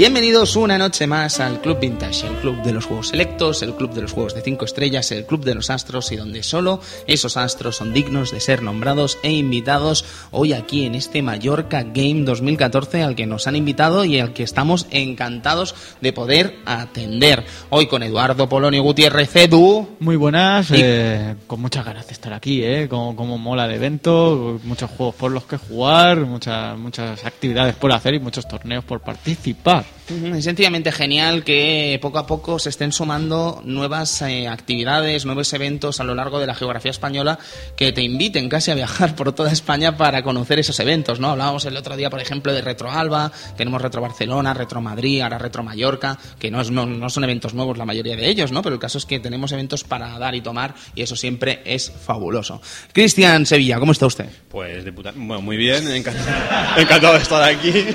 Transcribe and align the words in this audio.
Bienvenidos 0.00 0.56
una 0.56 0.78
noche 0.78 1.06
más 1.06 1.40
al 1.40 1.60
Club 1.60 1.78
Vintage, 1.78 2.26
el 2.26 2.36
club 2.36 2.62
de 2.62 2.72
los 2.72 2.86
juegos 2.86 3.08
selectos, 3.08 3.60
el 3.60 3.74
club 3.74 3.92
de 3.92 4.00
los 4.00 4.12
juegos 4.12 4.34
de 4.34 4.40
5 4.40 4.64
estrellas, 4.64 5.12
el 5.12 5.26
club 5.26 5.44
de 5.44 5.54
los 5.54 5.68
astros 5.68 6.10
y 6.10 6.16
donde 6.16 6.42
solo 6.42 6.80
esos 7.06 7.36
astros 7.36 7.76
son 7.76 7.92
dignos 7.92 8.30
de 8.30 8.40
ser 8.40 8.62
nombrados 8.62 9.18
e 9.22 9.30
invitados 9.30 10.06
hoy 10.30 10.54
aquí 10.54 10.86
en 10.86 10.94
este 10.94 11.20
Mallorca 11.20 11.82
Game 11.82 12.22
2014 12.22 13.02
al 13.02 13.14
que 13.14 13.26
nos 13.26 13.46
han 13.46 13.56
invitado 13.56 14.06
y 14.06 14.18
al 14.18 14.32
que 14.32 14.42
estamos 14.42 14.86
encantados 14.90 15.74
de 16.00 16.14
poder 16.14 16.56
atender. 16.64 17.44
Hoy 17.68 17.86
con 17.86 18.02
Eduardo 18.02 18.48
Polonio 18.48 18.82
Gutiérrez 18.82 19.36
Edu. 19.36 19.86
Muy 20.00 20.16
buenas, 20.16 20.70
eh, 20.72 21.36
con 21.46 21.60
muchas 21.60 21.84
ganas 21.84 22.06
de 22.06 22.14
estar 22.14 22.32
aquí, 22.32 22.64
eh, 22.64 22.88
como, 22.88 23.14
como 23.14 23.36
mola 23.36 23.66
el 23.66 23.72
evento, 23.72 24.60
muchos 24.64 24.90
juegos 24.92 25.14
por 25.16 25.30
los 25.30 25.44
que 25.44 25.58
jugar, 25.58 26.20
muchas, 26.20 26.78
muchas 26.78 27.22
actividades 27.26 27.76
por 27.76 27.92
hacer 27.92 28.14
y 28.14 28.18
muchos 28.18 28.48
torneos 28.48 28.82
por 28.82 29.00
participar. 29.00 29.89
Es 30.10 30.44
sencillamente 30.44 30.90
genial 30.90 31.44
que 31.44 31.96
poco 32.02 32.18
a 32.18 32.26
poco 32.26 32.58
se 32.58 32.68
estén 32.68 32.90
sumando 32.90 33.62
nuevas 33.64 34.22
eh, 34.22 34.48
actividades, 34.48 35.24
nuevos 35.24 35.52
eventos 35.52 36.00
a 36.00 36.04
lo 36.04 36.16
largo 36.16 36.40
de 36.40 36.48
la 36.48 36.54
geografía 36.54 36.90
española 36.90 37.38
que 37.76 37.92
te 37.92 38.02
inviten 38.02 38.48
casi 38.48 38.72
a 38.72 38.74
viajar 38.74 39.14
por 39.14 39.32
toda 39.32 39.52
España 39.52 39.96
para 39.96 40.24
conocer 40.24 40.58
esos 40.58 40.80
eventos, 40.80 41.20
¿no? 41.20 41.30
Hablábamos 41.30 41.64
el 41.64 41.76
otro 41.76 41.96
día, 41.96 42.10
por 42.10 42.20
ejemplo, 42.20 42.52
de 42.52 42.60
Retro 42.60 42.90
Alba, 42.90 43.30
tenemos 43.56 43.80
Retro 43.80 44.02
Barcelona, 44.02 44.52
Retro 44.52 44.80
Madrid, 44.80 45.20
ahora 45.20 45.38
Retro 45.38 45.62
Mallorca, 45.62 46.18
que 46.40 46.50
no, 46.50 46.64
son 46.64 47.24
eventos 47.24 47.54
nuevos 47.54 47.78
la 47.78 47.86
mayoría 47.86 48.16
de 48.16 48.28
ellos, 48.28 48.50
¿no? 48.50 48.62
Pero 48.62 48.74
el 48.74 48.80
caso 48.80 48.98
es 48.98 49.06
que 49.06 49.20
tenemos 49.20 49.52
eventos 49.52 49.84
para 49.84 50.18
dar 50.18 50.34
y 50.34 50.40
tomar 50.40 50.74
y 50.96 51.02
eso 51.02 51.14
siempre 51.14 51.62
es 51.64 51.88
fabuloso. 51.90 52.60
Cristian 52.92 53.46
Sevilla, 53.46 53.78
¿cómo 53.78 53.92
está 53.92 54.06
usted? 54.06 54.28
Pues 54.48 54.84
de 54.84 54.92
puta... 54.92 55.12
Bueno, 55.14 55.40
muy 55.40 55.56
bien, 55.56 55.86
encantado 55.86 57.12
de 57.14 57.18
estar 57.18 57.42
aquí 57.42 57.94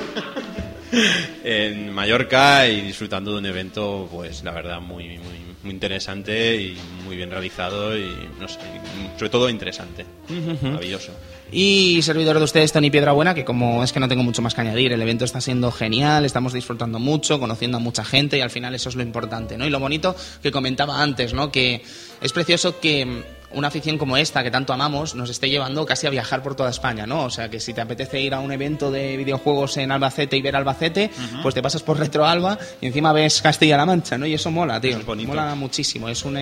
en 1.44 1.92
Mallorca 1.92 2.68
y 2.68 2.80
disfrutando 2.80 3.32
de 3.32 3.38
un 3.38 3.46
evento, 3.46 4.08
pues 4.10 4.42
la 4.44 4.52
verdad, 4.52 4.80
muy, 4.80 5.18
muy, 5.18 5.38
muy 5.62 5.70
interesante 5.70 6.56
y 6.56 6.76
muy 7.04 7.16
bien 7.16 7.30
realizado 7.30 7.96
y, 7.96 8.10
no 8.38 8.48
sé, 8.48 8.58
y 8.60 9.18
sobre 9.18 9.30
todo 9.30 9.48
interesante. 9.48 10.06
Maravilloso. 10.62 11.12
Y 11.52 12.00
servidor 12.02 12.38
de 12.38 12.44
ustedes, 12.44 12.72
Tony 12.72 12.90
Piedrabuena, 12.90 13.34
que 13.34 13.44
como 13.44 13.84
es 13.84 13.92
que 13.92 14.00
no 14.00 14.08
tengo 14.08 14.24
mucho 14.24 14.42
más 14.42 14.54
que 14.54 14.62
añadir, 14.62 14.92
el 14.92 15.00
evento 15.00 15.24
está 15.24 15.40
siendo 15.40 15.70
genial, 15.70 16.24
estamos 16.24 16.52
disfrutando 16.52 16.98
mucho, 16.98 17.38
conociendo 17.38 17.76
a 17.76 17.80
mucha 17.80 18.04
gente 18.04 18.36
y 18.38 18.40
al 18.40 18.50
final 18.50 18.74
eso 18.74 18.88
es 18.88 18.96
lo 18.96 19.02
importante, 19.02 19.56
¿no? 19.56 19.66
Y 19.66 19.70
lo 19.70 19.78
bonito 19.78 20.16
que 20.42 20.50
comentaba 20.50 21.02
antes, 21.02 21.34
¿no? 21.34 21.52
Que 21.52 21.82
es 22.20 22.32
precioso 22.32 22.80
que 22.80 23.22
una 23.52 23.68
afición 23.68 23.96
como 23.98 24.16
esta 24.16 24.42
que 24.42 24.50
tanto 24.50 24.72
amamos 24.72 25.14
nos 25.14 25.30
esté 25.30 25.48
llevando 25.48 25.86
casi 25.86 26.06
a 26.06 26.10
viajar 26.10 26.42
por 26.42 26.54
toda 26.54 26.70
España, 26.70 27.06
¿no? 27.06 27.24
O 27.24 27.30
sea, 27.30 27.48
que 27.48 27.60
si 27.60 27.72
te 27.72 27.80
apetece 27.80 28.20
ir 28.20 28.34
a 28.34 28.40
un 28.40 28.52
evento 28.52 28.90
de 28.90 29.16
videojuegos 29.16 29.76
en 29.76 29.92
Albacete 29.92 30.36
y 30.36 30.42
ver 30.42 30.56
Albacete, 30.56 31.10
pues 31.42 31.54
te 31.54 31.62
pasas 31.62 31.82
por 31.82 31.98
Retro 31.98 32.26
Alba 32.26 32.58
y 32.80 32.86
encima 32.86 33.12
ves 33.12 33.40
Castilla-La 33.42 33.86
Mancha, 33.86 34.18
¿no? 34.18 34.26
Y 34.26 34.34
eso 34.34 34.50
mola, 34.50 34.80
tío. 34.80 34.96
Es 34.98 35.06
bonito. 35.06 35.28
Mola 35.28 35.54
muchísimo. 35.54 36.08
Es 36.08 36.24
una, 36.24 36.40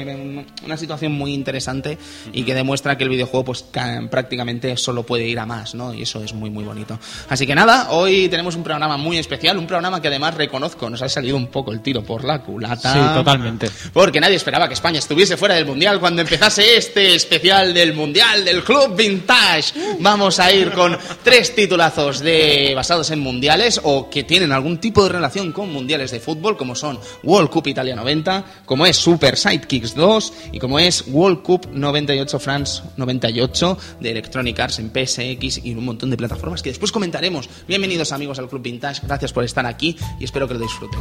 una 0.65 0.77
situación 0.77 1.13
muy 1.13 1.35
interesante 1.35 1.99
y 2.33 2.43
que 2.45 2.55
demuestra 2.55 2.97
que 2.97 3.05
el 3.05 3.11
videojuego 3.11 3.45
pues 3.45 3.65
ca- 3.71 4.03
prácticamente 4.11 4.77
solo 4.77 5.03
puede 5.05 5.27
ir 5.29 5.39
a 5.39 5.47
más, 5.47 5.75
¿no? 5.75 5.93
Y 5.95 6.03
eso 6.03 6.23
es 6.23 6.33
muy, 6.33 6.51
muy 6.51 6.65
bonito. 6.65 6.99
Así 7.29 7.47
que 7.47 7.55
nada, 7.55 7.91
hoy 7.91 8.29
tenemos 8.29 8.57
un 8.57 8.63
programa 8.65 8.97
muy 8.97 9.19
especial, 9.19 9.59
un 9.59 9.67
programa 9.67 10.01
que 10.01 10.09
además 10.09 10.35
reconozco, 10.35 10.89
nos 10.91 11.03
ha 11.03 11.09
salido 11.09 11.37
un 11.37 11.49
poco 11.49 11.73
el 11.73 11.81
tiro 11.81 12.03
por 12.03 12.25
la 12.25 12.41
culata. 12.41 12.93
Sí, 12.93 12.99
totalmente. 13.15 13.69
Porque 13.93 14.21
nadie 14.21 14.37
esperaba 14.37 14.69
que 14.69 14.75
España 14.75 14.99
estuviese 14.99 15.37
fuera 15.37 15.55
del 15.55 15.67
Mundial 15.67 16.01
cuando 16.01 16.23
empezase 16.23 16.77
este 16.77 16.94
especial 16.97 17.75
del 17.75 17.95
Mundial 17.95 18.45
del 18.45 18.63
Club 18.63 18.97
Vintage. 18.97 19.73
Vamos 20.01 20.39
a 20.39 20.53
ir 20.53 20.71
con 20.73 20.97
tres 21.23 21.55
titulazos 21.55 22.21
de, 22.21 22.73
basados 22.75 23.11
en 23.11 23.21
mundiales 23.21 23.81
o 23.83 24.09
que 24.09 24.25
tienen 24.25 24.53
algún 24.53 24.79
tipo 24.79 25.03
de 25.03 25.11
relación 25.11 25.53
con 25.53 25.73
mundiales 25.73 26.11
de 26.11 26.21
fútbol, 26.21 26.57
como 26.57 26.75
son 26.75 26.99
World 27.23 27.51
Cup 27.51 27.67
Italia 27.67 27.97
90, 27.97 28.45
como 28.65 28.87
es 28.87 28.97
Super 28.97 29.37
Sidekicks 29.37 29.95
2 29.95 30.33
y 30.53 30.59
como 30.59 30.79
es 30.79 31.05
World 31.09 31.43
Cup 31.43 31.69
98 31.73 32.39
France 32.39 32.83
98 32.97 33.79
de 34.01 34.11
Electronic 34.11 34.59
Arts 34.61 34.79
en 34.79 34.91
PSX 34.91 35.65
y 35.65 35.75
un 35.75 35.85
montón 35.85 36.11
de 36.11 36.17
plataformas 36.17 36.63
que 36.63 36.71
después 36.71 36.93
comentaremos. 36.93 37.49
Bienvenidos 37.67 38.13
amigos 38.13 38.39
al 38.39 38.49
Club 38.49 38.63
Vintage, 38.63 39.03
gracias 39.07 39.33
por 39.33 39.45
estar 39.45 39.67
aquí 39.67 39.97
y 40.21 40.25
espero 40.25 40.47
que 40.47 40.55
lo 40.55 40.61
disfruten. 40.61 41.01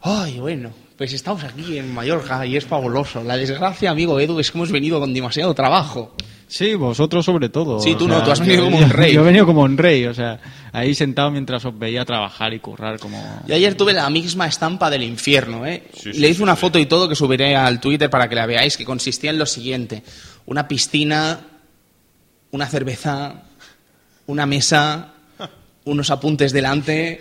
Ay, 0.00 0.38
bueno, 0.38 0.70
pues 0.96 1.12
estamos 1.12 1.42
aquí 1.44 1.76
en 1.78 1.92
Mallorca 1.92 2.46
y 2.46 2.56
es 2.56 2.64
fabuloso. 2.64 3.22
La 3.24 3.36
desgracia, 3.36 3.90
amigo 3.90 4.18
Edu, 4.20 4.38
es 4.38 4.50
que 4.50 4.58
hemos 4.58 4.70
venido 4.70 5.00
con 5.00 5.12
demasiado 5.12 5.52
trabajo. 5.54 6.14
Sí, 6.46 6.74
vosotros 6.76 7.26
sobre 7.26 7.48
todo. 7.50 7.78
Sí, 7.80 7.94
tú 7.98 8.04
o 8.06 8.08
no, 8.08 8.14
sea, 8.16 8.24
tú 8.24 8.30
has 8.30 8.40
venido 8.40 8.64
yo- 8.64 8.70
como 8.70 8.78
un 8.84 8.90
rey. 8.90 9.12
Yo 9.14 9.20
he 9.20 9.24
venido 9.24 9.44
como 9.44 9.62
un 9.62 9.76
rey, 9.76 10.06
o 10.06 10.14
sea, 10.14 10.38
ahí 10.72 10.94
sentado 10.94 11.30
mientras 11.30 11.62
os 11.64 11.78
veía 11.78 12.04
trabajar 12.06 12.54
y 12.54 12.60
currar 12.60 12.98
como... 12.98 13.42
Yo 13.46 13.54
ayer 13.54 13.74
tuve 13.74 13.92
la 13.92 14.08
misma 14.08 14.46
estampa 14.46 14.88
del 14.88 15.02
infierno, 15.02 15.66
¿eh? 15.66 15.82
Sí, 15.94 16.12
sí, 16.14 16.18
Le 16.20 16.28
hice 16.28 16.38
sí, 16.38 16.42
una 16.42 16.54
sí. 16.54 16.60
foto 16.62 16.78
y 16.78 16.86
todo 16.86 17.06
que 17.08 17.16
subiré 17.16 17.54
al 17.54 17.80
Twitter 17.80 18.08
para 18.08 18.28
que 18.28 18.34
la 18.34 18.46
veáis, 18.46 18.76
que 18.78 18.84
consistía 18.86 19.30
en 19.30 19.38
lo 19.38 19.44
siguiente. 19.46 20.02
Una 20.46 20.66
piscina, 20.68 21.40
una 22.52 22.66
cerveza, 22.66 23.42
una 24.26 24.46
mesa, 24.46 25.12
unos 25.84 26.08
apuntes 26.10 26.52
delante 26.52 27.20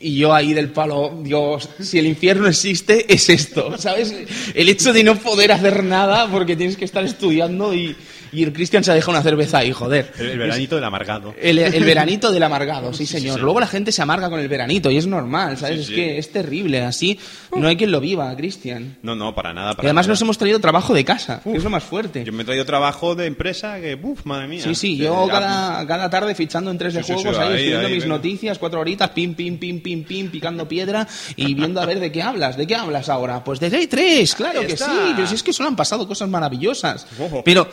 y 0.00 0.16
yo 0.16 0.34
ahí 0.34 0.52
del 0.52 0.70
palo, 0.70 1.20
Dios, 1.22 1.68
si 1.80 1.98
el 1.98 2.06
infierno 2.06 2.46
existe, 2.46 3.12
es 3.12 3.28
esto, 3.28 3.76
¿sabes? 3.78 4.14
El 4.54 4.68
hecho 4.68 4.92
de 4.92 5.04
no 5.04 5.16
poder 5.16 5.52
hacer 5.52 5.84
nada 5.84 6.30
porque 6.30 6.56
tienes 6.56 6.76
que 6.76 6.84
estar 6.84 7.04
estudiando 7.04 7.74
y, 7.74 7.96
y 8.34 8.42
el 8.42 8.52
Cristian 8.52 8.82
se 8.82 8.90
ha 8.90 8.94
dejado 8.94 9.12
una 9.12 9.22
cerveza 9.22 9.58
ahí, 9.58 9.72
joder. 9.72 10.12
El, 10.18 10.30
el 10.30 10.38
veranito 10.38 10.74
del 10.74 10.84
amargado. 10.84 11.34
El, 11.40 11.58
el 11.58 11.84
veranito 11.84 12.32
del 12.32 12.42
amargado, 12.42 12.92
sí, 12.92 13.06
señor. 13.06 13.36
sí. 13.36 13.40
Luego 13.42 13.60
la 13.60 13.66
gente 13.66 13.92
se 13.92 14.02
amarga 14.02 14.28
con 14.28 14.40
el 14.40 14.48
veranito 14.48 14.90
y 14.90 14.96
es 14.96 15.06
normal, 15.06 15.56
¿sabes? 15.56 15.86
Sí, 15.86 15.92
es 15.92 15.96
que 15.96 16.18
es 16.18 16.32
terrible. 16.32 16.82
Así 16.82 17.18
no 17.54 17.68
hay 17.68 17.76
quien 17.76 17.90
lo 17.90 18.00
viva, 18.00 18.34
Cristian. 18.36 18.96
No, 19.02 19.14
no, 19.14 19.34
para 19.34 19.54
nada. 19.54 19.74
Y 19.78 19.84
además 19.86 20.06
nada. 20.06 20.12
nos 20.12 20.22
hemos 20.22 20.38
traído 20.38 20.60
trabajo 20.60 20.94
de 20.94 21.04
casa, 21.04 21.40
que 21.42 21.56
es 21.56 21.64
lo 21.64 21.70
más 21.70 21.84
fuerte. 21.84 22.24
Yo 22.24 22.32
me 22.32 22.42
he 22.42 22.46
traído 22.46 22.64
trabajo 22.64 23.14
de 23.14 23.26
empresa 23.26 23.80
que, 23.80 23.98
uff, 24.00 24.24
madre 24.24 24.48
mía. 24.48 24.62
Sí, 24.62 24.74
sí, 24.74 24.96
yo 24.96 25.24
ah, 25.24 25.28
cada, 25.28 25.86
cada 25.86 26.10
tarde 26.10 26.34
fichando 26.34 26.70
en 26.70 26.78
tres 26.78 26.94
de 26.94 27.02
juegos, 27.02 27.38
ahí, 27.38 27.46
ahí, 27.46 27.54
escribiendo 27.54 27.86
ahí, 27.86 27.94
mis 27.94 28.02
venga. 28.04 28.16
noticias, 28.16 28.58
cuatro 28.58 28.80
horitas, 28.80 29.10
pim, 29.10 29.34
pim, 29.34 29.58
pim, 29.58 29.80
pim, 29.80 30.04
pim, 30.04 30.30
picando 30.30 30.66
piedra 30.66 31.06
y 31.36 31.54
viendo 31.54 31.80
a 31.80 31.86
ver 31.86 32.00
de 32.00 32.10
qué 32.10 32.22
hablas. 32.22 32.56
¿De 32.56 32.66
qué 32.66 32.74
hablas 32.74 33.08
ahora? 33.08 33.44
Pues 33.44 33.60
de 33.60 33.70
Day 33.70 33.86
3, 33.86 34.34
claro 34.34 34.62
que 34.62 34.76
sí, 34.76 34.84
pero 35.14 35.26
si 35.26 35.34
es 35.34 35.42
que 35.42 35.52
solo 35.52 35.68
han 35.68 35.76
pasado 35.76 36.06
cosas 36.08 36.28
maravillosas. 36.28 37.06
Pero 37.44 37.68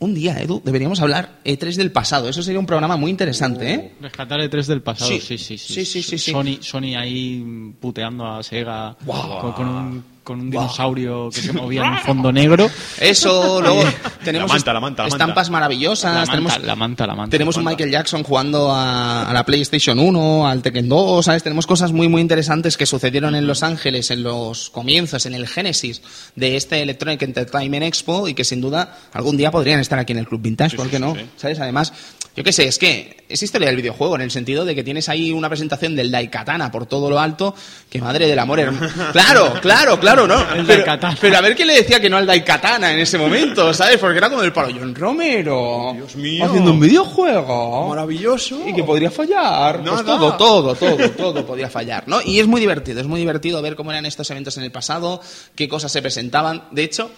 un 0.00 0.14
día, 0.14 0.40
Edu, 0.40 0.60
deberíamos 0.64 1.00
hablar 1.00 1.40
E3 1.44 1.76
del 1.76 1.92
pasado. 1.92 2.28
Eso 2.28 2.42
sería 2.42 2.58
un 2.58 2.66
programa 2.66 2.96
muy 2.96 3.10
interesante, 3.10 3.72
¿eh? 3.72 3.92
Rescatar 4.00 4.40
E3 4.40 4.66
del 4.66 4.82
pasado, 4.82 5.10
Sí. 5.10 5.20
sí, 5.20 5.38
sí, 5.38 5.56
sí. 5.58 5.74
Sí, 5.74 5.84
sí, 5.84 6.02
sí, 6.02 6.18
sí. 6.18 6.32
Sony, 6.32 6.58
Sony 6.60 6.96
ahí 6.98 7.72
puteando 7.80 8.26
a 8.26 8.42
Sega 8.42 8.96
con, 9.06 9.52
con 9.52 9.68
un, 9.68 10.04
con 10.30 10.40
un 10.40 10.50
dinosaurio 10.50 11.28
que 11.34 11.40
se 11.42 11.52
movía 11.52 11.84
en 11.84 11.90
un 11.94 11.98
fondo 12.06 12.30
negro. 12.30 12.70
Eso, 13.00 13.60
luego 13.60 13.82
tenemos 14.24 14.48
La 14.48 14.54
manta, 14.54 14.72
la 14.72 14.80
manta, 14.80 15.02
la 15.02 15.08
manta. 15.08 15.16
estampas 15.24 15.50
maravillosas, 15.50 16.04
La 16.14 16.18
manta, 16.20 16.32
tenemos, 16.32 16.58
la 16.62 16.76
manta, 16.76 17.06
la 17.08 17.14
manta. 17.16 17.30
tenemos 17.30 17.56
un 17.56 17.64
manta. 17.64 17.76
Michael 17.76 17.90
Jackson 17.92 18.22
jugando 18.22 18.70
a, 18.70 19.28
a 19.28 19.32
la 19.32 19.44
PlayStation 19.44 19.98
1, 19.98 20.46
al 20.46 20.62
Tekken 20.62 20.88
2, 20.88 21.24
¿sabes? 21.24 21.42
Tenemos 21.42 21.66
cosas 21.66 21.90
muy, 21.90 22.06
muy 22.08 22.20
interesantes 22.22 22.76
que 22.76 22.86
sucedieron 22.86 23.34
en 23.34 23.48
Los 23.48 23.64
Ángeles 23.64 24.10
en 24.12 24.22
los 24.22 24.70
comienzos, 24.70 25.26
en 25.26 25.34
el 25.34 25.48
génesis 25.48 26.00
de 26.36 26.56
este 26.56 26.80
Electronic 26.82 27.20
Entertainment 27.22 27.82
Expo 27.84 28.28
y 28.28 28.34
que 28.34 28.44
sin 28.44 28.60
duda 28.60 28.96
algún 29.12 29.36
día 29.36 29.50
podrían 29.50 29.80
estar 29.80 29.98
aquí 29.98 30.12
en 30.12 30.18
el 30.20 30.28
Club 30.28 30.42
Vintage, 30.42 30.70
Sí, 30.70 30.76
¿por 30.76 30.88
qué 30.88 30.96
sí, 30.98 31.02
no? 31.02 31.14
sí. 31.16 31.22
¿Sabes? 31.36 31.58
Además, 31.58 31.92
yo 32.36 32.44
qué 32.44 32.52
sé, 32.52 32.64
es 32.68 32.78
que 32.78 33.24
es 33.28 33.42
historia 33.42 33.66
del 33.68 33.76
videojuego 33.76 34.14
en 34.16 34.22
el 34.22 34.30
sentido 34.30 34.64
de 34.64 34.74
que 34.74 34.82
tienes 34.84 35.08
ahí 35.08 35.32
una 35.32 35.48
presentación 35.48 35.94
del 35.96 36.10
Daikatana 36.10 36.70
por 36.70 36.86
todo 36.86 37.10
lo 37.10 37.18
alto, 37.20 37.54
que 37.88 38.00
madre 38.00 38.26
del 38.26 38.38
amor 38.38 38.60
hermano. 38.60 38.88
Claro, 39.12 39.54
claro, 39.60 39.98
claro, 40.00 40.26
¿no? 40.26 40.40
El 40.54 40.64
Pero- 40.64 40.84
Daikatana. 40.84 41.18
pero 41.20 41.36
a 41.36 41.40
ver 41.40 41.54
quién 41.56 41.68
le 41.68 41.74
decía 41.74 42.00
que 42.00 42.08
no 42.08 42.16
al 42.16 42.26
Daikatana 42.26 42.92
en 42.92 43.00
ese 43.00 43.18
momento, 43.18 43.72
¿sabes? 43.74 43.98
Porque 43.98 44.18
era 44.18 44.30
como 44.30 44.42
el 44.42 44.52
palo 44.52 44.74
John 44.78 44.94
Romero. 44.94 45.92
Dios 45.94 46.16
mío. 46.16 46.44
Haciendo 46.46 46.72
un 46.72 46.80
videojuego. 46.80 47.88
Maravilloso. 47.88 48.60
Y 48.66 48.72
que 48.74 48.84
podría 48.84 49.10
fallar. 49.10 49.82
Pues 49.82 50.04
todo, 50.04 50.36
todo, 50.36 50.74
todo, 50.74 51.10
todo 51.10 51.46
podía 51.46 51.68
fallar, 51.68 52.04
¿no? 52.06 52.20
Y 52.24 52.40
es 52.40 52.46
muy 52.46 52.60
divertido, 52.60 53.00
es 53.00 53.06
muy 53.06 53.20
divertido 53.20 53.60
ver 53.62 53.76
cómo 53.76 53.90
eran 53.90 54.06
estos 54.06 54.30
eventos 54.30 54.56
en 54.56 54.64
el 54.64 54.70
pasado, 54.72 55.20
qué 55.54 55.68
cosas 55.68 55.92
se 55.92 56.00
presentaban. 56.02 56.64
De 56.70 56.84
hecho, 56.84 57.10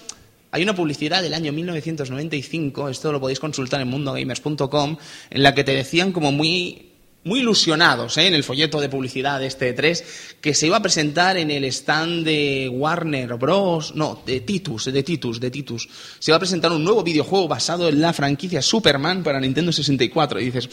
hay 0.53 0.63
una 0.63 0.75
publicidad 0.75 1.23
del 1.23 1.33
año 1.33 1.51
1995, 1.51 2.91
esto 2.91 3.11
lo 3.11 3.21
podéis 3.21 3.41
consultar 3.41 3.81
en 3.81 3.89
mundogamers.com, 3.89 4.97
en 5.31 5.43
la 5.43 5.55
que 5.55 5.65
te 5.65 5.75
decían 5.75 6.13
como 6.13 6.31
muy 6.31 6.92
muy 7.25 7.41
ilusionados 7.41 8.17
¿eh? 8.19 8.27
en 8.27 8.35
el 8.35 8.45
folleto 8.45 8.81
de 8.81 8.89
publicidad 8.89 9.39
de 9.39 9.47
este 9.47 9.73
3 9.73 10.05
que 10.41 10.55
se 10.55 10.67
iba 10.67 10.77
a 10.77 10.83
presentar 10.83 11.37
en 11.37 11.51
el 11.51 11.65
stand 11.67 12.25
de 12.25 12.69
Warner 12.73 13.35
Bros. 13.35 13.95
No, 13.95 14.23
de 14.27 14.41
Titus, 14.41 14.93
de 14.93 15.03
Titus, 15.03 15.41
de 15.41 15.51
Titus. 15.51 15.89
Se 16.19 16.31
iba 16.31 16.37
a 16.37 16.41
presentar 16.41 16.73
un 16.73 16.83
nuevo 16.83 17.03
videojuego 17.03 17.49
basado 17.49 17.89
en 17.89 18.01
la 18.01 18.13
franquicia 18.13 18.61
Superman 18.61 19.23
para 19.23 19.41
Nintendo 19.41 19.73
64. 19.73 20.41
Y 20.41 20.51
dices, 20.51 20.69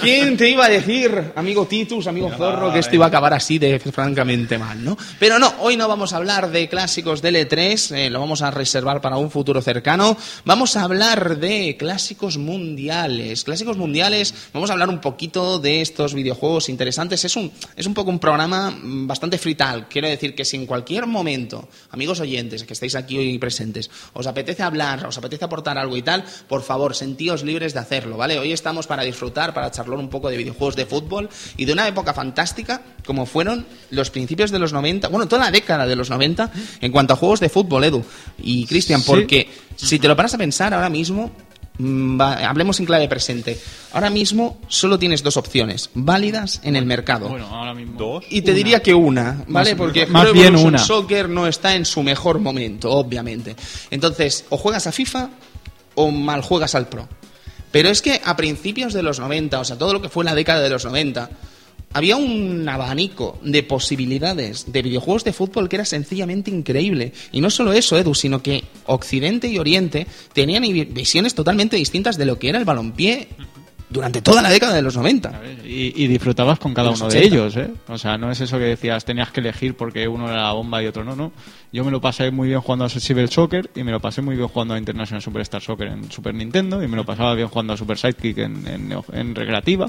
¿Quién 0.00 0.36
te 0.36 0.48
iba 0.48 0.66
a 0.66 0.68
decir, 0.68 1.32
amigo 1.34 1.66
Titus, 1.66 2.06
amigo 2.06 2.30
Zorro, 2.30 2.72
que 2.72 2.78
esto 2.78 2.94
iba 2.94 3.04
a 3.06 3.08
acabar 3.08 3.34
así 3.34 3.58
de 3.58 3.78
francamente 3.78 4.58
mal, 4.58 4.82
¿no? 4.82 4.96
Pero 5.18 5.38
no, 5.38 5.52
hoy 5.60 5.76
no 5.76 5.88
vamos 5.88 6.12
a 6.12 6.16
hablar 6.16 6.50
de 6.50 6.68
clásicos 6.68 7.20
del 7.20 7.36
E3, 7.36 7.96
eh, 7.96 8.10
lo 8.10 8.20
vamos 8.20 8.42
a 8.42 8.50
reservar 8.50 9.00
para 9.00 9.16
un 9.16 9.30
futuro 9.30 9.60
cercano. 9.60 10.16
Vamos 10.44 10.76
a 10.76 10.82
hablar 10.82 11.38
de 11.38 11.76
clásicos 11.78 12.38
mundiales. 12.38 13.44
Clásicos 13.44 13.69
mundiales, 13.76 14.34
vamos 14.52 14.70
a 14.70 14.74
hablar 14.74 14.88
un 14.88 15.00
poquito 15.00 15.58
de 15.58 15.80
estos 15.80 16.14
videojuegos 16.14 16.68
interesantes. 16.68 17.24
Es 17.24 17.36
un, 17.36 17.50
es 17.76 17.86
un 17.86 17.94
poco 17.94 18.10
un 18.10 18.18
programa 18.18 18.70
mm, 18.70 19.06
bastante 19.06 19.38
frital. 19.38 19.88
Quiero 19.88 20.08
decir 20.08 20.34
que 20.34 20.44
si 20.44 20.56
en 20.56 20.66
cualquier 20.66 21.06
momento, 21.06 21.68
amigos 21.90 22.20
oyentes 22.20 22.64
que 22.64 22.72
estáis 22.72 22.94
aquí 22.94 23.18
hoy 23.18 23.38
presentes, 23.38 23.90
os 24.12 24.26
apetece 24.26 24.62
hablar, 24.62 25.06
os 25.06 25.18
apetece 25.18 25.44
aportar 25.44 25.78
algo 25.78 25.96
y 25.96 26.02
tal, 26.02 26.24
por 26.48 26.62
favor, 26.62 26.94
sentíos 26.94 27.42
libres 27.42 27.74
de 27.74 27.80
hacerlo, 27.80 28.16
¿vale? 28.16 28.38
Hoy 28.38 28.52
estamos 28.52 28.86
para 28.86 29.02
disfrutar, 29.02 29.54
para 29.54 29.70
charlar 29.70 29.98
un 29.98 30.08
poco 30.08 30.28
de 30.28 30.36
videojuegos 30.36 30.76
de 30.76 30.86
fútbol 30.86 31.28
y 31.56 31.64
de 31.64 31.72
una 31.72 31.88
época 31.88 32.14
fantástica 32.14 32.82
como 33.06 33.26
fueron 33.26 33.66
los 33.90 34.10
principios 34.10 34.50
de 34.50 34.58
los 34.58 34.72
90, 34.72 35.08
bueno, 35.08 35.26
toda 35.28 35.46
la 35.46 35.50
década 35.50 35.86
de 35.86 35.96
los 35.96 36.10
90 36.10 36.50
en 36.80 36.92
cuanto 36.92 37.14
a 37.14 37.16
juegos 37.16 37.40
de 37.40 37.48
fútbol, 37.48 37.84
Edu 37.84 38.04
y 38.38 38.66
Cristian, 38.66 39.02
porque 39.02 39.48
si 39.76 39.98
te 39.98 40.08
lo 40.08 40.16
paras 40.16 40.34
a 40.34 40.38
pensar 40.38 40.74
ahora 40.74 40.88
mismo, 40.88 41.30
va- 41.80 42.34
hablemos 42.48 42.78
en 42.80 42.86
clave 42.86 43.08
presente, 43.08 43.58
ahora 43.92 44.10
mismo 44.10 44.58
solo 44.68 44.98
tienes 44.98 45.22
dos 45.22 45.36
opciones 45.36 45.90
válidas 45.94 46.60
en 46.64 46.76
el 46.76 46.86
mercado. 46.86 47.28
Bueno, 47.28 47.46
ahora 47.46 47.74
mismo. 47.74 47.98
Dos. 47.98 48.24
Y 48.30 48.42
te 48.42 48.52
diría 48.54 48.80
que 48.82 48.94
una, 48.94 49.44
¿vale? 49.48 49.70
Más- 49.70 49.78
Porque 49.78 50.06
más 50.06 50.24
Pro 50.24 50.32
bien 50.32 50.46
Evolution 50.48 50.68
una. 50.74 50.78
Soccer 50.78 51.28
no 51.28 51.46
está 51.46 51.74
en 51.74 51.84
su 51.84 52.02
mejor 52.02 52.38
momento, 52.38 52.90
obviamente. 52.92 53.56
Entonces, 53.90 54.44
o 54.50 54.56
juegas 54.56 54.86
a 54.86 54.92
FIFA 54.92 55.30
o 55.94 56.10
mal 56.10 56.42
juegas 56.42 56.74
al 56.74 56.88
Pro. 56.88 57.08
Pero 57.72 57.88
es 57.88 58.02
que 58.02 58.20
a 58.24 58.36
principios 58.36 58.92
de 58.92 59.02
los 59.02 59.20
90, 59.20 59.60
o 59.60 59.64
sea, 59.64 59.78
todo 59.78 59.92
lo 59.92 60.02
que 60.02 60.08
fue 60.08 60.24
la 60.24 60.34
década 60.34 60.60
de 60.60 60.70
los 60.70 60.84
90, 60.84 61.30
había 61.92 62.16
un 62.16 62.68
abanico 62.68 63.38
de 63.42 63.62
posibilidades 63.62 64.72
de 64.72 64.82
videojuegos 64.82 65.24
de 65.24 65.32
fútbol 65.32 65.68
que 65.68 65.76
era 65.76 65.84
sencillamente 65.84 66.50
increíble. 66.50 67.12
Y 67.32 67.40
no 67.40 67.50
solo 67.50 67.72
eso, 67.72 67.98
Edu, 67.98 68.14
sino 68.14 68.42
que 68.42 68.64
Occidente 68.86 69.48
y 69.48 69.58
Oriente 69.58 70.06
tenían 70.32 70.62
visiones 70.92 71.34
totalmente 71.34 71.76
distintas 71.76 72.16
de 72.16 72.26
lo 72.26 72.38
que 72.38 72.48
era 72.48 72.58
el 72.58 72.64
balompié 72.64 73.28
durante 73.90 74.22
toda 74.22 74.40
la 74.40 74.48
década 74.48 74.74
de 74.74 74.82
los 74.82 74.96
90. 74.96 75.30
¿sabes? 75.30 75.58
Y, 75.64 75.92
y 76.02 76.06
disfrutabas 76.06 76.58
con 76.58 76.72
cada 76.72 76.90
uno 76.90 77.08
de 77.08 77.18
80. 77.18 77.26
ellos, 77.26 77.56
¿eh? 77.56 77.70
O 77.88 77.98
sea, 77.98 78.16
no 78.16 78.30
es 78.30 78.40
eso 78.40 78.56
que 78.56 78.64
decías, 78.64 79.04
tenías 79.04 79.30
que 79.30 79.40
elegir 79.40 79.76
porque 79.76 80.06
uno 80.08 80.28
era 80.30 80.44
la 80.44 80.52
bomba 80.52 80.82
y 80.82 80.86
otro 80.86 81.04
no, 81.04 81.16
no. 81.16 81.32
Yo 81.72 81.84
me 81.84 81.90
lo 81.92 82.00
pasé 82.00 82.30
muy 82.32 82.48
bien 82.48 82.60
jugando 82.60 82.84
a 82.84 82.88
Civil 82.88 83.28
Soccer 83.28 83.70
y 83.76 83.84
me 83.84 83.92
lo 83.92 84.00
pasé 84.00 84.22
muy 84.22 84.34
bien 84.36 84.48
jugando 84.48 84.74
a 84.74 84.78
International 84.78 85.22
Superstar 85.22 85.62
Soccer 85.62 85.88
en 85.88 86.10
Super 86.10 86.34
Nintendo 86.34 86.82
y 86.82 86.88
me 86.88 86.96
lo 86.96 87.04
pasaba 87.04 87.34
bien 87.34 87.46
jugando 87.48 87.72
a 87.72 87.76
Super 87.76 87.96
Sidekick 87.96 88.38
en, 88.38 88.66
en, 88.66 88.96
en 89.12 89.34
Recreativa. 89.34 89.88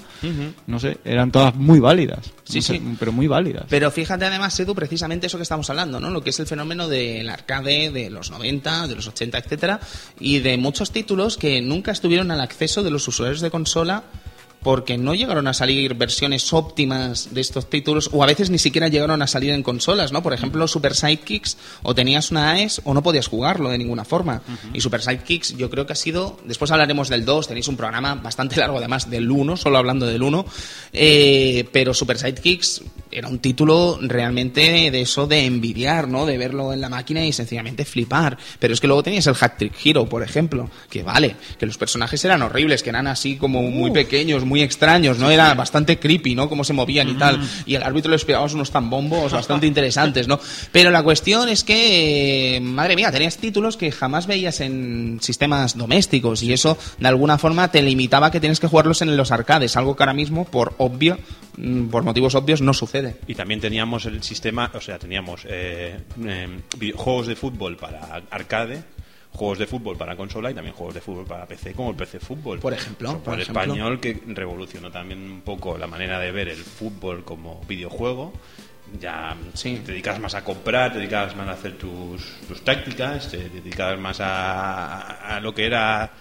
No 0.68 0.80
sé, 0.80 0.98
eran 1.04 1.32
todas 1.32 1.56
muy 1.56 1.80
válidas. 1.80 2.32
Sí, 2.44 2.58
No 2.58 2.62
sé, 2.62 2.74
sí. 2.74 2.96
Pero 3.00 3.12
muy 3.12 3.28
válidas. 3.28 3.66
Pero 3.68 3.90
fíjate 3.90 4.26
además, 4.26 4.60
Edu, 4.60 4.76
precisamente 4.76 5.26
eso 5.28 5.38
que 5.38 5.44
estamos 5.44 5.70
hablando, 5.72 6.00
¿no? 6.00 6.12
Lo 6.12 6.24
que 6.24 6.30
es 6.30 6.40
el 6.40 6.46
fenómeno 6.46 6.88
del 6.88 7.28
arcade 7.30 7.90
de 7.90 8.10
los 8.12 8.30
90, 8.30 8.88
de 8.88 8.96
los 8.96 9.08
80, 9.08 9.40
etcétera, 9.40 9.80
y 10.20 10.40
de 10.40 10.58
muchos 10.58 10.92
títulos 10.92 11.38
que 11.38 11.62
nunca 11.62 11.92
estuvieron 11.92 12.30
al 12.30 12.42
acceso 12.42 12.84
de 12.84 12.92
los 12.92 13.08
usuarios 13.08 13.42
de 13.42 13.50
consola 13.50 13.91
Guatemala 13.92 14.31
porque 14.64 14.98
no 14.98 15.16
llegaron 15.16 15.48
a 15.48 15.54
salir 15.54 15.96
versiones 15.96 16.54
óptimas 16.54 17.34
de 17.34 17.42
estos 17.42 17.70
títulos 17.70 18.10
o 18.14 18.24
a 18.24 18.28
veces 18.28 18.50
ni 18.50 18.60
siquiera 18.60 18.88
llegaron 18.88 19.22
a 19.22 19.28
salir 19.28 19.52
en 19.52 19.64
consolas, 19.64 20.12
¿no? 20.12 20.22
Por 20.22 20.34
ejemplo, 20.34 20.68
Super 20.68 20.96
Sidekicks 20.96 21.58
o 21.84 21.96
tenías 21.96 22.32
una 22.32 22.52
AES 22.52 22.82
o 22.84 22.94
no 22.94 23.02
podías 23.02 23.28
jugarlo 23.28 23.70
de 23.70 23.78
ninguna 23.78 24.06
forma. 24.06 24.42
Y 24.74 24.82
Super 24.82 25.02
Sidekicks 25.02 25.58
yo 25.58 25.70
creo 25.70 25.86
que 25.86 25.94
ha 25.94 25.96
sido, 25.96 26.38
después 26.46 26.72
hablaremos 26.72 27.10
del 27.10 27.26
2, 27.26 27.48
tenéis 27.48 27.68
un 27.68 27.78
programa 27.78 28.16
bastante 28.16 28.58
largo 28.58 28.78
además 28.78 29.10
del 29.10 29.30
1, 29.30 29.58
solo 29.58 29.78
hablando 29.78 30.06
del 30.06 30.22
1, 30.22 30.46
eh, 30.94 31.68
pero 31.72 31.94
Super 31.94 32.18
Sidekicks 32.18 32.84
era 33.12 33.28
un 33.28 33.40
título 33.40 34.00
realmente 34.02 34.90
de 34.92 35.02
eso 35.02 35.28
de 35.28 35.46
envidiar, 35.46 36.08
¿no? 36.08 36.26
De 36.26 36.38
verlo 36.38 36.72
en 36.72 36.82
la 36.82 36.90
máquina 36.90 37.26
y 37.26 37.34
sencillamente 37.34 37.84
flipar. 37.86 38.38
Pero 38.60 38.74
es 38.74 38.80
que 38.80 38.88
luego 38.88 39.04
tenías 39.04 39.28
el 39.28 39.36
Hack 39.36 39.58
Trick 39.58 39.74
Hero, 39.84 40.08
por 40.08 40.24
ejemplo, 40.24 40.70
que 40.90 41.04
vale, 41.04 41.36
que 41.60 41.66
los 41.66 41.78
personajes 41.78 42.24
eran 42.24 42.42
horribles, 42.42 42.84
que 42.84 42.90
eran 42.90 43.08
así 43.08 43.38
como 43.38 43.62
muy 43.64 43.92
pequeños, 43.92 44.46
muy 44.52 44.62
extraños, 44.62 45.18
¿no? 45.18 45.32
Era 45.32 45.54
bastante 45.54 45.98
creepy, 45.98 46.36
¿no? 46.36 46.50
Cómo 46.50 46.66
se 46.66 46.74
movían 46.74 47.08
y 47.08 47.14
tal. 47.14 47.40
Y 47.66 47.76
al 47.76 47.84
árbitro 47.84 48.12
les 48.12 48.26
pegabas 48.26 48.54
unos 48.54 48.70
tambombos 48.70 49.32
bastante 49.32 49.66
interesantes, 49.66 50.28
¿no? 50.28 50.42
Pero 50.74 50.92
la 50.92 51.02
cuestión 51.04 51.48
es 51.48 51.64
que, 51.64 52.58
eh, 52.58 52.60
madre 52.60 52.98
mía, 52.98 53.12
tenías 53.14 53.38
títulos 53.38 53.78
que 53.78 53.94
jamás 53.94 54.28
veías 54.28 54.60
en 54.60 55.20
sistemas 55.22 55.78
domésticos 55.78 56.44
y 56.44 56.52
eso 56.52 56.78
de 57.00 57.08
alguna 57.08 57.38
forma 57.38 57.72
te 57.72 57.82
limitaba 57.82 58.28
a 58.28 58.32
que 58.32 58.42
tienes 58.42 58.60
que 58.60 58.68
jugarlos 58.68 59.02
en 59.02 59.16
los 59.16 59.32
arcades, 59.32 59.78
algo 59.78 59.96
que 59.96 60.04
ahora 60.04 60.14
mismo, 60.14 60.44
por 60.44 60.74
obvio, 60.80 61.18
mm, 61.58 61.86
por 61.86 62.04
motivos 62.04 62.36
obvios, 62.36 62.60
no 62.62 62.74
sucede. 62.74 63.16
Y 63.28 63.36
también 63.36 63.62
teníamos 63.62 64.06
el 64.06 64.22
sistema, 64.22 64.70
o 64.74 64.82
sea, 64.82 65.00
teníamos 65.00 65.46
eh, 65.48 65.98
eh, 66.26 66.48
videojuegos 66.78 67.28
de 67.28 67.38
fútbol 67.38 67.78
para 67.78 68.22
arcade, 68.30 68.84
juegos 69.34 69.58
de 69.60 69.66
fútbol 69.68 69.98
para 69.98 70.16
consola 70.16 70.52
y 70.52 70.54
también 70.54 70.76
juegos 70.76 70.94
de 70.96 71.02
fútbol 71.02 71.26
para 71.26 71.46
PC, 71.46 71.74
como 71.74 71.90
el 71.92 71.96
PC 71.96 72.20
Fútbol. 72.20 72.60
Por 72.60 72.74
ejemplo, 72.74 73.18
Por 73.20 73.36
el 73.36 73.42
ejemplo. 73.42 73.62
español 73.64 74.00
que 74.00 74.22
revolucionó 74.28 74.92
también 74.92 75.20
un 75.32 75.42
poco 75.42 75.78
la 75.78 75.88
manera 75.88 76.20
de 76.20 76.32
ver 76.32 76.50
el 76.50 76.58
fútbol 76.58 77.24
como 77.24 77.62
videojuego. 77.68 78.34
Ya 79.00 79.38
Sí. 79.54 79.82
te 79.86 79.94
dedicas 79.94 80.20
más 80.20 80.36
a 80.36 80.44
comprar, 80.44 80.92
te 80.92 80.98
dedicas 81.00 81.34
más 81.38 81.48
a 81.48 81.52
hacer 81.54 81.78
tus, 81.78 82.22
tus 82.48 82.62
tácticas, 82.62 83.32
te 83.32 83.38
dedicas 83.50 83.98
más 83.98 84.20
a, 84.20 85.36
a 85.36 85.40
lo 85.40 85.54
que 85.56 85.66
era 85.66 86.12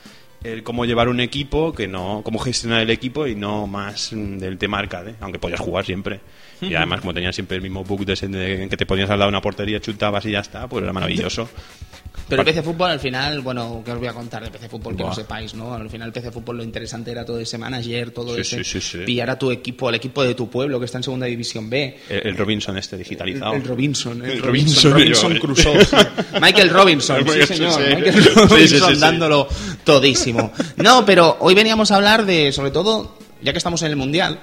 el 0.45 0.63
cómo 0.63 0.85
llevar 0.87 1.09
un 1.09 1.19
equipo, 1.21 1.73
que 1.75 1.89
no 1.89 2.23
cómo 2.25 2.39
gestionar 2.39 2.81
el 2.81 2.91
equipo 2.91 3.27
y 3.27 3.35
no 3.35 3.67
más 3.67 4.11
del 4.13 4.57
tema 4.57 4.79
arcade, 4.79 5.17
aunque 5.21 5.39
podías 5.41 5.61
jugar 5.61 5.85
siempre. 5.85 6.21
Y 6.63 6.75
además, 6.75 7.01
como 7.01 7.13
tenías 7.13 7.35
siempre 7.35 7.57
el 7.57 7.63
mismo 7.63 7.83
bug 7.85 8.05
de 8.05 8.13
ese 8.13 8.29
de 8.29 8.69
que 8.69 8.77
te 8.77 8.87
ponías 8.87 9.11
al 9.11 9.19
lado 9.19 9.31
de 9.31 9.37
una 9.37 9.43
portería, 9.43 9.81
chutabas 9.81 10.25
y 10.27 10.31
ya 10.31 10.41
está, 10.41 10.69
pues 10.69 10.83
era 10.85 10.93
maravilloso. 10.93 11.49
Pero 12.31 12.43
el 12.43 12.47
PC 12.47 12.63
Fútbol 12.63 12.91
al 12.93 13.01
final, 13.01 13.41
bueno, 13.43 13.83
¿qué 13.85 13.93
os 13.93 13.99
voy 13.99 14.09
a 14.09 14.13
contar 14.15 14.43
de 14.43 14.51
PC 14.51 14.69
Fútbol 14.69 14.97
que 14.97 15.03
Buah. 15.03 15.11
no 15.11 15.15
sepáis, 15.17 15.55
no? 15.55 15.75
Al 15.75 15.91
final 15.91 16.07
el 16.09 16.13
PC 16.13 16.31
Fútbol 16.31 16.57
lo 16.59 16.63
interesante 16.65 17.11
era 17.11 17.25
todo 17.25 17.39
ese 17.41 17.59
manager, 17.59 18.13
todo 18.13 18.35
Sí, 18.37 18.41
ese... 18.41 18.65
sí, 18.65 18.81
sí, 18.81 18.81
sí. 18.81 18.99
Pillar 19.05 19.29
a 19.31 19.39
tu 19.39 19.51
equipo, 19.51 19.89
el 19.89 19.97
equipo 19.97 20.23
de 20.23 20.35
tu 20.35 20.49
pueblo 20.49 20.79
que 20.79 20.87
está 20.87 20.99
en 20.99 21.05
Segunda 21.05 21.27
División 21.27 21.69
B. 21.69 21.99
El, 22.09 22.29
el 22.29 22.37
Robinson 22.37 22.79
este 22.79 22.97
digitalizado. 22.97 23.53
el 23.55 23.65
Robinson, 23.65 24.25
el, 24.25 24.31
El 24.31 24.43
Robinson, 24.43 24.93
Robinson, 24.93 25.33
Robinson 25.33 25.35
yo- 25.35 25.41
Crusoe. 25.41 26.07
Michael 26.41 26.71
Robinson, 26.71 27.25
sí, 27.29 27.47
señor. 27.47 27.81
Michael 27.81 28.25
Robinson 28.49 29.01
dándolo 29.01 29.49
todísimo. 29.85 30.53
No, 30.77 31.05
pero 31.05 31.37
hoy 31.41 31.55
veníamos 31.55 31.91
a 31.91 31.97
hablar 31.97 32.25
de, 32.27 32.53
sobre 32.53 32.71
todo, 32.71 33.19
ya 33.43 33.53
que 33.53 33.59
estamos 33.59 33.83
en 33.83 33.91
el 33.91 33.97
Mundial, 33.97 34.39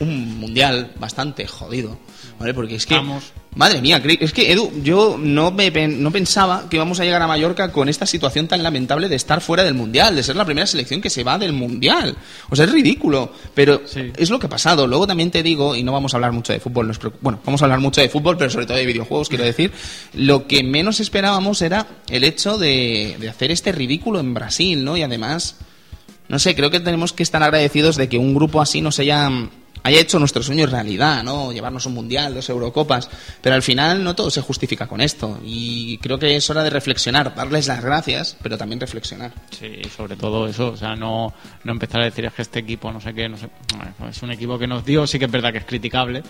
un 0.00 0.38
Mundial 0.38 0.92
bastante 0.98 1.46
jodido, 1.46 1.98
¿vale? 2.38 2.54
Porque 2.54 2.76
es 2.76 2.86
que... 2.86 2.94
Vamos. 2.94 3.32
Madre 3.56 3.80
mía, 3.80 4.02
es 4.18 4.32
que 4.32 4.50
Edu, 4.50 4.72
yo 4.82 5.16
no, 5.16 5.52
me, 5.52 5.70
no 5.86 6.10
pensaba 6.10 6.68
que 6.68 6.74
íbamos 6.74 6.98
a 6.98 7.04
llegar 7.04 7.22
a 7.22 7.28
Mallorca 7.28 7.70
con 7.70 7.88
esta 7.88 8.04
situación 8.04 8.48
tan 8.48 8.64
lamentable 8.64 9.08
de 9.08 9.14
estar 9.14 9.40
fuera 9.40 9.62
del 9.62 9.74
Mundial, 9.74 10.16
de 10.16 10.24
ser 10.24 10.34
la 10.34 10.44
primera 10.44 10.66
selección 10.66 11.00
que 11.00 11.08
se 11.08 11.22
va 11.22 11.38
del 11.38 11.52
Mundial. 11.52 12.16
O 12.50 12.56
sea, 12.56 12.64
es 12.64 12.72
ridículo, 12.72 13.32
pero 13.54 13.82
Sí. 13.86 14.10
es 14.16 14.30
lo 14.30 14.40
que 14.40 14.46
ha 14.46 14.50
pasado. 14.50 14.88
Luego 14.88 15.06
también 15.06 15.30
te 15.30 15.44
digo, 15.44 15.76
y 15.76 15.84
no 15.84 15.92
vamos 15.92 16.12
a 16.12 16.16
hablar 16.16 16.32
mucho 16.32 16.52
de 16.52 16.58
fútbol, 16.58 16.88
nos 16.88 17.00
preocup- 17.00 17.18
bueno, 17.20 17.38
vamos 17.44 17.62
a 17.62 17.66
hablar 17.66 17.78
mucho 17.78 18.00
de 18.00 18.08
fútbol, 18.08 18.36
pero 18.36 18.50
sobre 18.50 18.66
todo 18.66 18.76
de 18.76 18.86
videojuegos, 18.86 19.28
quiero 19.28 19.44
decir, 19.44 19.70
lo 20.14 20.48
que 20.48 20.64
menos 20.64 20.98
esperábamos 20.98 21.62
era 21.62 21.86
el 22.08 22.24
hecho 22.24 22.58
de, 22.58 23.16
de 23.20 23.28
hacer 23.28 23.52
este 23.52 23.70
ridículo 23.70 24.18
en 24.18 24.34
Brasil, 24.34 24.82
¿no? 24.84 24.96
Y 24.96 25.02
además, 25.02 25.58
no 26.28 26.40
sé, 26.40 26.56
creo 26.56 26.72
que 26.72 26.80
tenemos 26.80 27.12
que 27.12 27.22
estar 27.22 27.40
agradecidos 27.44 27.94
de 27.94 28.08
que 28.08 28.18
un 28.18 28.34
grupo 28.34 28.60
así 28.60 28.80
nos 28.80 28.98
haya, 28.98 29.30
haya 29.84 30.00
hecho 30.00 30.18
nuestro 30.18 30.42
sueño 30.42 30.66
realidad, 30.66 31.22
¿no? 31.22 31.52
Llevarnos 31.52 31.86
un 31.86 31.94
mundial, 31.94 32.34
dos 32.34 32.48
Eurocopas, 32.48 33.08
pero 33.40 33.54
al 33.54 33.62
final 33.62 34.02
no 34.02 34.14
todo 34.16 34.30
se 34.30 34.40
justifica 34.40 34.86
con 34.86 35.00
esto 35.00 35.38
y 35.44 35.98
creo 35.98 36.18
que 36.18 36.34
es 36.36 36.48
hora 36.50 36.62
de 36.64 36.70
reflexionar, 36.70 37.34
darles 37.34 37.66
las 37.68 37.84
gracias, 37.84 38.36
pero 38.42 38.56
también 38.58 38.80
reflexionar. 38.80 39.30
Sí, 39.50 39.82
sobre 39.94 40.16
todo 40.16 40.46
eso, 40.48 40.68
o 40.70 40.76
sea, 40.76 40.96
no, 40.96 41.32
no 41.64 41.72
empezar 41.72 42.00
a 42.00 42.04
decir 42.04 42.24
es 42.24 42.32
que 42.32 42.42
este 42.42 42.60
equipo, 42.60 42.90
no 42.90 43.00
sé 43.00 43.14
qué, 43.14 43.28
no 43.28 43.36
sé, 43.36 43.48
bueno, 43.76 43.92
es 44.10 44.22
un 44.22 44.32
equipo 44.32 44.58
que 44.58 44.66
nos 44.66 44.84
dio, 44.84 45.06
sí 45.06 45.18
que 45.18 45.26
es 45.26 45.30
verdad 45.30 45.52
que 45.52 45.58
es 45.58 45.64
criticable, 45.64 46.22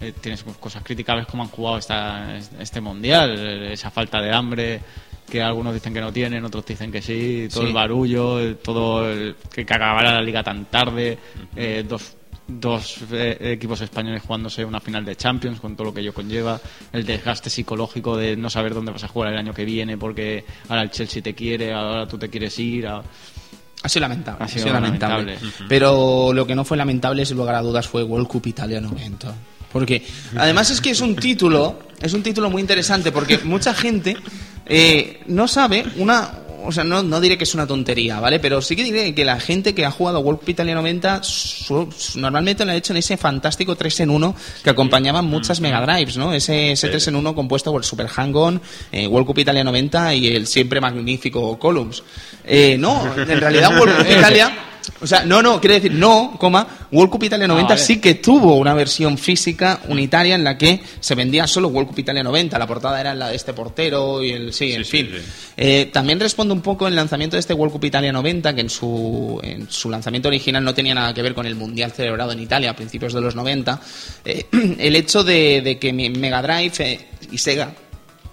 eh, 0.00 0.12
tienes 0.20 0.42
cosas 0.58 0.82
criticables 0.82 1.26
como 1.26 1.42
han 1.42 1.50
jugado 1.50 1.78
esta, 1.78 2.36
este 2.58 2.80
mundial, 2.80 3.38
esa 3.70 3.90
falta 3.90 4.20
de 4.20 4.32
hambre 4.32 4.80
que 5.30 5.40
algunos 5.42 5.72
dicen 5.74 5.94
que 5.94 6.00
no 6.00 6.12
tienen, 6.12 6.44
otros 6.44 6.64
dicen 6.66 6.90
que 6.90 7.00
sí, 7.00 7.46
todo 7.50 7.62
Sí. 7.62 7.68
el 7.68 7.74
barullo, 7.74 8.38
el- 8.40 8.56
todo 8.56 9.10
el, 9.10 9.36
que, 9.52 9.64
que 9.64 9.74
acabara 9.74 10.14
la 10.14 10.20
liga 10.22 10.42
tan 10.42 10.64
tarde, 10.66 11.18
eh, 11.56 11.84
dos 11.88 12.16
dos 12.60 12.98
eh, 13.12 13.36
equipos 13.52 13.80
españoles 13.80 14.22
jugándose 14.26 14.64
una 14.64 14.80
final 14.80 15.04
de 15.04 15.16
Champions 15.16 15.60
con 15.60 15.74
todo 15.76 15.86
lo 15.88 15.94
que 15.94 16.00
ello 16.00 16.12
conlleva, 16.14 16.60
el 16.92 17.04
desgaste 17.04 17.50
psicológico 17.50 18.16
de 18.16 18.36
no 18.36 18.50
saber 18.50 18.74
dónde 18.74 18.92
vas 18.92 19.04
a 19.04 19.08
jugar 19.08 19.32
el 19.32 19.38
año 19.38 19.52
que 19.54 19.64
viene 19.64 19.96
porque 19.96 20.44
ahora 20.68 20.82
el 20.82 20.90
Chelsea 20.90 21.22
te 21.22 21.34
quiere, 21.34 21.72
ahora 21.72 22.06
tú 22.06 22.18
te 22.18 22.28
quieres 22.28 22.58
ir, 22.58 22.86
a- 22.86 23.02
Ha 23.84 23.88
sido 23.88 24.02
lamentable. 24.02 24.38
Ha 24.42 24.44
Ha 24.44 24.48
sido 24.48 24.72
lamentable. 24.72 25.38
Pero 25.68 26.32
lo 26.32 26.46
que 26.46 26.54
no 26.54 26.64
fue 26.64 26.76
lamentable, 26.76 27.26
sin 27.26 27.36
lugar 27.36 27.56
a 27.56 27.62
dudas, 27.62 27.88
fue 27.88 28.02
World 28.04 28.28
Cup 28.28 28.46
Italia 28.46 28.80
90. 28.80 29.34
Porque 29.72 30.04
además 30.36 30.70
es 30.70 30.80
que 30.80 30.90
es 30.90 31.00
un 31.00 31.16
título, 31.16 31.78
es 32.00 32.12
un 32.12 32.22
título 32.22 32.48
muy 32.50 32.60
interesante 32.60 33.10
porque 33.10 33.38
mucha 33.38 33.72
gente 33.74 34.16
eh, 34.66 35.22
no 35.26 35.48
sabe 35.48 35.84
una 35.96 36.30
o 36.64 36.72
sea, 36.72 36.84
no, 36.84 37.02
no 37.02 37.20
diré 37.20 37.36
que 37.38 37.44
es 37.44 37.54
una 37.54 37.66
tontería, 37.66 38.20
¿vale? 38.20 38.38
Pero 38.40 38.60
sí 38.62 38.74
que 38.76 38.84
diré 38.84 39.14
que 39.14 39.24
la 39.24 39.38
gente 39.40 39.74
que 39.74 39.84
ha 39.84 39.90
jugado 39.90 40.20
World 40.20 40.40
Cup 40.40 40.48
Italia 40.50 40.74
90 40.74 41.22
su- 41.22 41.88
normalmente 42.16 42.64
lo 42.64 42.72
ha 42.72 42.74
hecho 42.76 42.92
en 42.92 42.98
ese 42.98 43.16
fantástico 43.16 43.76
3 43.76 44.00
en 44.00 44.10
1 44.10 44.34
que 44.62 44.70
acompañaban 44.70 45.24
muchas 45.24 45.60
Mega 45.60 45.80
Drives, 45.80 46.16
¿no? 46.16 46.32
Ese, 46.32 46.72
ese 46.72 46.88
3 46.88 47.08
en 47.08 47.16
1 47.16 47.34
compuesto 47.34 47.70
por 47.72 47.80
el 47.80 47.84
Super 47.86 48.08
Hang-On, 48.08 48.60
eh, 48.92 49.06
World 49.06 49.26
Cup 49.26 49.38
Italia 49.38 49.64
90 49.64 50.14
y 50.14 50.28
el 50.28 50.46
siempre 50.46 50.80
magnífico 50.80 51.58
Columns. 51.58 52.02
Eh, 52.44 52.76
no, 52.78 53.04
en 53.16 53.40
realidad 53.40 53.78
World 53.78 53.96
Cup 53.98 54.06
Italia... 54.18 54.52
O 55.00 55.06
sea, 55.06 55.24
no, 55.24 55.42
no, 55.42 55.60
quiere 55.60 55.74
decir 55.76 55.92
no, 55.92 56.36
coma, 56.38 56.66
World 56.90 57.10
Cup 57.10 57.24
Italia 57.24 57.46
90 57.46 57.68
vale. 57.68 57.80
sí 57.80 58.00
que 58.00 58.14
tuvo 58.14 58.56
una 58.56 58.74
versión 58.74 59.18
física 59.18 59.80
unitaria 59.88 60.34
en 60.34 60.44
la 60.44 60.56
que 60.56 60.80
se 61.00 61.14
vendía 61.14 61.46
solo 61.46 61.68
World 61.68 61.90
Cup 61.90 61.98
Italia 61.98 62.22
90. 62.22 62.58
La 62.58 62.66
portada 62.66 63.00
era 63.00 63.14
la 63.14 63.28
de 63.28 63.36
este 63.36 63.52
portero 63.52 64.22
y 64.22 64.32
el. 64.32 64.52
Sí, 64.52 64.72
en 64.72 64.84
sí, 64.84 64.90
fin. 64.90 65.10
sí. 65.12 65.22
Eh, 65.56 65.90
también 65.92 66.20
respondo 66.20 66.54
un 66.54 66.60
poco 66.60 66.86
el 66.86 66.94
lanzamiento 66.94 67.36
de 67.36 67.40
este 67.40 67.54
World 67.54 67.72
Cup 67.72 67.84
Italia 67.84 68.12
90, 68.12 68.54
que 68.54 68.60
en 68.60 68.70
su, 68.70 69.40
en 69.42 69.70
su 69.70 69.90
lanzamiento 69.90 70.28
original 70.28 70.64
no 70.64 70.74
tenía 70.74 70.94
nada 70.94 71.14
que 71.14 71.22
ver 71.22 71.34
con 71.34 71.46
el 71.46 71.54
mundial 71.54 71.92
celebrado 71.92 72.32
en 72.32 72.40
Italia 72.40 72.70
a 72.70 72.76
principios 72.76 73.12
de 73.12 73.20
los 73.20 73.34
90. 73.34 73.80
Eh, 74.24 74.46
el 74.78 74.96
hecho 74.96 75.24
de, 75.24 75.62
de 75.62 75.78
que 75.78 75.92
Mega 75.92 76.42
Drive 76.42 76.74
eh, 76.80 77.00
y 77.30 77.38
Sega 77.38 77.72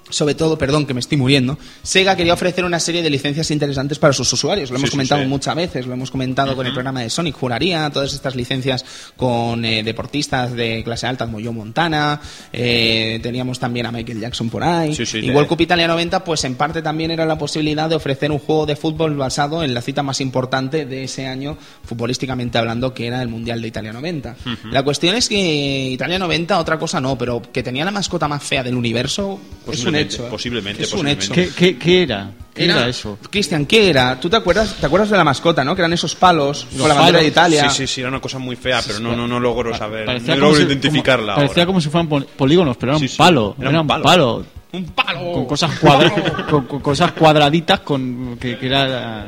sobre 0.09 0.35
todo, 0.35 0.57
perdón, 0.57 0.85
que 0.85 0.93
me 0.93 0.99
estoy 0.99 1.17
muriendo, 1.17 1.57
Sega 1.83 2.15
quería 2.15 2.33
ofrecer 2.33 2.65
una 2.65 2.79
serie 2.79 3.01
de 3.01 3.09
licencias 3.09 3.51
interesantes 3.51 3.99
para 3.99 4.13
sus 4.13 4.31
usuarios. 4.33 4.69
Lo 4.69 4.77
hemos 4.77 4.89
sí, 4.89 4.95
comentado 4.95 5.21
sí. 5.21 5.27
muchas 5.27 5.55
veces, 5.55 5.85
lo 5.87 5.93
hemos 5.93 6.11
comentado 6.11 6.55
con 6.55 6.65
el 6.65 6.73
programa 6.73 7.01
de 7.01 7.09
Sonic, 7.09 7.35
juraría, 7.35 7.89
todas 7.89 8.13
estas 8.13 8.35
licencias 8.35 8.85
con 9.15 9.63
eh, 9.65 9.83
deportistas 9.83 10.53
de 10.53 10.83
clase 10.83 11.07
alta 11.07 11.25
como 11.25 11.39
Joe 11.39 11.51
Montana, 11.51 12.19
eh, 12.51 13.19
teníamos 13.21 13.59
también 13.59 13.85
a 13.85 13.91
Michael 13.91 14.19
Jackson 14.19 14.49
por 14.49 14.63
ahí. 14.63 14.97
Y 15.21 15.31
World 15.31 15.47
Cup 15.47 15.61
Italia 15.61 15.87
90, 15.87 16.23
pues 16.23 16.43
en 16.43 16.55
parte 16.55 16.81
también 16.81 17.11
era 17.11 17.25
la 17.25 17.37
posibilidad 17.37 17.89
de 17.89 17.95
ofrecer 17.95 18.31
un 18.31 18.39
juego 18.39 18.65
de 18.65 18.75
fútbol 18.75 19.15
basado 19.15 19.63
en 19.63 19.73
la 19.73 19.81
cita 19.81 20.03
más 20.03 20.21
importante 20.21 20.85
de 20.85 21.03
ese 21.03 21.27
año, 21.27 21.57
futbolísticamente 21.83 22.57
hablando, 22.57 22.93
que 22.93 23.07
era 23.07 23.21
el 23.21 23.27
Mundial 23.27 23.61
de 23.61 23.67
Italia 23.67 23.93
90. 23.93 24.35
La 24.71 24.83
cuestión 24.83 25.15
es 25.15 25.29
que 25.29 25.89
Italia 25.91 26.19
90, 26.19 26.59
otra 26.59 26.77
cosa 26.79 26.99
no, 26.99 27.17
pero 27.17 27.41
que 27.41 27.63
tenía 27.63 27.85
la 27.85 27.91
mascota 27.91 28.27
más 28.27 28.43
fea 28.43 28.63
del 28.63 28.75
universo, 28.75 29.39
es 29.71 29.83
un 29.85 29.95
Posiblemente, 30.05 30.13
hecho. 30.13 30.25
¿eh? 30.25 30.29
posiblemente, 30.29 30.83
Es 30.83 30.93
un 30.93 31.07
hecho. 31.07 31.33
¿Qué, 31.33 31.49
qué, 31.55 31.77
qué 31.77 32.03
era? 32.03 32.31
¿Qué 32.53 32.65
era, 32.65 32.87
eso? 32.89 33.17
Cristian, 33.29 33.65
¿qué 33.65 33.89
era? 33.89 34.19
¿Tú 34.19 34.29
te 34.29 34.35
acuerdas, 34.35 34.75
te 34.79 34.85
acuerdas 34.85 35.09
de 35.09 35.15
la 35.17 35.23
mascota, 35.23 35.63
no? 35.63 35.75
Que 35.75 35.81
eran 35.81 35.93
esos 35.93 36.15
palos 36.15 36.67
Los 36.71 36.81
con 36.81 36.89
la 36.89 36.95
bandera 36.95 37.19
de. 37.19 37.27
Italia. 37.27 37.69
Sí, 37.69 37.77
sí, 37.77 37.87
sí, 37.87 38.01
era 38.01 38.09
una 38.09 38.19
cosa 38.19 38.37
muy 38.37 38.55
fea, 38.57 38.81
pero 38.85 38.99
no, 38.99 39.15
no, 39.15 39.27
no 39.27 39.39
logro 39.39 39.73
saber, 39.77 40.05
Parecía 40.05 40.35
no 40.35 40.41
logro 40.41 40.57
si- 40.57 40.63
identificarla 40.63 41.33
como- 41.35 41.45
Parecía 41.45 41.63
ahora. 41.63 41.67
como 41.67 41.81
si 41.81 41.89
fueran 41.89 42.09
pol- 42.09 42.27
polígonos, 42.35 42.75
pero 42.77 42.91
era 42.93 42.99
Sí, 42.99 43.05
un 43.05 43.09
sí, 43.09 43.17
palo. 43.17 43.55
era 43.59 43.69
Era, 43.69 43.81
un 43.81 43.87
palo. 43.87 44.03
palo. 44.03 44.45
¡Un 44.73 44.85
palo! 44.87 45.31
Con 45.31 45.45
cosas, 45.45 45.79
cuadra- 45.79 46.45
con, 46.49 46.65
con 46.67 46.79
cosas 46.81 47.11
cuadraditas 47.13 47.79
con 47.79 48.37
que, 48.37 48.57
que 48.57 48.65
era... 48.67 49.25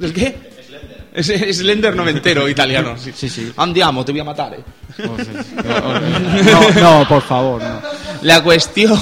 ¿El 0.00 0.12
qué? 0.14 0.49
Es, 1.12 1.28
es 1.28 1.58
Slender 1.58 1.94
noventero 1.94 2.48
italiano. 2.48 2.96
Sí, 2.96 3.12
Sí, 3.14 3.28
sí. 3.28 3.52
Andiamo, 3.56 4.04
te 4.04 4.12
voy 4.12 4.20
a 4.20 4.24
matar, 4.24 4.54
eh. 4.54 4.64
pues, 4.96 5.28
eh, 5.28 6.72
no, 6.74 7.00
no, 7.00 7.08
por 7.08 7.22
favor, 7.22 7.62
no. 7.62 7.80
La 8.22 8.42
cuestión, 8.42 8.98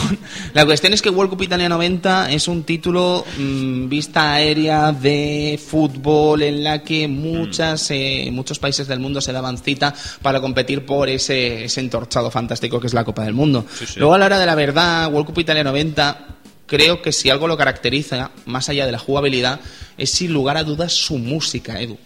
la 0.55 0.65
cuestión 0.65 0.93
es 0.93 1.03
que 1.03 1.11
World 1.11 1.31
Cup 1.31 1.43
Italia 1.43 1.69
90 1.69 2.31
es 2.31 2.49
un 2.49 2.63
título 2.63 3.25
mm, 3.37 3.89
vista 3.89 4.35
aérea 4.35 4.93
de 4.93 5.61
fútbol 5.65 6.43
en 6.43 6.65
la 6.65 6.83
que 6.83 7.09
muchas, 7.09 7.91
eh, 7.91 8.29
muchos 8.33 8.59
países 8.59 8.87
del 8.87 9.01
mundo 9.01 9.21
se 9.21 9.33
daban 9.33 9.59
cita 9.59 9.95
para 10.23 10.41
competir 10.41 10.87
por 10.87 11.09
ese, 11.09 11.65
ese 11.65 11.81
entorchado 11.81 12.31
fantástico 12.31 12.81
que 12.81 12.87
es 12.87 12.95
la 12.95 13.05
Copa 13.05 13.25
del 13.25 13.35
Mundo. 13.35 13.67
Sí, 13.77 13.87
sí. 13.87 13.99
Luego 13.99 14.15
a 14.15 14.19
la 14.19 14.27
hora 14.27 14.39
de 14.39 14.47
la 14.47 14.55
verdad, 14.55 15.13
World 15.13 15.27
Cup 15.27 15.41
Italia 15.41 15.65
90 15.65 16.38
creo 16.69 17.03
que 17.03 17.11
si 17.11 17.31
algo 17.31 17.49
lo 17.49 17.57
caracteriza, 17.57 18.31
más 18.45 18.69
allá 18.69 18.87
de 18.87 18.93
la 18.93 18.99
jugabilidad, 18.99 19.59
es 19.97 20.11
sin 20.11 20.33
lugar 20.33 20.57
a 20.57 20.63
dudas 20.63 20.93
su 20.93 21.19
música, 21.19 21.81
Edu. 21.81 21.99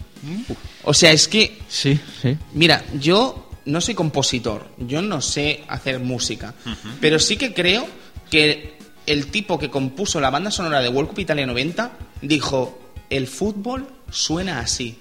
O 0.83 0.93
sea, 0.93 1.11
es 1.11 1.27
que 1.27 1.59
Sí, 1.67 1.99
sí. 2.21 2.37
Mira, 2.53 2.83
yo 2.99 3.49
no 3.65 3.81
soy 3.81 3.93
compositor, 3.93 4.67
yo 4.79 5.01
no 5.01 5.21
sé 5.21 5.63
hacer 5.67 5.99
música, 5.99 6.55
pero 6.99 7.19
sí 7.19 7.37
que 7.37 7.53
creo 7.53 7.87
que 8.31 8.77
el 9.05 9.27
tipo 9.27 9.59
que 9.59 9.69
compuso 9.69 10.19
la 10.19 10.29
banda 10.29 10.49
sonora 10.49 10.81
de 10.81 10.89
World 10.89 11.09
Cup 11.09 11.19
Italia 11.19 11.45
90 11.45 11.91
dijo, 12.21 12.79
el 13.09 13.27
fútbol 13.27 13.87
suena 14.09 14.59
así. 14.59 14.97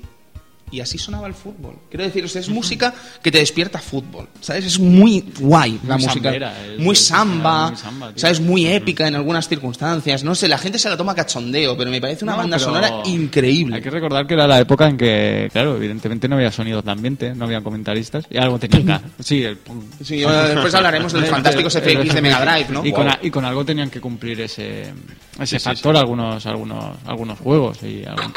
Y 0.73 0.81
así 0.81 0.97
sonaba 0.99 1.27
el 1.29 1.35
fútbol. 1.35 1.77
Quiero 1.91 2.05
decir, 2.05 2.25
o 2.25 2.29
sea, 2.29 2.41
es 2.41 2.49
música 2.49 2.95
que 3.23 3.31
te 3.31 3.39
despierta 3.39 3.79
fútbol. 3.79 4.27
¿Sabes? 4.41 4.65
Es 4.65 4.79
muy 4.81 5.23
guay 5.39 5.79
la 5.87 5.97
Muy 5.97 6.07
música. 6.07 6.25
sambera, 6.31 6.67
es- 6.67 6.79
muy 6.81 6.93
es- 6.95 7.07
samba. 7.07 7.69
muy 7.69 7.77
samba, 7.77 8.09
tío. 8.09 8.19
¿Sabes? 8.19 8.41
Muy 8.41 8.67
épica 8.67 9.07
en 9.07 9.15
algunas 9.15 9.47
circunstancias. 9.49 10.25
No 10.25 10.35
sé, 10.35 10.49
la 10.49 10.57
gente 10.59 10.79
se 10.79 10.89
la 10.89 10.97
toma 10.97 11.15
cachondeo, 11.15 11.77
pero 11.77 11.91
me 11.91 12.01
parece 12.01 12.25
una 12.25 12.33
No, 12.33 12.39
banda 12.39 12.59
sonora 12.59 12.91
increíble. 13.05 13.77
Hay 13.77 13.83
que 13.83 13.91
recordar 13.91 14.27
que 14.27 14.33
era 14.35 14.47
la 14.49 14.59
época 14.61 14.89
en 14.89 14.97
que, 14.97 15.49
claro, 15.53 15.77
evidentemente 15.77 16.27
no 16.27 16.37
había 16.37 16.51
sonidos 16.51 16.83
de 16.85 16.91
ambiente, 16.91 17.35
no 17.35 17.45
había 17.45 17.61
comentaristas, 17.61 18.25
y 18.31 18.39
algo 18.39 18.59
tenían 18.59 18.87
que... 18.87 18.93
Sí, 19.23 19.43
el... 19.45 19.59
Sí, 20.03 20.25
bueno, 20.25 20.43
después 20.43 20.75
hablaremos 20.75 21.13
de 21.13 21.21
los 21.21 21.29
fantásticos 21.29 21.75
FX 21.77 22.15
de 22.15 22.23
Mega 22.23 22.41
Drive, 22.41 22.67
¿no? 22.73 22.85
Y 22.85 22.93
con, 22.93 23.05
Wow. 23.05 23.13
a- 23.13 23.19
y 23.23 23.31
con 23.31 23.45
algo 23.45 23.63
tenían 23.65 23.91
que 23.91 24.01
cumplir 24.01 24.41
ese, 24.41 24.93
ese 25.39 25.59
sí, 25.59 25.63
factor 25.63 25.97
algunos 25.99 26.47
algunos 26.47 26.97
algunos 27.05 27.39
juegos. 27.39 27.79
y 27.83 28.05
algún- 28.07 28.33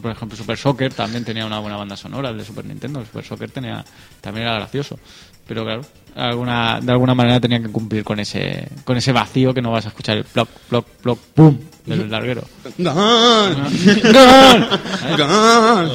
Por 0.00 0.10
ejemplo, 0.10 0.36
Super 0.36 0.56
Soccer 0.56 0.92
también 0.92 1.24
tenía 1.24 1.46
una 1.46 1.58
buena 1.58 1.76
banda 1.76 1.96
sonora, 1.96 2.30
el 2.30 2.38
de 2.38 2.44
Super 2.44 2.64
Nintendo. 2.64 3.00
el 3.00 3.06
Super 3.06 3.24
Soccer 3.24 3.50
tenía, 3.50 3.84
también 4.20 4.46
era 4.46 4.56
gracioso. 4.56 4.98
Pero 5.46 5.64
claro, 5.64 5.82
alguna, 6.14 6.80
de 6.80 6.92
alguna 6.92 7.14
manera 7.14 7.40
tenían 7.40 7.62
que 7.62 7.70
cumplir 7.70 8.04
con 8.04 8.18
ese 8.20 8.68
con 8.84 8.96
ese 8.96 9.12
vacío 9.12 9.52
que 9.54 9.62
no 9.62 9.70
vas 9.70 9.84
a 9.86 9.88
escuchar 9.88 10.16
el 10.18 10.24
plop, 10.24 10.48
plop, 10.68 10.86
plop, 11.02 11.18
pum 11.34 11.58
del 11.86 12.10
larguero. 12.10 12.42
¡Gol! 12.76 13.56
¡Gol! 14.02 14.68
¡Gol! 15.16 15.90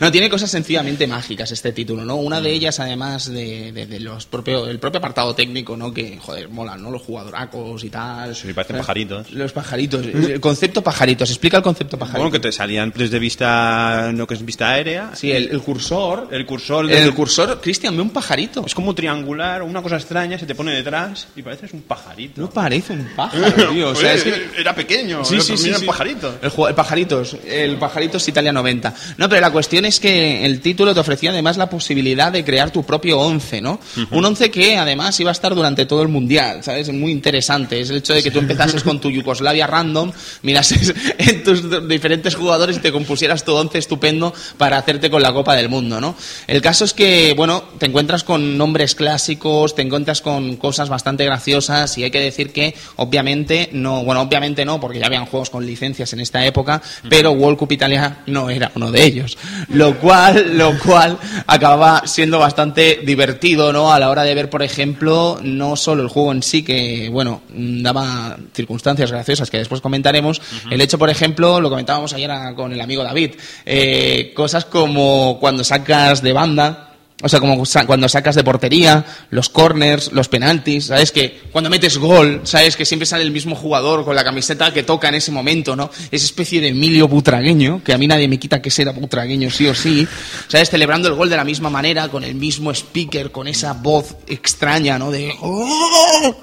No, 0.00 0.10
tiene 0.10 0.28
cosas 0.28 0.50
sencillamente 0.50 1.06
mágicas 1.06 1.52
este 1.52 1.72
título, 1.72 2.04
¿no? 2.04 2.16
Una 2.16 2.40
de 2.40 2.50
ellas, 2.50 2.80
además 2.80 3.30
de, 3.30 3.70
de- 3.72 3.86
de 3.86 4.00
los 4.00 4.26
propio, 4.26 4.66
el 4.68 4.78
propio 4.78 4.98
apartado 4.98 5.34
técnico, 5.34 5.76
¿no? 5.76 5.92
Que, 5.94 6.18
joder, 6.18 6.48
mola, 6.48 6.76
¿no? 6.76 6.90
Los 6.90 7.02
jugadoracos 7.02 7.84
y 7.84 7.90
tal. 7.90 8.34
Sí, 8.34 8.52
parecen 8.52 8.76
¿Eh? 8.76 8.78
pajaritos. 8.80 9.30
Los 9.32 9.52
pajaritos. 9.52 10.04
El 10.06 10.40
concepto 10.40 10.82
pajaritos. 10.82 11.30
Explica 11.30 11.58
el 11.58 11.62
concepto 11.62 11.96
pajarito. 11.98 12.18
Bueno, 12.22 12.32
que 12.32 12.40
te 12.40 12.52
salían 12.52 12.92
desde 12.94 13.18
vista, 13.18 14.10
no 14.12 14.26
que 14.26 14.34
es 14.34 14.44
vista 14.44 14.70
aérea. 14.70 15.10
Sí, 15.14 15.30
el, 15.30 15.48
el 15.50 15.60
cursor. 15.60 16.28
El 16.32 16.44
cursor, 16.46 16.90
El, 16.90 17.14
cursor, 17.14 17.60
Cristian, 17.60 17.94
ve 17.96 18.02
un 18.02 18.10
pajarito. 18.10 18.64
es 18.66 18.74
como 18.76 18.94
triangular, 18.94 19.62
una 19.62 19.80
cosa 19.80 19.96
extraña, 19.96 20.38
se 20.38 20.44
te 20.46 20.54
pone 20.54 20.70
detrás 20.72 21.28
y 21.34 21.40
pareces 21.42 21.72
un 21.72 21.80
pajarito. 21.80 22.40
No 22.42 22.50
parece 22.50 22.92
un 22.92 23.08
pájaro, 23.16 23.70
tío. 23.72 23.88
O 23.90 23.94
sea, 23.94 24.12
es 24.12 24.22
que... 24.22 24.50
era 24.58 24.74
pequeño, 24.74 25.24
Sí, 25.24 25.40
sí, 25.40 25.56
sí, 25.56 25.68
era 25.70 25.78
sí. 25.78 25.84
un 25.84 25.86
pajarito. 25.88 26.34
El, 26.42 26.50
ju- 26.50 26.68
el 26.68 26.74
pajaritos, 26.74 27.36
el 27.46 27.76
pajaritos 27.78 28.28
Italia 28.28 28.52
90. 28.52 28.94
No, 29.16 29.28
pero 29.30 29.40
la 29.40 29.50
cuestión 29.50 29.86
es 29.86 29.98
que 29.98 30.44
el 30.44 30.60
título 30.60 30.92
te 30.92 31.00
ofrecía 31.00 31.30
además 31.30 31.56
la 31.56 31.70
posibilidad 31.70 32.30
de 32.30 32.44
crear 32.44 32.70
tu 32.70 32.84
propio 32.84 33.18
once, 33.18 33.60
¿no? 33.62 33.80
Un 34.10 34.24
once 34.24 34.50
que 34.50 34.76
además 34.76 35.18
iba 35.20 35.30
a 35.30 35.32
estar 35.32 35.54
durante 35.54 35.86
todo 35.86 36.02
el 36.02 36.08
mundial, 36.08 36.62
¿sabes? 36.62 36.92
Muy 36.92 37.12
interesante. 37.12 37.80
Es 37.80 37.88
el 37.88 37.96
hecho 37.96 38.12
de 38.12 38.22
que 38.22 38.30
tú 38.30 38.40
empezases 38.40 38.82
con 38.82 39.00
tu 39.00 39.10
Yugoslavia 39.10 39.66
random, 39.66 40.12
mirases 40.42 40.94
en 41.18 41.42
tus 41.42 41.88
diferentes 41.88 42.34
jugadores 42.34 42.76
y 42.76 42.80
te 42.80 42.92
compusieras 42.92 43.42
tu 43.42 43.54
once 43.54 43.78
estupendo 43.78 44.34
para 44.58 44.76
hacerte 44.76 45.10
con 45.10 45.22
la 45.22 45.32
Copa 45.32 45.56
del 45.56 45.70
Mundo, 45.70 45.98
¿no? 45.98 46.14
El 46.46 46.60
caso 46.60 46.84
es 46.84 46.92
que, 46.92 47.32
bueno, 47.34 47.64
te 47.78 47.86
encuentras 47.86 48.22
con 48.22 48.58
nombres 48.66 48.96
clásicos, 48.96 49.76
te 49.76 49.82
encuentras 49.82 50.20
con 50.22 50.56
cosas 50.56 50.88
bastante 50.88 51.24
graciosas 51.24 51.96
y 51.98 52.02
hay 52.02 52.10
que 52.10 52.18
decir 52.18 52.52
que, 52.52 52.74
obviamente, 52.96 53.68
no, 53.70 54.02
bueno, 54.02 54.22
obviamente 54.22 54.64
no, 54.64 54.80
porque 54.80 54.98
ya 54.98 55.06
habían 55.06 55.26
juegos 55.26 55.50
con 55.50 55.64
licencias 55.64 56.12
en 56.14 56.18
esta 56.18 56.44
época, 56.44 56.82
pero 57.08 57.30
World 57.30 57.58
Cup 57.58 57.70
Italia 57.70 58.18
no 58.26 58.50
era 58.50 58.72
uno 58.74 58.90
de 58.90 59.04
ellos. 59.04 59.38
Lo 59.68 60.00
cual, 60.00 60.58
lo 60.58 60.76
cual 60.80 61.16
acababa 61.46 62.02
siendo 62.06 62.40
bastante 62.40 63.02
divertido, 63.04 63.72
¿no? 63.72 63.92
A 63.92 64.00
la 64.00 64.10
hora 64.10 64.24
de 64.24 64.34
ver, 64.34 64.50
por 64.50 64.64
ejemplo, 64.64 65.38
no 65.44 65.76
solo 65.76 66.02
el 66.02 66.08
juego 66.08 66.32
en 66.32 66.42
sí, 66.42 66.64
que, 66.64 67.08
bueno, 67.08 67.42
daba 67.48 68.36
circunstancias 68.52 69.12
graciosas 69.12 69.48
que 69.48 69.58
después 69.58 69.80
comentaremos, 69.80 70.42
el 70.72 70.80
hecho, 70.80 70.98
por 70.98 71.08
ejemplo, 71.08 71.60
lo 71.60 71.70
comentábamos 71.70 72.12
ayer 72.14 72.32
con 72.56 72.72
el 72.72 72.80
amigo 72.80 73.04
David, 73.04 73.36
eh, 73.64 74.32
cosas 74.34 74.64
como 74.64 75.38
cuando 75.38 75.62
sacas 75.62 76.20
de 76.20 76.32
banda, 76.32 76.85
o 77.22 77.30
sea, 77.30 77.40
como 77.40 77.62
cuando 77.86 78.08
sacas 78.10 78.34
de 78.34 78.44
portería, 78.44 79.04
los 79.30 79.48
corners, 79.48 80.12
los 80.12 80.28
penaltis, 80.28 80.86
¿sabes? 80.86 81.12
Que 81.12 81.40
cuando 81.50 81.70
metes 81.70 81.96
gol, 81.96 82.42
¿sabes? 82.44 82.76
Que 82.76 82.84
siempre 82.84 83.06
sale 83.06 83.22
el 83.24 83.30
mismo 83.30 83.56
jugador 83.56 84.04
con 84.04 84.14
la 84.14 84.22
camiseta 84.22 84.70
que 84.74 84.82
toca 84.82 85.08
en 85.08 85.14
ese 85.14 85.32
momento, 85.32 85.74
¿no? 85.74 85.90
Esa 86.10 86.26
especie 86.26 86.60
de 86.60 86.68
Emilio 86.68 87.08
Butragueño, 87.08 87.82
que 87.82 87.94
a 87.94 87.98
mí 87.98 88.06
nadie 88.06 88.28
me 88.28 88.38
quita 88.38 88.60
que 88.60 88.70
sea 88.70 88.90
Butragueño 88.92 89.50
sí 89.50 89.66
o 89.66 89.74
sí, 89.74 90.06
¿sabes? 90.48 90.68
Celebrando 90.68 91.08
el 91.08 91.14
gol 91.14 91.30
de 91.30 91.36
la 91.36 91.44
misma 91.44 91.70
manera, 91.70 92.08
con 92.08 92.22
el 92.22 92.34
mismo 92.34 92.70
speaker, 92.70 93.30
con 93.32 93.48
esa 93.48 93.72
voz 93.72 94.14
extraña, 94.26 94.98
¿no? 94.98 95.10
De... 95.10 95.32
"Oh, 95.40 96.36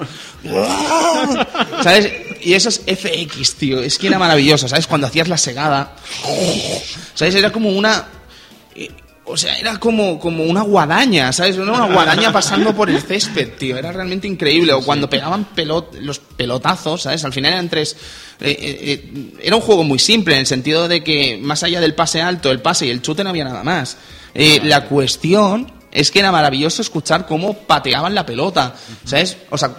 oh", 0.51 1.37
¿Sabes? 1.83 2.11
Y 2.41 2.53
eso 2.55 2.69
es 2.69 2.81
FX, 2.85 3.55
tío. 3.55 3.79
Es 3.81 3.97
que 3.99 4.07
era 4.07 4.17
maravilloso, 4.19 4.67
¿sabes? 4.67 4.87
Cuando 4.87 5.07
hacías 5.07 5.27
la 5.27 5.37
segada, 5.37 5.95
¿sabes? 7.13 7.35
Era 7.35 7.51
como 7.51 7.69
una... 7.69 8.05
O 9.25 9.37
sea, 9.37 9.57
era 9.57 9.77
como, 9.77 10.19
como 10.19 10.43
una 10.43 10.63
guadaña, 10.63 11.31
¿sabes? 11.31 11.55
Era 11.55 11.71
una 11.71 11.93
guadaña 11.93 12.33
pasando 12.33 12.75
por 12.75 12.89
el 12.89 13.01
césped, 13.01 13.53
tío. 13.57 13.77
Era 13.77 13.91
realmente 13.93 14.27
increíble. 14.27 14.73
O 14.73 14.81
cuando 14.81 15.09
pegaban 15.09 15.45
pelot, 15.55 15.95
los 16.01 16.19
pelotazos, 16.19 17.03
¿sabes? 17.03 17.23
Al 17.23 17.31
final 17.31 17.53
eran 17.53 17.69
tres... 17.69 17.95
eh, 18.41 18.51
eh, 18.59 18.77
eh, 18.81 19.33
era 19.41 19.55
un 19.55 19.61
juego 19.61 19.85
muy 19.85 19.97
simple, 19.99 20.33
en 20.33 20.41
el 20.41 20.45
sentido 20.45 20.89
de 20.89 21.03
que 21.05 21.37
más 21.41 21.63
allá 21.63 21.79
del 21.79 21.95
pase 21.95 22.21
alto, 22.21 22.51
el 22.51 22.61
pase 22.61 22.85
y 22.85 22.89
el 22.89 23.01
chute 23.01 23.23
no 23.23 23.29
había 23.29 23.45
nada 23.45 23.63
más. 23.63 23.97
Eh, 24.33 24.59
la 24.63 24.85
cuestión 24.85 25.71
es 25.91 26.11
que 26.11 26.19
era 26.19 26.31
maravilloso 26.31 26.81
escuchar 26.81 27.25
cómo 27.25 27.53
pateaban 27.53 28.15
la 28.15 28.25
pelota, 28.25 28.75
¿sabes? 29.05 29.37
O 29.49 29.57
sea, 29.57 29.75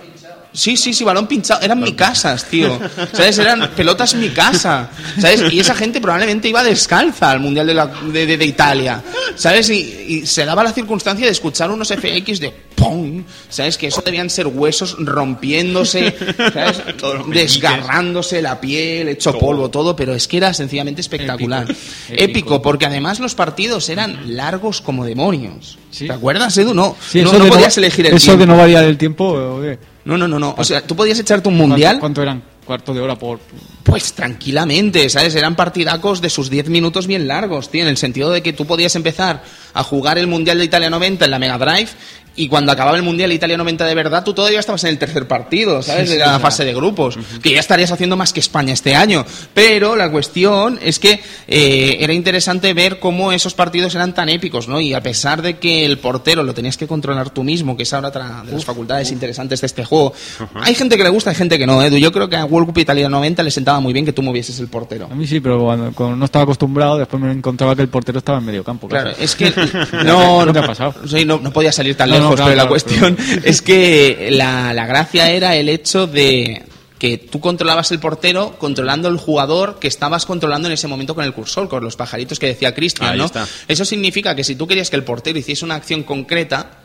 Sí, 0.54 0.76
sí, 0.76 0.94
sí, 0.94 1.02
balón 1.02 1.26
pinchado. 1.26 1.60
Eran 1.62 1.80
mi 1.80 1.92
casas, 1.94 2.44
tío. 2.44 2.78
¿Sabes? 3.12 3.38
Eran 3.38 3.70
pelotas 3.76 4.14
mi 4.14 4.28
casa. 4.30 4.88
¿Sabes? 5.20 5.52
Y 5.52 5.58
esa 5.58 5.74
gente 5.74 6.00
probablemente 6.00 6.48
iba 6.48 6.62
descalza 6.62 7.30
al 7.32 7.40
Mundial 7.40 7.66
de, 7.66 7.74
la- 7.74 7.86
de- 7.86 8.24
de- 8.24 8.36
de 8.36 8.44
Italia. 8.46 9.02
¿Sabes? 9.34 9.68
Y, 9.70 9.80
y 10.08 10.26
se 10.26 10.44
daba 10.44 10.62
la 10.62 10.72
circunstancia 10.72 11.26
de 11.26 11.32
escuchar 11.32 11.70
unos 11.72 11.88
FX 11.88 12.38
de 12.38 12.54
¡pum! 12.76 13.24
¿Sabes? 13.48 13.76
Que 13.76 13.88
eso 13.88 14.00
debían 14.02 14.30
ser 14.30 14.46
huesos 14.46 14.96
rompiéndose, 14.98 16.14
¿sabes? 16.36 16.82
Desgarrándose 17.32 18.40
la 18.42 18.60
piel, 18.60 19.08
hecho 19.08 19.36
polvo, 19.38 19.70
todo. 19.70 19.96
Pero 19.96 20.14
es 20.14 20.28
que 20.28 20.36
era 20.36 20.54
sencillamente 20.54 21.00
espectacular. 21.00 21.62
Épico. 21.64 21.82
Épico, 22.08 22.22
Épico. 22.24 22.62
porque 22.62 22.86
además 22.86 23.20
los 23.20 23.34
partidos 23.34 23.88
eran 23.88 24.36
largos 24.36 24.80
como 24.80 25.04
demonios. 25.04 25.78
Sí. 25.90 26.06
¿Te 26.06 26.12
acuerdas, 26.12 26.56
Edu? 26.58 26.74
No, 26.74 26.96
Sí, 27.10 27.22
no, 27.22 27.32
podías 27.48 27.76
elegir 27.78 28.06
el 28.06 28.14
Eso 28.14 28.26
tiempo. 28.26 28.40
de 28.40 28.46
no 28.46 28.56
variar 28.56 28.84
el 28.84 28.96
tiempo, 28.98 29.24
¿o 29.32 29.60
qué? 29.60 29.78
No, 30.04 30.18
no, 30.18 30.28
no, 30.28 30.38
no. 30.38 30.54
O 30.58 30.64
sea, 30.64 30.86
tú 30.86 30.94
podías 30.94 31.18
echarte 31.18 31.48
un 31.48 31.56
mundial, 31.56 31.98
¿Cuánto, 31.98 32.20
cuánto 32.20 32.22
eran? 32.22 32.42
¿Cuarto 32.64 32.94
de 32.94 33.00
hora 33.00 33.16
por...? 33.16 33.40
pues 33.84 34.14
tranquilamente, 34.14 35.08
¿sabes? 35.10 35.34
Eran 35.36 35.54
partidacos 35.54 36.20
de 36.20 36.30
sus 36.30 36.50
10 36.50 36.68
minutos 36.68 37.06
bien 37.06 37.28
largos, 37.28 37.70
tío, 37.70 37.82
en 37.82 37.88
el 37.88 37.96
sentido 37.96 38.30
de 38.30 38.42
que 38.42 38.52
tú 38.52 38.66
podías 38.66 38.96
empezar 38.96 39.44
a 39.72 39.84
jugar 39.84 40.18
el 40.18 40.26
Mundial 40.26 40.58
de 40.58 40.64
Italia 40.64 40.90
90 40.90 41.26
en 41.26 41.30
la 41.30 41.38
Mega 41.38 41.58
Drive 41.58 41.90
y 42.36 42.48
cuando 42.48 42.72
acababa 42.72 42.96
el 42.96 43.02
Mundial 43.02 43.32
Italia 43.32 43.56
90 43.56 43.84
de 43.86 43.94
verdad, 43.94 44.24
tú 44.24 44.34
todavía 44.34 44.60
estabas 44.60 44.82
en 44.84 44.90
el 44.90 44.98
tercer 44.98 45.28
partido, 45.28 45.82
¿sabes? 45.82 46.10
de 46.10 46.18
la 46.18 46.38
fase 46.40 46.64
de 46.64 46.74
grupos, 46.74 47.18
que 47.42 47.52
ya 47.52 47.60
estarías 47.60 47.92
haciendo 47.92 48.16
más 48.16 48.32
que 48.32 48.40
España 48.40 48.72
este 48.72 48.94
año. 48.94 49.24
Pero 49.52 49.96
la 49.96 50.10
cuestión 50.10 50.78
es 50.82 50.98
que 50.98 51.20
eh, 51.46 51.98
era 52.00 52.12
interesante 52.12 52.74
ver 52.74 52.98
cómo 52.98 53.32
esos 53.32 53.54
partidos 53.54 53.94
eran 53.94 54.14
tan 54.14 54.28
épicos, 54.28 54.68
¿no? 54.68 54.80
Y 54.80 54.94
a 54.94 55.02
pesar 55.02 55.42
de 55.42 55.58
que 55.58 55.84
el 55.84 55.98
portero 55.98 56.42
lo 56.42 56.54
tenías 56.54 56.76
que 56.76 56.86
controlar 56.86 57.30
tú 57.30 57.44
mismo, 57.44 57.76
que 57.76 57.84
es 57.84 57.92
ahora 57.92 58.08
otra 58.08 58.42
de 58.44 58.52
las 58.52 58.64
facultades 58.64 59.10
interesantes 59.12 59.60
de 59.60 59.66
este 59.66 59.84
juego, 59.84 60.12
hay 60.54 60.74
gente 60.74 60.96
que 60.96 61.04
le 61.04 61.10
gusta, 61.10 61.30
hay 61.30 61.36
gente 61.36 61.58
que 61.58 61.66
no, 61.66 61.82
Edu. 61.82 61.98
Yo 61.98 62.12
creo 62.12 62.28
que 62.28 62.36
a 62.36 62.44
World 62.44 62.68
Cup 62.68 62.78
Italia 62.78 63.08
90 63.08 63.42
le 63.42 63.50
sentaba 63.50 63.80
muy 63.80 63.92
bien 63.92 64.04
que 64.04 64.12
tú 64.12 64.22
movieses 64.22 64.58
el 64.58 64.68
portero. 64.68 65.08
A 65.10 65.14
mí 65.14 65.26
sí, 65.26 65.40
pero 65.40 65.62
cuando, 65.62 65.92
cuando 65.92 66.16
no 66.16 66.24
estaba 66.24 66.44
acostumbrado, 66.44 66.98
después 66.98 67.22
me 67.22 67.32
encontraba 67.32 67.76
que 67.76 67.82
el 67.82 67.88
portero 67.88 68.18
estaba 68.18 68.38
en 68.38 68.46
medio 68.46 68.64
campo. 68.64 68.88
Claro, 68.88 69.10
casi. 69.10 69.24
es 69.24 69.36
que 69.36 69.50
no, 70.04 70.44
¿No 70.44 70.52
te 70.52 70.58
no, 70.58 70.64
ha 70.64 70.68
pasado? 70.68 70.94
sí, 71.06 71.24
no, 71.24 71.38
no 71.38 71.52
podía 71.52 71.72
salir 71.72 71.96
tan 71.96 72.10
No, 72.24 72.30
no, 72.30 72.36
lejos, 72.36 72.36
claro, 72.36 72.50
pero 72.50 72.62
la 72.62 72.68
cuestión 72.68 73.18
es 73.44 73.62
que 73.62 74.28
la, 74.30 74.72
la 74.72 74.86
gracia 74.86 75.30
era 75.30 75.56
el 75.56 75.68
hecho 75.68 76.06
de 76.06 76.62
que 76.98 77.18
tú 77.18 77.40
controlabas 77.40 77.90
el 77.92 78.00
portero 78.00 78.56
controlando 78.58 79.08
el 79.08 79.18
jugador 79.18 79.78
que 79.78 79.88
estabas 79.88 80.24
controlando 80.24 80.68
en 80.68 80.74
ese 80.74 80.88
momento 80.88 81.14
con 81.14 81.24
el 81.24 81.34
cursor, 81.34 81.68
con 81.68 81.84
los 81.84 81.96
pajaritos 81.96 82.38
que 82.38 82.46
decía 82.46 82.74
Cristian, 82.74 83.18
¿no? 83.18 83.26
está. 83.26 83.46
Eso 83.68 83.84
significa 83.84 84.34
que 84.34 84.44
si 84.44 84.56
tú 84.56 84.66
querías 84.66 84.90
que 84.90 84.96
el 84.96 85.04
portero 85.04 85.38
hiciese 85.38 85.64
una 85.64 85.74
acción 85.74 86.02
concreta, 86.02 86.83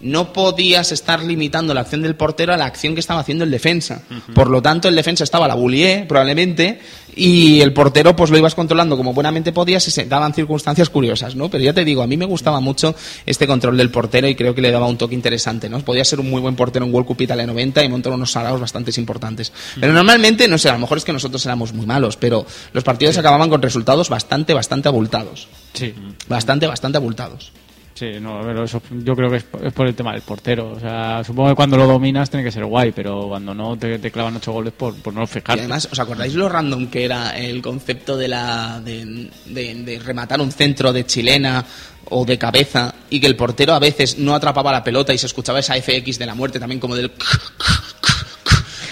no 0.00 0.32
podías 0.32 0.92
estar 0.92 1.22
limitando 1.22 1.74
la 1.74 1.80
acción 1.80 2.02
del 2.02 2.14
portero 2.14 2.52
a 2.52 2.56
la 2.56 2.66
acción 2.66 2.94
que 2.94 3.00
estaba 3.00 3.20
haciendo 3.20 3.44
el 3.44 3.50
defensa. 3.50 4.02
Por 4.34 4.50
lo 4.50 4.62
tanto, 4.62 4.88
el 4.88 4.94
defensa 4.94 5.24
estaba 5.24 5.46
a 5.46 5.48
la 5.48 5.54
boulier, 5.54 6.06
probablemente, 6.06 6.80
y 7.16 7.60
el 7.60 7.72
portero 7.72 8.14
pues 8.14 8.30
lo 8.30 8.38
ibas 8.38 8.54
controlando 8.54 8.96
como 8.96 9.12
buenamente 9.12 9.52
podías 9.52 9.86
y 9.88 9.90
se 9.90 10.06
daban 10.06 10.34
circunstancias 10.34 10.88
curiosas, 10.88 11.34
¿no? 11.34 11.50
Pero 11.50 11.64
ya 11.64 11.72
te 11.72 11.84
digo, 11.84 12.02
a 12.02 12.06
mí 12.06 12.16
me 12.16 12.26
gustaba 12.26 12.60
mucho 12.60 12.94
este 13.26 13.46
control 13.46 13.76
del 13.76 13.90
portero 13.90 14.28
y 14.28 14.34
creo 14.34 14.54
que 14.54 14.62
le 14.62 14.70
daba 14.70 14.86
un 14.86 14.96
toque 14.96 15.14
interesante, 15.14 15.68
¿no? 15.68 15.80
Podía 15.80 16.04
ser 16.04 16.20
un 16.20 16.30
muy 16.30 16.40
buen 16.40 16.54
portero 16.54 16.84
en 16.84 16.94
World 16.94 17.08
Cup 17.08 17.20
Italia 17.20 17.46
90 17.46 17.82
y 17.84 17.88
montar 17.88 18.12
unos 18.12 18.30
salados 18.30 18.60
bastante 18.60 18.92
importantes. 18.98 19.52
Pero 19.80 19.92
normalmente, 19.92 20.48
no 20.48 20.58
sé, 20.58 20.68
a 20.68 20.72
lo 20.72 20.78
mejor 20.78 20.98
es 20.98 21.04
que 21.04 21.12
nosotros 21.12 21.44
éramos 21.44 21.72
muy 21.72 21.86
malos, 21.86 22.16
pero 22.16 22.46
los 22.72 22.84
partidos 22.84 23.18
acababan 23.18 23.50
con 23.50 23.60
resultados 23.60 24.08
bastante, 24.08 24.54
bastante 24.54 24.88
abultados. 24.88 25.48
Sí, 25.74 25.94
Bastante, 26.28 26.66
bastante 26.66 26.98
abultados. 26.98 27.52
Sí, 27.98 28.20
no, 28.20 28.40
pero 28.42 28.64
eso 28.64 28.80
yo 28.90 29.14
creo 29.16 29.30
que 29.30 29.36
es, 29.38 29.44
por- 29.44 29.66
es 29.66 29.72
por 29.72 29.86
el 29.86 29.94
tema 29.94 30.12
del 30.12 30.22
portero. 30.22 30.70
O 30.72 30.80
sea, 30.80 31.22
supongo 31.24 31.50
que 31.50 31.54
cuando 31.54 31.76
lo 31.76 31.86
dominas 31.86 32.30
tiene 32.30 32.44
que 32.44 32.50
ser 32.52 32.64
guay, 32.64 32.92
pero 32.92 33.28
cuando 33.28 33.54
no 33.54 33.76
te, 33.76 33.98
te 33.98 34.10
clavan 34.10 34.36
ocho 34.36 34.52
goles 34.52 34.72
por, 34.72 34.94
por 34.96 35.12
no 35.12 35.24
Y 35.24 35.26
fijarte. 35.26 35.60
además, 35.60 35.88
¿os 35.90 35.98
acordáis 35.98 36.34
lo 36.34 36.48
random 36.48 36.86
que 36.88 37.04
era 37.04 37.36
el 37.38 37.60
concepto 37.62 38.16
de 38.16 38.28
la 38.28 38.80
de, 38.80 39.30
de- 39.46 39.74
de 39.74 39.98
rematar 39.98 40.40
un 40.40 40.52
centro 40.52 40.92
de 40.92 41.04
chilena 41.06 41.64
o 42.10 42.24
de 42.24 42.38
cabeza 42.38 42.94
y 43.10 43.20
que 43.20 43.26
el 43.26 43.36
portero 43.36 43.74
a 43.74 43.78
veces 43.78 44.18
no 44.18 44.34
atrapaba 44.34 44.72
la 44.72 44.82
pelota 44.82 45.12
y 45.12 45.18
se 45.18 45.26
escuchaba 45.26 45.58
esa 45.58 45.74
FX 45.74 46.18
de 46.18 46.24
la 46.26 46.34
muerte 46.34 46.58
también 46.58 46.80
como 46.80 46.96
del 46.96 47.10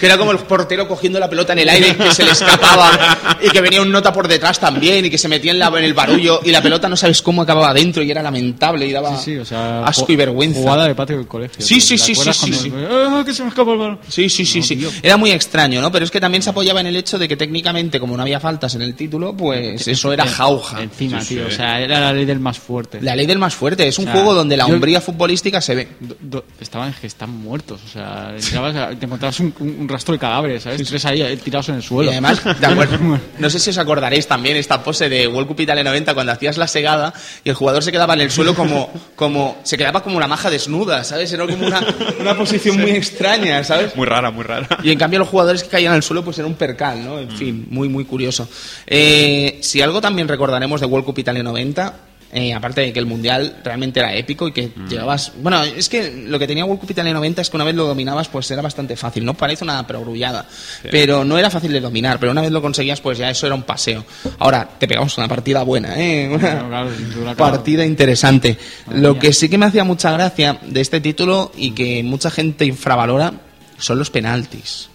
que 0.00 0.06
era 0.06 0.16
como 0.18 0.32
el 0.32 0.38
portero 0.38 0.87
cogiendo 0.88 1.18
la 1.18 1.28
pelota 1.28 1.52
en 1.52 1.61
el 1.61 1.68
aire 1.68 1.96
que 1.96 2.12
se 2.12 2.24
le 2.24 2.30
escapaba 2.32 3.37
y 3.42 3.48
que 3.50 3.61
venía 3.61 3.80
un 3.82 3.90
nota 3.90 4.12
por 4.12 4.28
detrás 4.28 4.59
también 4.61 5.04
y 5.04 5.11
que 5.11 5.18
se 5.18 5.28
metía 5.28 5.52
en, 5.52 5.59
la, 5.59 5.68
en 5.68 5.85
el 5.85 5.94
barullo 5.94 6.40
y 6.44 6.50
la 6.50 6.62
pelota 6.62 6.88
no 6.88 6.96
sabes 6.96 7.22
cómo 7.22 7.42
acababa 7.42 7.70
adentro 7.70 8.02
y 8.02 8.11
era 8.11 8.22
lamentable 8.22 8.87
y 8.87 8.92
daba 8.92 9.16
Sí, 9.18 9.32
sí, 9.32 9.37
o 9.38 9.44
sea, 9.44 9.85
asco 9.85 10.11
y 10.12 10.16
vergüenza. 10.16 10.61
Jugada 10.61 10.87
de 10.88 10.94
patio 10.94 11.16
del 11.16 11.26
colegio. 11.26 11.56
Sí, 11.64 11.76
¿Te 11.76 11.80
sí, 11.80 11.98
sí, 11.98 12.14
sí, 12.14 12.32
sí, 12.52 12.70
cuando- 12.70 13.16
¡Ah, 13.18 13.22
que 13.24 13.32
se 13.35 13.42
me 13.42 13.48
escapa 13.48 13.72
el 13.72 13.78
balón! 13.78 13.98
Sí, 14.09 14.28
sí, 14.28 14.44
sí, 14.44 14.59
No, 14.61 14.64
sí. 14.64 14.76
tío. 14.76 14.90
Era 15.02 15.16
muy 15.16 15.30
extraño, 15.30 15.80
¿no? 15.80 15.90
Pero 15.92 16.04
es 16.04 16.11
que 16.11 16.20
también 16.20 16.42
se 16.42 16.50
apoyaba 16.50 16.80
en 16.80 16.87
el 16.87 16.96
hecho 16.96 17.18
de 17.18 17.28
que 17.28 17.37
técnicamente, 17.37 17.98
como 18.00 18.16
no 18.16 18.22
había 18.22 18.40
faltas 18.40 18.74
en 18.74 18.82
el 18.82 18.94
título, 18.94 19.37
pues 19.37 19.87
eso 19.88 20.12
era 20.12 20.26
jauja. 20.26 20.82
Encima, 20.82 21.20
Sí, 21.20 21.35
tío. 21.37 21.46
sí. 21.48 21.54
O 21.54 21.56
sea, 21.56 21.80
era 21.80 22.00
la 22.00 22.12
ley 22.12 22.24
del 22.24 22.40
más 22.40 22.59
fuerte. 22.59 22.98
La 23.00 23.14
ley 23.16 23.26
del 23.26 23.38
más 23.38 23.54
fuerte. 23.54 23.87
Es 23.87 23.98
un 23.98 24.04
O 24.04 24.06
sea, 24.06 24.14
juego 24.14 24.35
donde 24.35 24.56
la 24.56 24.66
yo- 24.68 24.74
hombría 24.74 25.00
futbolística 25.00 25.61
se 25.61 25.74
ve. 25.74 25.88
Do- 26.00 26.16
do- 26.20 26.44
estaban 26.61 26.92
que 27.00 27.06
están 27.06 27.30
muertos, 27.30 27.80
o 27.85 27.88
sea, 27.88 28.32
entrabas 28.37 28.98
te 28.98 29.04
encontrabas 29.06 29.40
un, 29.40 29.54
un- 29.61 29.86
un 29.87 29.90
rastro 29.90 30.12
de 30.12 30.18
cadáveres, 30.18 30.62
¿sabes? 30.64 30.87
Tres 30.87 31.05
ahí 31.05 31.22
eh, 31.22 31.37
tirados 31.37 31.68
en 31.68 31.77
el 31.77 31.81
Y 31.81 31.85
suelo. 31.85 32.11
además, 32.11 32.42
de 32.61 32.66
acuerdo, 32.66 32.99
no 33.38 33.51
sé 33.51 33.59
si 33.59 33.70
os 33.70 33.79
acordaréis 33.79 34.27
también 34.27 34.57
esta 34.57 34.83
pose 34.83 35.09
de 35.09 35.27
World 35.29 35.49
Cup 35.49 35.61
Italia 35.61 35.85
90 35.85 36.14
cuando 36.14 36.33
hacías 36.33 36.59
la 36.59 36.66
segada 36.66 37.12
y 37.44 37.49
el 37.49 37.55
jugador 37.55 37.83
se 37.83 37.92
quedaba 37.92 38.14
en 38.14 38.20
el 38.22 38.31
suelo 38.31 38.55
como, 38.55 38.90
como 39.14 39.57
se 39.62 39.79
quedaba 39.79 40.03
como 40.03 40.16
una 40.16 40.27
maja 40.27 40.51
desnuda, 40.51 41.05
¿sabes? 41.05 41.33
Era 41.33 41.46
como 41.46 41.66
una, 41.66 41.81
una 42.20 42.37
posición 42.37 42.81
muy 42.81 42.90
extraña, 42.90 43.62
¿sabes? 43.64 43.94
Muy 43.96 44.07
rara, 44.07 44.31
muy 44.31 44.42
rara. 44.44 44.66
Y 44.83 44.90
en 44.90 44.99
cambio 44.99 45.20
los 45.20 45.29
jugadores 45.29 45.62
que 45.62 45.68
caían 45.70 45.94
al 45.94 46.03
suelo 46.03 46.25
pues 46.25 46.38
era 46.38 46.46
un 46.46 46.55
percal, 46.55 47.05
¿no? 47.05 47.18
En 47.18 47.31
fin, 47.31 47.66
muy, 47.70 47.88
muy 47.88 48.05
curioso. 48.05 48.49
Eh, 48.87 49.59
si 49.62 49.81
algo 49.83 50.01
también 50.01 50.29
recordaremos 50.29 50.81
de 50.81 50.87
World 50.87 51.07
Cup 51.07 51.18
Italia 51.18 51.42
90, 51.42 51.94
eh, 52.32 52.52
aparte 52.52 52.80
de 52.80 52.92
que 52.92 52.98
el 52.98 53.06
Mundial 53.06 53.58
realmente 53.64 54.00
era 54.00 54.14
épico 54.14 54.48
y 54.48 54.52
que 54.52 54.70
llevabas... 54.88 55.32
Bueno, 55.40 55.62
es 55.62 55.88
que 55.88 56.24
lo 56.26 56.38
que 56.38 56.46
tenía 56.46 56.64
World 56.64 56.80
Cup 56.80 56.90
Italia 56.90 57.12
90 57.14 57.42
es 57.42 57.50
que 57.50 57.56
una 57.56 57.64
vez 57.64 57.74
lo 57.74 57.86
dominabas 57.86 58.28
pues 58.28 58.50
era 58.50 58.62
bastante 58.62 58.96
fácil, 58.96 59.24
no 59.24 59.34
parece 59.34 59.64
una 59.64 59.86
perogrullada, 59.86 60.46
pero 60.90 61.24
no 61.24 61.38
era 61.38 61.50
fácil 61.50 61.72
de 61.72 61.80
dominar, 61.80 62.18
pero 62.18 62.32
una 62.32 62.42
vez 62.42 62.50
lo 62.50 62.60
conseguías 62.60 63.00
pues 63.00 63.18
ya 63.18 63.30
eso 63.30 63.46
era 63.46 63.54
un 63.54 63.62
paseo. 63.62 64.04
Ahora, 64.38 64.68
te 64.78 64.86
pegamos 64.88 65.16
una 65.18 65.28
partida 65.28 65.62
buena, 65.62 65.94
¿eh? 65.96 66.28
Una 66.28 66.38
Claro, 66.38 66.68
claro, 66.68 66.96
sin 66.96 67.10
duda, 67.12 67.34
claro. 67.34 67.52
partida 67.54 67.84
interesante. 67.84 68.58
Madre 68.86 69.00
Lo 69.00 69.12
mía. 69.12 69.20
que 69.20 69.32
sí 69.32 69.48
que 69.48 69.58
me 69.58 69.66
hacía 69.66 69.84
mucha 69.84 70.10
gracia 70.12 70.58
de 70.62 70.80
este 70.80 71.00
título 71.00 71.52
y 71.56 71.70
que 71.72 72.02
mucha 72.02 72.30
gente 72.30 72.64
infravalora 72.64 73.32
son 73.78 73.98
los 73.98 74.10
penaltis. 74.10 74.88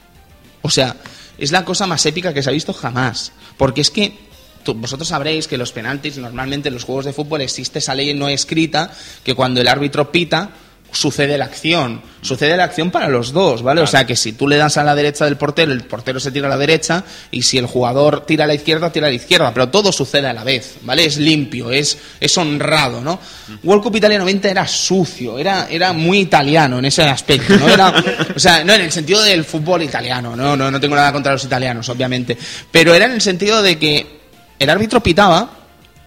O 0.62 0.70
sea, 0.70 0.96
es 1.38 1.52
la 1.52 1.66
cosa 1.66 1.88
más 1.88 2.06
épica 2.06 2.34
que 2.34 2.44
se 2.44 2.50
ha 2.50 2.54
visto 2.54 2.74
jamás. 2.74 3.32
Porque 3.58 3.82
es 3.82 3.92
que 3.92 4.18
tú- 4.64 4.74
vosotros 4.74 5.08
sabréis 5.08 5.48
que 5.48 5.58
los 5.58 5.72
penaltis, 5.72 6.18
normalmente 6.18 6.70
en 6.70 6.74
los 6.76 6.84
juegos 6.84 7.06
de 7.06 7.14
fútbol 7.14 7.42
existe 7.42 7.80
esa 7.80 7.96
ley 7.96 8.14
no 8.14 8.28
escrita 8.30 8.92
que 9.24 9.34
cuando 9.36 9.62
el 9.62 9.68
árbitro 9.68 10.12
pita 10.12 10.50
sucede 10.94 11.38
la 11.38 11.46
acción. 11.46 12.02
Sucede 12.22 12.58
la 12.58 12.66
acción 12.66 12.92
para 12.92 13.08
los 13.08 13.32
dos, 13.32 13.62
¿vale? 13.64 13.80
O 13.80 13.88
sea 13.88 14.06
que 14.06 14.18
si 14.18 14.34
tú 14.34 14.46
le 14.46 14.58
das 14.58 14.76
a 14.76 14.84
la 14.84 14.94
derecha 14.94 15.24
del 15.24 15.38
portero, 15.38 15.72
el 15.72 15.86
portero 15.86 16.20
se 16.20 16.32
tira 16.34 16.48
a 16.48 16.50
la 16.50 16.58
derecha 16.58 17.06
y 17.32 17.44
si 17.44 17.58
el 17.58 17.66
jugador 17.66 18.26
tira 18.26 18.44
a 18.44 18.48
la 18.48 18.56
izquierda, 18.56 18.92
tira 18.92 19.08
a 19.08 19.10
la 19.10 19.16
izquierda, 19.16 19.54
pero 19.54 19.70
todo 19.70 19.94
sucede 19.94 20.28
a 20.28 20.34
la 20.34 20.44
vez, 20.44 20.76
¿vale? 20.82 21.06
Es 21.06 21.16
limpio, 21.16 21.72
es, 21.72 21.98
es 22.20 22.38
honrado, 22.38 23.00
¿no? 23.00 23.18
World 23.64 23.84
Cup 23.84 23.96
Italia 23.96 24.20
90 24.20 24.50
era 24.50 24.68
sucio, 24.68 25.40
era, 25.40 25.70
era 25.72 25.94
muy 25.94 26.20
italiano 26.20 26.80
en 26.80 26.84
ese 26.84 27.04
aspecto, 27.04 27.56
¿no? 27.58 27.70
Era, 27.70 27.94
o 28.36 28.40
sea, 28.40 28.62
no 28.66 28.74
en 28.74 28.82
el 28.82 28.92
sentido 28.92 29.24
del 29.24 29.46
fútbol 29.46 29.84
italiano, 29.84 30.36
no, 30.36 30.58
no, 30.58 30.70
no 30.70 30.80
tengo 30.82 30.98
nada 30.98 31.14
contra 31.14 31.32
los 31.32 31.44
italianos, 31.46 31.88
obviamente, 31.88 32.38
pero 32.70 32.94
era 32.94 33.06
en 33.06 33.14
el 33.14 33.22
sentido 33.22 33.62
de 33.62 33.80
que 33.80 34.21
el 34.62 34.70
árbitro 34.70 35.02
pitaba 35.02 35.50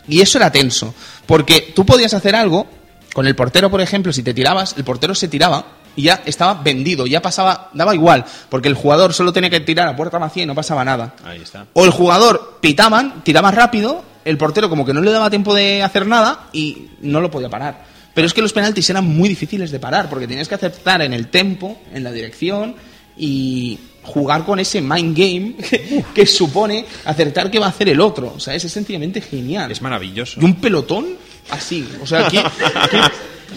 y 0.06 0.20
eso 0.20 0.38
era 0.38 0.52
tenso, 0.52 0.94
porque 1.26 1.72
tú 1.74 1.84
podías 1.84 2.14
hacer 2.14 2.36
algo 2.36 2.66
con 3.12 3.26
el 3.26 3.34
portero, 3.34 3.70
por 3.70 3.80
ejemplo, 3.80 4.12
si 4.12 4.22
te 4.22 4.32
tirabas, 4.32 4.74
el 4.76 4.84
portero 4.84 5.14
se 5.14 5.28
tiraba 5.28 5.66
y 5.96 6.04
ya 6.04 6.22
estaba 6.24 6.62
vendido, 6.62 7.06
ya 7.06 7.20
pasaba, 7.20 7.70
daba 7.74 7.94
igual, 7.94 8.24
porque 8.48 8.68
el 8.68 8.74
jugador 8.74 9.12
solo 9.12 9.32
tenía 9.32 9.50
que 9.50 9.60
tirar 9.60 9.88
a 9.88 9.96
puerta 9.96 10.18
vacía 10.18 10.44
y 10.44 10.46
no 10.46 10.54
pasaba 10.54 10.84
nada. 10.84 11.14
Ahí 11.24 11.40
está. 11.40 11.66
O 11.72 11.84
el 11.84 11.90
jugador 11.90 12.58
pitaban, 12.60 13.24
tiraba 13.24 13.50
rápido, 13.50 14.04
el 14.24 14.38
portero 14.38 14.68
como 14.68 14.84
que 14.84 14.94
no 14.94 15.00
le 15.00 15.10
daba 15.10 15.30
tiempo 15.30 15.52
de 15.52 15.82
hacer 15.82 16.06
nada 16.06 16.48
y 16.52 16.90
no 17.00 17.20
lo 17.20 17.30
podía 17.30 17.48
parar. 17.48 17.84
Pero 18.14 18.28
es 18.28 18.34
que 18.34 18.42
los 18.42 18.52
penaltis 18.52 18.88
eran 18.90 19.04
muy 19.04 19.28
difíciles 19.28 19.72
de 19.72 19.80
parar, 19.80 20.08
porque 20.08 20.28
tenías 20.28 20.46
que 20.46 20.54
acertar 20.54 21.02
en 21.02 21.12
el 21.12 21.26
tempo, 21.28 21.78
en 21.92 22.04
la 22.04 22.12
dirección 22.12 22.76
y 23.16 23.78
jugar 24.04 24.44
con 24.44 24.60
ese 24.60 24.80
mind 24.80 25.16
game 25.16 25.54
que, 25.56 26.04
que 26.14 26.26
supone 26.26 26.84
acertar 27.04 27.50
qué 27.50 27.58
va 27.58 27.66
a 27.66 27.70
hacer 27.70 27.88
el 27.88 28.00
otro. 28.00 28.32
O 28.36 28.40
sea, 28.40 28.54
es 28.54 28.62
sencillamente 28.62 29.20
genial. 29.20 29.70
Es 29.70 29.82
maravilloso. 29.82 30.40
Y 30.40 30.44
un 30.44 30.54
pelotón 30.56 31.06
Así, 31.50 31.86
o 32.02 32.06
sea, 32.06 32.26
aquí- 32.26 32.38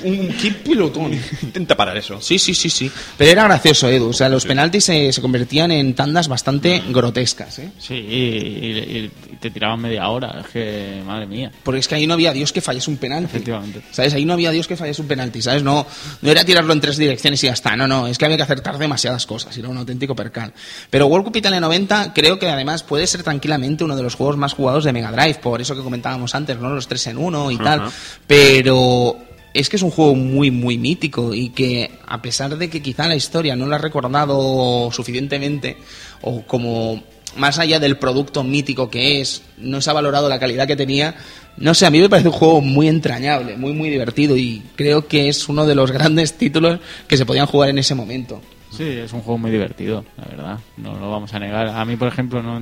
un 0.04 0.30
qué 0.42 0.52
pelotón. 0.52 1.14
Intenta 1.42 1.76
parar 1.76 1.98
eso. 1.98 2.20
Sí, 2.22 2.38
sí, 2.40 2.54
sí, 2.54 2.70
sí. 2.70 2.92
Pero 3.18 3.32
era 3.32 3.44
gracioso, 3.46 3.90
Edu. 3.90 4.10
O 4.10 4.14
sea, 4.14 4.30
los 4.30 4.46
penaltis 4.46 4.86
se, 4.86 5.12
se 5.12 5.22
convertían 5.22 5.72
en 5.72 5.94
tandas 5.96 6.28
bastante 6.28 6.82
grotescas, 6.90 7.60
¿eh? 7.60 7.72
Sí, 7.80 7.94
y, 7.96 8.26
y- 8.26 9.12
y 9.32 9.36
te 9.40 9.52
tiraban 9.52 9.80
media 9.82 10.08
hora. 10.10 10.42
Es 10.44 10.48
que, 10.52 11.02
madre 11.06 11.26
mía. 11.28 11.52
Porque 11.64 11.80
es 11.80 11.88
que 11.88 11.96
ahí 11.96 12.08
no 12.08 12.14
había 12.16 12.34
Dios 12.34 12.52
que 12.52 12.62
fallase 12.62 12.90
un 12.90 12.98
penalti. 12.98 13.26
Efectivamente. 13.26 13.82
¿Sabes? 13.92 14.14
Ahí 14.14 14.26
no 14.26 14.34
había 14.34 14.52
Dios 14.52 14.68
que 14.68 14.76
fallase 14.76 15.02
un 15.02 15.08
penalti, 15.08 15.42
¿sabes? 15.42 15.64
No, 15.64 15.86
no 16.22 16.32
era 16.32 16.44
tirarlo 16.44 16.74
en 16.74 16.82
tres 16.82 16.98
direcciones 16.98 17.44
y 17.44 17.48
ya 17.48 17.54
está. 17.54 17.76
No, 17.76 17.88
no. 17.88 18.08
Es 18.08 18.18
que 18.18 18.26
había 18.26 18.38
que 18.38 18.44
acertar 18.44 18.78
demasiadas 18.78 19.26
cosas. 19.26 19.56
Era 19.58 19.70
un 19.70 19.78
auténtico 19.78 20.16
percal. 20.16 20.54
Pero 20.90 21.08
World 21.08 21.26
Cup 21.26 21.36
Italia 21.38 21.60
90 21.60 22.14
creo 22.14 22.40
que 22.40 22.50
además 22.50 22.84
puede 22.84 23.06
ser 23.08 23.24
tranquilamente 23.24 23.84
uno 23.84 23.96
de 23.96 24.04
los 24.04 24.16
juegos 24.16 24.38
más 24.38 24.54
jugados 24.54 24.84
de 24.84 24.94
Mega 24.94 25.12
Drive. 25.12 25.36
Por 25.36 25.62
eso 25.62 25.76
que 25.76 25.82
comentábamos 25.82 26.34
antes, 26.36 26.58
¿no? 26.58 26.70
Los 26.70 26.88
tres 26.88 27.06
en 27.08 27.18
uno 27.18 27.52
y 27.52 27.58
tal. 27.58 27.84
Pero 28.26 29.18
es 29.58 29.70
que 29.70 29.76
es 29.76 29.82
un 29.82 29.89
juego 29.89 30.13
muy, 30.13 30.52
muy 30.52 30.78
mítico 30.78 31.34
y 31.34 31.50
que 31.50 31.91
a 32.06 32.22
pesar 32.22 32.56
de 32.58 32.70
que 32.70 32.82
quizá 32.82 33.08
la 33.08 33.15
historia 33.15 33.56
no 33.56 33.65
la 33.65 33.78
ha 33.78 33.80
recordado 33.80 34.91
suficientemente 34.91 35.78
o 36.22 36.43
como 36.43 37.02
más 37.38 37.58
allá 37.58 37.80
del 37.80 37.98
producto 37.98 38.43
mítico 38.43 38.89
que 38.89 39.20
es, 39.20 39.41
no 39.58 39.82
se 39.82 39.89
ha 39.89 39.93
valorado 39.93 40.30
la 40.30 40.39
calidad 40.39 40.67
que 40.67 40.76
tenía, 40.76 41.15
no 41.58 41.74
sé, 41.74 41.88
a 41.88 41.89
mí 41.89 42.00
me 42.00 42.08
parece 42.08 42.28
un 42.28 42.36
juego 42.36 42.62
muy 42.62 42.88
entrañable, 42.88 43.58
muy, 43.58 43.74
muy 43.74 43.89
divertido 43.89 44.38
y 44.38 44.62
creo 44.76 45.08
que 45.08 45.28
es 45.28 45.50
uno 45.50 45.65
de 45.65 45.74
los 45.74 45.91
grandes 45.91 46.38
títulos 46.38 46.80
que 47.08 47.17
se 47.17 47.26
podían 47.26 47.48
jugar 47.48 47.70
en 47.70 47.80
ese 47.80 47.96
momento. 47.96 48.41
Sí, 48.70 48.84
es 48.84 49.12
un 49.12 49.22
juego 49.22 49.39
muy 49.39 49.50
divertido, 49.50 50.06
la 50.17 50.26
verdad. 50.26 50.60
No 50.78 51.00
lo 51.00 51.10
vamos 51.10 51.34
a 51.34 51.39
negar. 51.39 51.67
A 51.70 51.84
mí, 51.86 51.96
por 51.96 52.10
ejemplo, 52.10 52.43
no, 52.43 52.62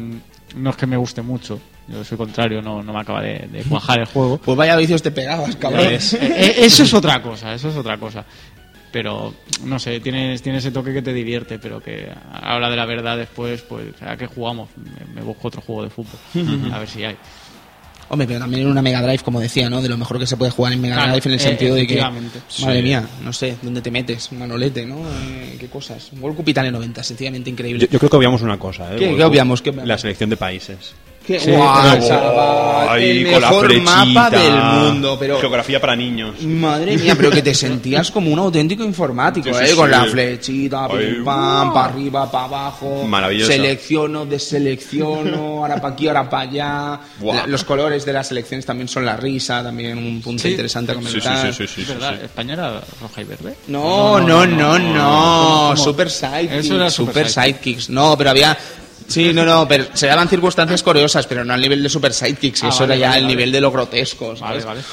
no 0.56 0.70
es 0.70 0.76
que 0.76 0.86
me 0.86 0.98
guste 0.98 1.22
mucho. 1.22 1.60
Yo 1.88 2.04
soy 2.04 2.18
contrario, 2.18 2.62
no, 2.62 2.82
no 2.82 2.94
me 2.94 3.00
acaba 3.00 3.22
de, 3.22 3.48
de 3.52 3.64
cuajar 3.64 4.00
el 4.00 4.06
juego. 4.06 4.38
Pues 4.38 4.58
vaya 4.58 4.76
vicios 4.76 5.02
te 5.02 5.12
pegabas, 5.12 5.56
cabrón. 5.56 5.86
Eh, 5.86 6.00
eh, 6.20 6.56
eso 6.60 6.84
es 6.84 6.94
otra 6.94 7.22
cosa, 7.22 7.54
eso 7.54 7.70
es 7.70 7.76
otra 7.76 7.98
cosa. 7.98 8.26
Pero, 8.92 9.34
no 9.66 9.78
sé, 9.78 10.00
tiene, 10.00 10.38
tiene 10.40 10.60
ese 10.60 10.72
toque 10.72 10.94
que 10.94 11.02
te 11.02 11.14
divierte, 11.14 11.60
pero 11.60 11.82
que 11.82 12.10
a 12.32 12.50
la 12.50 12.56
hora 12.56 12.70
de 12.70 12.76
la 12.78 12.86
verdad 12.86 13.18
después, 13.18 13.62
pues, 13.64 13.88
¿a 14.02 14.16
qué 14.16 14.26
jugamos? 14.26 14.70
Me, 14.78 15.16
me 15.16 15.22
busco 15.22 15.50
otro 15.50 15.62
juego 15.62 15.84
de 15.84 15.90
fútbol, 15.90 16.18
a 16.72 16.80
ver 16.80 16.88
si 16.88 17.04
hay. 17.04 17.18
Hombre, 18.08 18.28
pero 18.28 18.40
también 18.40 18.62
en 18.64 18.68
una 18.70 18.82
Mega 18.82 19.02
Drive, 19.02 19.24
como 19.24 19.40
decía, 19.40 19.70
¿no? 19.70 19.82
De 19.82 19.90
lo 19.90 19.98
mejor 19.98 20.20
que 20.20 20.28
se 20.28 20.38
puede 20.38 20.52
jugar 20.52 20.74
en 20.74 20.82
Mega 20.82 20.96
Claro, 20.96 21.12
Drive 21.14 21.24
en 21.26 21.32
el 21.34 21.40
eh, 21.40 21.44
sentido 21.44 21.76
de 21.76 21.88
que, 21.88 22.00
madre 22.02 22.22
Sí. 22.48 22.66
mía, 22.84 23.08
no 23.24 23.34
sé, 23.34 23.56
¿dónde 23.62 23.82
te 23.82 23.90
metes? 23.92 24.32
Un 24.32 24.40
manolete, 24.40 24.86
¿no? 24.86 24.98
Eh, 25.00 25.58
¿Qué 25.60 25.68
cosas? 25.68 26.12
World 26.20 26.38
Cup 26.38 26.48
Italia 26.50 26.72
90, 26.72 27.02
sencillamente 27.04 27.50
increíble. 27.50 27.82
Yo, 27.82 27.88
yo 27.92 27.98
creo 28.00 28.10
que 28.12 28.18
obviamos 28.18 28.42
una 28.44 28.60
cosa, 28.60 28.94
¿eh? 28.94 28.98
¿Qué- 29.00 29.16
qué 29.16 29.24
obviamos? 29.24 29.62
¿Qué 29.62 29.72
obviamos? 29.72 29.88
La 29.88 29.98
selección 29.98 30.30
de 30.30 30.38
países. 30.38 30.94
¿Qué? 31.26 31.40
Sí, 31.40 31.52
¡Guau, 31.52 31.98
Oh, 31.98 32.08
chaval! 32.08 32.90
ahí 32.90 33.24
el 33.24 33.32
con 33.32 33.42
la 33.42 33.50
mejor 33.50 33.82
mapa 33.82 34.30
del 34.30 34.54
mundo, 34.54 35.18
pero... 35.20 35.40
Geografía 35.40 35.82
para 35.82 35.96
niños. 35.96 36.40
Madre 36.44 36.98
mía, 36.98 37.16
pero 37.18 37.32
que 37.32 37.42
te 37.42 37.54
sentías 37.56 38.12
como 38.12 38.30
un 38.32 38.38
auténtico 38.40 38.84
informático, 38.84 39.50
Sí, 39.58 39.64
¿eh? 39.64 39.68
sí, 39.70 39.76
Con 39.76 39.90
la 39.90 40.06
flechita, 40.06 40.86
Ay, 40.86 41.14
pim, 41.16 41.26
pam, 41.26 41.74
para 41.74 41.86
arriba, 41.88 42.32
para 42.32 42.44
abajo. 42.46 43.06
Maravilloso. 43.08 43.52
Selecciono, 43.52 44.26
deselecciono, 44.26 45.38
ahora 45.64 45.76
para 45.82 45.94
aquí, 45.94 46.08
ahora 46.08 46.30
para 46.30 46.44
allá. 46.44 47.00
Guau. 47.20 47.36
La- 47.36 47.48
los 47.48 47.64
colores 47.64 48.06
de 48.06 48.14
las 48.14 48.28
selecciones 48.28 48.66
también 48.66 48.88
son 48.88 49.06
la 49.06 49.16
risa, 49.18 49.64
también 49.64 49.98
un 49.98 50.22
punto 50.22 50.44
Sí. 50.44 50.50
interesante 50.50 50.92
a 50.92 50.96
Sí, 50.96 51.02
sí, 51.02 51.08
comentar. 51.22 51.54
sí, 51.54 51.68
sí, 51.68 51.74
sí, 51.76 51.86
verdad, 51.92 52.16
sí. 52.20 52.26
España 52.26 52.54
era 52.54 52.82
roja 53.02 53.22
y 53.22 53.24
verde. 53.24 53.56
No, 53.68 54.20
no, 54.20 54.46
no, 54.46 54.78
no. 54.80 55.66
¿Cómo? 55.70 55.78
Super 55.78 56.10
Sidekicks. 56.12 56.54
Eso 56.66 56.76
era 56.76 56.90
Super 56.90 57.28
Super 57.30 57.30
Sidekicks. 57.30 57.90
No, 57.90 58.18
pero 58.18 58.30
había. 58.30 58.58
Sí, 59.08 59.32
no, 59.34 59.46
no, 59.46 59.68
pero 59.68 59.86
se 59.94 60.08
daban 60.08 60.28
circunstancias 60.28 60.82
curiosas, 60.82 61.28
pero 61.28 61.46
no 61.46 61.54
al 61.54 61.62
nivel 61.62 61.84
de 61.84 61.90
Super 61.90 62.12
Sidekicks, 62.14 62.64
Ah, 62.64 62.70
eso 62.70 62.80
vale, 62.82 62.94
era 62.96 63.00
ya 63.02 63.08
vale, 63.10 63.20
el 63.20 63.24
vale. 63.26 63.36
nivel 63.36 63.52
de 63.52 63.62
lo 63.62 63.72
grotesco. 63.72 64.34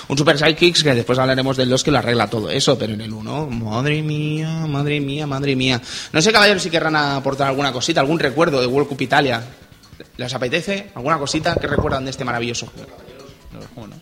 Un 0.08 0.18
Super 0.18 0.38
Sidekicks 0.38 0.82
que 0.82 0.94
después 0.94 1.18
hablaremos 1.18 1.56
del 1.56 1.70
2 1.70 1.82
que 1.82 1.90
lo 1.90 1.98
arregla 1.98 2.28
todo 2.28 2.50
eso, 2.50 2.76
pero 2.78 2.92
en 2.92 3.00
el 3.00 3.12
1, 3.12 3.46
madre 3.46 4.02
mía, 4.02 4.66
madre 4.68 5.00
mía, 5.00 5.26
madre 5.26 5.56
mía. 5.56 5.80
No 6.12 6.20
sé, 6.20 6.30
caballeros, 6.30 6.62
si 6.62 6.68
querrán 6.70 6.94
aportar 6.96 7.48
alguna 7.48 7.72
cosita, 7.72 8.00
algún 8.00 8.18
recuerdo 8.18 8.60
de 8.60 8.66
World 8.66 8.88
Cup 8.88 9.00
Italia. 9.00 9.42
¿Les 10.18 10.34
apetece? 10.34 10.90
¿Alguna 10.94 11.16
cosita 11.18 11.54
que 11.54 11.66
recuerdan 11.66 12.04
de 12.04 12.10
este 12.10 12.24
maravilloso 12.24 12.66
juego? 12.66 12.90
No, 13.52 13.60
¿cómo 13.74 13.86
no? 13.88 13.96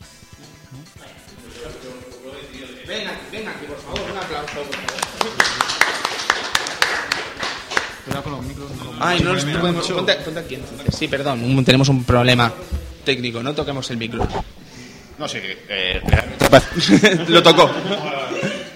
Ay, 9.00 9.20
no 9.20 9.32
nos 9.32 9.44
podemos. 9.44 9.86
Ponte, 9.88 10.14
ponte 10.16 10.40
aquí 10.40 10.54
entonces. 10.56 10.94
Sí, 10.96 11.08
perdón, 11.08 11.42
un- 11.42 11.64
tenemos 11.64 11.88
un 11.88 12.04
problema 12.04 12.52
técnico, 13.04 13.42
no 13.42 13.54
toquemos 13.54 13.90
el 13.90 13.96
micro. 13.96 14.26
No 15.18 15.28
sé, 15.28 15.58
eh, 15.68 16.00
Lo 17.28 17.42
tocó. 17.42 17.70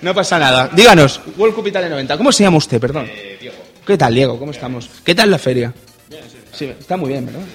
No 0.02 0.14
pasa 0.14 0.38
nada. 0.38 0.68
Díganos, 0.72 1.20
World 1.36 1.54
Cup 1.54 1.66
Italia 1.68 1.88
90. 1.88 2.16
¿Cómo 2.18 2.32
se 2.32 2.42
llama 2.44 2.58
usted, 2.58 2.78
perdón? 2.80 3.08
Diego. 3.40 3.56
¿Qué 3.86 3.96
tal, 3.96 4.14
Diego? 4.14 4.38
¿Cómo 4.38 4.50
estamos? 4.52 4.90
¿Qué 5.04 5.14
tal 5.14 5.30
la 5.30 5.38
feria? 5.38 5.72
Sí, 6.52 6.66
está 6.66 6.96
muy 6.96 7.10
bien, 7.10 7.26
¿verdad? 7.26 7.40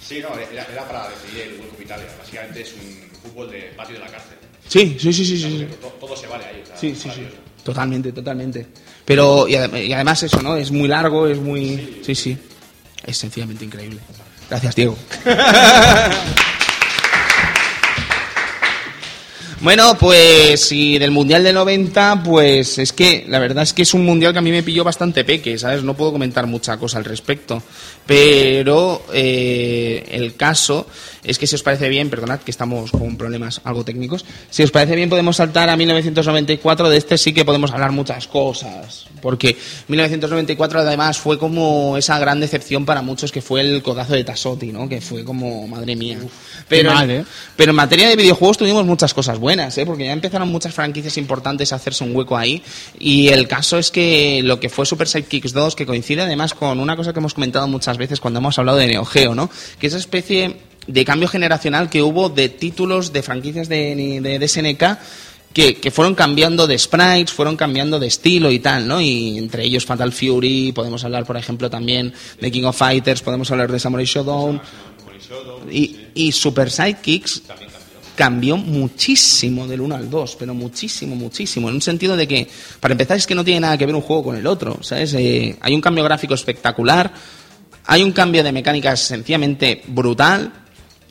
Sí, 0.00 0.20
no, 0.20 0.28
era, 0.38 0.66
era 0.70 0.86
para 0.86 1.08
decidir 1.08 1.42
el 1.44 1.58
World 1.58 1.70
Cup 1.74 1.82
Italia. 1.82 2.06
Básicamente 2.18 2.60
es 2.62 2.74
un 2.74 3.10
fútbol 3.22 3.50
de 3.50 3.60
patio 3.76 3.94
de 3.94 4.00
la 4.00 4.08
cárcel. 4.08 4.36
Sí, 4.68 4.96
sí, 5.00 5.12
sí, 5.12 5.24
sí. 5.24 5.38
sí, 5.38 5.58
sí. 5.60 5.68
To- 5.80 5.88
Todo, 6.00 6.16
se 6.16 6.26
vale 6.26 6.44
ahí. 6.44 6.60
o 6.62 6.66
sea, 6.66 6.76
Sí, 6.76 6.90
sí, 6.94 7.00
sí. 7.02 7.08
maravilloso. 7.08 7.36
Totalmente, 7.64 8.12
totalmente. 8.12 8.66
Pero, 9.04 9.48
y, 9.48 9.52
adem- 9.54 9.86
y 9.86 9.92
además 9.92 10.22
eso, 10.22 10.40
¿no? 10.42 10.56
Es 10.56 10.70
muy 10.70 10.88
largo, 10.88 11.26
es 11.26 11.38
muy... 11.38 12.00
Sí, 12.04 12.14
sí. 12.14 12.36
Es 13.04 13.16
sencillamente 13.18 13.64
increíble. 13.64 13.98
Gracias, 14.48 14.74
Diego. 14.76 14.96
Bueno, 19.60 19.96
pues 19.96 20.72
y 20.72 20.98
del 20.98 21.12
Mundial 21.12 21.44
de 21.44 21.52
90, 21.52 22.22
pues 22.24 22.78
es 22.78 22.92
que 22.92 23.24
la 23.28 23.38
verdad 23.38 23.62
es 23.62 23.72
que 23.72 23.82
es 23.82 23.94
un 23.94 24.04
Mundial 24.04 24.32
que 24.32 24.40
a 24.40 24.42
mí 24.42 24.50
me 24.50 24.64
pilló 24.64 24.82
bastante 24.82 25.22
peque, 25.24 25.56
¿sabes? 25.56 25.84
No 25.84 25.94
puedo 25.94 26.10
comentar 26.10 26.48
mucha 26.48 26.76
cosa 26.78 26.98
al 26.98 27.04
respecto. 27.04 27.62
Pero 28.04 29.04
eh, 29.12 30.04
el 30.10 30.34
caso 30.34 30.88
es 31.24 31.38
que 31.38 31.46
si 31.46 31.54
os 31.54 31.62
parece 31.62 31.88
bien, 31.88 32.10
perdonad 32.10 32.40
que 32.40 32.50
estamos 32.50 32.90
con 32.90 33.16
problemas 33.16 33.60
algo 33.64 33.84
técnicos, 33.84 34.24
si 34.50 34.62
os 34.62 34.70
parece 34.70 34.96
bien 34.96 35.08
podemos 35.08 35.36
saltar 35.36 35.68
a 35.68 35.76
1994, 35.76 36.88
de 36.88 36.96
este 36.96 37.16
sí 37.16 37.32
que 37.32 37.44
podemos 37.44 37.70
hablar 37.70 37.92
muchas 37.92 38.26
cosas. 38.26 39.06
Porque 39.20 39.56
1994 39.86 40.80
además 40.80 41.18
fue 41.18 41.38
como 41.38 41.96
esa 41.96 42.18
gran 42.18 42.40
decepción 42.40 42.84
para 42.84 43.02
muchos 43.02 43.30
que 43.30 43.40
fue 43.40 43.60
el 43.60 43.82
codazo 43.82 44.14
de 44.14 44.24
Tassotti, 44.24 44.72
¿no? 44.72 44.88
Que 44.88 45.00
fue 45.00 45.24
como, 45.24 45.68
madre 45.68 45.94
mía. 45.94 46.18
Pero, 46.68 46.90
qué 46.90 46.94
mal, 46.94 47.10
¿eh? 47.10 47.24
pero 47.54 47.70
en 47.70 47.76
materia 47.76 48.08
de 48.08 48.16
videojuegos 48.16 48.58
tuvimos 48.58 48.84
muchas 48.84 49.14
cosas 49.14 49.38
buenas, 49.38 49.78
¿eh? 49.78 49.86
porque 49.86 50.06
ya 50.06 50.12
empezaron 50.12 50.48
muchas 50.48 50.74
franquicias 50.74 51.16
importantes 51.18 51.72
a 51.72 51.76
hacerse 51.76 52.02
un 52.02 52.16
hueco 52.16 52.36
ahí. 52.36 52.62
Y 52.98 53.28
el 53.28 53.46
caso 53.46 53.78
es 53.78 53.92
que 53.92 54.40
lo 54.42 54.58
que 54.58 54.68
fue 54.68 54.86
Super 54.86 55.06
Sidekicks 55.06 55.52
2, 55.52 55.76
que 55.76 55.86
coincide 55.86 56.22
además 56.22 56.54
con 56.54 56.80
una 56.80 56.96
cosa 56.96 57.12
que 57.12 57.20
hemos 57.20 57.34
comentado 57.34 57.68
muchas 57.68 57.96
veces 57.96 58.18
cuando 58.18 58.40
hemos 58.40 58.58
hablado 58.58 58.78
de 58.78 58.88
Neo 58.88 59.04
Geo, 59.04 59.36
¿no? 59.36 59.48
que 59.78 59.86
esa 59.86 59.98
especie 59.98 60.71
de 60.86 61.04
cambio 61.04 61.28
generacional 61.28 61.88
que 61.88 62.02
hubo 62.02 62.28
de 62.28 62.48
títulos 62.48 63.12
de 63.12 63.22
franquicias 63.22 63.68
de, 63.68 64.20
de, 64.22 64.38
de 64.38 64.48
SNK 64.48 64.98
que, 65.52 65.76
que 65.76 65.90
fueron 65.90 66.14
cambiando 66.14 66.66
de 66.66 66.78
sprites, 66.78 67.32
fueron 67.32 67.56
cambiando 67.56 67.98
de 67.98 68.06
estilo 68.06 68.50
y 68.50 68.58
tal, 68.58 68.88
¿no? 68.88 69.00
Y 69.00 69.38
entre 69.38 69.64
ellos 69.64 69.84
Fatal 69.84 70.12
Fury, 70.12 70.72
podemos 70.72 71.04
hablar, 71.04 71.24
por 71.24 71.36
ejemplo, 71.36 71.68
también 71.68 72.12
de 72.40 72.50
King 72.50 72.64
of 72.64 72.76
Fighters, 72.76 73.22
podemos 73.22 73.50
hablar 73.50 73.70
de 73.70 73.78
Samurai 73.78 74.06
Shodown. 74.06 74.60
Y, 75.70 75.96
y 76.14 76.32
Super 76.32 76.70
Sidekicks 76.70 77.42
cambió 78.16 78.56
muchísimo 78.56 79.66
del 79.66 79.80
1 79.80 79.94
al 79.94 80.10
2, 80.10 80.36
pero 80.38 80.54
muchísimo, 80.54 81.16
muchísimo. 81.16 81.68
En 81.68 81.76
un 81.76 81.82
sentido 81.82 82.16
de 82.16 82.28
que, 82.28 82.48
para 82.80 82.92
empezar, 82.92 83.16
es 83.16 83.26
que 83.26 83.34
no 83.34 83.44
tiene 83.44 83.60
nada 83.60 83.78
que 83.78 83.86
ver 83.86 83.94
un 83.94 84.02
juego 84.02 84.24
con 84.24 84.36
el 84.36 84.46
otro, 84.46 84.78
¿sabes? 84.82 85.14
Eh, 85.14 85.56
hay 85.60 85.74
un 85.74 85.80
cambio 85.80 86.04
gráfico 86.04 86.34
espectacular, 86.34 87.12
hay 87.86 88.02
un 88.02 88.12
cambio 88.12 88.44
de 88.44 88.52
mecánicas 88.52 89.00
sencillamente 89.00 89.82
brutal, 89.86 90.61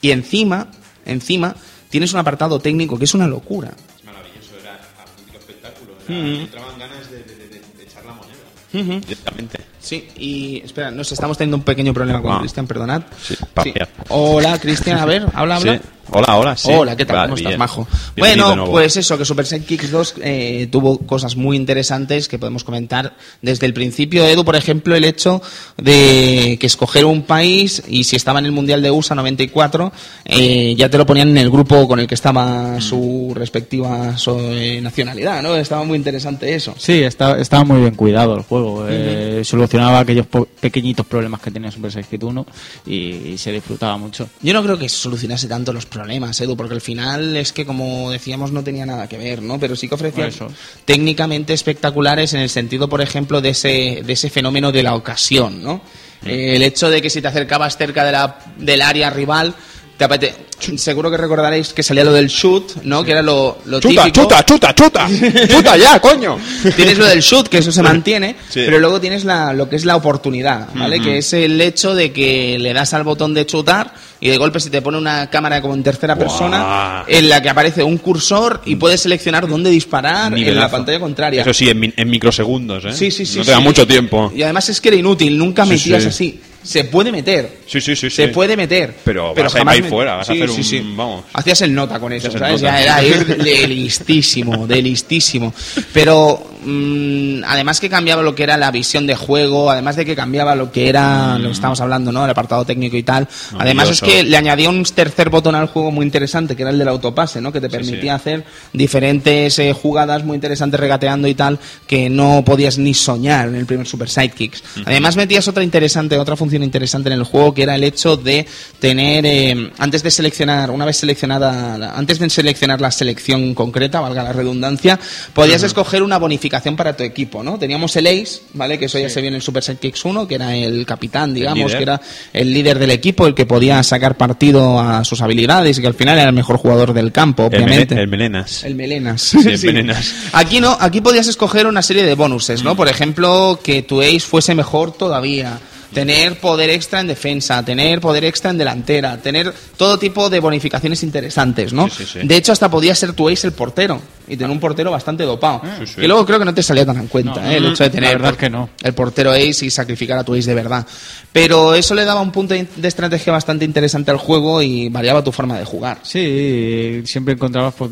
y 0.01 0.11
encima, 0.11 0.67
encima, 1.05 1.55
tienes 1.89 2.13
un 2.13 2.19
apartado 2.19 2.59
técnico 2.59 2.97
que 2.97 3.05
es 3.05 3.13
una 3.13 3.27
locura. 3.27 3.71
Maravilloso, 4.05 4.57
era 4.59 4.79
auténtico 5.05 5.37
espectáculo. 5.39 5.93
Era, 6.07 6.17
me 6.21 6.41
entraban 6.41 6.79
ganas 6.79 7.09
de, 7.11 7.17
de, 7.23 7.35
de, 7.35 7.47
de 7.49 7.83
echar 7.83 8.03
la 8.05 8.13
moneda. 8.13 8.99
Directamente. 8.99 9.59
Sí, 9.79 10.07
y 10.15 10.61
espera, 10.63 10.91
nos 10.91 11.11
estamos 11.11 11.37
teniendo 11.37 11.57
un 11.57 11.63
pequeño 11.63 11.93
problema 11.93 12.21
con 12.21 12.31
Ah. 12.33 12.39
Cristian, 12.39 12.67
perdonad. 12.67 13.01
Sí, 13.21 13.35
papiar. 13.53 13.89
Hola, 14.09 14.59
Cristian, 14.59 14.99
a 14.99 15.05
ver, 15.05 15.25
habla, 15.33 15.55
habla. 15.57 15.77
Sí. 15.77 15.81
Hola, 16.13 16.35
hola, 16.37 16.57
sí. 16.57 16.69
Hola, 16.73 16.97
¿qué 16.97 17.05
tal? 17.05 17.15
Vale, 17.15 17.27
¿Cómo 17.29 17.37
estás, 17.37 17.49
bien. 17.51 17.59
majo? 17.59 17.87
Bienvenido 18.17 18.49
de 18.49 18.55
Bueno, 18.57 18.71
pues 18.71 18.97
eso, 18.97 19.17
que 19.17 19.23
Super 19.23 19.45
Sidekicks 19.45 19.91
2 19.91 20.15
eh, 20.21 20.67
tuvo 20.69 20.97
cosas 20.97 21.37
muy 21.37 21.55
interesantes 21.55 22.27
que 22.27 22.37
podemos 22.37 22.65
comentar 22.65 23.15
desde 23.41 23.65
el 23.65 23.73
principio. 23.73 24.25
Edu, 24.25 24.43
por 24.43 24.57
ejemplo, 24.57 24.93
el 24.93 25.05
hecho 25.05 25.41
de 25.77 26.57
que 26.59 26.67
escoger 26.67 27.05
un 27.05 27.21
país 27.23 27.81
y 27.87 28.03
si 28.03 28.17
estaba 28.17 28.39
en 28.39 28.45
el 28.45 28.51
Mundial 28.51 28.81
de 28.81 28.91
USA 28.91 29.15
94, 29.15 29.93
eh, 30.25 30.75
ya 30.77 30.89
te 30.89 30.97
lo 30.97 31.05
ponían 31.05 31.29
en 31.29 31.37
el 31.37 31.49
grupo 31.49 31.87
con 31.87 32.01
el 32.01 32.07
que 32.07 32.15
estaba 32.15 32.81
su 32.81 33.31
respectiva 33.33 34.13
eh, 34.27 34.79
nacionalidad, 34.83 35.41
¿no? 35.41 35.55
Estaba 35.55 35.85
muy 35.85 35.95
interesante 35.97 36.53
eso. 36.53 36.75
Sí, 36.77 37.03
está- 37.03 37.39
estaba 37.39 37.63
muy 37.63 37.79
bien 37.79 37.95
cuidado 37.95 38.35
el 38.35 38.43
juego. 38.43 38.85
eh, 38.89 39.43
solucionaba 39.45 39.99
aquellos 39.99 40.27
po- 40.27 40.45
pequeñitos 40.59 41.05
problemas 41.05 41.39
que 41.39 41.51
tenía 41.51 41.71
Super 41.71 41.89
Sidekicks 41.89 42.23
1 42.25 42.45
y, 42.85 42.95
y 42.97 43.37
se 43.37 43.53
disfrutaba 43.53 43.95
mucho. 43.97 44.27
Yo 44.41 44.51
no 44.53 44.61
creo 44.61 44.77
que 44.77 44.89
solucionase 44.89 45.47
tanto 45.47 45.71
los 45.71 45.85
problemas 45.85 46.00
problemas, 46.01 46.41
Edu, 46.41 46.57
porque 46.57 46.73
al 46.73 46.81
final 46.81 47.37
es 47.37 47.53
que, 47.53 47.65
como 47.65 48.09
decíamos, 48.09 48.51
no 48.51 48.63
tenía 48.63 48.85
nada 48.85 49.07
que 49.07 49.17
ver, 49.17 49.41
¿no? 49.41 49.59
Pero 49.59 49.75
sí 49.75 49.87
que 49.87 49.95
ofrecía 49.95 50.27
eso. 50.27 50.47
técnicamente 50.83 51.53
espectaculares 51.53 52.33
en 52.33 52.41
el 52.41 52.49
sentido, 52.49 52.89
por 52.89 53.01
ejemplo, 53.01 53.39
de 53.39 53.49
ese, 53.49 54.01
de 54.03 54.13
ese 54.13 54.29
fenómeno 54.29 54.71
de 54.71 54.83
la 54.83 54.95
ocasión, 54.95 55.61
¿no? 55.61 55.81
Eh, 56.25 56.55
el 56.55 56.63
hecho 56.63 56.89
de 56.89 57.01
que 57.01 57.09
si 57.09 57.21
te 57.21 57.27
acercabas 57.27 57.77
cerca 57.77 58.03
de 58.03 58.11
la, 58.11 58.39
del 58.57 58.81
área 58.81 59.09
rival, 59.09 59.55
te 60.01 60.05
apete- 60.09 60.33
seguro 60.77 61.11
que 61.11 61.17
recordaréis 61.17 61.73
que 61.73 61.83
salía 61.83 62.03
lo 62.03 62.11
del 62.13 62.27
shoot, 62.27 62.81
¿no? 62.83 63.03
Que 63.03 63.11
era 63.11 63.21
lo, 63.21 63.59
lo 63.65 63.79
¡Chuta, 63.79 64.05
típico. 64.05 64.21
chuta, 64.23 64.43
chuta, 64.45 64.73
chuta! 64.75 65.07
¡Chuta 65.49 65.77
ya, 65.77 65.99
coño! 66.01 66.37
Tienes 66.75 66.97
lo 66.97 67.05
del 67.05 67.21
shoot, 67.21 67.47
que 67.47 67.59
eso 67.59 67.71
se 67.71 67.81
mantiene, 67.83 68.35
Sí. 68.49 68.61
pero 68.65 68.79
luego 68.79 68.99
tienes 68.99 69.23
la, 69.25 69.53
lo 69.53 69.69
que 69.69 69.75
es 69.75 69.85
la 69.85 69.95
oportunidad, 69.95 70.69
¿vale? 70.75 70.99
Que 70.99 71.19
es 71.19 71.33
el 71.33 71.59
hecho 71.61 71.93
de 71.93 72.11
que 72.11 72.57
le 72.59 72.73
das 72.73 72.93
al 72.93 73.03
botón 73.03 73.33
de 73.33 73.45
chutar 73.45 73.93
y 74.19 74.29
de 74.29 74.37
golpe 74.37 74.59
se 74.59 74.69
te 74.69 74.81
pone 74.81 74.97
una 74.97 75.29
cámara 75.29 75.61
como 75.61 75.73
en 75.73 75.83
tercera 75.83 76.15
persona 76.15 77.03
en 77.07 77.27
la 77.29 77.41
que 77.41 77.49
aparece 77.49 77.83
un 77.83 77.97
cursor 77.97 78.61
y 78.65 78.75
puedes 78.75 79.01
seleccionar 79.01 79.47
dónde 79.47 79.69
disparar 79.69 80.31
en 80.37 80.55
la 80.55 80.69
pantalla 80.69 80.99
contraria. 80.99 81.41
Eso 81.41 81.53
sí, 81.53 81.69
en, 81.69 81.79
mi- 81.79 81.93
en 81.95 82.09
microsegundos, 82.09 82.85
¿eh? 82.85 82.93
Sí, 82.93 83.11
sí, 83.11 83.25
sí. 83.25 83.39
No 83.39 83.45
te 83.45 83.51
da 83.51 83.57
sí. 83.57 83.63
mucho 83.63 83.85
tiempo. 83.87 84.31
Y 84.35 84.41
además 84.43 84.67
es 84.69 84.79
que 84.81 84.89
era 84.89 84.97
inútil, 84.97 85.37
nunca 85.37 85.65
metías 85.65 86.03
sí. 86.03 86.09
así. 86.09 86.41
Se 86.63 86.83
puede 86.83 87.11
meter. 87.11 87.57
Sí, 87.67 87.81
sí, 87.81 87.95
sí. 87.95 88.09
Se 88.09 88.27
sí. 88.27 88.31
puede 88.33 88.55
meter. 88.55 88.95
Pero 89.03 89.33
vas 89.33 89.37
a 89.37 89.41
ir 89.41 89.49
jamás 89.59 89.75
ahí 89.75 89.81
me- 89.81 89.89
fuera, 89.89 90.15
vas 90.17 90.29
a 90.29 90.33
hacer 90.33 90.49
un- 90.49 90.97
vamos. 90.97 91.23
Hacías 91.33 91.61
el 91.61 91.73
nota 91.73 91.99
con 91.99 92.13
eso, 92.13 92.29
¿sabes? 92.31 92.61
nota. 92.61 92.79
Ya 92.79 92.81
era 92.83 93.03
ir 93.03 93.25
de 93.37 93.67
listísimo, 93.67 94.67
de 94.67 94.81
listísimo. 94.81 95.53
Pero 95.93 96.51
mm, 96.63 97.43
además 97.45 97.79
que 97.79 97.89
cambiaba 97.89 98.21
lo 98.21 98.35
que 98.35 98.43
era 98.43 98.57
la 98.57 98.69
visión 98.71 99.07
de 99.07 99.15
juego, 99.15 99.71
además 99.71 99.95
de 99.95 100.05
que 100.05 100.15
cambiaba 100.15 100.53
lo 100.55 100.71
que 100.71 100.87
era, 100.89 101.37
lo 101.39 101.47
que 101.47 101.53
estábamos 101.53 101.81
hablando, 101.81 102.11
¿no? 102.11 102.23
El 102.23 102.29
apartado 102.31 102.63
técnico 102.65 102.95
y 102.95 103.03
tal. 103.03 103.27
Además 103.57 103.89
es 103.89 104.01
que 104.01 104.23
le 104.23 104.37
añadía 104.37 104.69
un 104.69 104.83
tercer 104.83 105.29
botón 105.29 105.55
al 105.55 105.67
juego 105.67 105.89
muy 105.91 106.05
interesante, 106.05 106.55
que 106.55 106.61
era 106.61 106.71
el 106.71 106.77
del 106.77 106.87
autopase, 106.89 107.41
¿no? 107.41 107.51
Que 107.51 107.61
te 107.61 107.69
permitía 107.69 108.15
hacer 108.15 108.43
diferentes 108.73 109.57
eh, 109.59 109.73
jugadas 109.73 110.23
muy 110.23 110.35
interesantes 110.35 110.79
regateando 110.79 111.27
y 111.27 111.33
tal, 111.33 111.57
que 111.87 112.09
no 112.09 112.43
podías 112.45 112.77
ni 112.77 112.93
soñar 112.93 113.47
en 113.47 113.55
el 113.55 113.65
primer 113.65 113.87
Super 113.87 114.09
Sidekicks. 114.09 114.63
Además 114.85 115.15
metías 115.15 115.47
otra 115.47 115.63
interesante, 115.63 116.17
otra 116.17 116.35
función 116.35 116.50
interesante 116.53 117.09
en 117.09 117.13
el 117.13 117.23
juego, 117.23 117.53
que 117.53 117.63
era 117.63 117.75
el 117.75 117.83
hecho 117.83 118.17
de 118.17 118.45
tener, 118.79 119.25
eh, 119.25 119.71
antes 119.77 120.03
de 120.03 120.11
seleccionar, 120.11 120.71
una 120.71 120.85
vez 120.85 120.97
seleccionada, 120.97 121.95
antes 121.95 122.19
de 122.19 122.29
seleccionar 122.29 122.81
la 122.81 122.91
selección 122.91 123.53
concreta, 123.53 123.99
valga 123.99 124.23
la 124.23 124.33
redundancia, 124.33 124.99
podías 125.33 125.63
escoger 125.63 126.03
una 126.03 126.17
bonificación 126.17 126.75
para 126.75 126.95
tu 126.95 127.03
equipo, 127.03 127.43
¿no? 127.43 127.57
Teníamos 127.57 127.95
el 127.95 128.07
Ace, 128.07 128.41
¿vale? 128.53 128.77
Que 128.77 128.85
eso 128.85 128.99
ya 128.99 129.09
se 129.09 129.21
vio 129.21 129.29
en 129.29 129.35
el 129.35 129.41
Super 129.41 129.63
Sidekicks 129.63 130.05
1, 130.05 130.27
que 130.27 130.35
era 130.35 130.55
el 130.55 130.85
capitán, 130.85 131.33
digamos, 131.33 131.73
que 131.73 131.83
era 131.83 132.01
el 132.33 132.53
líder 132.53 132.79
del 132.79 132.91
equipo, 132.91 133.27
el 133.27 133.35
que 133.35 133.45
podía 133.45 133.81
sacar 133.83 134.17
partido 134.17 134.79
a 134.79 135.03
sus 135.03 135.21
habilidades 135.21 135.77
y 135.77 135.81
que 135.81 135.87
al 135.87 135.93
final 135.93 136.17
era 136.17 136.29
el 136.29 136.35
mejor 136.35 136.57
jugador 136.57 136.93
del 136.93 137.11
campo, 137.11 137.45
obviamente. 137.45 137.95
el 137.99 138.07
melenas. 138.07 138.63
El 138.63 138.75
melenas. 138.75 139.33
el 139.33 139.59
melenas. 139.63 140.13
Aquí 140.33 140.59
no, 140.59 140.77
aquí 140.79 141.01
podías 141.01 141.27
escoger 141.27 141.67
una 141.67 141.81
serie 141.81 142.03
de 142.03 142.15
bonuses, 142.15 142.63
¿no? 142.63 142.75
Por 142.75 142.87
ejemplo, 142.87 143.59
que 143.63 143.81
tu 143.81 144.01
ace 144.01 144.19
fuese 144.19 144.55
mejor 144.55 144.91
todavía. 144.91 145.59
Tener 145.93 146.39
poder 146.39 146.69
extra 146.69 147.01
en 147.01 147.07
defensa, 147.07 147.63
tener 147.65 147.99
poder 147.99 148.23
extra 148.25 148.51
en 148.51 148.57
delantera, 148.57 149.17
tener 149.17 149.53
todo 149.77 149.99
tipo 149.99 150.29
de 150.29 150.39
bonificaciones 150.39 151.03
interesantes, 151.03 151.73
¿no? 151.73 151.89
Sí, 151.89 152.05
sí, 152.05 152.19
sí. 152.21 152.27
De 152.27 152.37
hecho, 152.37 152.51
hasta 152.53 152.69
podía 152.71 152.95
ser 152.95 153.13
tu 153.13 153.27
ace 153.27 153.47
el 153.47 153.53
portero 153.53 154.01
y 154.27 154.37
tener 154.37 154.49
un 154.51 154.59
portero 154.59 154.91
bastante 154.91 155.23
dopado. 155.23 155.61
Y 155.97 156.07
luego 156.07 156.25
creo 156.25 156.39
que 156.39 156.45
no 156.45 156.53
te 156.53 156.63
salía 156.63 156.85
tan 156.85 156.97
en 156.97 157.07
cuenta, 157.07 157.41
No, 157.41 157.51
¿eh? 157.51 157.57
El 157.57 157.65
hecho 157.65 157.83
de 157.83 157.89
tener 157.89 158.13
verdad 158.13 158.29
por- 158.29 158.37
que 158.37 158.49
no. 158.49 158.69
el 158.81 158.93
portero 158.93 159.31
ace 159.31 159.65
y 159.65 159.69
sacrificar 159.69 160.17
a 160.19 160.23
tu 160.23 160.33
ace 160.33 160.49
de 160.49 160.55
verdad. 160.55 160.87
Pero 161.33 161.75
eso 161.75 161.93
le 161.95 162.05
daba 162.05 162.21
un 162.21 162.31
punto 162.31 162.53
de 162.53 162.87
estrategia 162.87 163.33
bastante 163.33 163.65
interesante 163.65 164.11
al 164.11 164.17
juego 164.17 164.61
y 164.61 164.87
variaba 164.89 165.23
tu 165.23 165.31
forma 165.31 165.57
de 165.59 165.65
jugar. 165.65 165.99
Sí, 166.03 167.01
siempre 167.05 167.33
encontrabas 167.33 167.73
pues, 167.73 167.91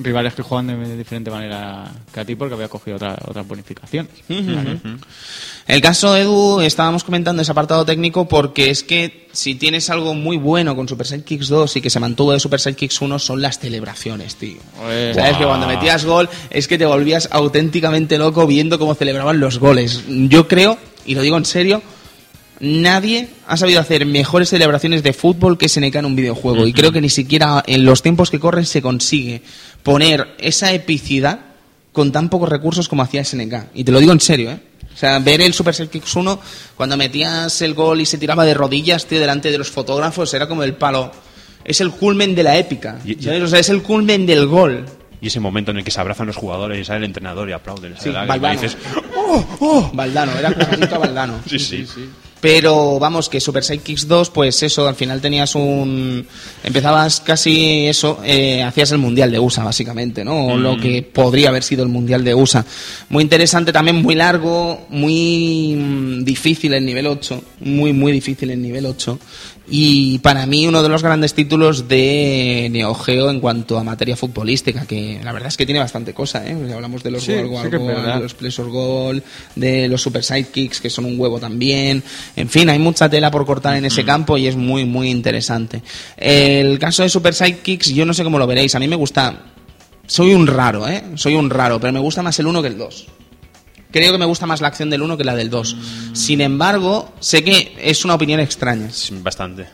rivales 0.00 0.34
que 0.34 0.42
juegan 0.42 0.66
de 0.68 0.96
diferente 0.96 1.30
manera 1.30 1.90
que 2.12 2.20
a 2.20 2.24
ti 2.24 2.34
porque 2.36 2.54
había 2.54 2.68
cogido 2.68 2.96
otra, 2.96 3.16
otras 3.26 3.46
bonificaciones. 3.46 4.10
El 5.66 5.80
caso, 5.80 6.16
Edu, 6.16 6.60
estábamos 6.60 7.02
comentando 7.02 7.42
ese 7.42 7.50
apartado 7.50 7.84
técnico 7.84 8.28
porque 8.28 8.70
es 8.70 8.84
que 8.84 9.26
si 9.32 9.56
tienes 9.56 9.90
algo 9.90 10.14
muy 10.14 10.36
bueno 10.36 10.76
con 10.76 10.88
Super 10.88 11.08
Sidekicks 11.08 11.48
2 11.48 11.76
y 11.76 11.80
que 11.80 11.90
se 11.90 11.98
mantuvo 11.98 12.32
de 12.32 12.38
Super 12.38 12.60
Sidekicks 12.60 13.00
1 13.00 13.18
son 13.18 13.42
las 13.42 13.58
celebraciones, 13.58 14.36
tío. 14.36 14.58
Sabes 14.78 15.36
que 15.36 15.44
Buah. 15.44 15.48
cuando 15.48 15.66
metías 15.66 16.04
gol 16.04 16.28
es 16.50 16.68
que 16.68 16.78
te 16.78 16.86
volvías 16.86 17.28
auténticamente 17.32 18.16
loco 18.16 18.46
viendo 18.46 18.78
cómo 18.78 18.94
celebraban 18.94 19.40
los 19.40 19.58
goles. 19.58 20.04
Yo 20.08 20.46
creo, 20.46 20.78
y 21.04 21.16
lo 21.16 21.22
digo 21.22 21.36
en 21.36 21.44
serio, 21.44 21.82
nadie 22.60 23.28
ha 23.48 23.56
sabido 23.56 23.80
hacer 23.80 24.06
mejores 24.06 24.50
celebraciones 24.50 25.02
de 25.02 25.12
fútbol 25.12 25.58
que 25.58 25.68
SNK 25.68 25.96
en 25.96 26.04
un 26.04 26.14
videojuego. 26.14 26.64
Y 26.64 26.72
creo 26.72 26.92
que 26.92 27.00
ni 27.00 27.10
siquiera 27.10 27.64
en 27.66 27.84
los 27.84 28.02
tiempos 28.02 28.30
que 28.30 28.38
corren 28.38 28.66
se 28.66 28.82
consigue 28.82 29.42
poner 29.82 30.28
esa 30.38 30.72
epicidad 30.72 31.40
con 31.90 32.12
tan 32.12 32.28
pocos 32.28 32.48
recursos 32.48 32.88
como 32.88 33.02
hacía 33.02 33.24
SNK. 33.24 33.70
Y 33.74 33.82
te 33.82 33.90
lo 33.90 33.98
digo 33.98 34.12
en 34.12 34.20
serio, 34.20 34.52
¿eh? 34.52 34.60
O 34.96 34.98
sea, 34.98 35.18
ver 35.18 35.42
el 35.42 35.52
Super 35.52 35.74
Sidekicks 35.74 36.16
1, 36.16 36.40
cuando 36.74 36.96
metías 36.96 37.60
el 37.60 37.74
gol 37.74 38.00
y 38.00 38.06
se 38.06 38.16
tiraba 38.16 38.46
de 38.46 38.54
rodillas, 38.54 39.04
tío, 39.04 39.20
delante 39.20 39.50
de 39.50 39.58
los 39.58 39.70
fotógrafos, 39.70 40.32
era 40.32 40.48
como 40.48 40.62
el 40.62 40.72
palo. 40.72 41.12
Es 41.62 41.82
el 41.82 41.90
culmen 41.90 42.34
de 42.34 42.42
la 42.42 42.56
épica. 42.56 42.98
Y-. 43.04 43.14
O 43.28 43.46
sea, 43.46 43.58
es 43.58 43.68
el 43.68 43.82
culmen 43.82 44.24
del 44.24 44.46
gol. 44.46 44.86
Y 45.20 45.26
ese 45.26 45.38
momento 45.38 45.70
en 45.70 45.78
el 45.78 45.84
que 45.84 45.90
se 45.90 46.00
abrazan 46.00 46.26
los 46.26 46.36
jugadores 46.36 46.80
y 46.80 46.84
sale 46.84 47.00
el 47.00 47.04
entrenador 47.04 47.46
y 47.50 47.52
aplauden. 47.52 47.94
Sí, 48.00 48.08
y 48.08 48.12
Valdano. 48.12 48.48
dices, 48.58 48.78
Valdano, 49.92 50.32
era 50.32 50.54
clarito 50.54 50.94
a 50.94 50.98
Valdano. 50.98 51.40
sí, 51.46 51.58
sí. 51.58 51.86
Pero 52.46 53.00
vamos, 53.00 53.28
que 53.28 53.40
Super 53.40 53.64
Sidekicks 53.64 54.06
2, 54.06 54.30
pues 54.30 54.62
eso, 54.62 54.86
al 54.86 54.94
final 54.94 55.20
tenías 55.20 55.56
un. 55.56 56.24
Empezabas 56.62 57.18
casi 57.18 57.88
eso, 57.88 58.20
eh, 58.24 58.62
hacías 58.62 58.92
el 58.92 58.98
mundial 58.98 59.32
de 59.32 59.40
USA, 59.40 59.64
básicamente, 59.64 60.24
¿no? 60.24 60.46
O 60.46 60.56
lo 60.56 60.76
que 60.76 61.02
podría 61.02 61.48
haber 61.48 61.64
sido 61.64 61.82
el 61.82 61.88
mundial 61.88 62.22
de 62.22 62.36
USA. 62.36 62.64
Muy 63.08 63.24
interesante, 63.24 63.72
también 63.72 63.96
muy 63.96 64.14
largo, 64.14 64.86
muy 64.90 65.74
mm, 65.76 66.22
difícil 66.22 66.72
el 66.74 66.86
nivel 66.86 67.08
8. 67.08 67.42
Muy, 67.62 67.92
muy 67.92 68.12
difícil 68.12 68.48
el 68.52 68.62
nivel 68.62 68.86
8. 68.86 69.18
Y 69.68 70.18
para 70.18 70.46
mí, 70.46 70.66
uno 70.66 70.82
de 70.82 70.88
los 70.88 71.02
grandes 71.02 71.34
títulos 71.34 71.88
de 71.88 72.68
Neo 72.70 72.94
Geo 72.94 73.30
en 73.30 73.40
cuanto 73.40 73.78
a 73.78 73.82
materia 73.82 74.16
futbolística, 74.16 74.86
que 74.86 75.20
la 75.24 75.32
verdad 75.32 75.48
es 75.48 75.56
que 75.56 75.66
tiene 75.66 75.80
bastante 75.80 76.14
cosa, 76.14 76.46
¿eh? 76.46 76.56
Hablamos 76.72 77.02
de 77.02 77.10
los 77.10 77.24
Sí, 77.24 77.34
gol, 77.34 77.48
gol, 77.48 77.64
sí 77.64 77.70
de 77.70 78.20
los 78.20 78.34
Pleasure 78.34 78.70
Goal, 78.70 79.22
de 79.56 79.88
los 79.88 80.00
Super 80.00 80.22
Sidekicks, 80.22 80.80
que 80.80 80.88
son 80.88 81.04
un 81.06 81.18
huevo 81.18 81.40
también. 81.40 82.02
En 82.36 82.48
fin, 82.48 82.68
hay 82.70 82.78
mucha 82.78 83.08
tela 83.08 83.30
por 83.30 83.44
cortar 83.44 83.76
en 83.76 83.84
ese 83.84 84.04
campo 84.04 84.38
y 84.38 84.46
es 84.46 84.54
muy, 84.54 84.84
muy 84.84 85.10
interesante. 85.10 85.82
El 86.16 86.78
caso 86.78 87.02
de 87.02 87.08
Super 87.08 87.34
Sidekicks, 87.34 87.88
yo 87.88 88.06
no 88.06 88.14
sé 88.14 88.22
cómo 88.22 88.38
lo 88.38 88.46
veréis. 88.46 88.74
A 88.76 88.78
mí 88.78 88.86
me 88.86 88.96
gusta. 88.96 89.46
Soy 90.06 90.32
un 90.32 90.46
raro, 90.46 90.86
¿eh? 90.86 91.02
Soy 91.16 91.34
un 91.34 91.50
raro, 91.50 91.80
pero 91.80 91.92
me 91.92 91.98
gusta 91.98 92.22
más 92.22 92.38
el 92.38 92.46
1 92.46 92.62
que 92.62 92.68
el 92.68 92.78
2. 92.78 93.06
Creo 93.96 94.12
que 94.12 94.18
me 94.18 94.26
gusta 94.26 94.46
más 94.46 94.60
la 94.60 94.68
acción 94.68 94.90
del 94.90 95.02
1 95.02 95.16
que 95.16 95.24
la 95.24 95.34
del 95.34 95.50
2. 95.50 95.76
Sin 96.12 96.40
embargo, 96.40 97.12
sé 97.20 97.42
que 97.42 97.74
es 97.80 98.04
una 98.04 98.14
opinión 98.14 98.40
extraña. 98.40 98.88
Bastante. 99.22 99.66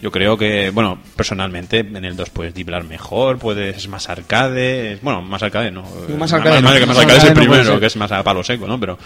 Yo 0.00 0.10
creo 0.10 0.36
que, 0.36 0.70
bueno, 0.70 0.98
personalmente 1.14 1.78
en 1.78 2.04
el 2.04 2.16
2 2.16 2.30
puedes 2.30 2.52
driblar 2.54 2.82
mejor, 2.82 3.38
puedes 3.38 3.76
es 3.76 3.86
más 3.88 4.08
arcade, 4.08 4.98
bueno, 5.00 5.22
más 5.22 5.42
arcade 5.44 5.70
no. 5.70 5.84
Más 6.18 6.32
arcade 6.32 6.60
más, 6.60 6.80
no. 6.80 6.86
más 6.86 6.96
Más 6.96 6.98
arcade 6.98 7.18
es 7.18 7.22
el 7.24 7.28
arcade 7.30 7.34
primero, 7.46 7.80
que 7.80 7.86
es 7.86 7.96
más 7.96 8.10
a 8.10 8.24
palo 8.24 8.42
seco, 8.42 8.66
¿no? 8.66 8.80
Pero 8.80 8.98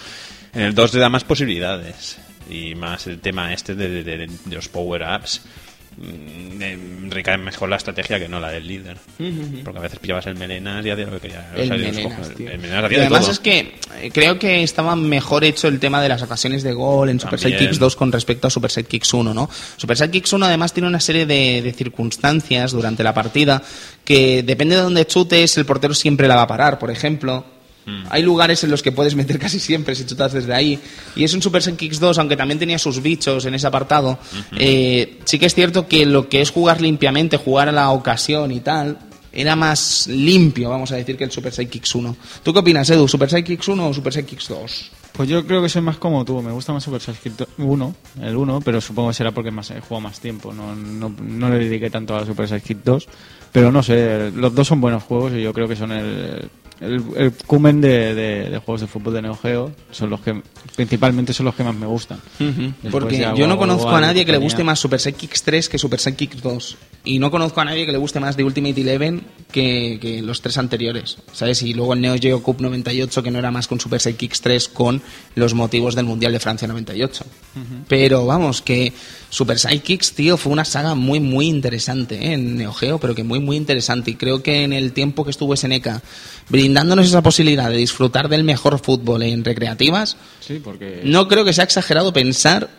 en 0.55 0.61
el 0.63 0.73
2 0.73 0.91
te 0.91 0.97
da 0.97 1.07
más 1.09 1.23
posibilidades 1.23 2.17
y 2.49 2.73
más 2.73 3.05
el 3.05 3.19
tema 3.19 3.53
este 3.53 3.75
de, 3.75 3.89
de- 3.89 4.17
de- 4.17 4.27
de 4.45 4.55
los 4.55 4.69
power-ups. 4.69 5.41
Mm, 5.97 6.61
eh, 6.61 6.77
recae 7.09 7.37
mejor 7.37 7.69
la 7.69 7.75
estrategia 7.77 8.19
que 8.19 8.27
no 8.27 8.39
la 8.39 8.49
del 8.49 8.67
líder. 8.67 8.97
Porque 9.63 9.79
a 9.79 9.81
veces 9.81 9.99
pillabas 9.99 10.25
el 10.27 10.35
melenas 10.35 10.85
y 10.85 10.89
hacía 10.89 11.05
lo 11.05 11.11
que 11.13 11.19
quería. 11.19 11.49
o 11.55 11.57
El 11.59 11.67
sea, 11.67 11.77
los 11.77 11.85
Melenas, 11.87 12.03
cojones. 12.13 12.35
tío. 12.37 12.49
El 12.51 12.59
melenas 12.59 12.91
Y 12.91 12.95
de 12.95 13.01
además 13.01 13.21
todo. 13.21 13.31
es 13.31 13.39
que 13.39 13.59
eh, 14.01 14.11
creo 14.13 14.37
que 14.39 14.63
estaba 14.63 14.95
mejor 14.95 15.43
hecho 15.43 15.67
el 15.67 15.79
tema 15.79 16.01
de 16.01 16.09
las 16.09 16.21
ocasiones 16.21 16.63
de 16.63 16.73
gol 16.73 17.09
en 17.09 17.19
Super 17.19 17.39
También. 17.39 17.59
Sidekicks 17.59 17.79
2 17.79 17.95
con 17.95 18.11
respecto 18.11 18.47
a 18.47 18.49
Super 18.49 18.71
Sidekicks 18.71 19.13
1, 19.13 19.33
¿no? 19.33 19.49
Super 19.77 19.97
Sidekicks 19.97 20.33
1 20.33 20.45
además 20.45 20.73
tiene 20.73 20.87
una 20.87 20.99
serie 20.99 21.25
de, 21.25 21.61
de 21.61 21.73
circunstancias 21.73 22.71
durante 22.71 23.03
la 23.03 23.13
partida 23.13 23.61
que 24.03 24.43
depende 24.43 24.75
de 24.75 24.81
dónde 24.81 25.05
chutes, 25.05 25.57
el 25.57 25.65
portero 25.65 25.93
siempre 25.93 26.27
la 26.27 26.35
va 26.35 26.43
a 26.43 26.47
parar, 26.47 26.79
por 26.79 26.91
ejemplo. 26.91 27.56
Mm. 27.87 28.03
Hay 28.09 28.21
lugares 28.21 28.63
en 28.63 28.69
los 28.69 28.83
que 28.83 28.91
puedes 28.91 29.15
meter 29.15 29.39
casi 29.39 29.59
siempre 29.59 29.95
si 29.95 30.05
chutas 30.05 30.33
desde 30.33 30.53
ahí. 30.53 30.77
Y 31.15 31.23
es 31.23 31.33
un 31.33 31.41
Super 31.41 31.63
Sidekicks 31.63 31.99
2, 31.99 32.19
aunque 32.19 32.35
también 32.35 32.59
tenía 32.59 32.77
sus 32.77 33.01
bichos 33.01 33.45
en 33.45 33.55
ese 33.55 33.65
apartado. 33.65 34.19
eh, 34.57 35.19
sí 35.25 35.39
que 35.39 35.45
es 35.45 35.55
cierto 35.55 35.87
que 35.87 36.05
lo 36.05 36.29
que 36.29 36.41
es 36.41 36.51
jugar 36.51 36.81
limpiamente, 36.81 37.37
jugar 37.37 37.69
a 37.69 37.71
la 37.71 37.89
ocasión 37.91 38.51
y 38.51 38.59
tal, 38.59 38.99
era 39.31 39.55
más 39.55 40.07
limpio, 40.07 40.69
vamos 40.69 40.91
a 40.91 40.95
decir, 40.95 41.15
que 41.15 41.23
el 41.23 41.31
Super 41.31 41.53
Sidekicks 41.53 41.95
1. 41.95 42.15
¿Tú 42.43 42.53
qué 42.53 42.59
opinas, 42.59 42.89
Edu? 42.89 43.07
¿Super 43.07 43.29
Sidekicks 43.29 43.67
1 43.67 43.87
o 43.87 43.93
Super 43.93 44.11
Sidekicks 44.13 44.49
2? 44.49 44.91
Pues 45.13 45.29
yo 45.29 45.47
creo 45.47 45.63
que 45.63 45.69
soy 45.69 45.81
más 45.81 45.97
como 45.97 46.23
tú. 46.23 46.43
Me 46.43 46.51
gusta 46.51 46.73
más 46.73 46.83
Super 46.83 47.01
Sidekick 47.01 47.47
1, 47.57 47.95
el 48.21 48.35
1, 48.35 48.61
pero 48.61 48.79
supongo 48.79 49.09
que 49.09 49.15
será 49.15 49.31
porque 49.31 49.49
más 49.49 49.71
he 49.71 49.79
jugado 49.81 50.01
más 50.01 50.19
tiempo. 50.19 50.53
No, 50.53 50.75
no, 50.75 51.11
no 51.19 51.49
le 51.49 51.57
dediqué 51.57 51.89
tanto 51.89 52.15
a 52.15 52.23
Super 52.23 52.47
Sidekick 52.47 52.83
2. 52.83 53.07
Pero 53.51 53.71
no 53.71 53.81
sé, 53.81 54.29
los 54.35 54.53
dos 54.53 54.67
son 54.67 54.79
buenos 54.79 55.01
juegos 55.01 55.33
y 55.33 55.41
yo 55.41 55.53
creo 55.53 55.67
que 55.67 55.75
son 55.75 55.91
el, 55.91 56.47
el, 56.81 57.03
el 57.15 57.31
cumen 57.45 57.81
de, 57.81 58.13
de- 58.15 58.49
de 58.49 58.57
juegos 58.59 58.81
de 58.81 58.87
fútbol 58.87 59.13
de 59.13 59.21
Neo 59.21 59.35
Geo 59.35 59.71
son 59.91 60.09
los 60.09 60.21
que 60.21 60.41
principalmente 60.75 61.33
son 61.33 61.45
los 61.45 61.55
que 61.55 61.63
más 61.63 61.75
me 61.75 61.85
gustan. 61.87 62.19
Porque 62.91 63.17
yo 63.35 63.47
no 63.47 63.57
conozco 63.57 63.89
a 63.89 64.01
nadie 64.01 64.25
que 64.25 64.31
le 64.31 64.37
guste 64.37 64.63
más 64.63 64.79
Super 64.79 64.99
Sidekicks 64.99 65.43
3 65.43 65.69
que 65.69 65.77
Super 65.77 65.99
Sidekicks 65.99 66.41
2. 66.41 66.77
Y 67.05 67.19
no 67.19 67.31
conozco 67.31 67.61
a 67.61 67.65
nadie 67.65 67.85
que 67.85 67.91
le 67.93 67.97
guste 67.97 68.19
más 68.19 68.35
de 68.35 68.43
Ultimate 68.43 68.81
Eleven 68.81 69.21
que, 69.51 69.97
que 70.01 70.21
los 70.21 70.41
tres 70.41 70.57
anteriores. 70.57 71.17
¿Sabes? 71.31 71.61
Y 71.63 71.73
luego 71.73 71.93
el 71.93 72.01
Neo 72.01 72.15
Geo 72.19 72.43
Cup 72.43 72.57
98, 72.59 73.23
que 73.23 73.31
no 73.31 73.39
era 73.39 73.49
más 73.49 73.69
un 73.71 73.79
Super 73.79 74.01
Sidekicks 74.01 74.41
3 74.41 74.67
con 74.69 75.01
los 75.35 75.53
motivos 75.53 75.95
del 75.95 76.05
Mundial 76.05 76.33
de 76.33 76.39
Francia 76.39 76.67
98. 76.67 77.25
Pero 77.87 78.25
vamos, 78.25 78.61
que 78.61 78.91
Super 79.29 79.57
Sidekicks, 79.57 80.13
tío, 80.13 80.37
fue 80.37 80.51
una 80.53 80.65
saga 80.65 80.95
muy, 80.95 81.19
muy 81.19 81.47
interesante 81.47 82.15
¿eh? 82.15 82.33
en 82.33 82.57
Neo 82.57 82.73
Geo, 82.73 82.97
pero 82.99 83.15
que 83.15 83.23
muy, 83.23 83.39
muy 83.39 83.55
interesante. 83.57 84.11
Y 84.11 84.15
creo 84.15 84.43
que 84.43 84.63
en 84.63 84.73
el 84.73 84.91
tiempo 84.91 85.23
que 85.23 85.31
estuvo 85.31 85.55
SNK 85.55 85.87
brindándonos 86.49 87.07
esa 87.07 87.21
posibilidad 87.21 87.69
de 87.69 87.77
disfrutar 87.77 88.29
del 88.29 88.43
mejor 88.43 88.79
fútbol 88.79 89.23
en 89.23 89.43
recreativas, 89.43 90.17
Sí, 90.39 90.61
porque 90.63 91.01
no 91.03 91.27
creo 91.27 91.43
que 91.45 91.53
sea 91.53 91.63
exagerado 91.65 92.13
pensar 92.13 92.69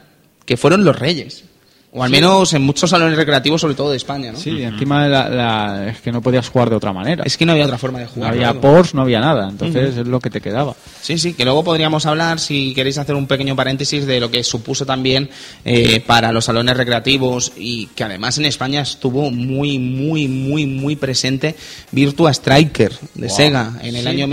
que 0.45 0.57
fueron 0.57 0.85
los 0.85 0.99
reyes. 0.99 1.45
O 1.91 2.05
al 2.05 2.11
menos 2.11 2.53
en 2.53 2.61
muchos 2.63 2.91
salones 2.91 3.17
recreativos, 3.17 3.63
sobre 3.63 3.75
todo 3.75 3.91
de 3.91 3.97
España, 3.97 4.31
¿no? 4.33 4.39
sí, 4.39 4.51
y 4.51 4.63
encima 4.63 5.09
la- 5.09 5.29
la- 5.31 5.89
es 5.89 6.01
que 6.03 6.13
no 6.13 6.21
podías 6.21 6.47
jugar 6.49 6.69
de 6.69 6.77
otra 6.77 6.93
manera. 6.93 7.25
Es 7.25 7.39
que 7.39 7.47
no 7.47 7.53
había 7.53 7.65
otra 7.65 7.79
forma 7.79 7.99
de 7.99 8.05
no 8.05 8.11
jugar. 8.11 8.31
había 8.33 8.43
claro. 8.53 8.61
pors, 8.61 8.95
no 8.95 9.01
había 9.03 9.21
nada, 9.21 9.49
entonces 9.49 9.97
es 9.97 10.07
lo 10.07 10.21
que 10.21 10.29
te 10.29 10.43
quedaba. 10.43 10.77
Sí, 11.01 11.17
sí, 11.17 11.33
que 11.33 11.45
luego 11.45 11.65
podríamos 11.65 12.05
hablar, 12.05 12.41
si 12.41 12.75
queréis 12.75 12.99
hacer 12.99 13.15
un 13.15 13.27
pequeño 13.27 13.57
paréntesis, 13.57 14.05
de 14.07 14.21
lo 14.21 14.31
que 14.31 14.45
supuso 14.45 14.85
también 14.85 15.31
eh, 15.65 16.01
para 16.07 16.31
los 16.31 16.45
salones 16.45 16.77
recreativos 16.77 17.53
y 17.57 17.87
que 17.87 18.05
además 18.05 18.37
en 18.37 18.45
España 18.45 18.83
estuvo 18.83 19.31
muy, 19.31 19.79
muy, 19.79 20.29
muy, 20.29 20.67
muy 20.67 20.95
presente 20.97 21.57
Virtua 21.91 22.33
Striker 22.33 22.93
de 23.15 23.31
Sega 23.31 23.73
en 23.83 23.97
el 23.97 24.03
Sí. 24.03 24.09
año 24.09 24.27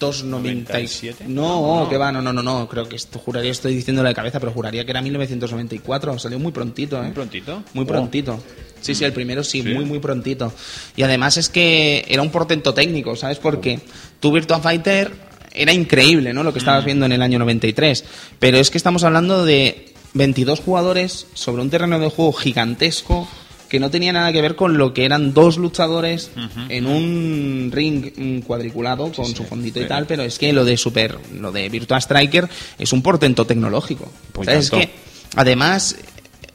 1997. 0.00 1.24
No, 1.28 1.86
que 1.88 1.96
va, 1.96 2.10
no, 2.12 2.22
no, 2.22 2.32
no, 2.32 2.42
no, 2.42 2.68
creo 2.68 2.88
que 2.88 2.96
esto 2.96 3.18
juraría, 3.18 3.50
estoy 3.50 3.74
diciendo 3.74 4.02
de 4.02 4.14
cabeza, 4.14 4.40
pero 4.40 4.52
juraría 4.52 4.84
que 4.84 4.90
era 4.90 5.02
1994, 5.02 6.18
salió 6.18 6.38
muy 6.38 6.52
prontito, 6.52 6.98
¿eh? 6.98 7.04
¿Muy 7.04 7.12
prontito? 7.12 7.62
Muy 7.74 7.84
Oh. 7.84 7.86
prontito. 7.86 8.42
Sí, 8.80 8.94
sí, 8.94 9.04
el 9.04 9.12
primero 9.12 9.44
sí, 9.44 9.62
Sí. 9.62 9.68
muy, 9.68 9.84
muy 9.84 9.98
prontito. 9.98 10.52
Y 10.96 11.02
además 11.02 11.36
es 11.36 11.48
que 11.50 12.04
era 12.08 12.22
un 12.22 12.30
portento 12.30 12.72
técnico, 12.72 13.14
¿sabes? 13.16 13.38
Porque 13.38 13.80
tu 14.20 14.32
Virtua 14.32 14.60
Fighter 14.60 15.12
era 15.52 15.72
increíble, 15.72 16.32
¿no? 16.32 16.42
Lo 16.42 16.52
que 16.52 16.60
estabas 16.60 16.84
viendo 16.84 17.04
en 17.06 17.12
el 17.12 17.20
año 17.22 17.38
93. 17.38 18.04
Pero 18.38 18.56
es 18.58 18.70
que 18.70 18.78
estamos 18.78 19.04
hablando 19.04 19.44
de 19.44 19.92
22 20.14 20.60
jugadores 20.60 21.26
sobre 21.34 21.62
un 21.62 21.70
terreno 21.70 21.98
de 21.98 22.08
juego 22.08 22.32
gigantesco 22.32 23.28
que 23.70 23.78
no 23.78 23.88
tenía 23.88 24.12
nada 24.12 24.32
que 24.32 24.42
ver 24.42 24.56
con 24.56 24.76
lo 24.76 24.92
que 24.92 25.04
eran 25.04 25.32
dos 25.32 25.56
luchadores 25.56 26.32
en 26.68 26.86
un 26.86 27.70
ring 27.72 28.42
cuadriculado 28.44 29.12
con 29.12 29.26
su 29.26 29.44
fondito 29.44 29.80
y 29.80 29.86
tal, 29.86 30.06
pero 30.06 30.24
es 30.24 30.38
que 30.38 30.52
lo 30.52 30.64
de 30.64 30.76
Super, 30.76 31.16
lo 31.32 31.52
de 31.52 31.68
Virtua 31.68 31.98
Striker 31.98 32.48
es 32.78 32.92
un 32.92 33.00
portento 33.00 33.46
tecnológico. 33.46 34.10
Pues. 34.32 34.48
Es 34.48 34.70
que 34.70 34.90
además 35.36 35.96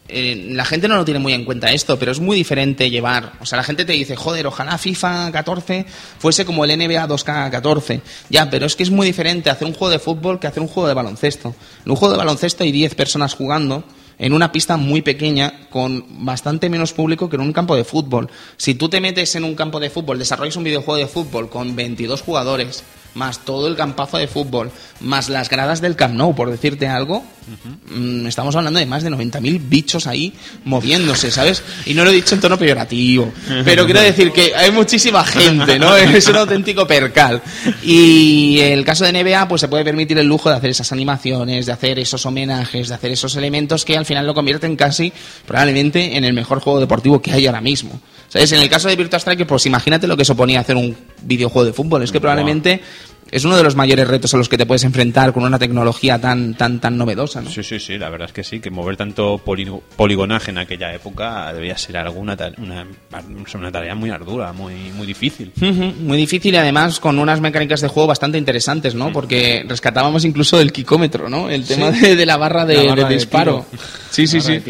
eh, 0.10 0.50
la 0.52 0.66
gente 0.66 0.90
no 0.90 0.98
lo 0.98 1.06
tiene 1.06 1.22
muy 1.22 1.32
en 1.32 1.46
cuenta 1.46 1.72
esto, 1.72 1.98
pero 1.98 2.12
es 2.12 2.20
muy 2.20 2.36
diferente 2.36 2.90
llevar. 2.90 3.34
O 3.40 3.46
sea, 3.46 3.56
la 3.58 3.64
gente 3.64 3.86
te 3.86 3.94
dice, 3.94 4.18
joder, 4.18 4.46
ojalá 4.48 4.78
FIFA 4.78 5.32
14 5.32 5.86
fuese 6.20 6.44
como 6.44 6.66
el 6.66 6.78
NBA 6.78 7.08
2K14. 7.08 8.02
Ya, 8.30 8.50
pero 8.50 8.66
es 8.66 8.76
que 8.76 8.84
es 8.84 8.92
muy 8.92 9.08
diferente 9.08 9.50
hacer 9.50 9.66
un 9.66 9.74
juego 9.74 9.90
de 9.90 10.00
fútbol 10.00 10.38
que 10.38 10.48
hacer 10.48 10.62
un 10.62 10.68
juego 10.68 10.90
de 10.90 10.94
baloncesto. 10.94 11.56
En 11.86 11.92
un 11.92 11.96
juego 11.96 12.12
de 12.12 12.18
baloncesto 12.18 12.66
hay 12.66 12.74
10 12.74 12.94
personas 12.94 13.34
jugando 13.34 13.86
en 14.18 14.34
una 14.34 14.52
pista 14.52 14.78
muy 14.78 15.02
pequeña 15.02 15.68
con 15.70 16.06
bastante 16.26 16.70
menos 16.70 16.94
público 16.94 17.30
que 17.30 17.36
en 17.36 17.42
un 17.42 17.54
campo 17.54 17.76
de 17.76 17.84
fútbol. 17.84 18.30
Si 18.58 18.76
tú 18.76 18.90
te 18.90 19.02
metes 19.02 19.36
en 19.36 19.44
un 19.44 19.56
campo 19.56 19.80
de 19.80 19.90
fútbol, 19.90 20.20
desarrollas 20.20 20.56
un 20.56 20.64
videojuego 20.64 20.98
de 20.98 21.08
fútbol 21.08 21.50
con 21.50 21.76
22 21.76 22.22
jugadores, 22.22 22.84
más 23.16 23.40
todo 23.40 23.68
el 23.68 23.76
campazo 23.76 24.18
de 24.18 24.28
fútbol, 24.28 24.72
más 25.00 25.30
las 25.30 25.50
gradas 25.50 25.82
del 25.82 25.96
Camp 25.96 26.14
Nou, 26.14 26.36
por 26.36 26.52
decirte 26.52 26.88
algo, 26.88 27.24
mm, 27.90 28.28
estamos 28.28 28.56
hablando 28.56 28.80
de 28.80 28.86
más 28.86 29.04
de 29.04 29.10
90.000 29.10 29.62
bichos 29.68 30.06
ahí 30.06 30.34
moviéndose, 30.66 31.32
¿sabes? 31.32 31.64
Y 31.86 31.94
no 31.94 32.04
lo 32.04 32.12
he 32.12 32.14
dicho 32.14 32.36
en 32.36 32.42
tono 32.42 32.58
peyorativo, 32.60 33.32
pero 33.66 33.86
quiero 33.86 34.02
decir 34.02 34.32
que 34.32 34.54
hay 34.56 34.72
muchísima 34.72 35.24
gente, 35.24 35.80
¿no? 35.80 35.96
Es 36.16 36.28
un 36.28 36.36
auténtico 36.38 36.88
percal. 36.88 37.42
Y 37.84 38.60
el 38.60 38.86
caso 38.86 39.06
de 39.06 39.12
NBA, 39.12 39.48
pues 39.48 39.62
se 39.62 39.68
puede 39.68 39.84
permitir 39.84 40.18
el 40.18 40.28
lujo 40.28 40.50
de 40.50 40.56
hacer 40.56 40.70
esas 40.70 40.92
animaciones, 40.92 41.66
de 41.66 41.72
hacer 41.72 42.00
esos 42.00 42.26
homenajes, 42.26 42.90
de 42.90 42.96
hacer 42.96 43.12
esos 43.12 43.36
elementos 43.36 43.84
que 43.84 43.98
al 43.98 44.06
final 44.06 44.26
lo 44.26 44.34
convierten 44.34 44.76
casi, 44.76 45.12
probablemente, 45.46 46.16
en 46.16 46.24
el 46.24 46.34
mejor 46.34 46.60
juego 46.60 46.80
deportivo 46.80 47.22
que 47.22 47.32
hay 47.32 47.48
ahora 47.48 47.62
mismo. 47.62 48.00
¿Sabes? 48.36 48.52
En 48.52 48.60
el 48.62 48.70
caso 48.70 48.90
de 48.90 48.98
Virtua 48.98 49.18
Striker, 49.20 49.48
pues 49.48 49.66
imagínate 49.66 50.08
lo 50.08 50.18
que 50.18 50.26
suponía 50.26 50.60
hacer 50.60 50.76
un 50.76 50.94
videojuego 51.22 51.66
de 51.66 51.72
fútbol. 51.74 52.04
Es 52.04 52.12
que 52.12 52.20
probablemente 52.20 52.82
es 53.32 53.44
uno 53.46 53.56
de 53.58 53.64
los 53.64 53.76
mayores 53.76 54.08
retos 54.08 54.34
a 54.34 54.38
los 54.38 54.48
que 54.50 54.58
te 54.58 54.66
puedes 54.66 54.84
enfrentar 54.84 55.32
con 55.34 55.44
una 55.44 55.58
tecnología 55.58 56.20
tan, 56.20 56.54
tan, 56.54 56.80
tan 56.80 56.98
novedosa, 56.98 57.42
¿no? 57.42 57.50
Sí, 57.50 57.64
sí, 57.64 57.80
sí, 57.80 57.98
la 57.98 58.10
verdad 58.10 58.28
es 58.28 58.34
que 58.34 58.44
sí, 58.44 58.60
que 58.60 58.70
mover 58.70 58.98
tanto 58.98 59.38
poli- 59.40 59.72
poligonaje 59.96 60.52
en 60.52 60.58
aquella 60.60 60.94
época 60.94 61.52
debía 61.54 61.78
ser 61.78 61.98
alguna 61.98 62.38
una, 62.58 62.86
una 63.56 63.72
tarea 63.72 63.96
muy 63.96 64.10
ardua, 64.12 64.52
muy, 64.54 64.74
muy 64.96 65.08
difícil. 65.08 65.52
Muy 66.02 66.18
difícil 66.18 66.54
y 66.54 66.58
además 66.58 67.00
con 67.00 67.18
unas 67.18 67.40
mecánicas 67.42 67.80
de 67.82 67.88
juego 67.88 68.08
bastante 68.08 68.38
interesantes, 68.38 68.94
¿no? 68.96 69.12
Porque 69.14 69.66
rescatábamos 69.68 70.24
incluso 70.26 70.60
el 70.60 70.72
kicómetro, 70.74 71.30
¿no? 71.30 71.50
El 71.50 71.66
tema 71.66 71.90
de, 71.90 72.16
de 72.18 72.26
la 72.26 72.36
barra 72.38 72.66
de, 72.66 72.76
La 72.84 72.90
barra 72.90 73.04
de 73.04 73.10
de 73.10 73.16
disparo. 73.16 73.66
tiro. 73.72 73.84
Sí, 74.12 74.28
sí, 74.28 74.40
sí. 74.42 74.62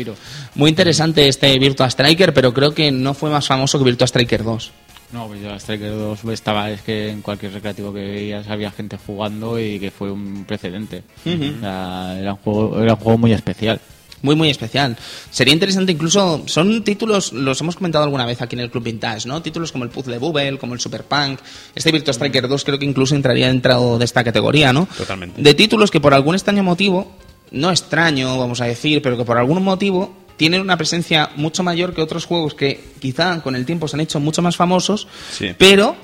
Muy 0.56 0.70
interesante 0.70 1.28
este 1.28 1.60
Virtua 1.60 1.88
Striker, 1.88 2.34
pero 2.34 2.54
creo 2.54 2.74
que 2.74 2.92
no 2.92 3.14
fue 3.14 3.30
más 3.30 3.46
famoso 3.46 3.78
que 3.78 3.84
Virtua 3.84 4.08
Striker 4.08 4.44
2. 4.44 4.72
No, 5.12 5.28
pues 5.28 5.42
yo 5.42 5.52
a 5.52 5.58
Striker 5.58 5.92
2 5.92 6.24
estaba, 6.26 6.72
es 6.72 6.82
que 6.82 7.10
en 7.10 7.22
cualquier 7.22 7.54
recreativo 7.54 7.94
que 7.94 8.00
veías 8.00 8.48
había 8.48 8.72
gente 8.72 8.98
jugando 8.98 9.60
y 9.60 9.80
que 9.80 9.92
fue 9.92 10.12
un 10.12 10.46
precedente. 10.46 11.04
Era, 11.26 12.34
un 12.34 12.38
juego, 12.38 12.82
era 12.82 12.94
un 12.94 13.00
juego 13.00 13.18
muy 13.18 13.34
especial. 13.34 13.80
Muy, 14.22 14.36
muy 14.36 14.50
especial. 14.50 14.98
Sería 15.30 15.54
interesante 15.54 15.92
incluso, 15.92 16.44
son 16.48 16.84
títulos, 16.84 17.34
los 17.34 17.62
hemos 17.62 17.76
comentado 17.76 18.06
alguna 18.06 18.26
vez 18.26 18.42
aquí 18.42 18.56
en 18.56 18.62
el 18.62 18.72
Club 18.72 18.86
Vintage, 18.86 19.28
¿no? 19.28 19.42
Títulos 19.42 19.72
como 19.72 19.84
el 19.84 19.90
Puzzle 19.90 20.18
Bubble, 20.18 20.58
como 20.58 20.74
el 20.74 20.80
Super 20.80 21.04
Punk. 21.04 21.40
Este 21.76 21.92
Virtua 21.92 22.14
Striker 22.14 22.48
2 22.48 22.64
creo 22.64 22.80
que 22.80 22.86
incluso 22.86 23.14
entraría 23.14 23.48
dentro 23.48 24.00
de 24.00 24.06
esta 24.06 24.24
categoría, 24.24 24.74
¿no? 24.74 24.88
Totalmente. 24.98 25.42
De 25.42 25.54
títulos 25.54 25.92
que 25.92 26.00
por 26.00 26.14
algún 26.14 26.34
extraño 26.34 26.64
motivo, 26.64 27.12
no 27.52 27.70
extraño, 27.70 28.40
vamos 28.40 28.62
a 28.62 28.66
decir, 28.66 29.02
pero 29.02 29.18
que 29.18 29.26
por 29.26 29.38
algún 29.38 29.62
motivo 29.62 30.25
tienen 30.38 30.62
una 30.62 30.78
presencia 30.78 31.30
mucho 31.36 31.64
mayor 31.64 31.94
que 31.94 32.02
otros 32.02 32.26
juegos 32.26 32.54
que 32.54 32.84
quizá 33.00 33.42
con 33.42 33.56
el 33.56 33.66
tiempo 33.66 33.88
se 33.88 33.96
han 33.96 34.02
hecho 34.02 34.20
mucho 34.20 34.42
más 34.42 34.56
famosos, 34.56 35.08
Sí. 35.32 35.54
pero 35.58 35.96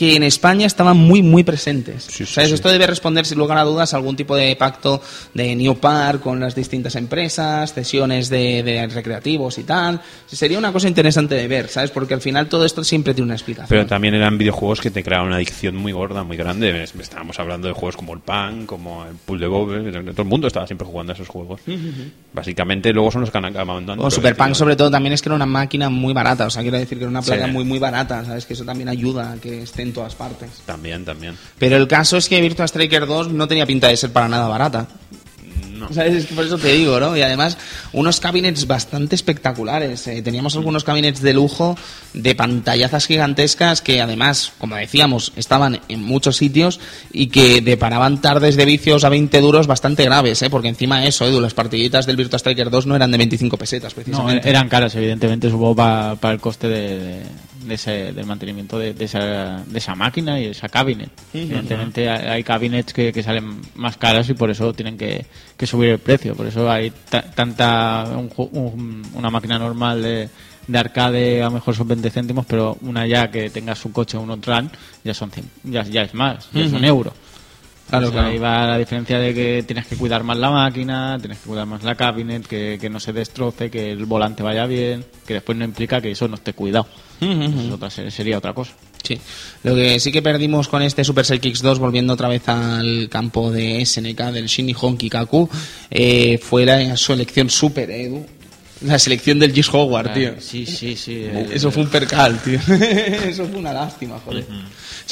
que 0.00 0.16
en 0.16 0.22
España 0.22 0.66
estaban 0.66 0.96
muy, 0.96 1.22
muy 1.22 1.44
presentes. 1.44 2.04
Sí, 2.04 2.24
sí, 2.24 2.32
¿Sabes? 2.32 2.48
sí. 2.48 2.54
Esto 2.54 2.70
debe 2.70 2.86
responder, 2.86 3.26
sin 3.26 3.36
lugar 3.36 3.58
a 3.58 3.64
dudas, 3.64 3.92
a 3.92 3.98
algún 3.98 4.16
tipo 4.16 4.34
de 4.34 4.56
pacto 4.56 5.02
de 5.34 5.54
New 5.54 5.74
Park 5.74 6.22
con 6.22 6.40
las 6.40 6.54
distintas 6.54 6.96
empresas, 6.96 7.74
cesiones 7.74 8.30
de, 8.30 8.62
de 8.62 8.86
recreativos 8.86 9.58
y 9.58 9.64
tal. 9.64 10.00
Sería 10.26 10.56
una 10.56 10.72
cosa 10.72 10.88
interesante 10.88 11.34
de 11.34 11.46
ver, 11.46 11.68
¿sabes? 11.68 11.90
Porque 11.90 12.14
al 12.14 12.22
final 12.22 12.48
todo 12.48 12.64
esto 12.64 12.82
siempre 12.82 13.12
tiene 13.12 13.26
una 13.26 13.34
explicación. 13.34 13.68
Pero 13.68 13.84
también 13.84 14.14
eran 14.14 14.38
videojuegos 14.38 14.80
que 14.80 14.90
te 14.90 15.04
creaban 15.04 15.26
una 15.26 15.36
adicción 15.36 15.76
muy 15.76 15.92
gorda, 15.92 16.24
muy 16.24 16.38
grande. 16.38 16.82
Estábamos 16.82 17.38
hablando 17.38 17.68
de 17.68 17.74
juegos 17.74 17.98
como 17.98 18.14
el 18.14 18.20
Pan, 18.20 18.64
como 18.64 19.04
el 19.04 19.16
Pool 19.16 19.38
de 19.38 19.48
Bobble. 19.48 19.92
Todo 20.12 20.22
el 20.22 20.28
mundo 20.28 20.46
estaba 20.46 20.66
siempre 20.66 20.86
jugando 20.86 21.12
a 21.12 21.14
esos 21.14 21.28
juegos. 21.28 21.60
Básicamente, 22.32 22.90
luego 22.94 23.10
son 23.10 23.20
los 23.20 23.30
que 23.30 23.36
han 23.36 23.44
acabado 23.44 23.82
dando. 23.82 24.02
O 24.02 24.10
Super 24.10 24.34
Punk, 24.34 24.54
sobre 24.54 24.76
todo, 24.76 24.90
también 24.90 25.12
es 25.12 25.20
que 25.20 25.28
era 25.28 25.36
una 25.36 25.44
máquina 25.44 25.90
muy 25.90 26.14
barata. 26.14 26.46
O 26.46 26.50
sea, 26.50 26.62
quiero 26.62 26.78
decir 26.78 26.96
que 26.96 27.04
era 27.04 27.10
una 27.10 27.20
placa 27.20 27.48
muy, 27.48 27.64
muy 27.64 27.78
barata. 27.78 28.24
¿Sabes? 28.24 28.46
Que 28.46 28.54
eso 28.54 28.64
también 28.64 28.88
ayuda 28.88 29.32
a 29.32 29.36
que 29.36 29.64
esté 29.64 29.89
en 29.90 29.94
todas 29.94 30.14
partes. 30.14 30.48
También, 30.66 31.04
también. 31.04 31.36
Pero 31.58 31.76
el 31.76 31.86
caso 31.88 32.16
es 32.16 32.28
que 32.28 32.40
Virtua 32.40 32.64
Striker 32.66 33.06
2 33.06 33.28
no 33.32 33.46
tenía 33.48 33.66
pinta 33.66 33.88
de 33.88 33.96
ser 33.96 34.12
para 34.12 34.28
nada 34.28 34.48
barata. 34.48 34.86
No. 35.72 35.88
¿Sabes? 35.94 36.14
Es 36.14 36.26
que 36.26 36.34
por 36.34 36.44
eso 36.44 36.58
te 36.58 36.72
digo, 36.74 37.00
¿no? 37.00 37.16
Y 37.16 37.22
además, 37.22 37.56
unos 37.94 38.20
cabinets 38.20 38.66
bastante 38.66 39.14
espectaculares. 39.14 40.06
Eh, 40.08 40.20
teníamos 40.20 40.54
algunos 40.54 40.84
cabinets 40.84 41.22
de 41.22 41.32
lujo, 41.32 41.74
de 42.12 42.34
pantallazas 42.34 43.06
gigantescas, 43.06 43.80
que 43.80 44.02
además, 44.02 44.52
como 44.58 44.76
decíamos, 44.76 45.32
estaban 45.36 45.80
en 45.88 46.02
muchos 46.02 46.36
sitios 46.36 46.80
y 47.14 47.28
que 47.28 47.62
deparaban 47.62 48.20
tardes 48.20 48.56
de 48.56 48.66
vicios 48.66 49.04
a 49.04 49.08
20 49.08 49.40
duros 49.40 49.66
bastante 49.66 50.04
graves, 50.04 50.42
¿eh? 50.42 50.50
Porque 50.50 50.68
encima 50.68 51.00
de 51.00 51.08
eso, 51.08 51.26
Edu, 51.26 51.40
las 51.40 51.54
partiditas 51.54 52.04
del 52.04 52.16
Virtua 52.16 52.38
Striker 52.38 52.68
2 52.68 52.84
no 52.86 52.94
eran 52.94 53.10
de 53.10 53.16
25 53.16 53.56
pesetas, 53.56 53.92
No, 53.92 54.02
precisamente. 54.02 54.50
eran 54.50 54.68
caras, 54.68 54.94
evidentemente, 54.96 55.48
supongo, 55.48 55.76
para 55.76 56.34
el 56.34 56.40
coste 56.40 56.68
de, 56.68 56.98
de- 56.98 57.22
de 57.64 57.74
ese, 57.74 58.12
del 58.12 58.26
mantenimiento 58.26 58.78
de, 58.78 58.94
de 58.94 59.04
esa, 59.04 59.62
de 59.66 59.78
esa 59.78 59.94
máquina 59.94 60.40
y 60.40 60.46
esa 60.46 60.68
cabinet. 60.68 61.10
Evidentemente, 61.32 62.08
hay, 62.08 62.26
hay 62.28 62.42
cabinets 62.44 62.92
que, 62.92 63.12
que 63.12 63.22
salen 63.22 63.60
más 63.74 63.96
caras 63.96 64.28
y 64.30 64.34
por 64.34 64.50
eso 64.50 64.72
tienen 64.72 64.96
que, 64.96 65.26
que 65.56 65.66
subir 65.66 65.90
el 65.90 65.98
precio. 65.98 66.34
Por 66.34 66.46
eso 66.46 66.70
hay 66.70 66.90
ta- 67.08 67.22
tanta. 67.22 68.04
un 68.16 69.02
una 69.14 69.30
máquina 69.30 69.58
normal 69.58 70.02
de, 70.02 70.28
de 70.66 70.78
arcade, 70.78 71.42
a 71.42 71.46
lo 71.46 71.50
mejor 71.52 71.74
son 71.74 71.88
20 71.88 72.10
céntimos, 72.10 72.46
pero 72.46 72.78
una 72.82 73.06
ya 73.06 73.30
que 73.30 73.50
tenga 73.50 73.74
su 73.74 73.92
coche, 73.92 74.16
un 74.16 74.30
Outrun, 74.30 74.70
ya 75.04 75.12
son 75.14 75.30
100, 75.30 75.50
ya, 75.64 75.82
ya 75.84 76.02
es 76.02 76.14
más, 76.14 76.48
ya 76.52 76.60
es 76.62 76.72
un 76.72 76.84
euro. 76.84 77.12
Claro, 77.90 78.06
O 78.08 78.10
sea, 78.10 78.20
claro. 78.20 78.28
Ahí 78.32 78.38
va 78.38 78.66
la 78.66 78.78
diferencia 78.78 79.18
de 79.18 79.34
que 79.34 79.62
tienes 79.66 79.86
que 79.86 79.96
cuidar 79.96 80.22
más 80.22 80.38
la 80.38 80.50
máquina, 80.50 81.16
tienes 81.20 81.38
que 81.38 81.48
cuidar 81.48 81.66
más 81.66 81.82
la 81.82 81.94
cabinet, 81.96 82.46
que, 82.46 82.78
que 82.80 82.88
no 82.88 82.98
se 83.00 83.12
destroce, 83.12 83.70
que 83.70 83.90
el 83.92 84.06
volante 84.06 84.42
vaya 84.42 84.64
bien, 84.66 85.04
que 85.26 85.34
después 85.34 85.58
no 85.58 85.64
implica 85.64 86.00
que 86.00 86.12
eso 86.12 86.26
no 86.28 86.36
esté 86.36 86.52
cuidado. 86.52 86.86
Eso 87.20 87.74
otra- 87.74 87.90
sería 87.90 88.38
otra 88.38 88.54
cosa. 88.54 88.72
Sí. 89.02 89.18
Lo 89.64 89.74
que 89.74 89.98
sí 90.00 90.10
que 90.12 90.22
perdimos 90.22 90.68
con 90.68 90.82
este 90.82 91.04
Super 91.04 91.24
Kicks 91.40 91.60
2, 91.62 91.78
volviendo 91.78 92.12
otra 92.14 92.28
vez 92.28 92.48
al 92.48 93.08
campo 93.10 93.50
de 93.50 93.84
SNK, 93.84 94.30
del 94.32 94.46
Shinihon 94.46 94.96
Kikaku, 94.96 95.48
eh, 95.90 96.38
fue 96.42 96.64
la 96.64 96.96
selección 96.96 97.50
Super, 97.50 97.90
eh, 97.90 98.04
Edu. 98.04 98.26
La 98.82 98.98
selección 98.98 99.38
del 99.38 99.52
Gis 99.52 99.68
Howard, 99.74 100.14
tío. 100.14 100.32
Sí, 100.40 100.64
sí, 100.64 100.96
sí. 100.96 101.12
eh, 101.24 101.48
Eso 101.52 101.70
fue 101.70 101.82
un 101.82 101.90
percal, 101.90 102.38
tío. 102.42 102.58
Eso 102.68 103.44
fue 103.46 103.58
una 103.58 103.74
lástima, 103.74 104.18
joder. 104.24 104.46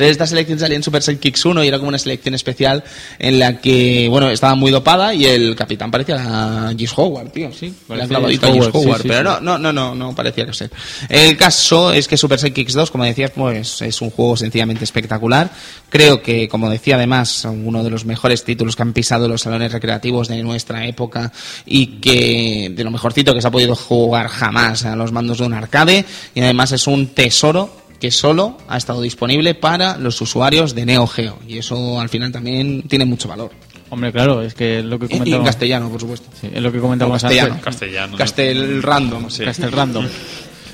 Esta 0.01 0.27
selección 0.27 0.59
salía 0.59 0.77
en 0.77 0.83
Super 0.83 1.03
Kicks 1.03 1.45
1 1.45 1.65
y 1.65 1.69
era 1.69 1.79
como 1.79 1.89
una 1.89 1.99
selección 1.99 2.35
especial 2.35 2.85
en 3.19 3.39
la 3.39 3.59
que, 3.61 4.07
bueno, 4.09 4.31
estaba 4.31 4.55
muy 4.55 4.71
dopada 4.71 5.15
y 5.15 5.25
el 5.25 5.57
capitán 5.57 5.91
parecía 5.91 6.69
a 6.69 6.75
Gis 6.75 6.93
Howard, 6.97 7.31
tío. 7.31 7.51
Sí, 7.53 7.75
la 7.89 8.07
clavadita 8.07 8.49
Howard, 8.49 8.71
Howard, 8.75 8.97
sí, 8.99 9.03
sí, 9.03 9.09
pero 9.09 9.41
no, 9.41 9.59
no, 9.59 9.59
no, 9.59 9.73
no, 9.73 9.95
no 9.95 10.15
parecía 10.15 10.47
que 10.47 10.53
ser. 10.53 10.71
El 11.09 11.37
caso 11.37 11.93
es 11.93 12.07
que 12.07 12.17
Super 12.17 12.39
Kicks 12.39 12.75
2, 12.75 12.91
como 12.91 13.05
decías, 13.05 13.31
pues 13.35 13.83
es 13.83 14.01
un 14.01 14.11
juego 14.11 14.37
sencillamente 14.37 14.85
espectacular. 14.85 15.51
Creo 15.89 16.23
que, 16.23 16.49
como 16.49 16.71
decía 16.71 16.97
además, 16.97 17.45
uno 17.45 17.83
de 17.83 17.91
los 17.91 18.05
mejores 18.05 18.45
títulos 18.45 18.77
que 18.77 18.83
han 18.83 18.93
pisado 18.93 19.29
los 19.29 19.43
salones 19.43 19.73
recreativos 19.73 20.29
de 20.29 20.43
nuestra 20.43 20.87
época 20.87 21.33
y 21.67 21.99
que 21.99 22.73
de 22.75 22.85
lo 22.85 22.91
mejorcito 22.91 23.35
que 23.35 23.41
se 23.41 23.49
ha 23.49 23.51
podido 23.51 23.75
jugar 23.75 24.29
jamás 24.29 24.85
a 24.85 24.97
los 24.97 25.13
mandos 25.13 25.39
de 25.39 25.47
un 25.47 25.55
arcade 25.55 26.05
y 26.35 26.41
además 26.41 26.73
es 26.73 26.87
un 26.87 27.09
tesoro 27.09 27.78
que 28.01 28.11
solo 28.11 28.57
ha 28.69 28.77
estado 28.77 29.01
disponible 29.03 29.55
para 29.55 29.97
los 29.99 30.21
usuarios 30.21 30.75
de 30.75 30.87
Neo 30.87 31.07
Geo 31.07 31.39
y 31.47 31.59
eso 31.59 32.01
al 32.01 32.09
final 32.09 32.31
también 32.33 32.83
tiene 32.83 33.05
mucho 33.05 33.29
valor. 33.29 33.51
Hombre, 33.91 34.13
claro, 34.13 34.43
es 34.43 34.55
que 34.55 34.81
es 34.81 34.85
lo 34.85 34.99
que 34.99 35.07
Y 35.07 35.13
en 35.13 35.19
comentamos. 35.19 35.47
castellano, 35.47 35.89
por 35.89 36.01
supuesto. 36.01 36.29
Sí, 36.41 36.49
es 36.53 36.63
lo 36.63 36.71
que 36.71 36.79
comentábamos 36.79 37.23
castellano. 37.23 37.49
antes. 37.55 37.65
Castellano. 37.65 38.17
Castel 38.19 38.83
random. 38.83 39.27
Castel 39.45 39.73
random. 39.73 40.07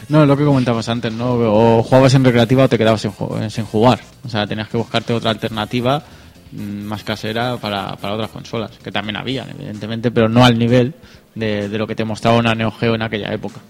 No, 0.08 0.22
es 0.22 0.28
lo 0.28 0.36
que 0.36 0.44
comentabas 0.44 0.88
antes, 0.88 1.12
¿no? 1.12 1.32
O 1.34 1.82
jugabas 1.82 2.12
en 2.14 2.24
recreativa 2.24 2.64
o 2.64 2.68
te 2.68 2.76
quedabas 2.76 3.00
sin, 3.00 3.12
sin 3.50 3.64
jugar. 3.64 4.00
O 4.24 4.28
sea, 4.28 4.46
tenías 4.46 4.68
que 4.68 4.76
buscarte 4.76 5.12
otra 5.14 5.30
alternativa 5.30 6.04
mm, 6.52 6.60
más 6.82 7.04
casera 7.04 7.56
para, 7.56 7.96
para 7.96 8.14
otras 8.14 8.30
consolas, 8.30 8.72
que 8.82 8.90
también 8.92 9.16
habían, 9.16 9.48
evidentemente, 9.50 10.10
pero 10.10 10.28
no 10.28 10.44
al 10.44 10.58
nivel 10.58 10.92
de, 11.34 11.68
de 11.68 11.78
lo 11.78 11.86
que 11.86 11.94
te 11.94 12.04
mostraba 12.04 12.38
una 12.38 12.54
Neo 12.54 12.70
Geo 12.70 12.94
en 12.94 13.02
aquella 13.02 13.32
época. 13.32 13.60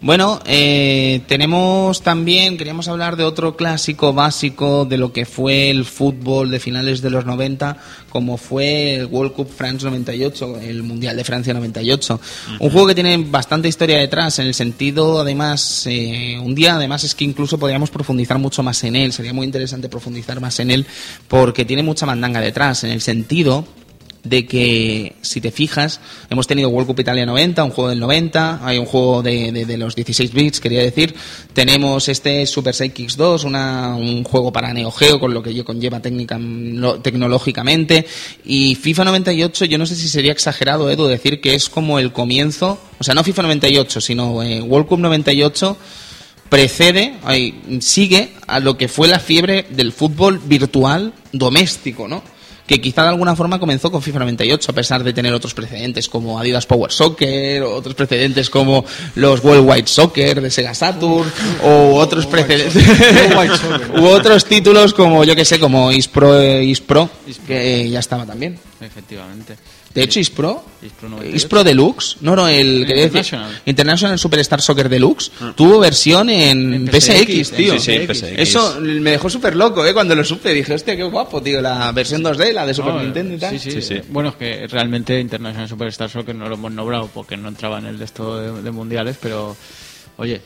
Bueno, 0.00 0.40
eh, 0.44 1.22
tenemos 1.26 2.02
también, 2.02 2.58
queríamos 2.58 2.88
hablar 2.88 3.16
de 3.16 3.24
otro 3.24 3.56
clásico 3.56 4.12
básico 4.12 4.84
de 4.84 4.98
lo 4.98 5.12
que 5.12 5.24
fue 5.24 5.70
el 5.70 5.86
fútbol 5.86 6.50
de 6.50 6.60
finales 6.60 7.00
de 7.00 7.08
los 7.08 7.24
90, 7.24 7.78
como 8.10 8.36
fue 8.36 8.96
el 8.96 9.06
World 9.06 9.32
Cup 9.32 9.48
France 9.48 9.86
98, 9.86 10.60
el 10.60 10.82
Mundial 10.82 11.16
de 11.16 11.24
Francia 11.24 11.54
98. 11.54 12.20
Un 12.60 12.70
juego 12.70 12.86
que 12.86 12.94
tiene 12.94 13.16
bastante 13.16 13.68
historia 13.68 13.98
detrás, 13.98 14.38
en 14.40 14.46
el 14.46 14.54
sentido, 14.54 15.20
además, 15.20 15.86
eh, 15.86 16.38
un 16.38 16.54
día 16.54 16.74
además 16.74 17.02
es 17.04 17.14
que 17.14 17.24
incluso 17.24 17.58
podríamos 17.58 17.90
profundizar 17.90 18.38
mucho 18.38 18.62
más 18.62 18.84
en 18.84 18.94
él, 18.94 19.12
sería 19.12 19.32
muy 19.32 19.46
interesante 19.46 19.88
profundizar 19.88 20.38
más 20.40 20.60
en 20.60 20.70
él, 20.70 20.86
porque 21.28 21.64
tiene 21.64 21.82
mucha 21.82 22.04
mandanga 22.04 22.40
detrás, 22.40 22.84
en 22.84 22.90
el 22.90 23.00
sentido 23.00 23.64
de 24.28 24.46
que, 24.46 25.14
si 25.22 25.40
te 25.40 25.50
fijas, 25.50 26.00
hemos 26.30 26.46
tenido 26.46 26.68
World 26.68 26.86
Cup 26.88 27.00
Italia 27.00 27.24
90, 27.26 27.64
un 27.64 27.70
juego 27.70 27.90
del 27.90 28.00
90, 28.00 28.60
hay 28.66 28.78
un 28.78 28.86
juego 28.86 29.22
de, 29.22 29.52
de- 29.52 29.76
los 29.78 29.94
16 29.94 30.32
bits, 30.32 30.60
quería 30.60 30.82
decir, 30.82 31.14
tenemos 31.52 32.08
este 32.08 32.44
Super 32.46 32.74
Sidekicks 32.74 33.16
2, 33.16 33.44
una, 33.44 33.94
un 33.96 34.24
juego 34.24 34.52
para 34.52 34.72
Neo 34.72 34.90
Geo, 34.90 35.18
con 35.20 35.32
lo 35.32 35.42
que 35.42 35.54
conlleva 35.64 36.00
técnica, 36.00 36.36
no- 36.38 37.00
tecnológicamente, 37.00 38.06
y 38.44 38.74
FIFA 38.74 39.04
98, 39.04 39.64
yo 39.66 39.78
no 39.78 39.86
sé 39.86 39.94
si 39.96 40.08
sería 40.08 40.32
exagerado, 40.32 40.90
Edu, 40.90 41.06
decir 41.06 41.40
que 41.40 41.54
es 41.54 41.68
como 41.68 41.98
el 41.98 42.12
comienzo, 42.12 42.78
o 42.98 43.04
sea, 43.04 43.14
no 43.14 43.22
FIFA 43.24 43.42
98, 43.42 44.00
sino 44.00 44.42
eh, 44.42 44.60
World 44.60 44.88
Cup 44.88 44.98
98, 45.00 45.76
precede, 46.48 47.14
sigue 47.80 48.32
a 48.46 48.58
lo 48.60 48.76
que 48.78 48.88
fue 48.88 49.06
la 49.08 49.18
fiebre 49.18 49.66
del 49.70 49.92
fútbol 49.92 50.38
virtual 50.38 51.12
doméstico, 51.32 52.08
¿no? 52.08 52.22
Que 52.68 52.80
quizá 52.80 53.02
de 53.02 53.08
alguna 53.08 53.34
forma 53.34 53.58
comenzó 53.58 53.90
con 53.90 54.02
FIFA 54.02 54.20
98, 54.20 54.70
a 54.70 54.74
pesar 54.74 55.02
de 55.02 55.12
tener 55.12 55.32
otros 55.32 55.54
precedentes 55.54 56.08
como 56.08 56.38
Adidas 56.38 56.66
Power 56.66 56.92
Soccer, 56.92 57.62
o 57.62 57.74
otros 57.74 57.94
precedentes 57.96 58.50
como 58.50 58.84
los 59.16 59.42
Worldwide 59.42 59.88
Soccer 59.88 60.40
de 60.40 60.50
Sega 60.50 60.74
Saturn, 60.74 61.32
o 61.64 61.94
otros 61.94 62.26
precedentes, 62.26 62.76
u 63.98 64.04
otros 64.04 64.44
títulos 64.44 64.94
como, 64.94 65.24
yo 65.24 65.34
que 65.34 65.44
sé, 65.44 65.58
como 65.58 65.90
Ispro, 65.90 66.38
eh, 66.38 66.62
Ispro, 66.62 67.08
que 67.46 67.88
ya 67.90 67.98
estaba 67.98 68.24
también. 68.24 68.58
Efectivamente. 68.80 69.56
De 69.98 70.04
hecho, 70.04 70.20
Ispro, 70.20 70.64
Ispro 70.82 71.08
98. 71.08 71.36
Ispro 71.36 71.64
Deluxe, 71.64 72.16
no, 72.20 72.36
no, 72.36 72.48
el 72.48 72.86
que 72.86 73.02
International. 73.02 73.62
International 73.66 74.18
Superstar 74.18 74.60
Soccer 74.60 74.88
Deluxe, 74.88 75.30
tuvo 75.54 75.78
versión 75.78 76.30
en, 76.30 76.74
En 76.74 76.86
PSX, 76.88 77.48
PSX, 77.48 77.52
tío. 77.52 77.72
Sí, 77.74 77.80
sí, 77.80 77.92
en 77.92 78.14
PSX. 78.14 78.22
Eso 78.36 78.78
me 78.80 79.10
dejó 79.10 79.28
súper 79.28 79.56
loco, 79.56 79.84
¿eh? 79.84 79.92
Cuando 79.92 80.14
lo 80.14 80.24
supe, 80.24 80.52
dije, 80.54 80.74
hostia, 80.74 80.96
qué 80.96 81.04
guapo, 81.04 81.42
tío, 81.42 81.60
la 81.60 81.92
versión 81.92 82.22
2D, 82.22 82.52
la 82.52 82.66
de 82.66 82.74
Super 82.74 82.94
No, 82.94 83.02
Nintendo 83.02 83.34
y 83.34 83.38
tal. 83.38 83.58
Sí, 83.58 83.70
sí. 83.70 83.82
Sí, 83.82 83.82
sí. 83.82 84.00
Bueno, 84.08 84.30
es 84.30 84.36
que 84.36 84.66
realmente 84.66 85.18
International 85.20 85.68
Superstar 85.68 86.10
Soccer 86.10 86.34
no 86.34 86.48
lo 86.48 86.54
hemos 86.54 86.72
nombrado 86.72 87.10
porque 87.12 87.36
no 87.36 87.48
entraba 87.48 87.78
en 87.78 87.86
el 87.86 87.98
de 87.98 88.04
esto 88.04 88.38
de, 88.38 88.62
de 88.62 88.70
mundiales, 88.70 89.16
pero 89.20 89.56
oye, 90.16 90.40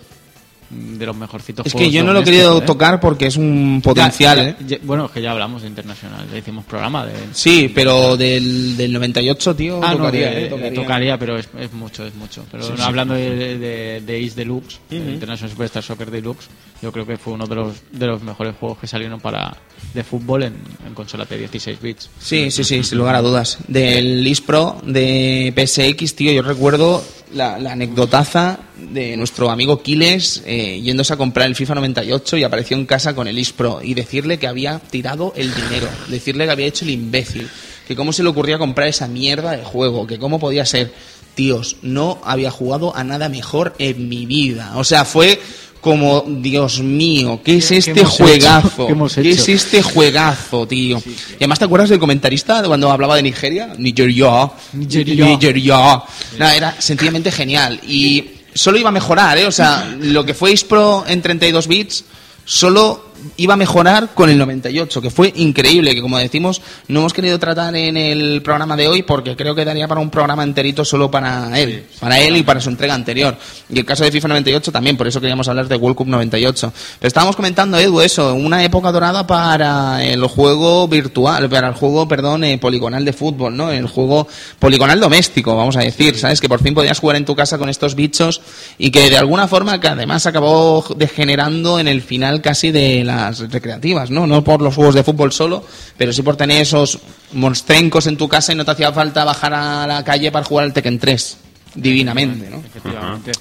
de 0.73 1.07
los 1.07 1.17
mejorcitos 1.17 1.67
Es 1.67 1.75
que 1.75 1.91
yo 1.91 2.03
no 2.03 2.13
lo 2.13 2.21
he 2.21 2.25
querido 2.25 2.59
¿eh? 2.59 2.63
tocar 2.67 2.99
porque 3.01 3.27
es 3.27 3.37
un 3.37 3.81
potencial, 3.85 4.39
Ya- 4.39 4.49
¿eh? 4.49 4.57
ya- 4.67 4.79
bueno, 4.83 5.07
es 5.07 5.11
que 5.13 5.21
ya 5.23 5.33
hablamos 5.33 5.63
de 5.63 5.69
Internacional, 5.69 6.27
le 6.33 6.39
hicimos 6.39 6.65
programa 6.65 7.07
de... 7.07 7.13
Sí, 7.33 7.71
pero 7.75 8.17
del, 8.17 8.77
del 8.77 8.93
98, 8.93 9.55
tío, 9.57 9.81
Ah, 9.83 9.93
no, 9.93 9.99
tocaría, 9.99 10.31
de- 10.31 10.45
¿eh? 10.47 10.49
Tocaría. 10.49 10.75
tocaría, 10.75 11.19
pero 11.19 11.39
es, 11.39 11.49
es 11.59 11.73
mucho, 11.73 12.07
es 12.07 12.15
mucho. 12.15 12.45
Pero 12.51 12.69
no, 12.77 12.85
hablando 12.85 13.15
de, 13.15 13.59
de, 13.59 14.01
de 14.01 14.25
Ace 14.27 14.35
Deluxe, 14.35 14.81
de 14.91 14.97
International 14.97 15.51
Superstar 15.51 15.83
Soccer 15.83 16.11
Deluxe, 16.11 16.49
yo 16.81 16.91
creo 16.91 17.07
que 17.07 17.17
fue 17.17 17.33
uno 17.35 17.47
de 17.47 17.55
los, 17.55 17.75
de 17.93 18.07
los 18.07 18.23
mejores 18.23 18.55
juegos 18.59 18.79
que 18.79 18.87
salieron 18.87 19.21
para 19.21 19.57
de 19.95 20.03
fútbol 20.05 20.43
en, 20.45 20.55
en 20.87 20.95
consola 20.95 21.25
de 21.27 21.39
16 21.39 21.81
bits. 21.81 22.11
Sí, 22.19 22.51
sí, 22.51 22.65
sí, 22.65 22.83
sin 22.83 22.99
lugar 22.99 23.15
a 23.15 23.21
dudas. 23.23 23.59
Del 23.69 24.27
Ispro 24.27 24.81
de 24.85 25.53
PSX, 25.57 26.15
tío, 26.17 26.33
yo 26.33 26.43
recuerdo 26.43 27.03
la, 27.35 27.55
anecdotaza 27.55 28.59
de 28.77 29.17
nuestro 29.17 29.51
amigo 29.51 29.83
Kiles 29.83 30.43
eh, 30.47 30.81
yéndose 30.83 31.13
a 31.13 31.17
comprar 31.17 31.47
el 31.47 31.55
FIFA 31.55 31.77
98 31.77 32.37
y 32.37 32.45
apareció 32.45 32.77
en 32.77 32.87
casa 32.87 33.15
con 33.15 33.29
el 33.29 33.39
Ispro 33.39 33.81
y 33.83 33.95
decirle 33.95 34.39
que 34.39 34.47
había 34.47 34.79
tirado 34.79 35.33
el 35.37 35.55
dinero, 35.55 35.89
decirle 36.09 36.45
que 36.45 36.51
había 36.51 36.67
hecho 36.67 36.85
el 36.85 36.91
imbécil, 36.91 37.49
que 37.87 37.97
cómo 37.97 38.13
se 38.13 38.23
le 38.23 38.29
ocurría 38.29 38.59
comprar 38.59 38.89
esa 38.89 39.09
mierda 39.09 39.53
de 39.53 39.65
juego, 39.65 40.07
que 40.07 40.19
cómo 40.19 40.39
podía 40.39 40.67
ser. 40.67 40.93
Tíos, 41.35 41.77
no 41.81 42.21
había 42.25 42.51
jugado 42.51 42.95
a 42.95 43.05
nada 43.05 43.31
mejor 43.31 43.75
en 43.79 44.11
mi 44.11 44.27
vida. 44.27 44.73
O 44.77 44.85
sea, 44.85 45.07
fue 45.07 45.41
como, 45.83 46.25
Dios 46.27 46.81
mío, 46.81 47.41
¿qué 47.45 47.57
es 47.59 47.65
¿Qué- 47.69 47.75
qué 47.75 47.79
este 47.81 48.01
hecho? 48.01 48.09
juegazo? 48.09 48.87
¿Qué 48.87 48.93
hemos 48.93 49.15
¿Qué 49.17 49.31
es 49.31 49.49
este 49.49 49.83
juegazo, 49.83 50.67
tío? 50.67 51.03
Y 51.05 51.35
además, 51.37 51.59
¿te 51.59 51.65
acuerdas 51.67 51.91
del 51.91 51.99
comentarista 51.99 52.63
de 52.63 52.69
cuando 52.69 52.91
hablaba 52.91 53.17
de 53.17 53.23
Nigeria? 53.25 53.75
Nigeria. 53.77 54.49
Nigeria. 54.73 55.27
Nigeria. 55.27 56.03
Nada, 56.39 56.57
era 56.57 56.77
sencillamente 56.81 57.31
genial. 57.31 57.81
Y 57.87 58.25
solo 58.55 58.79
iba 58.79 58.89
a 58.89 58.93
mejorar, 58.93 59.37
¿eh? 59.39 59.47
O 59.47 59.53
sea, 59.53 59.95
lo 60.01 60.25
que 60.25 60.35
fue 60.35 60.55
Pro 60.69 61.05
en 61.07 61.21
32 61.21 61.67
bits, 61.67 62.05
solo 62.45 63.12
iba 63.37 63.55
a 63.55 63.57
mejorar 63.57 64.11
con 64.15 64.31
el 64.31 64.39
98, 64.39 65.01
que 65.01 65.11
fue 65.11 65.33
increíble, 65.37 65.95
que 65.95 66.03
como 66.03 66.19
decimos, 66.19 66.63
no 66.89 67.01
hemos 67.01 67.13
querido 67.13 67.39
tratar 67.39 67.75
en 67.77 67.97
el 67.97 68.43
programa 68.43 68.77
de 68.77 68.89
hoy 68.89 69.03
porque 69.03 69.37
creo 69.37 69.55
que 69.55 69.65
daría 69.65 69.89
para 69.89 70.01
un 70.01 70.11
programa 70.11 70.43
enterito 70.43 70.85
solo 70.85 71.11
para 71.11 71.59
él, 71.59 71.87
para 72.01 72.19
él 72.21 72.37
y 72.37 72.43
para 72.43 72.61
su 72.61 72.71
entrega 72.71 72.95
anterior. 72.95 73.37
Y 73.69 73.79
el 73.79 73.85
caso 73.85 74.05
de 74.05 74.13
FIFA 74.13 74.29
98 74.29 74.73
también, 74.73 74.97
por 74.97 75.07
eso 75.07 75.21
queríamos 75.21 75.49
hablar 75.49 75.69
de 75.69 75.77
World 75.77 75.97
Cup 75.97 76.09
98. 76.09 76.73
Pero 76.99 77.09
estábamos 77.09 77.37
comentando, 77.37 77.79
Edu, 77.79 78.01
eso, 78.01 78.35
una 78.35 78.65
época 78.65 78.93
dorada 78.93 79.27
para 79.27 80.05
el 80.05 80.25
juego 80.27 80.89
virtual, 80.89 81.49
para 81.49 81.69
el 81.69 81.75
juego, 81.75 82.07
perdón, 82.09 82.45
eh, 82.45 82.59
poligonal 82.59 83.05
de 83.05 83.13
fútbol, 83.13 83.57
¿no? 83.57 83.71
El 83.71 83.87
juego 83.87 84.27
poligonal 84.59 85.01
doméstico, 85.01 85.57
vamos 85.57 85.77
a 85.77 85.81
decir, 85.81 86.19
¿sabes? 86.19 86.41
Que 86.41 86.49
por 86.49 86.63
fin 86.63 86.75
podías 86.75 86.99
jugar 86.99 87.17
en 87.17 87.25
tu 87.25 87.35
casa 87.35 87.59
con 87.59 87.69
estos 87.69 87.95
bichos 87.95 88.41
y 88.79 88.91
que 88.91 89.11
de 89.11 89.17
alguna 89.17 89.49
forma 89.49 89.81
que 89.81 89.89
además 89.89 90.27
acabó 90.27 90.85
degenerando 90.97 91.79
en 91.79 91.89
el 91.89 92.03
final 92.03 92.41
casi 92.41 92.71
de 92.71 93.05
las 93.17 93.39
recreativas, 93.51 94.11
¿no? 94.11 94.27
No 94.27 94.43
por 94.43 94.61
los 94.63 94.75
juegos 94.75 94.95
de 94.95 95.05
fútbol 95.05 95.33
solo, 95.33 95.65
pero 95.97 96.13
sí 96.13 96.23
por 96.23 96.37
tener 96.37 96.63
esos 96.63 96.99
monstrencos 97.33 98.07
en 98.07 98.17
tu 98.17 98.29
casa 98.29 98.53
y 98.53 98.57
no 98.57 98.65
te 98.65 98.73
hacía 98.73 98.93
falta 98.93 99.25
bajar 99.25 99.55
a 99.55 99.87
la 99.87 100.05
calle 100.05 100.33
para 100.33 100.45
jugar 100.45 100.65
al 100.65 100.73
Tekken 100.73 100.99
3. 100.99 101.39
Divinamente, 101.75 102.51
¿no? 102.51 102.59
Efectivamente. 102.59 103.33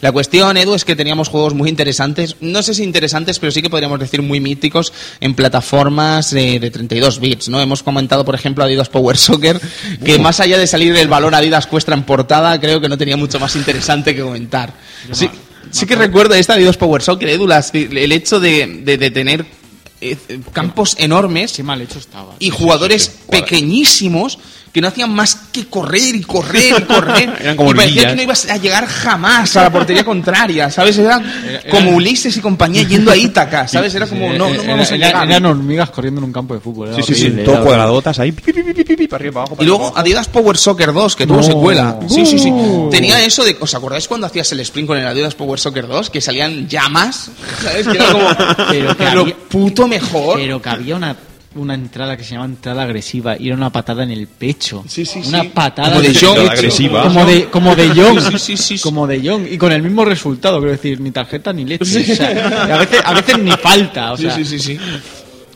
La 0.00 0.12
cuestión, 0.12 0.56
Edu, 0.56 0.74
es 0.74 0.84
que 0.84 0.94
teníamos 0.94 1.28
juegos 1.28 1.54
muy 1.54 1.68
interesantes, 1.68 2.36
no 2.40 2.62
sé 2.62 2.72
si 2.72 2.84
interesantes, 2.84 3.40
pero 3.40 3.50
sí 3.50 3.62
que 3.62 3.70
podríamos 3.70 3.98
decir 3.98 4.22
muy 4.22 4.38
míticos 4.38 4.92
en 5.18 5.34
plataformas 5.34 6.32
eh, 6.32 6.60
de 6.60 6.70
32 6.70 7.18
bits, 7.18 7.48
¿no? 7.48 7.60
Hemos 7.60 7.82
comentado, 7.82 8.24
por 8.24 8.36
ejemplo, 8.36 8.62
Adidas 8.62 8.88
Power 8.88 9.16
Soccer, 9.16 9.60
que 10.04 10.20
más 10.20 10.38
allá 10.38 10.56
de 10.56 10.68
salir 10.68 10.94
del 10.94 11.08
valor 11.08 11.34
Adidas 11.34 11.66
Cuestra 11.66 11.96
en 11.96 12.04
portada, 12.04 12.60
creo 12.60 12.80
que 12.80 12.88
no 12.88 12.96
tenía 12.96 13.16
mucho 13.16 13.40
más 13.40 13.56
interesante 13.56 14.14
que 14.14 14.22
comentar. 14.22 14.72
Sí, 15.10 15.28
sí 15.70 15.86
que 15.86 15.96
recuerdo 15.96 16.34
esta 16.34 16.54
Adidas 16.54 16.76
Power 16.76 17.02
Soccer, 17.02 17.28
Edu, 17.28 17.46
las- 17.46 17.72
el 17.74 18.12
hecho 18.12 18.40
de, 18.40 18.80
de- 18.84 18.98
de 18.98 19.10
tener 19.10 19.46
eh, 20.00 20.16
campos 20.52 20.96
enormes 20.98 21.52
Qué 21.52 21.62
mal 21.62 21.80
hecho 21.82 21.98
estaba. 21.98 22.34
y 22.38 22.50
jugadores 22.50 23.08
pequeñísimos 23.30 24.38
que 24.72 24.80
no 24.80 24.88
hacían 24.88 25.10
más 25.12 25.34
que 25.52 25.66
correr 25.66 26.14
y 26.14 26.22
correr 26.22 26.74
y 26.78 26.82
correr. 26.84 27.36
Eran 27.40 27.56
como 27.56 27.72
y 27.72 27.74
parecía 27.74 28.08
que 28.10 28.16
no 28.16 28.22
ibas 28.22 28.48
a 28.48 28.56
llegar 28.56 28.86
jamás 28.86 29.56
a 29.56 29.62
la 29.64 29.72
portería 29.72 30.04
contraria, 30.04 30.70
¿sabes? 30.70 30.96
Era 30.98 31.20
Era- 31.48 31.70
como 31.70 31.90
Ulises 31.92 32.36
y 32.36 32.40
compañía 32.40 32.82
yendo 32.84 33.10
a 33.10 33.16
Ítaca, 33.16 33.66
¿sabes? 33.66 33.94
Era 33.94 34.06
como, 34.06 34.32
Eh, 34.32 34.38
no, 34.38 34.48
eh, 34.48 34.54
no 34.56 34.62
era- 34.62 34.72
vamos 34.72 34.92
a 34.92 34.96
llegar. 34.96 35.26
Eran 35.28 35.44
hormigas 35.46 35.90
corriendo 35.90 36.20
en 36.20 36.24
un 36.24 36.32
campo 36.32 36.54
de 36.54 36.60
fútbol. 36.60 36.88
era 36.88 36.96
Sí, 37.02 37.02
sí, 37.02 37.14
sí, 37.14 37.30
todo 37.44 37.62
cuadradotas 37.64 38.18
ahí, 38.20 38.32
pi, 38.32 38.42
pi, 38.42 38.52
pi, 38.62 38.72
pi, 38.72 38.84
pi, 38.84 38.96
pi, 38.96 39.08
para 39.08 39.20
arriba, 39.20 39.32
para 39.32 39.46
abajo, 39.46 39.62
Y 39.62 39.66
luego 39.66 39.84
abajo. 39.86 39.98
Adidas 39.98 40.28
Power 40.28 40.56
Soccer 40.56 40.92
2, 40.92 41.16
que 41.16 41.26
tuvo 41.26 41.38
No. 41.38 41.42
secuela. 41.42 41.98
Sí, 42.08 42.24
sí, 42.26 42.38
sí. 42.38 42.50
Uh. 42.50 42.88
Tenía 42.90 43.22
eso 43.24 43.44
de. 43.44 43.56
¿Os 43.60 43.74
acordáis 43.74 44.06
cuando 44.06 44.26
hacías 44.26 44.50
el 44.52 44.60
sprint 44.60 44.86
con 44.88 44.98
el 44.98 45.06
Adidas 45.06 45.34
Power 45.34 45.58
Soccer 45.58 45.86
2? 45.88 46.10
Que 46.10 46.20
salían 46.20 46.68
llamas. 46.68 47.30
¿Sabes? 47.62 47.86
Que 47.88 47.96
era 47.96 48.12
como. 48.12 48.28
Pero 48.70 48.96
que 48.96 49.04
lo 49.10 49.20
había- 49.22 49.36
puto 49.48 49.88
mejor. 49.88 50.38
Pero 50.38 50.62
que 50.62 50.68
había 50.68 50.94
una, 50.96 51.16
una 51.54 51.74
entrada 51.74 52.16
que 52.16 52.22
se 52.22 52.34
llama 52.34 52.44
entrada 52.44 52.82
agresiva 52.82 53.36
y 53.38 53.48
era 53.48 53.56
una 53.56 53.70
patada 53.70 54.04
en 54.04 54.10
el 54.12 54.26
pecho. 54.28 54.84
Sí, 54.86 55.04
sí, 55.04 55.20
Una 55.26 55.42
sí. 55.42 55.50
patada 55.52 55.90
Como 55.90 56.00
de 56.02 56.14
Jong. 56.14 56.48
Agresiva. 56.48 57.02
Como 57.02 57.24
de, 57.24 57.44
como 57.46 57.74
de 57.74 57.88
Jong. 57.88 58.20
Sí, 58.20 58.38
sí, 58.38 58.56
sí, 58.56 58.78
sí. 58.78 58.82
Como 58.82 59.06
de 59.06 59.20
Jong. 59.28 59.46
Y 59.50 59.58
con 59.58 59.72
el 59.72 59.82
mismo 59.82 60.04
resultado, 60.04 60.58
quiero 60.58 60.72
decir, 60.72 61.00
ni 61.00 61.10
tarjeta 61.10 61.52
ni 61.52 61.64
leche. 61.64 61.82
O 62.12 62.14
sea, 62.14 62.32
y 62.68 62.70
a, 62.70 62.76
veces, 62.78 63.02
a 63.04 63.14
veces 63.14 63.38
ni 63.38 63.50
falta. 63.52 64.12
O 64.12 64.16
sea, 64.16 64.34
sí, 64.34 64.44
sí, 64.44 64.58
sí, 64.58 64.76
sí. 64.76 64.80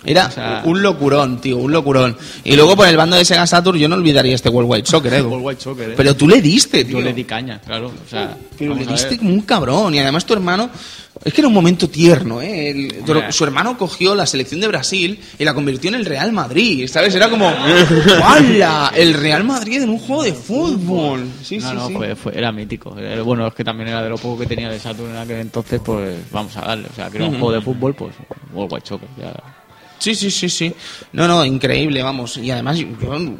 Era 0.05 0.26
O 0.26 0.30
sea- 0.30 0.62
un 0.64 0.82
locurón, 0.82 1.40
tío, 1.40 1.57
un 1.59 1.72
locurón. 1.72 2.16
Y 2.44 2.57
luego 2.57 2.76
por 2.76 2.86
el 2.88 2.96
bando 2.96 3.16
de 3.16 3.24
Sega 3.24 3.46
Saturn 3.46 3.78
yo 3.78 3.88
no 3.88 3.96
olvidaría 3.96 4.34
este 4.34 4.48
World 4.48 4.70
Wide 4.70 4.86
Soccer, 4.86 5.14
Edu. 5.14 5.28
World 5.30 5.46
Wide 5.46 5.61
Soccer, 5.61 5.90
¿eh? 5.90 5.94
Pero 5.96 6.14
tú 6.14 6.28
le 6.28 6.40
diste, 6.42 6.84
tío. 6.84 6.98
Yo 6.98 7.05
le 7.05 7.12
di 7.12 7.24
caña, 7.24 7.61
claro. 7.64 7.86
O 7.88 8.09
sea, 8.11 8.36
Pero 8.59 8.74
le 8.74 8.84
diste 8.86 9.16
como 9.18 9.30
un 9.30 9.42
cabrón. 9.42 9.94
Y 9.94 9.98
además 9.98 10.24
tu 10.24 10.32
hermano... 10.34 10.70
Es 11.24 11.32
que 11.32 11.40
era 11.42 11.48
un 11.48 11.55
momento 11.55 11.88
tierno, 11.88 12.42
¿eh? 12.42 12.70
El- 12.70 12.94
Hombre. 12.98 13.32
su 13.32 13.44
hermano 13.44 13.78
cogió 13.78 14.16
la 14.16 14.26
selección 14.26 14.61
de 14.61 14.66
Brasil 14.66 15.18
y 15.38 15.44
la 15.44 15.55
convirtió 15.55 15.88
en 15.88 15.94
el 15.94 16.05
Real 16.05 16.32
Madrid, 16.32 16.86
¿sabes? 16.88 17.14
Era 17.14 17.30
como... 17.30 17.48
¡Hala! 18.22 18.92
El 18.94 19.14
Real 19.14 19.44
Madrid 19.44 19.82
en 19.82 19.90
un 19.90 19.98
juego 19.98 20.24
de 20.24 20.32
fútbol. 20.34 21.26
Sí, 21.42 21.59
no, 21.59 21.70
sí, 21.70 21.76
no, 21.76 21.86
sí. 21.88 21.94
Fue, 21.94 22.16
fue- 22.16 22.36
era 22.36 22.52
mítico. 22.52 22.94
Eh, 22.98 23.20
Bueno, 23.20 23.46
es 23.46 23.55
que 23.55 23.64
también 23.64 23.88
era 23.90 24.02
de 24.02 24.11
lo 24.11 24.18
poco 24.18 24.40
que 24.40 24.46
tenía 24.46 24.68
de 24.68 24.78
Saturn 24.78 25.11
en 25.12 25.16
aquel 25.16 25.38
entonces, 25.38 25.80
pues 25.84 26.16
vamos 26.32 26.57
a 26.57 26.62
darle. 26.62 26.88
O 26.92 26.94
sea, 26.94 27.09
que 27.09 27.16
era 27.16 27.26
un 27.26 27.32
juego 27.38 27.52
de 27.52 27.61
fútbol, 27.61 27.94
pues 27.94 28.14
World 28.52 28.72
Wide 28.72 28.86
Soccer. 28.86 29.09
Ya. 29.18 29.32
Sí, 30.05 30.14
sí, 30.14 30.30
sí, 30.30 30.50
sí. 30.50 30.74
No, 31.12 31.26
no, 31.26 31.44
increíble, 31.46 32.02
vamos. 32.02 32.36
Y 32.36 32.50
además, 32.50 32.76
yo 32.78 32.86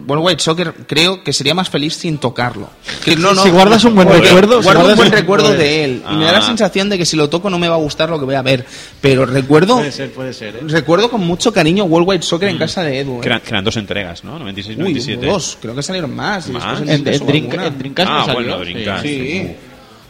World 0.07 0.25
Wide 0.25 0.39
Soccer 0.39 0.73
creo 0.87 1.23
que 1.23 1.33
sería 1.35 1.53
más 1.55 1.69
feliz 1.69 1.95
sin 1.95 2.17
tocarlo. 2.17 2.71
Que 3.05 3.17
no, 3.17 3.35
no. 3.35 3.43
Si 3.45 3.51
guardas 3.51 3.85
un 3.85 3.95
buen 3.95 4.09
recuerdo, 4.09 4.59
si 4.61 4.65
guardo 4.65 4.81
un 4.81 4.87
guardas 4.87 4.97
buen 4.97 5.09
un- 5.09 5.15
recuerdo 5.15 5.53
de 5.53 5.85
él. 5.85 6.03
Y 6.11 6.15
me 6.17 6.25
da 6.25 6.33
la 6.33 6.39
Ah. 6.39 6.43
sensación 6.43 6.89
de 6.89 6.97
que 6.97 7.05
si 7.05 7.17
lo 7.17 7.29
toco 7.29 7.51
no 7.51 7.59
me 7.59 7.69
va 7.69 7.75
a 7.75 7.79
gustar 7.79 8.09
lo 8.09 8.19
que 8.19 8.25
voy 8.25 8.35
a 8.35 8.41
ver. 8.43 8.65
Pero 9.03 9.27
recuerdo, 9.27 9.77
Puede 9.77 9.93
ser, 9.93 10.11
puede 10.13 10.33
ser. 10.33 10.57
¿eh? 10.57 10.61
recuerdo 10.69 11.11
con 11.11 11.21
mucho 11.21 11.53
cariño 11.53 11.85
World 11.85 12.09
Wide 12.09 12.23
Soccer 12.23 12.49
en 12.49 12.57
casa 12.57 12.83
de 12.83 13.01
Edu. 13.01 13.19
¿eh? 13.19 13.21
Que 13.21 13.29
eran, 13.29 13.41
que 13.43 13.49
eran 13.51 13.65
dos 13.65 13.77
entregas, 13.77 14.25
¿no? 14.25 14.39
96, 14.39 14.77
Uy, 14.79 14.83
97. 14.85 15.27
dos, 15.27 15.59
creo 15.61 15.75
que 15.75 15.83
salieron 15.83 16.15
más. 16.17 16.49
¿Más? 16.49 16.81
En, 16.81 16.89
en, 16.89 17.07
en 17.09 17.27
Dreamcast 17.27 18.09
no 18.11 18.17
Ah, 18.19 18.25
salió, 18.25 18.57
bueno, 18.57 18.59
Dreamcast. 18.61 19.03
Sí. 19.05 19.51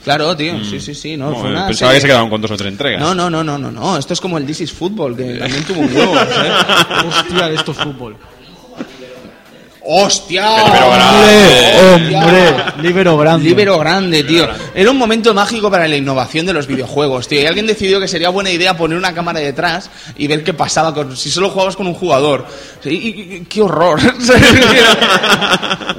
Claro, 0.05 0.36
tío, 0.36 0.62
sí, 0.64 0.78
sí, 0.80 0.94
sí. 0.94 1.16
No, 1.16 1.30
No, 1.30 1.36
fue 1.36 1.50
una 1.50 1.66
pensaba 1.66 1.92
que 1.92 1.96
serie- 1.96 2.00
se 2.02 2.07
quedaban 2.09 2.28
con 2.30 2.40
dos 2.40 2.50
o 2.50 2.57
tres 2.57 2.70
entregas. 2.70 3.00
No, 3.00 3.14
no, 3.14 3.30
no, 3.30 3.42
no, 3.42 3.57
no, 3.59 3.70
no. 3.72 3.96
Esto 3.96 4.12
es 4.12 4.20
como 4.20 4.36
el 4.38 4.44
This 4.46 4.61
is 4.61 4.72
Football, 4.72 5.16
que 5.16 5.24
también 5.34 5.64
tuvo 5.64 5.80
un 5.80 5.96
huevo, 5.96 6.14
¿sabes? 6.34 6.52
Hostia, 7.07 7.50
esto 7.50 7.72
es 7.72 7.78
fútbol. 7.78 8.16
¡Hostia! 9.87 10.47
Pero 10.72 10.87
Hombre, 11.95 12.16
hombre, 12.16 12.55
libero 12.82 13.16
grande. 13.18 13.45
Libero 13.49 13.78
grande, 13.78 14.24
tío. 14.24 14.49
Era 14.74 14.91
un 14.91 14.97
momento 14.97 15.35
mágico 15.35 15.70
para 15.70 15.87
la 15.87 15.97
innovación 15.97 16.47
de 16.47 16.55
los 16.55 16.66
videojuegos, 16.66 17.28
tío. 17.28 17.43
Y 17.43 17.47
alguien 17.47 17.66
decidió 17.66 18.01
que 18.01 18.09
sería 18.09 18.30
buena 18.30 18.51
idea 18.51 18.76
poner 18.76 18.97
una 18.97 19.12
cámara 19.12 19.41
detrás 19.41 19.91
y 20.16 20.26
ver 20.26 20.43
qué 20.43 20.55
pasaba 20.55 20.95
con, 20.95 21.14
si 21.16 21.30
solo 21.30 21.51
jugabas 21.51 21.76
con 21.76 21.87
un 21.87 21.95
jugador. 21.95 22.47
Y- 22.85 22.89
y- 22.95 23.47
¡Qué 23.49 23.61
horror! 23.61 24.01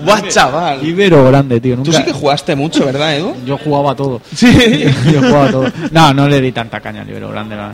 ¡Guau, 0.03 0.21
chaval! 0.29 0.83
Libero 0.83 1.23
grande, 1.25 1.59
tío. 1.59 1.75
Tú 1.77 1.91
sí 1.93 2.03
que 2.03 2.13
jugaste 2.13 2.55
mucho, 2.55 2.85
¿verdad, 2.85 3.15
Edu? 3.15 3.35
Yo 3.45 3.57
jugaba 3.57 3.95
todo. 3.95 4.21
Sí. 4.35 4.85
Yo 5.13 5.19
jugaba 5.21 5.51
todo. 5.51 5.71
No, 5.91 6.13
no 6.13 6.27
le 6.27 6.41
di 6.41 6.51
tanta 6.51 6.79
caña 6.79 7.01
al 7.01 7.07
libero 7.07 7.29
grande. 7.29 7.55
la- 7.55 7.73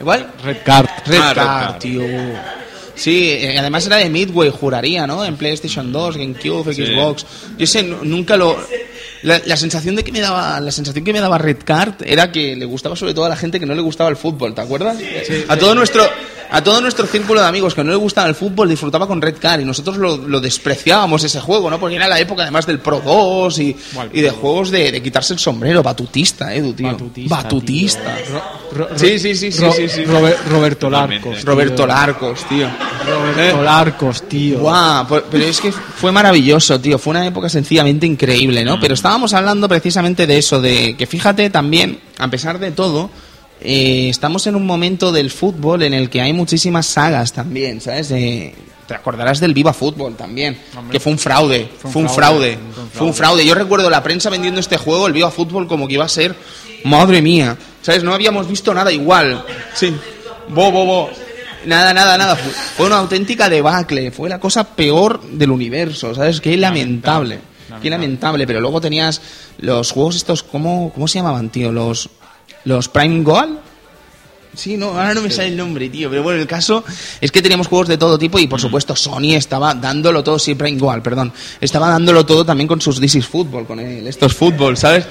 ¿Igual? 0.00 0.32
Red 0.42 0.56
Card. 0.64 0.86
Red 1.06 1.18
Ah, 1.20 1.32
Red 1.34 1.42
Card, 1.42 1.78
tío. 1.78 2.02
Sí, 2.94 3.30
eh, 3.30 3.56
además 3.58 3.86
era 3.86 3.96
de 3.96 4.10
Midway, 4.10 4.50
juraría, 4.50 5.06
¿no? 5.06 5.24
En 5.24 5.36
PlayStation 5.36 5.90
2, 5.92 6.16
GameCube, 6.16 6.74
Sí. 6.74 6.84
Xbox. 6.86 7.24
Yo 7.58 7.66
sé, 7.66 7.82
nu- 7.82 7.98
nunca 8.04 8.36
lo... 8.36 8.56
La, 9.22 9.40
la 9.44 9.56
sensación 9.56 9.96
de 9.96 10.02
que 10.04 10.12
me 10.12 10.20
daba 10.20 10.58
la 10.60 10.70
sensación 10.72 11.04
que 11.04 11.12
me 11.12 11.20
daba 11.20 11.36
Red 11.36 11.58
Card 11.64 11.94
era 12.06 12.32
que 12.32 12.56
le 12.56 12.64
gustaba 12.64 12.96
sobre 12.96 13.12
todo 13.12 13.26
a 13.26 13.28
la 13.28 13.36
gente 13.36 13.60
que 13.60 13.66
no 13.66 13.74
le 13.74 13.82
gustaba 13.82 14.08
el 14.08 14.16
fútbol, 14.16 14.54
¿te 14.54 14.62
acuerdas? 14.62 14.96
a 15.48 15.56
todo 15.58 15.74
nuestro 15.74 16.02
a 16.50 16.62
todo 16.64 16.80
nuestro 16.80 17.06
círculo 17.06 17.40
de 17.40 17.46
amigos 17.46 17.74
que 17.74 17.84
no 17.84 17.90
le 17.90 17.96
gustaba 17.96 18.28
el 18.28 18.34
fútbol 18.34 18.68
disfrutaba 18.68 19.06
con 19.06 19.20
Red 19.22 19.36
Card 19.40 19.60
y 19.60 19.64
nosotros 19.64 19.96
lo, 19.96 20.16
lo 20.16 20.40
despreciábamos 20.40 21.22
ese 21.24 21.40
juego, 21.40 21.70
¿no? 21.70 21.78
Porque 21.78 21.96
era 21.96 22.08
la 22.08 22.18
época 22.18 22.42
además 22.42 22.66
del 22.66 22.78
Pro 22.80 23.00
2 23.04 23.58
y, 23.60 23.76
y 24.12 24.20
de 24.20 24.30
juegos 24.30 24.70
de, 24.70 24.90
de 24.92 25.02
quitarse 25.02 25.32
el 25.34 25.38
sombrero, 25.38 25.82
batutista, 25.82 26.54
Edu, 26.54 26.72
tío. 26.72 26.88
Batutista, 26.90 27.36
Batutista. 27.36 28.18
Ro- 28.72 28.88
ro- 28.88 28.98
Sí, 28.98 29.18
sí, 29.18 29.34
sí, 29.34 29.52
sí, 29.52 29.62
Ro- 29.64 29.72
sí, 29.72 29.88
sí. 29.88 30.04
Robe- 30.04 30.36
Roberto. 30.48 30.90
Larcos. 30.90 31.44
Roberto. 31.44 31.86
Larcos, 31.86 32.44
tío. 32.48 32.68
Roberto 33.06 33.62
Larcos, 33.62 34.22
tío. 34.28 34.58
Guau, 34.60 35.06
pues- 35.06 35.22
pero 35.30 35.44
es 35.44 35.60
que 35.60 35.72
fue 35.72 36.12
maravilloso, 36.12 36.80
tío. 36.80 36.98
Fue 36.98 37.12
una 37.12 37.26
época 37.26 37.48
sencillamente 37.48 38.06
increíble, 38.06 38.64
¿no? 38.64 38.78
Pero 38.80 38.94
estábamos 38.94 39.32
hablando 39.34 39.68
precisamente 39.68 40.26
de 40.26 40.38
eso, 40.38 40.60
de 40.60 40.96
que 40.96 41.06
fíjate 41.06 41.50
también, 41.50 42.00
a 42.18 42.28
pesar 42.28 42.58
de 42.58 42.70
todo, 42.72 43.10
eh, 43.62 44.08
estamos 44.08 44.46
en 44.46 44.56
un 44.56 44.66
momento 44.66 45.12
del 45.12 45.30
fútbol 45.30 45.82
en 45.82 45.94
el 45.94 46.08
que 46.08 46.20
hay 46.20 46.32
muchísimas 46.32 46.86
sagas 46.86 47.32
también, 47.32 47.80
¿sabes? 47.80 48.10
Eh, 48.10 48.54
te 48.86 48.94
acordarás 48.94 49.38
del 49.38 49.54
Viva 49.54 49.72
Fútbol 49.72 50.16
también, 50.16 50.58
que 50.90 50.98
fue 50.98 51.12
un 51.12 51.18
fraude, 51.18 51.70
fue 51.78 52.02
un, 52.02 52.10
fraude, 52.10 52.58
fue 52.92 53.06
un 53.06 53.14
fraude. 53.14 53.46
Yo 53.46 53.54
recuerdo 53.54 53.88
la 53.88 54.02
prensa 54.02 54.30
vendiendo 54.30 54.58
este 54.58 54.78
juego, 54.78 55.06
el 55.06 55.12
Viva 55.12 55.30
Fútbol, 55.30 55.68
como 55.68 55.86
que 55.86 55.94
iba 55.94 56.04
a 56.04 56.08
ser, 56.08 56.34
madre 56.82 57.22
mía, 57.22 57.56
¿sabes? 57.82 58.02
No 58.02 58.12
habíamos 58.12 58.48
visto 58.48 58.74
nada 58.74 58.90
igual. 58.90 59.44
Sí. 59.74 59.94
Bo, 60.48 60.72
bo, 60.72 60.84
bo. 60.84 61.10
Nada, 61.66 61.94
nada, 61.94 62.18
nada. 62.18 62.34
Fue, 62.34 62.52
fue 62.52 62.86
una 62.86 62.98
auténtica 62.98 63.48
debacle. 63.48 64.10
Fue 64.10 64.28
la 64.28 64.40
cosa 64.40 64.64
peor 64.64 65.22
del 65.22 65.50
universo, 65.50 66.12
¿sabes? 66.14 66.40
Qué 66.40 66.56
lamentable. 66.56 67.38
Qué 67.80 67.90
lamentable. 67.90 68.46
Pero 68.46 68.60
luego 68.60 68.80
tenías 68.80 69.22
los 69.58 69.92
juegos 69.92 70.16
estos, 70.16 70.42
¿cómo, 70.42 70.90
cómo 70.92 71.06
se 71.06 71.18
llamaban, 71.18 71.50
tío? 71.50 71.70
Los, 71.70 72.10
los 72.64 72.88
Prime 72.88 73.22
Goal. 73.22 73.60
Sí, 74.54 74.76
no, 74.76 74.88
ahora 74.88 75.14
no 75.14 75.22
me 75.22 75.30
sale 75.30 75.48
el 75.48 75.56
nombre, 75.56 75.88
tío. 75.88 76.10
Pero 76.10 76.22
bueno, 76.22 76.40
el 76.40 76.46
caso 76.46 76.84
es 77.20 77.30
que 77.30 77.40
teníamos 77.40 77.68
juegos 77.68 77.88
de 77.88 77.96
todo 77.96 78.18
tipo 78.18 78.38
y 78.38 78.46
por 78.46 78.60
supuesto 78.60 78.96
Sony 78.96 79.34
estaba 79.34 79.74
dándolo 79.74 80.24
todo, 80.24 80.38
sí, 80.38 80.54
Prime 80.54 80.78
Goal, 80.78 81.02
perdón. 81.02 81.32
Estaba 81.60 81.88
dándolo 81.88 82.26
todo 82.26 82.44
también 82.44 82.66
con 82.66 82.80
sus 82.80 83.00
This 83.00 83.16
is 83.16 83.26
Football, 83.26 83.66
con 83.66 83.78
el, 83.78 84.06
estos 84.06 84.34
fútbol, 84.34 84.76
¿sabes? 84.76 85.06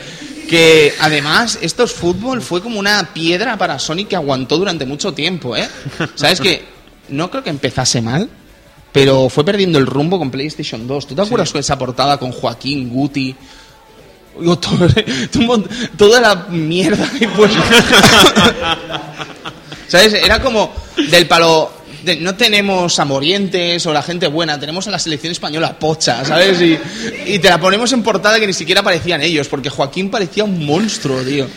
Que 0.50 0.94
además, 1.00 1.60
estos 1.62 1.94
fútbol 1.94 2.42
fue 2.42 2.62
como 2.62 2.80
una 2.80 3.14
piedra 3.14 3.58
para 3.58 3.80
Sony 3.80 4.06
que 4.10 4.16
aguantó 4.16 4.58
durante 4.58 4.86
mucho 4.86 5.14
tiempo, 5.14 5.56
¿eh? 5.56 5.70
¿Sabes 6.16 6.42
que 6.42 6.64
No 7.08 7.32
creo 7.32 7.44
que 7.44 7.50
empezase 7.50 8.02
mal, 8.02 8.30
pero 8.92 9.30
fue 9.30 9.46
perdiendo 9.46 9.80
el 9.80 9.86
rumbo 9.86 10.18
con 10.18 10.32
PlayStation 10.32 10.86
2. 10.86 11.08
¿Tú 11.08 11.16
te 11.16 11.22
acuerdas 11.22 11.54
de 11.54 11.60
esa 11.60 11.78
portada 11.78 12.18
con 12.18 12.32
Joaquín 12.32 12.90
Guti? 12.90 13.36
Digo, 14.40 14.58
todo- 14.58 14.88
toda 15.98 16.22
la 16.22 16.36
mierda 16.50 17.10
que 17.18 17.28
pues 17.28 17.52
¿Sabes? 19.88 20.14
Era 20.14 20.42
como 20.42 20.72
del 21.10 21.28
palo. 21.28 21.72
de- 22.04 22.18
no 22.18 22.36
tenemos 22.36 23.00
a 23.00 23.06
Morientes 23.06 23.86
o 23.86 23.94
la 23.94 24.04
gente 24.04 24.28
buena, 24.28 24.60
tenemos 24.60 24.88
a 24.88 24.92
la 24.92 25.00
selección 25.00 25.32
española 25.32 25.78
pocha, 25.80 26.24
¿sabes? 26.24 26.62
Y, 26.62 26.78
y 27.26 27.40
te 27.40 27.50
la 27.50 27.60
ponemos 27.60 27.92
en 27.92 28.04
portada 28.04 28.40
que 28.40 28.48
ni 28.48 28.54
siquiera 28.54 28.84
parecían 28.84 29.22
ellos, 29.22 29.48
porque 29.48 29.70
Joaquín 29.70 30.10
parecía 30.10 30.44
un 30.44 30.66
monstruo, 30.66 31.22
tío. 31.22 31.48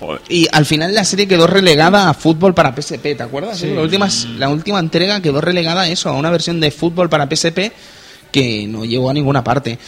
Joder. 0.00 0.20
Y 0.28 0.48
al 0.52 0.64
final 0.66 0.94
la 0.94 1.04
serie 1.04 1.28
quedó 1.28 1.46
relegada 1.46 2.08
a 2.08 2.14
fútbol 2.14 2.54
para 2.54 2.74
PSP, 2.74 3.16
¿te 3.16 3.22
acuerdas? 3.22 3.60
La, 3.62 3.82
última, 3.82 4.08
la 4.38 4.48
última 4.48 4.78
entrega 4.78 5.20
quedó 5.20 5.40
relegada 5.40 5.82
a 5.82 5.88
eso, 5.88 6.08
a 6.08 6.12
una 6.12 6.30
versión 6.30 6.60
de 6.60 6.70
fútbol 6.70 7.08
para 7.10 7.28
PSP 7.28 7.72
que 8.32 8.66
no 8.66 8.84
llegó 8.84 9.10
a 9.10 9.14
ninguna 9.14 9.44
parte. 9.44 9.78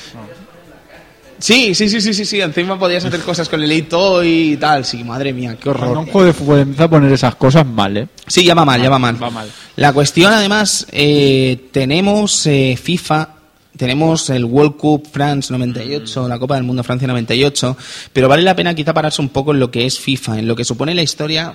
Sí, 1.38 1.74
sí, 1.74 1.88
sí, 1.88 2.00
sí, 2.00 2.14
sí, 2.14 2.24
sí. 2.24 2.40
Encima 2.40 2.78
podías 2.78 3.04
hacer 3.04 3.20
cosas 3.20 3.48
con 3.48 3.62
el 3.62 3.70
Ito 3.72 4.24
y 4.24 4.56
tal. 4.56 4.84
Sí, 4.84 5.04
madre 5.04 5.32
mía, 5.32 5.56
qué 5.56 5.70
Cuando 5.70 5.82
horror. 5.90 5.98
un 5.98 6.06
juego 6.06 6.26
de 6.26 6.32
fútbol 6.32 6.58
empieza 6.60 6.84
a 6.84 6.90
poner 6.90 7.12
esas 7.12 7.34
cosas 7.34 7.66
mal, 7.66 7.96
¿eh? 7.96 8.08
Sí, 8.26 8.44
ya 8.44 8.54
va 8.54 8.64
mal, 8.64 8.80
ya 8.80 8.88
va 8.90 8.98
mal. 8.98 9.22
Va 9.22 9.30
mal. 9.30 9.50
La 9.76 9.92
cuestión, 9.92 10.32
además, 10.32 10.86
eh, 10.92 11.68
tenemos 11.72 12.46
eh, 12.46 12.78
FIFA, 12.82 13.28
tenemos 13.76 14.30
el 14.30 14.44
World 14.46 14.76
Cup 14.76 15.08
France 15.12 15.52
98, 15.52 16.26
la 16.28 16.38
Copa 16.38 16.54
del 16.54 16.64
Mundo 16.64 16.82
Francia 16.82 17.06
98, 17.06 17.76
pero 18.12 18.28
vale 18.28 18.42
la 18.42 18.56
pena 18.56 18.74
quizá 18.74 18.94
pararse 18.94 19.20
un 19.20 19.28
poco 19.28 19.52
en 19.52 19.60
lo 19.60 19.70
que 19.70 19.84
es 19.84 19.98
FIFA, 19.98 20.38
en 20.38 20.48
lo 20.48 20.56
que 20.56 20.64
supone 20.64 20.94
la 20.94 21.02
historia 21.02 21.54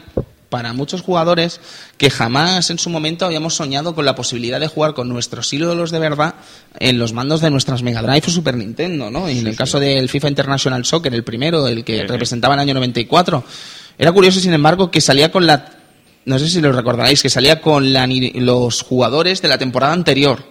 para 0.52 0.74
muchos 0.74 1.02
jugadores 1.02 1.62
que 1.97 2.10
jamás 2.10 2.70
en 2.72 2.78
su 2.78 2.89
momento 2.89 3.26
habíamos 3.26 3.56
soñado 3.56 3.95
con 3.95 4.04
la 4.04 4.16
posibilidad 4.16 4.60
de 4.60 4.68
jugar 4.68 4.93
con 4.93 5.08
nuestros 5.08 5.52
ídolos 5.54 5.91
de 5.91 5.99
verdad 5.99 6.36
en 6.78 6.99
los 6.99 7.14
mandos 7.14 7.39
de 7.39 7.49
nuestras 7.49 7.84
Mega 7.84 8.02
Drive 8.02 8.24
o 8.28 8.30
Super 8.30 8.58
Nintendo, 8.58 9.10
¿no? 9.10 9.30
Y 9.30 9.39
en 9.39 9.47
el 9.47 9.56
caso 9.56 9.80
del 9.80 10.10
FIFA 10.10 10.28
International 10.28 10.84
Soccer, 10.84 11.14
el 11.16 11.24
primero, 11.24 11.66
el 11.70 11.86
que 11.86 12.04
representaba 12.04 12.56
el 12.56 12.60
año 12.60 12.74
94, 12.74 13.45
era 13.97 14.12
curioso, 14.12 14.41
sin 14.41 14.54
embargo, 14.54 14.91
que 14.91 14.99
salía 14.99 15.32
con 15.32 15.47
la 15.47 15.78
no 16.26 16.38
sé 16.38 16.49
si 16.49 16.60
lo 16.60 16.74
recordaréis, 16.74 17.22
que 17.22 17.30
salía 17.30 17.62
con 17.62 17.93
la, 17.93 18.06
los 18.08 18.82
jugadores 18.84 19.41
de 19.41 19.47
la 19.47 19.58
temporada 19.58 19.93
anterior. 19.93 20.51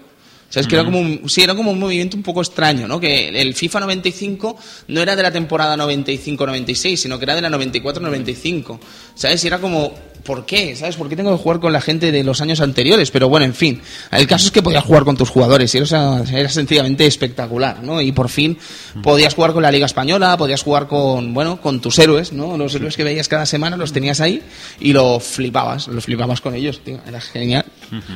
O 0.50 0.52
sea, 0.52 0.62
es 0.62 0.66
que 0.66 0.74
era 0.74 0.84
como 0.84 0.98
un, 0.98 1.30
sí, 1.30 1.42
era 1.42 1.54
como 1.54 1.70
un 1.70 1.78
movimiento 1.78 2.16
un 2.16 2.24
poco 2.24 2.40
extraño, 2.40 2.88
¿no? 2.88 2.98
Que 2.98 3.28
el 3.28 3.54
FIFA 3.54 3.80
95 3.80 4.56
no 4.88 5.00
era 5.00 5.14
de 5.14 5.22
la 5.22 5.30
temporada 5.30 5.76
95-96, 5.76 6.96
sino 6.96 7.20
que 7.20 7.24
era 7.24 7.36
de 7.36 7.42
la 7.42 7.50
94-95. 7.50 8.80
¿Sabes? 9.14 9.44
Y 9.44 9.46
era 9.46 9.60
como, 9.60 9.94
¿por 10.24 10.46
qué? 10.46 10.74
¿Sabes? 10.76 10.96
¿Por 10.96 11.08
qué 11.08 11.16
tengo 11.16 11.36
que 11.36 11.42
jugar 11.42 11.60
con 11.60 11.72
la 11.72 11.80
gente 11.80 12.12
de 12.12 12.22
los 12.24 12.40
años 12.40 12.60
anteriores? 12.60 13.10
Pero 13.10 13.28
bueno, 13.28 13.46
en 13.46 13.54
fin. 13.54 13.80
El 14.12 14.26
caso 14.26 14.46
es 14.46 14.52
que 14.52 14.62
podías 14.62 14.84
jugar 14.84 15.04
con 15.04 15.16
tus 15.16 15.28
jugadores 15.30 15.74
y 15.74 15.78
era, 15.78 16.22
era 16.32 16.48
sencillamente 16.48 17.06
espectacular, 17.06 17.82
¿no? 17.82 18.00
Y 18.00 18.12
por 18.12 18.28
fin 18.28 18.56
podías 19.02 19.34
jugar 19.34 19.52
con 19.52 19.62
la 19.62 19.70
Liga 19.70 19.86
Española, 19.86 20.36
podías 20.36 20.62
jugar 20.62 20.86
con, 20.86 21.32
bueno, 21.34 21.60
con 21.60 21.80
tus 21.80 21.98
héroes, 21.98 22.32
¿no? 22.32 22.56
Los 22.56 22.74
héroes 22.74 22.96
que 22.96 23.04
veías 23.04 23.28
cada 23.28 23.46
semana 23.46 23.76
los 23.76 23.92
tenías 23.92 24.20
ahí 24.20 24.42
y 24.80 24.92
lo 24.92 25.20
flipabas, 25.20 25.88
lo 25.88 26.00
flipabas 26.00 26.40
con 26.40 26.54
ellos, 26.54 26.80
tío. 26.84 26.98
Era 27.06 27.20
genial. 27.20 27.64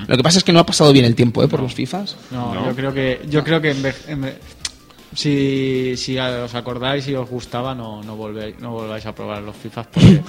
Lo 0.07 0.17
que 0.17 0.23
pasa 0.23 0.39
es 0.39 0.45
que 0.45 0.53
no 0.53 0.61
ha 0.61 0.67
pasado 0.67 0.93
bien 0.93 1.05
el 1.05 1.15
tiempo, 1.15 1.43
¿eh? 1.43 1.49
Por 1.49 1.61
los 1.61 1.75
FIFAs. 1.75 2.17
No, 2.31 2.55
yo 2.67 2.75
creo 2.77 2.93
que 2.95 3.21
yo 3.29 3.43
creo 3.43 3.61
que 3.61 3.75
enve- 3.75 3.95
enve- 4.09 4.35
si, 5.15 5.95
si 5.97 6.19
os 6.19 6.55
acordáis 6.55 7.07
y 7.09 7.15
os 7.15 7.29
gustaba 7.29 7.75
no 7.75 8.03
no 8.03 8.17
volvéis 8.17 8.59
no 8.61 8.73
volváis 8.73 9.07
a 9.07 9.15
probar 9.15 9.43
los 9.43 9.57
FIFAs 9.57 9.87
porque 9.93 10.21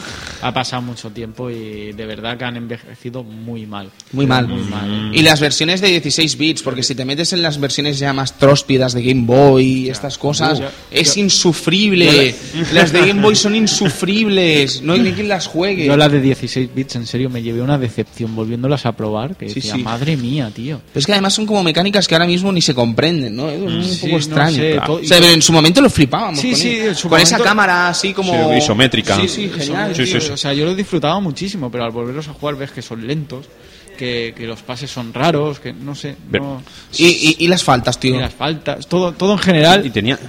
ha 0.42 0.54
pasado 0.54 0.82
mucho 0.82 1.10
tiempo 1.10 1.50
y 1.50 1.92
de 1.94 2.06
verdad 2.06 2.38
que 2.38 2.46
han 2.46 2.58
envejecido 2.58 3.24
muy 3.24 3.66
mal. 3.66 3.90
Muy 4.12 4.26
mal. 4.28 4.48
Muy 4.48 4.64
mal. 4.64 5.12
Y 5.14 5.22
las 5.22 5.40
versiones 5.40 5.82
de 5.82 5.88
16 5.88 6.38
bits, 6.38 6.62
porque 6.62 6.84
si 6.84 6.94
te 6.96 7.04
metes 7.06 7.34
en 7.34 7.42
las 7.42 7.60
versiones 7.60 7.98
ya 8.00 8.14
más 8.14 8.38
tróspidas 8.38 8.94
de 8.94 9.04
Game 9.04 9.24
Boy 9.26 9.66
y 9.86 9.90
estas 9.90 10.18
cosas, 10.18 10.60
Yo- 10.60 10.68
es 10.92 11.16
yo- 11.16 11.22
insufrible. 11.22 12.36
Las 12.74 12.92
de 12.92 13.08
Game 13.08 13.22
Boy 13.22 13.36
son 13.36 13.56
insufribles. 13.56 14.82
No 14.82 14.94
hay 14.94 15.00
ni 15.02 15.12
quien 15.14 15.28
las 15.30 15.48
juegue. 15.48 15.86
Yo 15.86 15.98
las 15.98 16.12
de 16.12 16.22
16 16.22 16.70
bits 16.74 16.96
en 16.96 17.06
serio 17.08 17.30
me 17.30 17.42
llevé 17.42 17.62
una 17.62 17.78
decepción 17.78 18.36
volviéndolas 18.36 18.86
a 18.86 18.92
probar 18.92 19.36
que 19.36 19.50
Sí, 19.50 19.56
decía, 19.56 19.76
sí. 19.76 19.84
madre 19.84 20.16
mía, 20.18 20.52
tío. 20.54 20.80
Pero 20.94 21.00
es 21.00 21.06
que 21.06 21.12
además 21.14 21.34
son 21.34 21.46
como 21.46 21.64
mecánicas 21.64 22.08
que 22.08 22.16
ahora 22.16 22.28
mismo 22.28 22.52
ni 22.52 22.62
se 22.62 22.74
comprenden, 22.76 23.36
¿no? 23.36 23.50
Es 23.50 23.62
un 23.62 23.84
Sí, 23.84 23.98
poco 24.02 24.12
no 24.12 24.18
extraño. 24.18 24.58
Sé, 24.80 24.86
to- 24.86 24.94
O 24.94 25.04
sea, 25.04 25.20
pero 25.20 25.32
en 25.32 25.42
su 25.42 25.54
momento 25.54 25.82
lo 25.82 25.90
flipábamos. 25.90 26.40
Sí, 26.40 26.52
con, 26.52 26.60
sí, 26.60 26.70
él. 26.78 26.88
en 26.88 26.96
su 26.96 27.10
con 27.10 27.20
esa 27.20 27.40
cámara 27.40 27.90
así 27.90 28.14
como. 28.14 28.32
Sí, 28.52 28.58
isométrica. 28.58 29.16
Sí, 29.22 29.28
sí, 29.28 29.50
genial. 29.50 29.96
Sí, 29.96 30.04
tío. 30.04 30.20
sí, 30.22 30.28
sí. 30.28 30.32
O 30.34 30.38
sea, 30.38 30.54
yo 30.54 30.66
lo 30.66 30.76
disfrutaba 30.76 31.20
muchísimo, 31.20 31.70
pero 31.72 31.84
al 31.86 31.92
volverlos 31.92 32.28
a 32.28 32.34
jugar 32.34 32.56
ves 32.56 32.72
que 32.72 32.82
son 32.82 33.06
lentos, 33.06 33.46
que, 33.98 34.34
que 34.36 34.46
los 34.46 34.62
pases 34.62 34.92
son 34.92 35.14
raros, 35.14 35.60
que 35.60 35.72
no 35.74 35.96
sé, 35.96 36.16
Ver- 36.30 36.42
no, 36.42 36.62
Y, 36.98 37.06
y- 37.08 37.36
y 37.40 37.48
las 37.48 37.64
faltas, 37.64 38.00
tío. 38.00 38.16
y 38.16 38.20
las 38.20 38.34
faltas, 38.34 38.88
todo, 38.88 39.14
todo 39.14 39.34
en 39.34 39.40
general. 39.40 39.86
Y 39.86 39.90
tenía, 39.90 40.20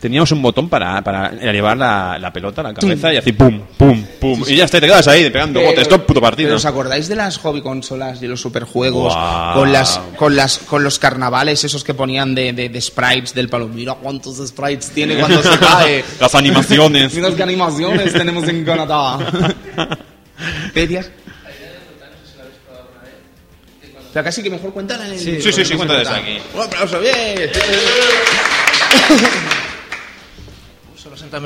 teníamos 0.00 0.32
un 0.32 0.40
botón 0.42 0.68
para, 0.68 1.02
para 1.02 1.30
llevar 1.32 1.76
la, 1.76 2.18
la 2.18 2.32
pelota 2.32 2.62
a 2.62 2.64
la 2.64 2.74
cabeza 2.74 3.12
y 3.12 3.18
así 3.18 3.32
pum, 3.32 3.60
pum, 3.76 4.04
pum. 4.18 4.44
Y 4.48 4.56
ya 4.56 4.64
está, 4.64 4.78
y 4.78 4.80
te 4.80 4.86
quedas 4.86 5.06
ahí 5.08 5.28
pegando 5.30 5.60
botes, 5.60 5.88
todo 5.88 6.06
puto 6.06 6.20
partido. 6.20 6.56
¿os 6.56 6.64
acordáis 6.64 7.06
de 7.08 7.16
las 7.16 7.36
hobby 7.38 7.60
consolas, 7.60 8.20
de 8.20 8.28
los 8.28 8.40
superjuegos, 8.40 9.12
Guau. 9.12 9.54
con 9.54 9.72
las 9.72 10.00
con 10.16 10.34
las 10.36 10.58
con 10.58 10.82
los 10.82 10.98
carnavales 10.98 11.62
esos 11.64 11.84
que 11.84 11.94
ponían 11.94 12.34
de, 12.34 12.52
de, 12.52 12.68
de 12.68 12.80
sprites 12.80 13.34
del 13.34 13.48
palo? 13.48 13.68
Mira 13.68 13.94
cuántos 13.94 14.36
sprites 14.48 14.90
tiene 14.90 15.16
cuando 15.18 15.42
se 15.42 15.58
cae. 15.60 16.04
Las 16.18 16.34
animaciones. 16.34 17.14
Mira 17.20 17.34
qué 17.36 17.42
animaciones 17.42 18.12
tenemos 18.12 18.48
en 18.48 18.64
Canadá. 18.64 19.18
¿Qué 20.74 20.80
decías? 20.80 21.10
Pero 24.12 24.24
casi 24.24 24.42
que 24.42 24.50
mejor 24.50 24.72
cuéntala 24.72 25.06
en 25.06 25.12
el... 25.12 25.20
Sí, 25.20 25.40
Sí, 25.40 25.52
sí, 25.52 25.64
sí, 25.64 25.74
cuenta 25.74 25.96
desde 25.96 26.12
aquí. 26.14 26.38
Un 26.54 26.62
aplauso, 26.62 26.98
bien. 26.98 27.50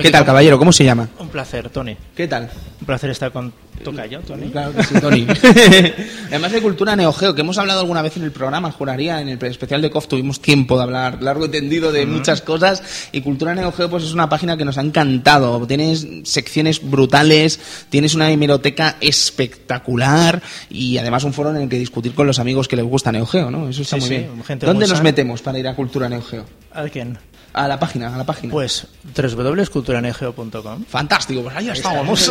¿Qué 0.00 0.10
tal, 0.10 0.24
caballero? 0.24 0.58
¿Cómo 0.58 0.72
se 0.72 0.84
llama? 0.84 1.08
Un 1.18 1.28
placer, 1.28 1.68
Tony. 1.70 1.96
¿Qué 2.16 2.26
tal? 2.26 2.50
Un 2.80 2.86
placer 2.86 3.10
estar 3.10 3.30
con 3.32 3.52
Tocayo, 3.82 4.20
Tony. 4.20 4.48
Claro 4.50 4.72
que 4.72 4.82
sí, 4.84 4.94
Tony. 5.00 5.26
Además 6.28 6.52
de 6.52 6.62
cultura 6.62 6.96
Neo 6.96 7.12
Geo, 7.12 7.34
que 7.34 7.42
hemos 7.42 7.58
hablado 7.58 7.80
alguna 7.80 8.00
vez 8.02 8.16
en 8.16 8.22
el 8.24 8.32
programa, 8.32 8.70
juraría, 8.70 9.20
en 9.20 9.28
el 9.28 9.42
especial 9.44 9.82
de 9.82 9.90
KOF 9.90 10.08
tuvimos 10.08 10.40
tiempo 10.40 10.76
de 10.76 10.84
hablar 10.84 11.22
largo 11.22 11.46
y 11.46 11.48
tendido 11.48 11.92
de 11.92 12.06
muchas 12.06 12.40
cosas. 12.40 12.82
Y 13.12 13.20
Cultura 13.20 13.54
Neo 13.54 13.72
Geo, 13.72 13.90
pues 13.90 14.04
es 14.04 14.12
una 14.12 14.28
página 14.28 14.56
que 14.56 14.64
nos 14.64 14.78
ha 14.78 14.80
encantado. 14.82 15.66
Tienes 15.66 16.06
secciones 16.24 16.80
brutales, 16.88 17.60
tienes 17.90 18.14
una 18.14 18.30
hemeroteca 18.30 18.96
espectacular 19.00 20.42
y 20.70 20.98
además 20.98 21.24
un 21.24 21.32
foro 21.32 21.50
en 21.50 21.56
el 21.62 21.68
que 21.68 21.78
discutir 21.78 22.14
con 22.14 22.26
los 22.26 22.38
amigos 22.38 22.68
que 22.68 22.76
les 22.76 22.84
gusta 22.84 23.12
Neo 23.12 23.26
Geo, 23.26 23.50
¿no? 23.50 23.68
Eso 23.68 23.82
está 23.82 23.96
Sí, 23.96 24.00
muy 24.00 24.08
sí, 24.08 24.16
bien. 24.16 24.58
¿Dónde 24.60 24.86
nos 24.86 24.90
sana. 24.98 25.02
metemos 25.02 25.42
para 25.42 25.58
ir 25.58 25.68
a 25.68 25.74
Cultura 25.74 26.08
Neo 26.08 26.22
Geo? 26.22 26.44
¿A 26.72 26.84
quién? 26.84 27.18
A 27.54 27.68
la 27.68 27.78
página, 27.78 28.12
a 28.12 28.18
la 28.18 28.24
página. 28.24 28.52
Pues 28.52 28.86
www.culturanegeo.com. 29.16 30.84
Fantástico, 30.86 31.42
pues 31.42 31.56
ahí 31.56 31.70
estábamos. 31.70 32.30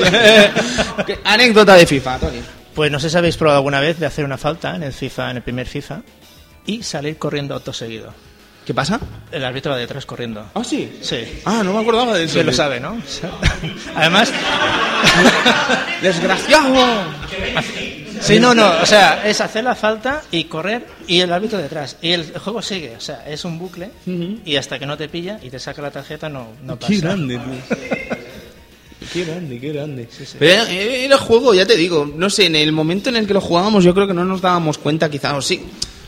¿Qué 1.08 1.20
anécdota 1.24 1.76
de 1.76 1.88
FIFA, 1.88 2.20
Tony. 2.20 2.42
Pues 2.76 2.92
no 2.92 3.00
sé 3.00 3.10
si 3.10 3.18
habéis 3.18 3.38
probado 3.38 3.58
alguna 3.60 3.80
vez 3.80 4.00
de 4.00 4.06
hacer 4.06 4.26
una 4.26 4.38
falta 4.38 4.76
en 4.76 4.84
el 4.84 4.92
FIFA, 4.92 5.32
en 5.32 5.38
el 5.38 5.44
primer 5.44 5.66
FIFA, 5.66 6.02
y 6.66 6.84
salir 6.84 7.18
corriendo 7.18 7.56
acto 7.56 7.72
seguido. 7.72 8.14
¿Qué 8.66 8.74
pasa? 8.74 9.00
El 9.32 9.44
árbitro 9.44 9.72
va 9.72 9.78
detrás 9.78 10.06
corriendo. 10.06 10.46
Ah, 10.54 10.64
sí. 10.64 11.00
Sí. 11.02 11.42
Ah, 11.46 11.62
no 11.64 11.74
me 11.74 11.80
acordaba 11.80 12.16
de 12.16 12.26
eso. 12.26 12.36
Se 12.36 12.44
lo 12.44 12.54
sabe, 12.54 12.80
¿no? 12.80 12.98
Además, 13.96 14.32
¡Desgraciado! 16.02 16.74
sí, 18.24 18.40
no, 18.40 18.54
no, 18.54 18.82
o 18.82 18.86
sea, 18.86 19.28
es 19.28 19.42
hacer 19.42 19.64
la 19.64 19.76
falta 19.76 20.22
y 20.32 20.46
correr 20.46 20.86
y 21.08 21.20
el 21.20 21.32
árbitro 21.32 21.58
detrás. 21.60 21.98
Y 22.02 22.12
el 22.12 22.38
juego 22.38 22.62
sigue, 22.62 22.96
o 22.96 23.02
sea, 23.02 23.24
es 23.28 23.46
un 23.46 23.60
bucle 23.60 23.92
y 24.46 24.56
hasta 24.56 24.80
que 24.80 24.86
no 24.86 24.98
te 24.98 25.10
pilla 25.10 25.40
y 25.42 25.50
te 25.50 25.60
saca 25.60 25.82
la 25.82 25.92
tarjeta 25.92 26.30
no, 26.30 26.50
no 26.64 26.78
pasa. 26.78 26.94
Qué 26.94 27.00
grande, 27.00 27.38
tío. 27.38 27.78
Qué 29.12 29.26
grande, 29.26 29.60
qué 29.60 29.74
grande. 29.74 30.10
Pero 30.40 30.64
era, 30.64 30.72
era 30.72 31.18
juego, 31.18 31.54
ya 31.54 31.66
te 31.66 31.76
digo, 31.76 32.10
no 32.16 32.30
sé, 32.30 32.46
en 32.46 32.56
el 32.56 32.72
momento 32.72 33.10
en 33.10 33.18
el 33.18 33.28
que 33.28 33.34
lo 33.34 33.42
jugábamos 33.42 33.84
yo 33.84 33.94
creo 33.94 34.08
que 34.08 34.14
no 34.14 34.26
nos 34.26 34.42
dábamos 34.42 34.78
cuenta 34.78 35.10
quizás, 35.10 35.34
o 35.34 35.42
sí. 35.42 35.62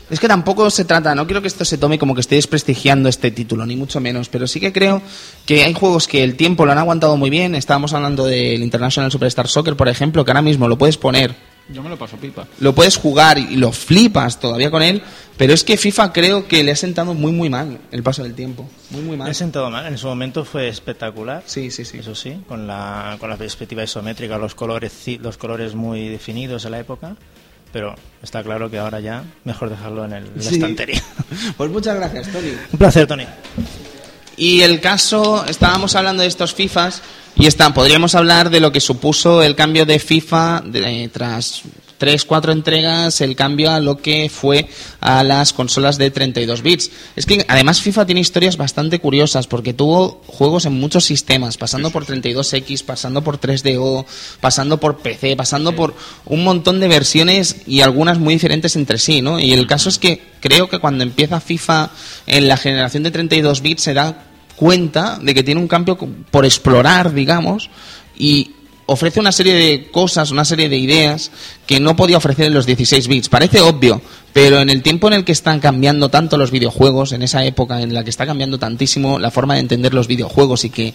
Es 0.08 0.20
que 0.20 0.28
tampoco 0.28 0.70
se 0.70 0.84
trata, 0.84 1.16
no 1.16 1.26
quiero 1.26 1.42
que 1.42 1.48
esto 1.48 1.64
se 1.64 1.78
tome 1.78 1.98
como 1.98 2.14
que 2.14 2.20
esté 2.20 2.36
desprestigiando 2.36 3.08
este 3.08 3.32
título, 3.32 3.66
ni 3.66 3.74
mucho 3.74 4.00
menos, 4.00 4.28
pero 4.28 4.46
sí 4.46 4.60
que 4.60 4.72
creo 4.72 5.02
que 5.44 5.64
hay 5.64 5.74
juegos 5.74 6.06
que 6.06 6.22
el 6.22 6.36
tiempo 6.36 6.64
lo 6.64 6.72
han 6.72 6.78
aguantado 6.78 7.16
muy 7.16 7.28
bien. 7.28 7.56
Estábamos 7.56 7.92
hablando 7.92 8.24
del 8.24 8.62
International 8.62 9.10
Superstar 9.10 9.48
Soccer, 9.48 9.74
por 9.74 9.88
ejemplo, 9.88 10.24
que 10.24 10.30
ahora 10.30 10.42
mismo 10.42 10.68
lo 10.68 10.78
puedes 10.78 10.96
poner 10.96 11.34
Yo 11.68 11.82
me 11.82 11.88
lo 11.88 11.98
paso 11.98 12.16
pipa. 12.16 12.46
lo 12.60 12.74
puedes 12.74 12.96
jugar 12.96 13.38
y 13.38 13.56
lo 13.56 13.72
flipas 13.72 14.38
todavía 14.38 14.70
con 14.70 14.82
él, 14.82 15.02
pero 15.36 15.52
es 15.52 15.64
que 15.64 15.76
FIFA 15.76 16.12
creo 16.12 16.46
que 16.46 16.62
le 16.62 16.70
ha 16.72 16.76
sentado 16.76 17.12
muy 17.12 17.32
muy 17.32 17.48
mal 17.50 17.78
el 17.90 18.02
paso 18.04 18.22
del 18.22 18.34
tiempo, 18.34 18.68
muy 18.90 19.02
muy 19.02 19.16
mal. 19.16 19.28
he 19.28 19.34
sentado 19.34 19.68
mal, 19.68 19.84
en 19.86 19.98
su 19.98 20.06
momento 20.06 20.44
fue 20.44 20.68
espectacular. 20.68 21.42
Sí, 21.46 21.70
sí, 21.72 21.84
sí. 21.84 21.98
Eso 21.98 22.14
sí, 22.14 22.40
con 22.48 22.66
la, 22.68 23.16
con 23.18 23.30
la 23.30 23.36
perspectiva 23.36 23.82
isométrica, 23.82 24.38
los 24.38 24.54
colores, 24.54 24.92
los 25.20 25.36
colores 25.38 25.74
muy 25.74 26.08
definidos 26.08 26.64
en 26.66 26.70
la 26.70 26.78
época, 26.78 27.16
pero 27.72 27.96
está 28.22 28.44
claro 28.44 28.70
que 28.70 28.78
ahora 28.78 29.00
ya 29.00 29.24
mejor 29.44 29.68
dejarlo 29.68 30.04
en, 30.04 30.12
el, 30.12 30.26
en 30.26 30.36
la 30.36 30.42
Sí. 30.42 30.54
estantería. 30.54 31.02
Pues 31.56 31.68
muchas 31.70 31.96
gracias, 31.96 32.28
Tony. 32.30 32.50
Un 32.72 32.78
placer, 32.78 33.06
Tony. 33.08 33.24
Y 34.36 34.60
el 34.60 34.80
caso, 34.80 35.44
estábamos 35.46 35.96
hablando 35.96 36.22
de 36.22 36.28
estos 36.28 36.54
FIFAs 36.54 37.02
y 37.36 37.46
está, 37.46 37.72
podríamos 37.74 38.14
hablar 38.14 38.50
de 38.50 38.60
lo 38.60 38.72
que 38.72 38.80
supuso 38.80 39.42
el 39.42 39.54
cambio 39.54 39.84
de 39.86 39.98
FIFA 39.98 40.62
de- 40.66 41.10
tras 41.12 41.62
tres, 41.98 42.26
cuatro 42.26 42.52
entregas, 42.52 43.22
el 43.22 43.34
cambio 43.36 43.70
a 43.70 43.80
lo 43.80 43.96
que 43.96 44.28
fue 44.28 44.68
a 45.00 45.22
las 45.22 45.54
consolas 45.54 45.96
de 45.96 46.10
32 46.10 46.60
bits. 46.60 46.90
Es 47.16 47.24
que 47.24 47.42
además 47.48 47.80
FIFA 47.80 48.04
tiene 48.04 48.20
historias 48.20 48.58
bastante 48.58 48.98
curiosas 48.98 49.46
porque 49.46 49.72
tuvo 49.72 50.20
juegos 50.26 50.66
en 50.66 50.78
muchos 50.78 51.04
sistemas, 51.06 51.56
pasando 51.56 51.90
por 51.90 52.04
32X, 52.04 52.84
pasando 52.84 53.22
por 53.24 53.40
3DO, 53.40 54.04
pasando 54.42 54.78
por 54.78 54.98
PC, 54.98 55.36
pasando 55.36 55.74
por 55.74 55.94
un 56.26 56.44
montón 56.44 56.80
de 56.80 56.88
versiones 56.88 57.56
y 57.66 57.80
algunas 57.80 58.18
muy 58.18 58.34
diferentes 58.34 58.76
entre 58.76 58.98
sí, 58.98 59.22
¿no? 59.22 59.40
Y 59.40 59.54
el 59.54 59.66
caso 59.66 59.88
es 59.88 59.98
que 59.98 60.22
creo 60.40 60.68
que 60.68 60.80
cuando 60.80 61.02
empieza 61.02 61.40
FIFA 61.40 61.90
en 62.26 62.46
la 62.48 62.58
generación 62.58 63.04
de 63.04 63.10
32 63.10 63.62
bits 63.62 63.82
se 63.82 63.94
da 63.94 64.22
cuenta 64.56 65.18
de 65.20 65.34
que 65.34 65.42
tiene 65.42 65.60
un 65.60 65.68
cambio 65.68 65.96
por 65.96 66.44
explorar, 66.44 67.12
digamos, 67.12 67.70
y 68.18 68.52
ofrece 68.86 69.20
una 69.20 69.32
serie 69.32 69.54
de 69.54 69.90
cosas, 69.90 70.30
una 70.30 70.44
serie 70.44 70.68
de 70.68 70.76
ideas 70.76 71.30
que 71.66 71.80
no 71.80 71.96
podía 71.96 72.16
ofrecer 72.16 72.46
en 72.46 72.54
los 72.54 72.66
16 72.66 73.08
bits. 73.08 73.28
Parece 73.28 73.60
obvio, 73.60 74.00
pero 74.32 74.60
en 74.60 74.70
el 74.70 74.82
tiempo 74.82 75.08
en 75.08 75.14
el 75.14 75.24
que 75.24 75.32
están 75.32 75.60
cambiando 75.60 76.08
tanto 76.08 76.38
los 76.38 76.50
videojuegos, 76.50 77.12
en 77.12 77.22
esa 77.22 77.44
época 77.44 77.82
en 77.82 77.92
la 77.92 78.04
que 78.04 78.10
está 78.10 78.26
cambiando 78.26 78.58
tantísimo 78.58 79.18
la 79.18 79.30
forma 79.30 79.54
de 79.54 79.60
entender 79.60 79.92
los 79.92 80.06
videojuegos 80.06 80.64
y 80.64 80.70
que 80.70 80.94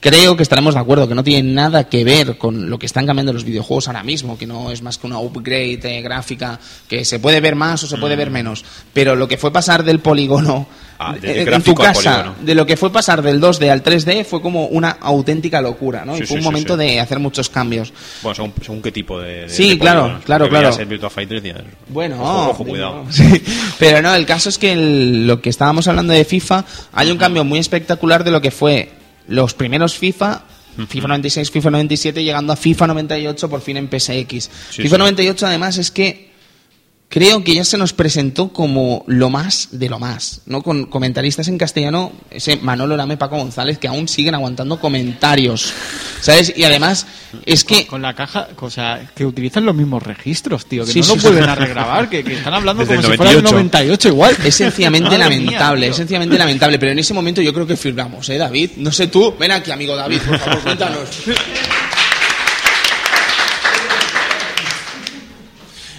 creo 0.00 0.36
que 0.36 0.42
estaremos 0.42 0.74
de 0.74 0.80
acuerdo 0.80 1.06
que 1.06 1.14
no 1.14 1.22
tiene 1.22 1.52
nada 1.52 1.88
que 1.88 2.04
ver 2.04 2.38
con 2.38 2.70
lo 2.70 2.78
que 2.78 2.86
están 2.86 3.06
cambiando 3.06 3.32
los 3.32 3.44
videojuegos 3.44 3.86
ahora 3.88 4.02
mismo, 4.02 4.38
que 4.38 4.46
no 4.46 4.70
es 4.70 4.82
más 4.82 4.98
que 4.98 5.06
una 5.06 5.18
upgrade 5.18 5.80
eh, 5.84 6.02
gráfica 6.02 6.58
que 6.88 7.04
se 7.04 7.18
puede 7.18 7.40
ver 7.40 7.54
más 7.54 7.82
o 7.84 7.86
se 7.86 7.98
puede 7.98 8.16
ver 8.16 8.30
menos. 8.30 8.64
Pero 8.92 9.14
lo 9.14 9.28
que 9.28 9.36
fue 9.36 9.52
pasar 9.52 9.84
del 9.84 10.00
polígono 10.00 10.66
Ah, 11.02 11.14
de- 11.14 11.20
de 11.20 11.42
eh, 11.44 11.54
en 11.54 11.62
tu 11.62 11.74
casa, 11.74 12.34
de 12.42 12.54
lo 12.54 12.66
que 12.66 12.76
fue 12.76 12.92
pasar 12.92 13.22
del 13.22 13.40
2D 13.40 13.70
al 13.70 13.82
3D 13.82 14.22
fue 14.22 14.42
como 14.42 14.66
una 14.66 14.90
auténtica 15.00 15.62
locura, 15.62 16.04
¿no? 16.04 16.14
Sí, 16.14 16.24
y 16.24 16.26
fue 16.26 16.34
sí, 16.36 16.38
un 16.40 16.44
momento 16.44 16.74
sí. 16.76 16.80
de 16.84 17.00
hacer 17.00 17.18
muchos 17.18 17.48
cambios. 17.48 17.90
Bueno, 18.22 18.34
según, 18.34 18.52
según 18.60 18.82
qué 18.82 18.92
tipo 18.92 19.18
de. 19.18 19.42
de- 19.42 19.48
Sí, 19.48 19.70
de 19.70 19.78
claro, 19.78 20.20
claro, 20.26 20.46
claro. 20.50 20.70
Fighter 21.10 21.64
Bueno, 21.88 22.22
ojo, 22.22 22.64
cuidado. 22.64 23.06
Pero 23.78 24.02
no, 24.02 24.14
el 24.14 24.26
caso 24.26 24.50
es 24.50 24.58
que 24.58 24.72
el- 24.72 25.26
lo 25.26 25.40
que 25.40 25.48
estábamos 25.48 25.88
hablando 25.88 26.12
de 26.12 26.24
FIFA, 26.26 26.66
hay 26.92 27.10
un 27.10 27.16
cambio 27.16 27.44
muy 27.44 27.58
espectacular 27.58 28.22
de 28.22 28.30
lo 28.30 28.42
que 28.42 28.50
fue 28.50 28.99
los 29.30 29.54
primeros 29.54 29.96
FIFA. 29.96 30.42
FIFA 30.88 31.08
96, 31.08 31.50
FIFA 31.50 31.70
97, 31.70 32.24
llegando 32.24 32.52
a 32.52 32.56
FIFA 32.56 32.86
98 32.88 33.50
por 33.50 33.60
fin 33.60 33.76
en 33.76 33.88
PSX. 33.88 34.50
Sí, 34.70 34.82
FIFA 34.82 34.96
sí. 34.96 34.98
98 34.98 35.46
además 35.46 35.78
es 35.78 35.90
que 35.90 36.29
creo 37.10 37.42
que 37.42 37.56
ya 37.56 37.64
se 37.64 37.76
nos 37.76 37.92
presentó 37.92 38.52
como 38.52 39.02
lo 39.08 39.30
más 39.30 39.68
de 39.72 39.88
lo 39.88 39.98
más, 39.98 40.42
¿no? 40.46 40.62
Con 40.62 40.86
comentaristas 40.86 41.48
en 41.48 41.58
castellano, 41.58 42.12
ese 42.30 42.56
Manolo 42.56 42.96
Lame, 42.96 43.16
Paco 43.16 43.36
González, 43.36 43.78
que 43.78 43.88
aún 43.88 44.06
siguen 44.06 44.36
aguantando 44.36 44.78
comentarios, 44.78 45.72
¿sabes? 46.20 46.52
Y 46.56 46.62
además 46.62 47.08
es 47.44 47.64
que... 47.64 47.86
Con 47.88 48.00
la 48.00 48.14
caja, 48.14 48.46
o 48.60 48.70
sea, 48.70 49.10
que 49.14 49.26
utilizan 49.26 49.66
los 49.66 49.74
mismos 49.74 50.04
registros, 50.04 50.66
tío, 50.66 50.84
que 50.84 50.92
Sí, 50.92 51.00
no 51.00 51.04
sí, 51.06 51.10
lo 51.16 51.20
sí. 51.20 51.26
vuelven 51.26 51.50
a 51.50 51.54
regrabar, 51.56 52.08
que, 52.08 52.22
que 52.22 52.34
están 52.34 52.54
hablando 52.54 52.84
Desde 52.84 52.94
como 52.96 53.08
si 53.10 53.16
fuera 53.16 53.32
el 53.32 53.42
98. 53.42 53.52
98 53.54 54.08
igual. 54.08 54.36
Es 54.44 54.54
sencillamente 54.54 55.08
Madre 55.10 55.28
mía, 55.30 55.38
lamentable, 55.40 55.80
tío. 55.86 55.90
es 55.90 55.96
sencillamente 55.96 56.38
lamentable. 56.38 56.78
Pero 56.78 56.92
en 56.92 56.98
ese 57.00 57.12
momento 57.12 57.42
yo 57.42 57.52
creo 57.52 57.66
que 57.66 57.76
firmamos, 57.76 58.28
¿eh, 58.28 58.38
David? 58.38 58.70
No 58.76 58.92
sé 58.92 59.08
tú. 59.08 59.34
Ven 59.36 59.50
aquí, 59.50 59.72
amigo 59.72 59.96
David, 59.96 60.20
por 60.22 60.38
favor, 60.38 60.60
cuéntanos. 60.62 61.08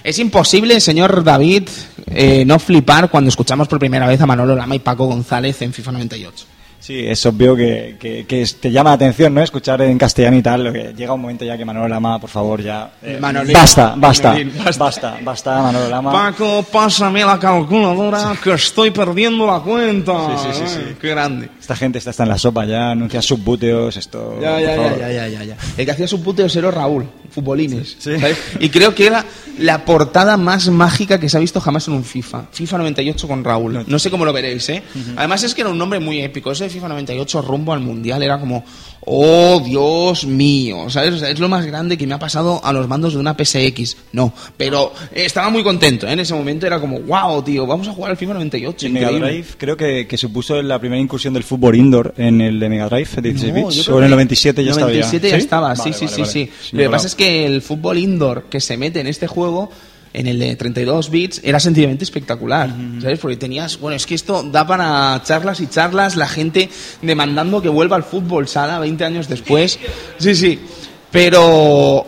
Es 0.03 0.17
imposible, 0.17 0.79
señor 0.79 1.23
David, 1.23 1.69
eh, 2.07 2.43
no 2.45 2.57
flipar 2.57 3.11
cuando 3.11 3.29
escuchamos 3.29 3.67
por 3.67 3.77
primera 3.77 4.07
vez 4.07 4.19
a 4.19 4.25
Manolo 4.25 4.55
Lama 4.55 4.75
y 4.75 4.79
Paco 4.79 5.05
González 5.05 5.61
en 5.61 5.73
FIFA 5.73 5.91
98. 5.91 6.45
Sí, 6.81 7.05
es 7.07 7.23
obvio 7.27 7.55
que, 7.55 7.95
que- 7.99 8.25
que 8.25 8.45
te 8.59 8.71
llama 8.71 8.89
la 8.89 8.95
atención, 8.95 9.33
¿no? 9.33 9.41
Escuchar 9.41 9.81
en 9.83 9.97
castellano 9.97 10.35
y 10.37 10.41
tal. 10.41 10.63
Lo 10.63 10.73
que 10.73 10.93
llega 10.97 11.13
un 11.13 11.21
momento 11.21 11.45
ya 11.45 11.55
que 11.57 11.63
Manolo 11.63 11.87
Lama, 11.87 12.19
por 12.19 12.29
favor, 12.29 12.61
ya. 12.61 12.91
eh, 13.03 13.17
Manolín. 13.21 13.53
basta, 13.53 13.93
basta, 13.95 14.29
Manolín, 14.29 14.51
basta. 14.65 14.83
basta, 14.83 15.17
basta, 15.23 15.61
Manolo 15.61 15.87
Lama. 15.89 16.11
Paco, 16.11 16.63
pásame 16.71 17.23
la 17.23 17.37
calculadora 17.39 18.35
que 18.43 18.53
estoy 18.53 18.91
perdiendo 18.91 19.45
la 19.45 19.59
cuenta. 19.59 20.37
Sí, 20.37 20.49
sí, 20.53 20.59
sí, 20.65 20.73
sí. 20.75 20.95
Qué 20.99 21.09
grande. 21.09 21.49
Esta 21.59 21.75
gente 21.75 21.99
está, 21.99 22.09
está 22.09 22.23
en 22.23 22.29
la 22.29 22.37
sopa 22.37 22.65
ya, 22.65 22.91
anuncia 22.91 23.21
subbúteos, 23.21 23.95
esto. 23.97 24.39
Ya, 24.41 24.59
ya, 24.59 24.75
favor. 24.75 24.99
ya, 24.99 25.11
ya, 25.11 25.27
ya, 25.27 25.43
ya. 25.43 25.57
El 25.77 25.85
que 25.85 25.91
hacía 25.91 26.07
su 26.07 26.21
puteo 26.23 26.47
era 26.47 26.71
Raúl, 26.71 27.05
futbolines. 27.29 27.95
Sí. 27.99 28.17
¿sabes? 28.19 28.37
Y 28.59 28.69
creo 28.69 28.93
que 28.95 29.05
era 29.07 29.23
la 29.59 29.85
portada 29.85 30.35
más 30.37 30.69
mágica 30.69 31.19
que 31.19 31.29
se 31.29 31.37
ha 31.37 31.39
visto 31.39 31.61
jamás 31.61 31.87
en 31.87 31.93
un 31.93 32.03
FIFA. 32.03 32.45
FIFA 32.51 32.79
98 32.79 33.27
con 33.27 33.43
Raúl. 33.43 33.83
No 33.87 33.99
sé 33.99 34.09
cómo 34.09 34.25
lo 34.25 34.33
veréis, 34.33 34.67
¿eh? 34.69 34.81
Además 35.15 35.43
es 35.43 35.53
que 35.53 35.61
era 35.61 35.69
un 35.69 35.77
nombre 35.77 35.99
muy 35.99 36.21
épico. 36.21 36.51
Ese 36.51 36.70
FIFA 36.71 36.89
98 36.89 37.41
rumbo 37.41 37.73
al 37.73 37.79
Mundial 37.79 38.21
era 38.23 38.39
como, 38.39 38.63
oh, 39.01 39.61
Dios 39.63 40.25
mío, 40.25 40.89
¿sabes? 40.89 41.13
O 41.15 41.17
sea, 41.17 41.29
es 41.29 41.39
lo 41.39 41.49
más 41.49 41.65
grande 41.65 41.97
que 41.97 42.05
me 42.07 42.13
ha 42.13 42.19
pasado 42.19 42.61
a 42.63 42.71
los 42.73 42.87
mandos 42.87 43.13
de 43.13 43.19
una 43.19 43.35
PSX. 43.35 43.97
No, 44.13 44.33
pero 44.57 44.93
estaba 45.13 45.49
muy 45.49 45.63
contento. 45.63 46.07
¿eh? 46.07 46.13
En 46.13 46.19
ese 46.19 46.33
momento 46.33 46.67
era 46.67 46.79
como, 46.79 46.99
wow, 47.01 47.41
tío, 47.43 47.65
vamos 47.65 47.87
a 47.87 47.93
jugar 47.93 48.11
al 48.11 48.17
FIFA 48.17 48.33
98. 48.35 48.85
En 48.87 48.93
Mega 48.93 49.11
increíble". 49.11 49.31
Drive 49.31 49.47
creo 49.57 49.77
que, 49.77 50.07
que 50.07 50.17
supuso 50.17 50.61
la 50.61 50.79
primera 50.79 51.01
incursión 51.01 51.33
del 51.33 51.43
fútbol 51.43 51.75
indoor 51.75 52.13
en 52.17 52.41
el 52.41 52.59
de 52.59 52.69
Mega 52.69 52.87
Drive, 52.89 53.09
de 53.15 53.21
16 53.21 53.53
No, 53.53 53.59
bits, 53.67 53.75
yo 53.75 53.83
creo 53.83 53.95
o 53.95 53.99
en 53.99 54.03
el 54.05 54.09
que 54.09 54.15
97 54.15 54.63
ya 54.63 54.71
estaba 54.71 54.91
ya. 54.91 54.99
97 54.99 55.29
ya 55.29 55.35
¿Sí? 55.35 55.41
estaba, 55.41 55.75
sí, 55.75 55.81
Vale, 55.81 55.93
sí, 55.93 56.05
vale, 56.05 56.15
sí, 56.15 56.21
vale. 56.21 56.31
sí. 56.61 56.75
Lo 56.77 56.83
que 56.83 56.89
pasa 56.89 57.07
es 57.07 57.15
que 57.15 57.45
el 57.45 57.61
fútbol 57.61 57.97
indoor 57.97 58.43
que 58.49 58.59
se 58.59 58.77
mete 58.77 58.99
en 58.99 59.07
este 59.07 59.27
juego, 59.27 59.71
en 60.13 60.27
el 60.27 60.39
de 60.39 60.55
32 60.55 61.09
bits, 61.09 61.41
era 61.43 61.59
sencillamente 61.59 62.03
espectacular, 62.03 62.73
¿sabes? 63.01 63.19
Porque 63.19 63.37
tenías, 63.37 63.79
bueno, 63.79 63.95
es 63.95 64.05
que 64.05 64.15
esto 64.15 64.43
da 64.43 64.67
para 64.67 65.21
charlas 65.23 65.59
y 65.61 65.67
charlas, 65.67 66.15
la 66.15 66.27
gente 66.27 66.69
demandando 67.01 67.61
que 67.61 67.69
vuelva 67.69 67.95
al 67.95 68.03
fútbol 68.03 68.47
sala 68.47 68.79
20 68.79 69.05
años 69.05 69.27
después. 69.27 69.79
Sí, 70.17 70.35
sí. 70.35 70.59
Pero 71.11 72.07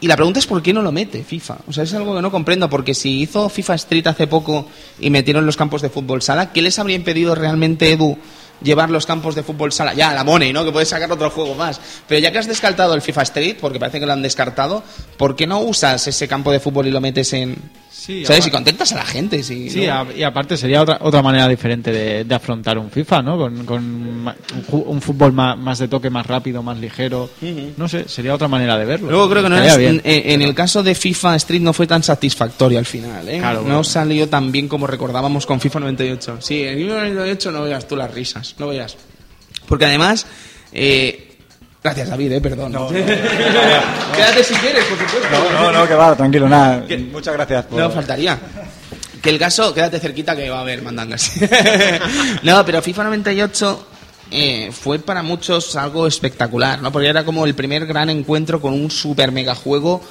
y 0.00 0.06
la 0.06 0.14
pregunta 0.14 0.38
es 0.38 0.46
por 0.46 0.62
qué 0.62 0.72
no 0.72 0.82
lo 0.82 0.92
mete 0.92 1.24
FIFA. 1.24 1.58
O 1.66 1.72
sea, 1.72 1.82
es 1.82 1.92
algo 1.92 2.14
que 2.14 2.22
no 2.22 2.30
comprendo, 2.30 2.70
porque 2.70 2.94
si 2.94 3.20
hizo 3.22 3.48
FIFA 3.48 3.74
Street 3.74 4.06
hace 4.06 4.28
poco 4.28 4.66
y 5.00 5.10
metieron 5.10 5.44
los 5.44 5.56
campos 5.56 5.82
de 5.82 5.90
fútbol 5.90 6.22
sala, 6.22 6.52
¿qué 6.52 6.62
les 6.62 6.78
habría 6.78 6.96
impedido 6.96 7.34
realmente, 7.34 7.92
Edu, 7.92 8.16
llevar 8.62 8.90
los 8.90 9.06
campos 9.06 9.34
de 9.34 9.42
fútbol 9.42 9.72
sala? 9.72 9.94
Ya, 9.94 10.12
la 10.14 10.24
Money, 10.24 10.52
¿no? 10.52 10.64
Que 10.64 10.72
puedes 10.72 10.88
sacar 10.88 11.10
otro 11.10 11.30
juego 11.30 11.54
más. 11.54 11.80
Pero 12.06 12.20
ya 12.20 12.30
que 12.32 12.38
has 12.38 12.46
descartado 12.48 12.94
el 12.94 13.02
FIFA 13.02 13.22
Street, 13.22 13.56
porque 13.60 13.78
parece 13.78 14.00
que 14.00 14.06
lo 14.06 14.12
han 14.12 14.22
descartado, 14.22 14.82
¿por 15.16 15.36
qué 15.36 15.46
no 15.46 15.60
usas 15.60 16.06
ese 16.06 16.26
campo 16.28 16.50
de 16.52 16.60
fútbol 16.60 16.86
y 16.86 16.90
lo 16.90 17.00
metes 17.00 17.32
en... 17.32 17.56
Sí, 17.90 18.24
¿Sabes? 18.24 18.44
aparte- 18.44 18.48
Y 18.48 18.52
contentas 18.52 18.92
a 18.92 18.96
la 18.96 19.04
gente. 19.04 19.42
Sí, 19.42 19.68
Sí, 19.68 19.86
y 20.16 20.22
aparte 20.22 20.56
sería 20.56 20.80
otra 20.82 20.98
otra 21.00 21.20
manera 21.20 21.48
diferente 21.48 21.90
de, 21.92 22.24
de 22.24 22.34
afrontar 22.34 22.78
un 22.78 22.90
FIFA, 22.90 23.22
¿no? 23.22 23.36
Con, 23.36 23.66
con 23.66 24.34
un, 24.70 25.00
fútbol 25.02 25.32
más, 25.32 25.58
más 25.58 25.78
de 25.78 25.88
toque, 25.88 26.08
más 26.08 26.24
rápido, 26.26 26.62
más 26.62 26.78
ligero. 26.78 27.28
No 27.76 27.88
sé, 27.88 28.08
sería 28.08 28.34
otra 28.34 28.46
manera 28.48 28.78
de 28.78 28.84
verlo. 28.84 29.10
Luego 29.10 29.28
creo 29.28 29.42
que 29.42 29.48
no 29.48 29.56
era- 29.58 29.76
bien. 29.76 30.00
en, 30.04 30.30
en 30.30 30.42
el 30.42 30.54
caso 30.54 30.82
de 30.82 30.94
FIFA 30.94 31.36
Street 31.36 31.60
no 31.60 31.72
fue 31.72 31.86
tan 31.86 32.02
satisfactorio 32.02 32.78
al 32.78 32.86
final, 32.86 33.28
¿eh? 33.28 33.38
Claro, 33.40 33.58
no 33.60 33.64
bueno. 33.64 33.84
salió 33.84 34.28
tan 34.28 34.52
bien 34.52 34.68
como 34.68 34.86
recordábamos 34.86 35.44
con 35.44 35.60
FIFA 35.60 35.80
98. 35.80 36.38
Sí, 36.40 36.62
en 36.62 36.78
FIFA 36.78 36.94
98 36.94 37.50
no 37.52 37.62
veas 37.64 37.86
tú 37.88 37.96
las 37.96 38.12
risas, 38.14 38.47
no 38.58 38.68
veas. 38.68 38.96
Porque 39.66 39.84
además, 39.84 40.26
eh, 40.72 41.36
gracias 41.82 42.08
David, 42.08 42.32
eh, 42.32 42.40
perdón. 42.40 42.72
Quédate 42.92 44.44
si 44.44 44.54
quieres, 44.54 44.84
por 44.84 44.98
supuesto. 44.98 45.28
No, 45.30 45.50
no, 45.50 45.72
no, 45.72 45.88
que 45.88 45.94
va, 45.94 46.16
tranquilo, 46.16 46.48
nada. 46.48 46.84
Muchas 47.12 47.34
gracias 47.34 47.64
por. 47.66 47.78
No, 47.78 47.90
faltaría. 47.90 48.38
Que 49.22 49.30
el 49.30 49.38
caso, 49.38 49.74
quédate 49.74 49.98
cerquita 49.98 50.36
que 50.36 50.48
va 50.48 50.58
a 50.58 50.60
haber 50.60 50.82
mandangas. 50.82 51.32
no, 52.42 52.64
pero 52.64 52.80
FIFA 52.80 53.04
98 53.04 53.86
eh, 54.30 54.70
fue 54.72 54.98
para 55.00 55.22
muchos 55.22 55.74
algo 55.74 56.06
espectacular, 56.06 56.80
¿no? 56.80 56.92
Porque 56.92 57.08
era 57.08 57.24
como 57.24 57.44
el 57.44 57.54
primer 57.54 57.86
gran 57.86 58.10
encuentro 58.10 58.60
con 58.60 58.74
un 58.74 58.90
super 58.90 59.32
mega 59.32 59.54
juego 59.54 60.02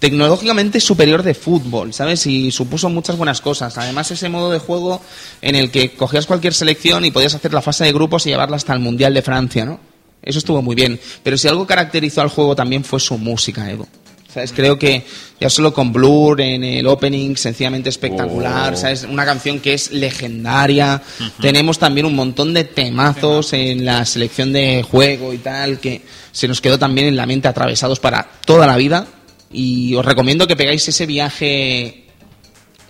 tecnológicamente 0.00 0.80
superior 0.80 1.22
de 1.22 1.34
fútbol, 1.34 1.94
¿sabes? 1.94 2.26
Y 2.26 2.50
supuso 2.50 2.88
muchas 2.88 3.16
buenas 3.16 3.40
cosas. 3.40 3.78
Además, 3.78 4.10
ese 4.10 4.28
modo 4.28 4.50
de 4.50 4.58
juego 4.58 5.00
en 5.42 5.54
el 5.54 5.70
que 5.70 5.92
cogías 5.92 6.26
cualquier 6.26 6.54
selección 6.54 7.04
y 7.04 7.10
podías 7.12 7.34
hacer 7.34 7.54
la 7.54 7.62
fase 7.62 7.84
de 7.84 7.92
grupos 7.92 8.26
y 8.26 8.30
llevarla 8.30 8.56
hasta 8.56 8.72
el 8.72 8.80
Mundial 8.80 9.14
de 9.14 9.22
Francia, 9.22 9.64
¿no? 9.64 9.78
Eso 10.22 10.38
estuvo 10.38 10.60
muy 10.62 10.74
bien. 10.74 10.98
Pero 11.22 11.38
si 11.38 11.48
algo 11.48 11.66
caracterizó 11.66 12.20
al 12.22 12.28
juego 12.28 12.56
también 12.56 12.82
fue 12.82 12.98
su 12.98 13.16
música, 13.16 13.70
Edu. 13.70 13.86
¿Sabes? 14.32 14.52
Creo 14.52 14.78
que 14.78 15.04
ya 15.40 15.50
solo 15.50 15.74
con 15.74 15.92
Blur 15.92 16.40
en 16.40 16.62
el 16.62 16.86
opening, 16.86 17.34
sencillamente 17.34 17.88
espectacular, 17.88 18.74
Oh. 18.74 18.76
¿sabes? 18.76 19.02
Una 19.02 19.24
canción 19.24 19.58
que 19.58 19.74
es 19.74 19.90
legendaria. 19.90 21.02
Tenemos 21.40 21.80
también 21.80 22.06
un 22.06 22.14
montón 22.14 22.54
de 22.54 22.62
temazos 22.62 23.52
en 23.54 23.84
la 23.84 24.04
selección 24.04 24.52
de 24.52 24.84
juego 24.88 25.32
y 25.34 25.38
tal, 25.38 25.80
que 25.80 26.02
se 26.30 26.46
nos 26.46 26.60
quedó 26.60 26.78
también 26.78 27.08
en 27.08 27.16
la 27.16 27.26
mente 27.26 27.48
atravesados 27.48 27.98
para 27.98 28.30
toda 28.46 28.68
la 28.68 28.76
vida. 28.76 29.04
Y 29.52 29.94
os 29.94 30.04
recomiendo 30.04 30.46
que 30.46 30.56
pegáis 30.56 30.86
ese 30.88 31.06
viaje 31.06 32.04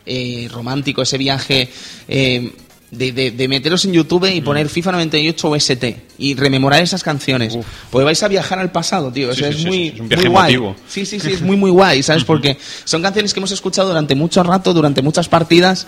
eh, 0.06 0.48
romántico, 0.52 1.02
ese 1.02 1.18
viaje 1.18 1.68
eh, 2.08 2.52
de, 2.90 3.12
de- 3.12 3.30
de 3.30 3.48
meteros 3.48 3.84
en 3.84 3.92
YouTube 3.92 4.26
y 4.34 4.40
poner 4.40 4.68
FIFA 4.68 4.92
98 4.92 5.48
OST 5.50 5.84
y 6.18 6.34
rememorar 6.34 6.82
esas 6.82 7.02
canciones. 7.02 7.56
Pues 7.90 8.04
vais 8.04 8.22
a 8.22 8.28
viajar 8.28 8.58
al 8.58 8.72
pasado, 8.72 9.12
tío. 9.12 9.30
O 9.30 9.34
Sí, 9.34 9.40
sea, 9.40 9.52
sí, 9.52 9.56
es 9.56 9.62
sí, 9.62 9.68
muy, 9.68 9.88
es 9.88 10.00
un 10.00 10.08
viaje 10.08 10.24
muy 10.24 10.32
guay. 10.32 10.54
emotivo. 10.54 10.76
Sí, 10.88 11.06
sí, 11.06 11.20
sí, 11.20 11.32
es 11.32 11.40
muy, 11.42 11.56
muy 11.56 11.70
guay, 11.70 12.02
¿sabes? 12.02 12.24
Porque 12.26 12.58
son 12.84 13.00
canciones 13.02 13.32
que 13.32 13.40
hemos 13.40 13.52
escuchado 13.52 13.88
durante 13.88 14.14
mucho 14.14 14.42
rato, 14.42 14.74
durante 14.74 15.00
muchas 15.02 15.28
partidas 15.28 15.86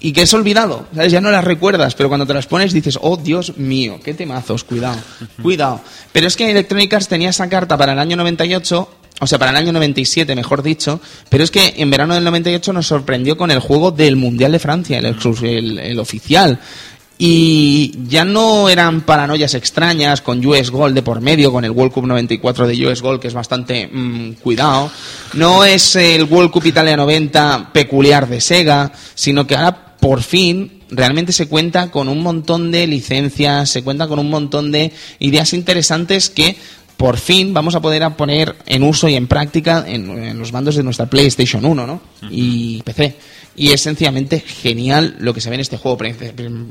y 0.00 0.12
que 0.12 0.22
has 0.22 0.34
olvidado, 0.34 0.86
¿sabes? 0.94 1.12
Ya 1.12 1.20
no 1.20 1.30
las 1.30 1.44
recuerdas, 1.44 1.94
pero 1.94 2.08
cuando 2.08 2.26
te 2.26 2.34
las 2.34 2.46
pones 2.46 2.72
dices, 2.72 2.98
oh, 3.00 3.16
Dios 3.16 3.56
mío, 3.56 3.98
qué 4.04 4.14
temazos, 4.14 4.62
cuidado, 4.64 4.98
cuidado. 5.42 5.80
Pero 6.12 6.26
es 6.26 6.36
que 6.36 6.50
Electronic 6.50 6.92
Arts 6.92 7.08
tenía 7.08 7.30
esa 7.30 7.48
carta 7.48 7.76
para 7.76 7.92
el 7.94 7.98
año 7.98 8.16
98, 8.16 8.88
o 9.20 9.26
sea, 9.26 9.38
para 9.38 9.52
el 9.52 9.56
año 9.56 9.72
97, 9.72 10.34
mejor 10.34 10.62
dicho, 10.62 11.00
pero 11.28 11.44
es 11.44 11.50
que 11.50 11.74
en 11.76 11.90
verano 11.90 12.14
del 12.14 12.24
98 12.24 12.72
nos 12.72 12.86
sorprendió 12.86 13.36
con 13.36 13.50
el 13.50 13.60
juego 13.60 13.90
del 13.92 14.16
Mundial 14.16 14.52
de 14.52 14.58
Francia, 14.58 14.98
el, 14.98 15.06
el- 15.78 15.98
oficial. 16.00 16.58
Y 17.16 17.92
ya 18.08 18.24
no 18.24 18.68
eran 18.68 19.02
paranoias 19.02 19.54
extrañas 19.54 20.20
con 20.20 20.44
US 20.44 20.70
Gold 20.70 20.96
de 20.96 21.02
por 21.02 21.20
medio, 21.20 21.52
con 21.52 21.64
el 21.64 21.70
World 21.70 21.92
Cup 21.92 22.06
94 22.08 22.66
de 22.66 22.86
US 22.88 23.02
Gold, 23.02 23.20
que 23.20 23.28
es 23.28 23.34
bastante 23.34 23.86
mm, 23.86 24.32
cuidado. 24.42 24.90
No 25.34 25.64
es 25.64 25.94
el 25.94 26.24
World 26.24 26.50
Cup 26.50 26.66
Italia 26.66 26.96
90 26.96 27.70
peculiar 27.72 28.28
de 28.28 28.40
Sega, 28.40 28.90
sino 29.14 29.46
que 29.46 29.54
ahora 29.54 29.96
por 30.00 30.22
fin 30.22 30.82
realmente 30.90 31.32
se 31.32 31.46
cuenta 31.46 31.90
con 31.92 32.08
un 32.08 32.20
montón 32.20 32.72
de 32.72 32.86
licencias, 32.88 33.70
se 33.70 33.84
cuenta 33.84 34.08
con 34.08 34.18
un 34.18 34.28
montón 34.28 34.72
de 34.72 34.92
ideas 35.20 35.52
interesantes 35.54 36.28
que 36.30 36.56
por 36.96 37.16
fin 37.16 37.52
vamos 37.52 37.74
a 37.74 37.80
poder 37.80 38.08
poner 38.12 38.54
en 38.66 38.82
uso 38.82 39.08
y 39.08 39.14
en 39.14 39.26
práctica 39.26 39.84
en, 39.86 40.10
en 40.10 40.38
los 40.38 40.52
mandos 40.52 40.76
de 40.76 40.82
nuestra 40.82 41.06
PlayStation 41.06 41.64
1 41.64 41.86
¿no? 41.86 42.00
y 42.30 42.82
PC. 42.82 43.16
Y 43.56 43.70
es 43.70 43.80
sencillamente 43.80 44.40
genial 44.40 45.16
lo 45.20 45.32
que 45.32 45.40
se 45.40 45.48
ve 45.48 45.54
en 45.54 45.60
este 45.60 45.76
juego. 45.76 45.98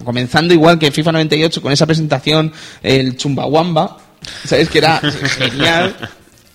Comenzando 0.04 0.54
igual 0.54 0.80
que 0.80 0.92
FIFA 0.92 1.14
98 1.14 1.62
con 1.62 1.72
esa 1.72 1.86
presentación, 1.86 2.52
el 2.82 3.16
Chumbawamba. 3.16 3.98
¿Sabes? 4.46 4.70
Que 4.70 4.78
era 4.80 5.00
genial, 5.38 5.96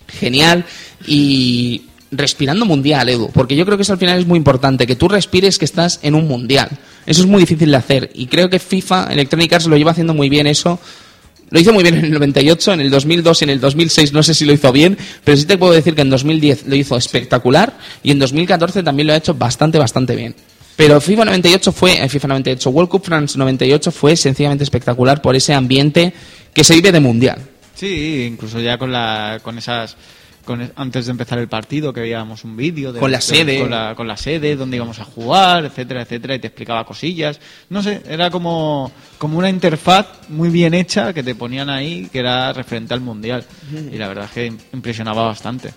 genial 0.09 0.65
y 1.07 1.83
respirando 2.11 2.65
mundial, 2.65 3.09
Edu, 3.09 3.31
porque 3.33 3.57
yo 3.57 3.65
creo 3.65 3.77
que 3.77 3.83
eso 3.83 3.93
al 3.93 3.99
final 3.99 4.19
es 4.19 4.27
muy 4.27 4.39
importante, 4.39 4.87
que 4.87 4.97
tú 4.97 5.09
respires 5.09 5.59
que 5.59 5.65
estás 5.65 6.01
en 6.03 6.15
un 6.15 6.27
mundial. 6.27 6.71
Eso 7.07 7.21
es 7.23 7.27
muy 7.27 7.41
difícil 7.41 7.71
de 7.71 7.77
hacer 7.77 8.11
y 8.15 8.27
creo 8.27 8.49
que 8.49 8.59
FIFA, 8.59 9.09
Electronic 9.13 9.53
Arts 9.53 9.67
lo 9.67 9.77
lleva 9.77 9.93
haciendo 9.93 10.15
muy 10.15 10.29
bien 10.29 10.47
eso. 10.47 10.79
Lo 11.51 11.59
hizo 11.59 11.73
muy 11.73 11.83
bien 11.83 11.97
en 11.97 12.05
el 12.05 12.13
98, 12.13 12.75
en 12.75 12.81
el 12.81 12.91
2002 12.91 13.41
y 13.41 13.45
en 13.45 13.51
el 13.51 13.61
2006 13.61 14.13
no 14.13 14.23
sé 14.23 14.35
si 14.35 14.45
lo 14.45 14.53
hizo 14.53 14.71
bien, 14.71 14.99
pero 15.25 15.37
sí 15.37 15.47
te 15.47 15.57
puedo 15.57 15.73
decir 15.73 15.95
que 15.95 16.03
en 16.03 16.11
2010 16.11 16.67
lo 16.67 16.75
hizo 16.75 16.97
espectacular 16.97 17.79
y 18.03 18.11
en 18.11 18.19
2014 18.19 18.83
también 18.83 19.07
lo 19.07 19.15
ha 19.15 19.17
hecho 19.17 19.35
bastante, 19.35 19.79
bastante 19.79 20.15
bien. 20.15 20.35
Pero 20.77 21.01
FIFA 21.01 21.25
98 21.25 21.73
fue, 21.73 22.05
eh, 22.05 22.09
FIFA 22.09 22.29
98, 22.29 22.71
World 22.71 22.91
Cup 22.91 23.05
France 23.05 23.39
98 23.39 23.91
fue 23.91 24.15
sencillamente 24.15 24.63
espectacular 24.63 25.21
por 25.21 25.35
ese 25.35 25.53
ambiente 25.55 26.13
que 26.53 26.63
se 26.63 26.75
vive 26.75 26.93
de 26.93 27.01
mundial. 27.01 27.39
Sí, 27.75 28.25
incluso 28.31 28.61
ya 28.61 28.79
con, 28.79 28.93
la, 28.93 29.41
con 29.43 29.59
esas 29.59 29.97
con- 30.49 30.73
antes 30.75 31.07
de 31.07 31.13
empezar 31.13 31.39
el 31.39 31.47
partido 31.47 31.93
que 31.93 32.01
veíamos 32.01 32.43
un 32.43 32.57
vídeo 32.57 32.93
de- 32.93 32.99
Con 32.99 33.13
la 33.13 33.19
de- 33.19 33.23
sede. 33.23 33.61
con 33.61 33.71
la, 33.71 33.95
con 33.95 34.09
la 34.09 34.17
sede 34.17 34.57
donde 34.57 34.77
íbamos 34.79 34.99
a 34.99 35.05
jugar 35.05 35.65
etcétera 35.67 36.03
etcétera 36.03 36.35
y 36.35 36.39
te 36.41 36.47
explicaba 36.49 36.85
cosillas. 36.85 37.39
No 37.69 37.83
sé 37.83 38.03
era 38.09 38.31
como 38.31 38.91
como 39.19 39.39
una 39.39 39.51
interfaz 39.51 40.07
muy 40.31 40.49
bien 40.49 40.75
hecha 40.75 41.13
que 41.13 41.23
te 41.23 41.35
ponían 41.35 41.69
ahí 41.71 42.09
que 42.11 42.19
era 42.21 42.53
referente 42.53 42.95
al 42.95 43.01
mundial. 43.01 43.45
Y 43.93 43.97
la 43.99 44.09
verdad 44.09 44.25
es 44.25 44.31
que 44.33 44.53
impresionaba 44.73 45.23
bastante 45.27 45.73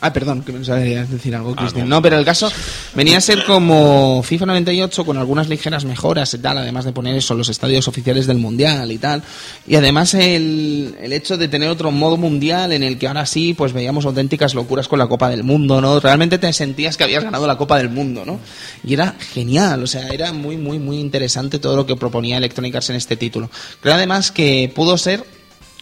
Ah, 0.00 0.12
perdón, 0.12 0.42
que 0.42 0.52
pensaba 0.52 0.78
decir 0.78 1.34
algo, 1.34 1.56
Cristian. 1.56 1.88
No, 1.88 2.00
pero 2.00 2.16
el 2.16 2.24
caso 2.24 2.48
venía 2.94 3.18
a 3.18 3.20
ser 3.20 3.44
como 3.44 4.22
FIFA 4.22 4.46
98 4.46 5.04
con 5.04 5.16
algunas 5.16 5.48
ligeras 5.48 5.84
mejoras 5.84 6.32
y 6.34 6.38
tal, 6.38 6.58
además 6.58 6.84
de 6.84 6.92
poner 6.92 7.16
eso, 7.16 7.34
los 7.34 7.48
estadios 7.48 7.88
oficiales 7.88 8.28
del 8.28 8.38
Mundial 8.38 8.92
y 8.92 8.98
tal. 8.98 9.24
Y 9.66 9.74
además 9.74 10.14
el, 10.14 10.96
el 11.00 11.12
hecho 11.12 11.36
de 11.36 11.48
tener 11.48 11.68
otro 11.68 11.90
modo 11.90 12.16
mundial 12.16 12.72
en 12.72 12.84
el 12.84 12.96
que 12.96 13.08
ahora 13.08 13.26
sí, 13.26 13.54
pues 13.54 13.72
veíamos 13.72 14.04
auténticas 14.04 14.54
locuras 14.54 14.86
con 14.86 15.00
la 15.00 15.08
Copa 15.08 15.28
del 15.30 15.42
Mundo, 15.42 15.80
¿no? 15.80 15.98
Realmente 15.98 16.38
te 16.38 16.52
sentías 16.52 16.96
que 16.96 17.02
habías 17.02 17.24
ganado 17.24 17.48
la 17.48 17.58
Copa 17.58 17.76
del 17.78 17.88
Mundo, 17.88 18.24
¿no? 18.24 18.38
Y 18.84 18.94
era 18.94 19.16
genial, 19.32 19.82
o 19.82 19.86
sea, 19.88 20.08
era 20.08 20.32
muy, 20.32 20.56
muy, 20.56 20.78
muy 20.78 20.98
interesante 20.98 21.58
todo 21.58 21.74
lo 21.74 21.86
que 21.86 21.96
proponía 21.96 22.36
Electronic 22.36 22.76
Arts 22.76 22.90
en 22.90 22.96
este 22.96 23.16
título. 23.16 23.50
Creo 23.80 23.94
además 23.94 24.30
que 24.30 24.70
pudo 24.72 24.96
ser, 24.96 25.24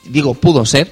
digo, 0.04 0.32
pudo 0.32 0.64
ser 0.64 0.90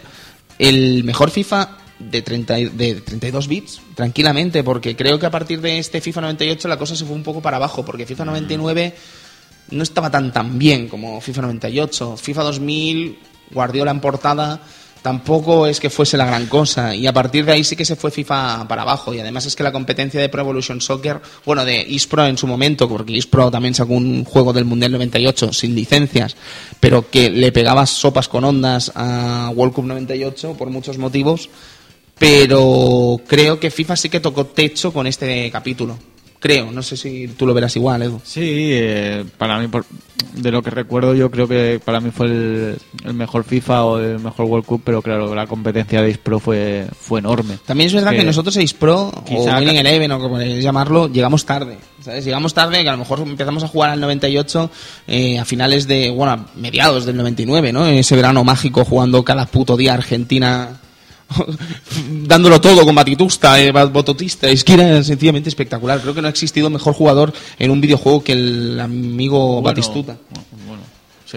el 0.58 1.04
mejor 1.04 1.30
FIFA 1.30 1.83
de, 2.10 2.22
30, 2.22 2.58
y- 2.58 2.64
de 2.68 2.94
32 3.00 3.48
bits, 3.48 3.80
tranquilamente, 3.94 4.62
porque 4.64 4.96
creo 4.96 5.18
que 5.18 5.26
a 5.26 5.30
partir 5.30 5.60
de 5.60 5.78
este 5.78 6.00
FIFA 6.00 6.22
98 6.22 6.68
la 6.68 6.78
cosa 6.78 6.96
se 6.96 7.04
fue 7.04 7.14
un 7.16 7.22
poco 7.22 7.40
para 7.40 7.56
abajo, 7.56 7.84
porque 7.84 8.06
FIFA 8.06 8.24
99 8.26 8.94
no 9.70 9.82
estaba 9.82 10.10
tan 10.10 10.32
tan 10.32 10.58
bien 10.58 10.88
como 10.88 11.20
FIFA 11.20 11.42
98. 11.42 12.16
FIFA 12.16 12.42
2000, 12.44 13.18
Guardiola 13.50 13.90
en 13.90 14.00
portada, 14.00 14.60
tampoco 15.02 15.66
es 15.66 15.80
que 15.80 15.90
fuese 15.90 16.16
la 16.16 16.24
gran 16.24 16.46
cosa. 16.46 16.94
Y 16.94 17.06
a 17.06 17.12
partir 17.12 17.44
de 17.44 17.52
ahí 17.52 17.62
sí 17.64 17.76
que 17.76 17.84
se 17.84 17.94
fue 17.94 18.10
FIFA 18.10 18.66
para 18.66 18.82
abajo. 18.82 19.12
Y 19.12 19.20
además 19.20 19.44
es 19.46 19.54
que 19.54 19.62
la 19.62 19.70
competencia 19.72 20.18
de 20.20 20.28
Pro 20.30 20.40
Evolution 20.40 20.80
Soccer, 20.80 21.20
bueno, 21.44 21.64
de 21.64 21.82
eSpro 21.94 22.26
en 22.26 22.38
su 22.38 22.46
momento, 22.46 22.88
porque 22.88 23.16
eSpro 23.16 23.50
también 23.50 23.74
sacó 23.74 23.92
un 23.92 24.24
juego 24.24 24.52
del 24.54 24.64
Mundial 24.64 24.92
98 24.92 25.52
sin 25.52 25.74
licencias, 25.74 26.36
pero 26.80 27.10
que 27.10 27.28
le 27.30 27.52
pegaba 27.52 27.84
sopas 27.86 28.28
con 28.28 28.44
ondas 28.44 28.92
a 28.94 29.50
World 29.54 29.74
Cup 29.74 29.84
98 29.86 30.54
por 30.54 30.70
muchos 30.70 30.96
motivos. 30.96 31.50
Pero 32.18 33.20
creo 33.26 33.58
que 33.60 33.70
FIFA 33.70 33.96
sí 33.96 34.08
que 34.08 34.20
tocó 34.20 34.46
techo 34.46 34.92
con 34.92 35.06
este 35.06 35.50
capítulo. 35.50 35.98
Creo, 36.38 36.70
no 36.70 36.82
sé 36.82 36.96
si 36.98 37.26
tú 37.28 37.46
lo 37.46 37.54
verás 37.54 37.74
igual, 37.74 38.02
Edu. 38.02 38.20
Sí, 38.22 38.42
eh, 38.44 39.24
para 39.38 39.58
mí, 39.58 39.68
por- 39.68 39.86
de 40.34 40.50
lo 40.50 40.62
que 40.62 40.68
recuerdo, 40.70 41.14
yo 41.14 41.30
creo 41.30 41.48
que 41.48 41.80
para 41.82 42.00
mí 42.00 42.10
fue 42.10 42.26
el, 42.26 42.76
el 43.04 43.14
mejor 43.14 43.44
FIFA 43.44 43.84
o 43.84 43.98
el 43.98 44.18
mejor 44.18 44.44
World 44.46 44.66
Cup, 44.66 44.82
pero 44.84 45.00
claro, 45.00 45.34
la 45.34 45.46
competencia 45.46 46.02
de 46.02 46.14
Pro 46.18 46.38
fue, 46.40 46.86
fue 47.00 47.20
enorme. 47.20 47.58
También 47.64 47.86
es 47.86 47.94
verdad 47.94 48.10
que, 48.10 48.18
Que 48.18 48.24
nosotros 48.24 48.54
Ace 48.58 48.74
Pro 48.78 49.10
quizá 49.24 49.56
o 49.56 49.60
Winning 49.60 49.76
Eleven 49.76 50.12
o 50.12 50.18
como 50.18 50.36
queréis 50.38 50.62
llamarlo, 50.62 51.08
llegamos 51.08 51.46
tarde. 51.46 51.78
¿sabes? 52.02 52.24
Llegamos 52.26 52.52
tarde, 52.52 52.82
que 52.82 52.88
a 52.90 52.92
lo 52.92 52.98
mejor 52.98 53.20
empezamos 53.20 53.62
a 53.64 53.68
jugar 53.68 53.90
al 53.90 54.00
98 54.00 54.70
eh, 55.06 55.38
a 55.38 55.44
finales 55.46 55.86
de, 55.88 56.10
bueno, 56.10 56.32
a 56.32 56.46
mediados 56.56 57.06
del 57.06 57.16
99, 57.16 57.72
¿no? 57.72 57.86
Ese 57.86 58.16
verano 58.16 58.44
mágico 58.44 58.84
jugando 58.84 59.24
cada 59.24 59.46
puto 59.46 59.76
día 59.78 59.94
Argentina 59.94 60.80
dándolo 62.26 62.60
todo 62.60 62.84
con 62.84 62.94
Batitusta, 62.94 63.60
eh, 63.60 63.72
Bototista, 63.72 64.48
es 64.48 64.64
que 64.64 64.74
era 64.74 65.02
sencillamente 65.02 65.48
espectacular. 65.48 66.00
Creo 66.00 66.14
que 66.14 66.20
no 66.22 66.28
ha 66.28 66.30
existido 66.30 66.70
mejor 66.70 66.94
jugador 66.94 67.32
en 67.58 67.70
un 67.70 67.80
videojuego 67.80 68.22
que 68.22 68.32
el 68.32 68.78
amigo 68.80 69.54
Bueno, 69.54 69.62
Batistuta. 69.62 70.16
bueno, 70.66 70.82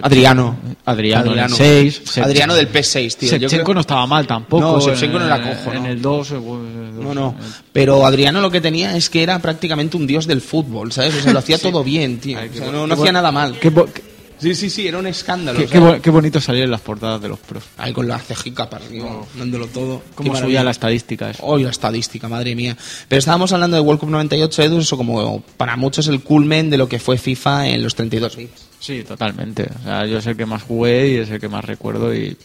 Adriano. 0.02 0.56
Adriano, 0.86 1.26
en 1.26 1.32
el 1.34 1.40
Adriano. 1.40 1.56
6. 1.56 2.02
Se- 2.06 2.22
Adriano 2.22 2.54
del 2.54 2.72
P6, 2.72 3.16
tío. 3.18 3.30
Yo 3.32 3.38
Shevchenko 3.38 3.64
creo- 3.64 3.74
no 3.76 3.82
estaba 3.82 4.06
mal 4.06 4.28
tampoco. 4.28 4.62
No, 4.62 4.80
Shevchenko 4.80 5.18
no 5.18 5.26
era 5.26 5.42
cojo, 5.42 5.74
En 5.76 5.84
¿no? 5.84 5.90
el 5.90 6.02
2. 6.02 6.32
No, 6.32 7.14
no. 7.16 7.36
Pero 7.74 8.06
Adriano 8.06 8.40
lo 8.42 8.52
que 8.52 8.62
tenía 8.62 8.96
es 8.96 9.10
que 9.10 9.24
era 9.24 9.40
prácticamente 9.40 9.98
un 9.98 10.06
dios 10.06 10.28
del 10.28 10.42
fútbol, 10.42 10.92
¿sabes? 10.92 11.16
O 11.16 11.22
sea, 11.22 11.34
lo 11.34 11.40
hacía 11.40 11.58
todo 11.62 11.84
bien, 11.84 12.20
tío. 12.20 12.38
O 12.38 12.58
sea, 12.58 12.72
no, 12.72 12.94
hacía 12.94 13.12
nada 13.12 13.32
mal. 13.32 13.58
Qué, 13.60 13.70
bo- 13.72 13.86
qué- 13.92 14.04
Sí, 14.40 14.54
sí, 14.56 14.70
sí, 14.70 14.88
era 14.88 15.00
un 15.00 15.08
escándalo. 15.08 15.58
qué- 15.60 15.66
o 15.66 15.70
qué 15.70 15.78
sea, 15.80 15.92
bo- 15.96 16.02
qué 16.02 16.10
bonito 16.10 16.40
salir 16.40 16.64
en 16.64 16.72
las 16.72 16.82
portadas 16.82 17.22
de 17.22 17.28
los 17.30 17.40
pros. 17.40 17.64
Ahí 17.78 17.92
con 17.94 18.08
la 18.08 18.20
cejica 18.20 18.70
para 18.70 18.86
arriba, 18.86 19.10
dándolo 19.36 19.68
todo. 19.68 20.02
Qué 20.22 20.36
subía 20.36 20.64
la 20.64 20.72
estadística 20.72 21.30
eso. 21.32 21.44
Hoy 21.46 21.64
la 21.64 21.72
estadística, 21.72 22.28
madre 22.30 22.56
mía. 22.56 22.78
Pero 23.08 23.20
estábamos 23.20 23.52
hablando 23.54 23.76
de 23.78 23.82
World 23.82 24.00
Cup 24.00 24.10
98, 24.10 24.62
Edu, 24.64 24.80
eso 24.80 24.96
como 24.98 25.42
para 25.58 25.76
muchos 25.76 26.08
el 26.08 26.22
culmen 26.22 26.70
de 26.70 26.78
lo 26.78 26.88
que 26.88 27.00
fue 27.00 27.18
FIFA 27.18 27.68
en 27.70 27.84
los 27.84 27.96
32 27.96 28.36
bits. 28.36 28.68
Sí, 28.80 29.04
totalmente. 29.04 29.68
O 29.82 29.84
sea, 29.84 30.06
yo 30.06 30.20
es 30.20 30.28
el 30.28 30.38
que 30.38 30.46
más 30.46 30.62
jugué 30.64 31.10
y 31.12 31.16
es 31.16 31.30
el 31.32 31.40
que 31.40 31.50
más 31.50 31.66
recuerdo 31.66 32.14
y... 32.14 32.38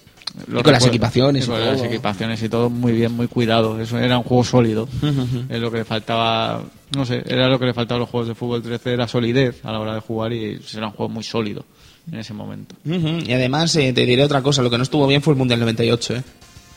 con 0.63 0.73
las 0.73 0.87
equipaciones 0.87 1.45
y 1.45 1.47
con 1.49 1.57
todo. 1.59 1.73
las 1.73 1.83
equipaciones 1.83 2.43
y 2.43 2.49
todo 2.49 2.71
muy 2.71 2.93
bien, 2.93 3.13
muy 3.13 3.29
cuidado. 3.29 3.79
Eso 3.79 3.99
era 3.99 4.17
un 4.17 4.25
juego 4.25 4.43
sólido. 4.45 4.89
es 5.51 5.61
lo 5.61 5.71
que 5.71 5.79
le 5.79 5.85
faltaba, 5.85 6.63
no 6.97 7.05
sé, 7.05 7.23
era 7.27 7.49
lo 7.49 7.59
que 7.59 7.67
le 7.67 7.75
faltaba 7.75 7.97
a 7.97 8.01
los 8.01 8.09
juegos 8.09 8.29
de 8.29 8.35
fútbol 8.35 8.63
13, 8.63 8.95
era 8.95 9.07
solidez 9.07 9.63
a 9.63 9.73
la 9.73 9.79
hora 9.79 9.95
de 9.95 10.01
jugar 10.01 10.33
y 10.33 10.59
era 10.75 10.87
un 10.87 10.93
juego 10.95 11.13
muy 11.13 11.23
sólido 11.23 11.67
en 12.11 12.19
ese 12.19 12.35
momento. 12.35 12.75
Y 12.85 13.33
además 13.33 13.75
eh, 13.77 13.93
te 13.93 14.05
diré 14.07 14.25
otra 14.25 14.43
cosa, 14.43 14.63
lo 14.63 14.71
que 14.71 14.79
no 14.79 14.83
estuvo 14.83 15.07
bien 15.07 15.23
fue 15.23 15.35
el 15.35 15.39
Mundial 15.39 15.61
98, 15.61 16.17
¿eh? 16.17 16.23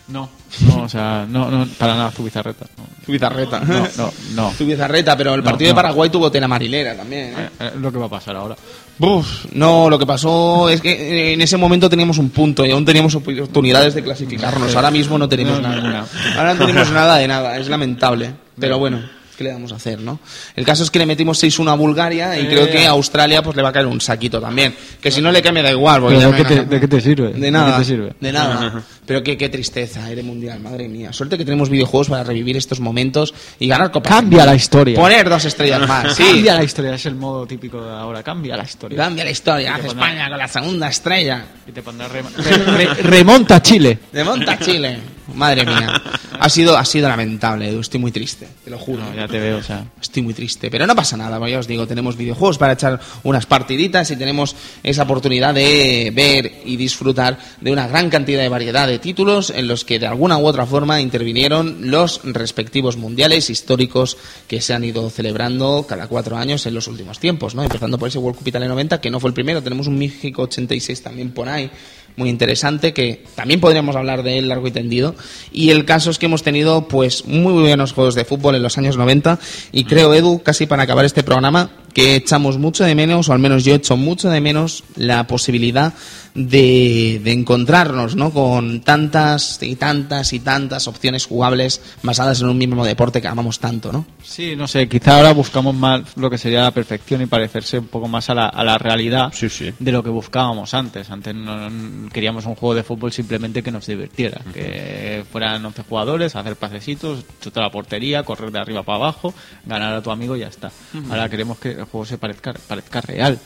No, 0.08 0.30
no, 0.68 0.84
o 0.84 0.90
sea, 0.90 1.26
no, 1.28 1.50
no 1.50 1.66
para 1.80 1.96
nada 1.96 2.12
Zubizarreta. 2.12 2.68
No, 2.78 2.84
Zubizarreta. 3.04 3.60
no, 3.62 3.88
no. 3.98 4.14
no. 4.36 4.52
Zubizarreta, 4.58 5.18
pero 5.18 5.34
el 5.34 5.42
partido 5.42 5.70
no. 5.70 5.74
de 5.74 5.82
Paraguay 5.82 6.10
tuvo 6.12 6.30
tela 6.30 6.48
marilera 6.48 6.96
también, 6.96 7.30
¿eh? 7.30 7.34
Eh, 7.38 7.50
eh, 7.60 7.72
lo 7.80 7.92
que 7.92 7.98
va 7.98 8.06
a 8.06 8.10
pasar 8.10 8.36
ahora. 8.36 8.56
Buf, 9.00 9.48
no, 9.54 9.90
lo 9.90 9.98
que 9.98 10.06
pasó 10.06 10.70
es 10.70 10.80
que 10.80 10.92
eh, 10.92 11.34
en 11.34 11.42
ese 11.42 11.58
momento 11.58 11.90
teníamos 11.90 12.20
un 12.20 12.30
punto 12.30 12.64
y 12.64 12.72
aún 12.72 12.86
teníamos 12.86 13.16
oportunidades 13.16 13.96
de 13.96 14.04
clasificarnos. 14.04 14.76
Ahora 14.76 14.92
mismo 14.92 15.18
no 15.18 15.28
tenemos 15.28 15.60
nada. 15.60 16.06
Ahora 16.38 16.54
no 16.54 16.66
tenemos 16.68 16.92
nada 16.92 17.18
de 17.18 17.28
nada, 17.28 17.58
es 17.58 17.68
lamentable. 17.68 18.32
Pero 18.60 18.78
bueno, 18.78 19.02
¿qué 19.38 19.44
le 19.44 19.54
vamos 19.54 19.72
a 19.72 19.76
hacer, 19.76 20.00
no? 20.00 20.20
El 20.56 20.66
caso 20.66 20.84
es 20.84 20.90
que 20.92 21.00
le 21.00 21.06
metimos 21.06 21.42
6-1 21.42 21.70
a 21.72 21.76
Bulgaria 21.76 22.38
y 22.40 22.46
Eh. 22.46 22.48
creo 22.50 22.70
que 22.70 22.86
a 22.86 22.92
Australia 22.92 23.42
pues 23.44 23.56
le 23.56 23.62
va 23.64 23.70
a 23.70 23.74
caer 23.74 23.86
un 23.88 24.02
saquito 24.02 24.40
también. 24.42 24.76
Que 25.02 25.12
si 25.12 25.22
no 25.22 25.32
le 25.32 25.42
cae 25.42 25.52
me 25.52 25.62
da 25.62 25.72
igual. 25.72 26.02
porque 26.02 26.20
ya 26.20 26.30
¿de, 26.32 26.38
qué 26.38 26.44
te, 26.46 26.66
de 26.66 26.80
qué 26.80 26.88
te 26.88 27.02
sirve? 27.02 27.34
De 27.34 27.52
nada, 27.52 27.74
qué 27.74 27.80
te 27.80 27.86
sirve? 27.86 28.14
de 28.20 28.32
nada. 28.32 28.84
Pero 29.06 29.22
qué, 29.24 29.38
qué 29.38 29.50
tristeza, 29.50 30.10
eres 30.10 30.24
mundial, 30.26 30.60
madre 30.60 30.88
mía. 30.88 31.14
Suerte 31.14 31.38
que 31.38 31.46
tenemos 31.46 31.70
videojuegos 31.70 32.10
para 32.10 32.24
revivir 32.24 32.58
estos 32.58 32.80
momentos 32.80 33.34
y 33.60 33.68
ganar 33.68 33.92
copas. 33.92 34.12
Cambia 34.14 34.46
la 34.46 34.56
historia. 34.56 35.00
Poner 35.00 35.30
dos 35.30 35.46
estrellas 35.46 35.86
más, 35.88 36.16
sí. 36.16 36.24
Cambia 36.24 36.56
la 36.56 36.64
historia, 36.64 36.96
es 36.96 37.06
el 37.06 37.16
modo 37.16 37.46
típico 37.46 37.82
de 37.84 37.92
ahora. 37.92 38.24
Cambia 38.24 38.58
la 38.58 38.64
historia. 38.64 38.98
Cambia 38.98 39.24
la 39.24 39.32
historia, 39.32 39.74
pondrá- 39.78 39.88
España 39.88 40.30
con 40.30 40.38
la 40.40 40.48
segunda 40.48 40.88
estrella. 40.90 41.46
Y 41.68 41.72
te 41.72 41.82
pondrá 41.84 42.08
rem- 42.10 42.34
re- 42.36 42.58
re- 42.86 42.94
remonta 43.04 43.62
Chile. 43.62 44.00
De 44.12 44.24
Monta 44.24 44.58
Chile. 44.60 44.98
Madre 45.34 45.66
mía. 45.66 46.02
Ha 46.40 46.50
sido, 46.50 46.78
ha 46.78 46.86
sido 46.86 47.10
lamentable, 47.10 47.68
Edu. 47.70 47.80
Estoy 47.80 48.00
muy 48.00 48.12
triste, 48.12 48.48
te 48.64 48.70
lo 48.70 48.78
juro. 48.78 49.04
No, 49.04 49.16
ya 49.16 49.28
te 49.28 49.40
veo, 49.40 49.58
o 49.58 49.64
sea. 49.64 49.84
Estoy 50.00 50.22
muy 50.22 50.36
triste, 50.36 50.70
pero 50.70 50.86
no 50.86 50.96
pasa 50.96 51.18
nada, 51.18 51.40
ya 51.50 51.58
os 51.58 51.68
digo, 51.68 51.88
tenemos 51.88 52.16
videojuegos 52.16 52.60
para 52.60 52.74
echar 52.74 53.00
unas 53.24 53.48
partiditas 53.48 54.10
y 54.12 54.16
tenemos 54.18 54.56
esa 54.84 55.02
oportunidad 55.04 55.54
de 55.56 56.12
ver 56.14 56.62
y 56.66 56.76
disfrutar 56.78 57.40
de 57.60 57.72
una 57.72 57.88
gran 57.88 58.10
cantidad 58.12 58.42
de 58.42 58.50
variedad 58.50 58.88
títulos 59.00 59.50
en 59.50 59.68
los 59.68 59.86
que 59.86 60.00
de 60.00 60.08
alguna 60.08 60.38
u 60.38 60.46
otra 60.46 60.66
forma 60.66 61.02
intervinieron 61.02 61.92
los 61.92 62.22
respectivos 62.24 62.98
mundiales 62.98 63.50
históricos 63.50 64.18
que 64.48 64.62
se 64.62 64.74
han 64.74 64.84
ido 64.84 65.10
celebrando 65.10 65.86
cada 65.88 66.08
cuatro 66.08 66.38
años 66.38 66.66
en 66.66 66.74
los 66.74 66.88
últimos 66.88 67.20
tiempos, 67.20 67.56
¿no? 67.56 67.64
Empezando 67.64 67.98
por 67.98 68.10
ese 68.10 68.18
World 68.20 68.38
Cup 68.38 68.48
Italia 68.48 68.68
90, 68.68 69.02
que 69.02 69.10
no 69.10 69.20
fue 69.20 69.30
el 69.30 69.34
primero, 69.34 69.62
tenemos 69.62 69.88
un 69.88 69.98
México 69.98 70.44
86 70.44 71.02
también 71.02 71.32
por 71.32 71.50
ahí, 71.50 71.70
muy 72.18 72.30
interesante, 72.30 72.94
que 72.94 73.24
también 73.36 73.60
podríamos 73.60 73.96
hablar 73.96 74.24
de 74.24 74.38
él 74.38 74.50
largo 74.50 74.68
y 74.68 74.72
tendido. 74.72 75.16
Y 75.52 75.70
el 75.72 75.86
caso 75.86 76.10
es 76.12 76.18
que 76.20 76.26
hemos 76.28 76.44
tenido 76.44 76.88
pues 76.88 77.26
muy 77.26 77.54
buenos 77.54 77.94
juegos 77.94 78.16
de 78.16 78.26
fútbol 78.26 78.56
en 78.56 78.64
los 78.64 78.78
años 78.78 78.98
90 78.98 79.40
y 79.72 79.84
creo, 79.86 80.14
Edu, 80.14 80.42
casi 80.44 80.66
para 80.66 80.84
acabar 80.84 81.06
este 81.06 81.24
programa, 81.24 81.70
que 81.94 82.16
echamos 82.16 82.58
mucho 82.58 82.84
de 82.84 82.94
menos, 82.96 83.30
o 83.30 83.34
al 83.34 83.40
menos 83.40 83.64
yo 83.64 83.74
echo 83.76 83.96
mucho 83.98 84.30
de 84.30 84.42
menos, 84.42 84.84
la 84.96 85.28
posibilidad 85.28 85.94
de, 86.34 87.22
de 87.24 87.32
encontrarnos 87.32 88.16
¿no? 88.18 88.32
con 88.32 88.82
tantas 88.82 89.60
y 89.62 89.78
tantas 89.78 90.34
y 90.34 90.40
tantas 90.42 90.88
opciones 90.90 91.26
jugables 91.26 91.82
basadas 92.04 92.42
en 92.42 92.50
un 92.50 92.58
mismo 92.58 92.84
deporte 92.86 93.22
que 93.22 93.28
amamos 93.30 93.60
tanto, 93.60 93.94
¿no? 93.94 94.06
Sí, 94.22 94.56
no 94.58 94.68
sé, 94.68 94.90
quizá 94.90 95.16
ahora 95.18 95.32
buscamos 95.34 95.74
más 95.74 96.02
lo 96.18 96.30
que 96.30 96.38
sería 96.38 96.64
la 96.64 96.72
perfección 96.72 97.22
y 97.22 97.26
parecerse 97.28 97.80
un 97.80 97.88
poco 97.88 98.10
más 98.10 98.30
a 98.30 98.36
la, 98.36 98.48
a 98.48 98.64
la 98.66 98.78
realidad 98.78 99.32
Sí, 99.34 99.48
sí. 99.48 99.72
de 99.80 99.92
lo 99.94 100.04
que 100.04 100.10
buscábamos 100.10 100.74
antes. 100.74 101.10
Antes 101.10 101.34
no, 101.34 101.70
no- 101.70 102.05
queríamos 102.12 102.46
un 102.46 102.56
juego 102.56 102.76
de 102.76 102.84
fútbol 102.84 103.12
simplemente 103.12 103.62
que 103.64 103.72
nos 103.72 103.86
divirtiera, 103.88 104.42
que 104.54 105.24
fueran 105.32 105.66
11 105.66 105.84
jugadores, 105.84 106.36
hacer 106.36 106.56
pasecitos, 106.56 107.24
chutar 107.42 107.64
a 107.64 107.68
la 107.68 107.72
portería, 107.72 108.24
correr 108.24 108.52
de 108.52 108.60
arriba 108.60 108.84
para 108.84 108.98
abajo, 108.98 109.34
ganar 109.66 109.94
a 109.94 110.02
tu 110.02 110.12
amigo 110.12 110.36
y 110.36 110.40
ya 110.42 110.48
está. 110.48 110.72
Ahora 111.10 111.30
queremos 111.30 111.58
que 111.60 111.72
el 111.72 111.84
juego 111.86 112.06
se 112.06 112.18
parezca, 112.18 112.54
parezca 112.68 113.02
real. 113.02 113.40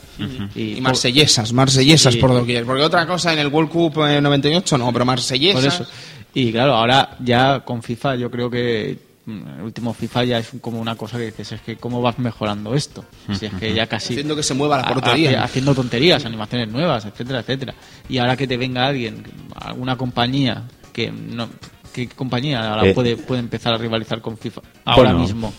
Y 0.56 0.76
por- 0.76 0.84
marsellesas, 0.84 1.54
marsellesas 1.54 2.14
Sí. 2.14 2.20
por 2.20 2.32
doquier. 2.34 2.66
Porque 2.66 2.84
otra 2.84 3.06
cosa 3.08 3.34
en 3.34 3.40
el 3.40 3.48
World 3.48 3.70
Cup 3.72 4.04
eh, 4.08 4.22
98 4.22 4.78
no, 4.78 4.92
pero 4.94 5.06
marsellesas. 5.06 5.78
Por 5.78 5.84
eso. 5.86 5.92
Y 6.34 6.52
claro, 6.52 6.76
ahora 6.76 7.18
ya 7.20 7.62
con 7.62 7.82
FIFA 7.82 8.16
yo 8.16 8.30
creo 8.30 8.50
que 8.50 9.09
el 9.58 9.62
último 9.64 9.94
FIFA 9.94 10.24
ya 10.26 10.40
es 10.40 10.50
como 10.62 10.80
una 10.80 10.96
cosa 10.96 11.18
que 11.18 11.26
dices, 11.26 11.52
es 11.54 11.62
que 11.62 11.78
cómo 11.78 12.02
vas 12.02 12.18
mejorando 12.20 12.74
esto. 12.76 13.06
Si 13.34 13.46
es 13.46 13.54
que 13.54 13.74
ya 13.74 13.88
casi... 13.88 14.14
Haciendo 14.14 14.36
que 14.36 14.44
se 14.44 14.54
mueva 14.54 14.78
la 14.78 14.88
portería. 14.94 15.42
ha- 15.42 15.46
Haciendo 15.46 15.74
tonterías, 15.76 16.26
animaciones 16.26 16.70
nuevas, 16.70 17.06
etcétera, 17.06 17.40
etcétera. 17.40 17.74
Y 18.08 18.18
ahora 18.18 18.36
que 18.36 18.48
te 18.48 18.58
venga 18.58 18.88
alguien, 18.88 19.24
alguna 19.56 19.96
compañía 19.98 20.64
que 20.94 21.12
no... 21.12 21.50
¿Qué 21.94 22.08
compañía 22.08 22.70
ahora 22.74 22.88
Eh. 22.88 22.94
puede, 22.94 23.18
puede 23.18 23.40
empezar 23.40 23.74
a 23.74 23.78
rivalizar 23.78 24.22
con 24.22 24.38
FIFA 24.38 24.62
ahora 24.86 25.10
Bueno, 25.12 25.20
mismo? 25.26 25.54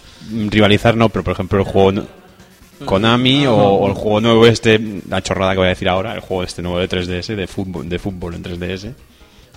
Rivalizar 0.49 0.97
no, 0.97 1.09
pero 1.09 1.25
por 1.25 1.33
ejemplo 1.33 1.59
el 1.59 1.64
juego 1.64 1.93
no- 1.93 2.07
Konami 2.85 3.47
o, 3.47 3.55
o 3.57 3.89
el 3.89 3.95
juego 3.95 4.21
nuevo 4.21 4.47
este, 4.47 5.03
la 5.09 5.21
chorrada 5.23 5.53
que 5.53 5.59
voy 5.59 5.66
a 5.66 5.71
decir 5.71 5.89
ahora, 5.89 6.14
el 6.14 6.21
juego 6.21 6.45
este 6.45 6.62
nuevo 6.62 6.79
de 6.79 6.89
3DS, 6.89 7.35
de 7.37 7.47
fútbol, 7.47 7.89
de 7.89 7.99
fútbol 7.99 8.35
en 8.35 8.43
3DS, 8.45 8.95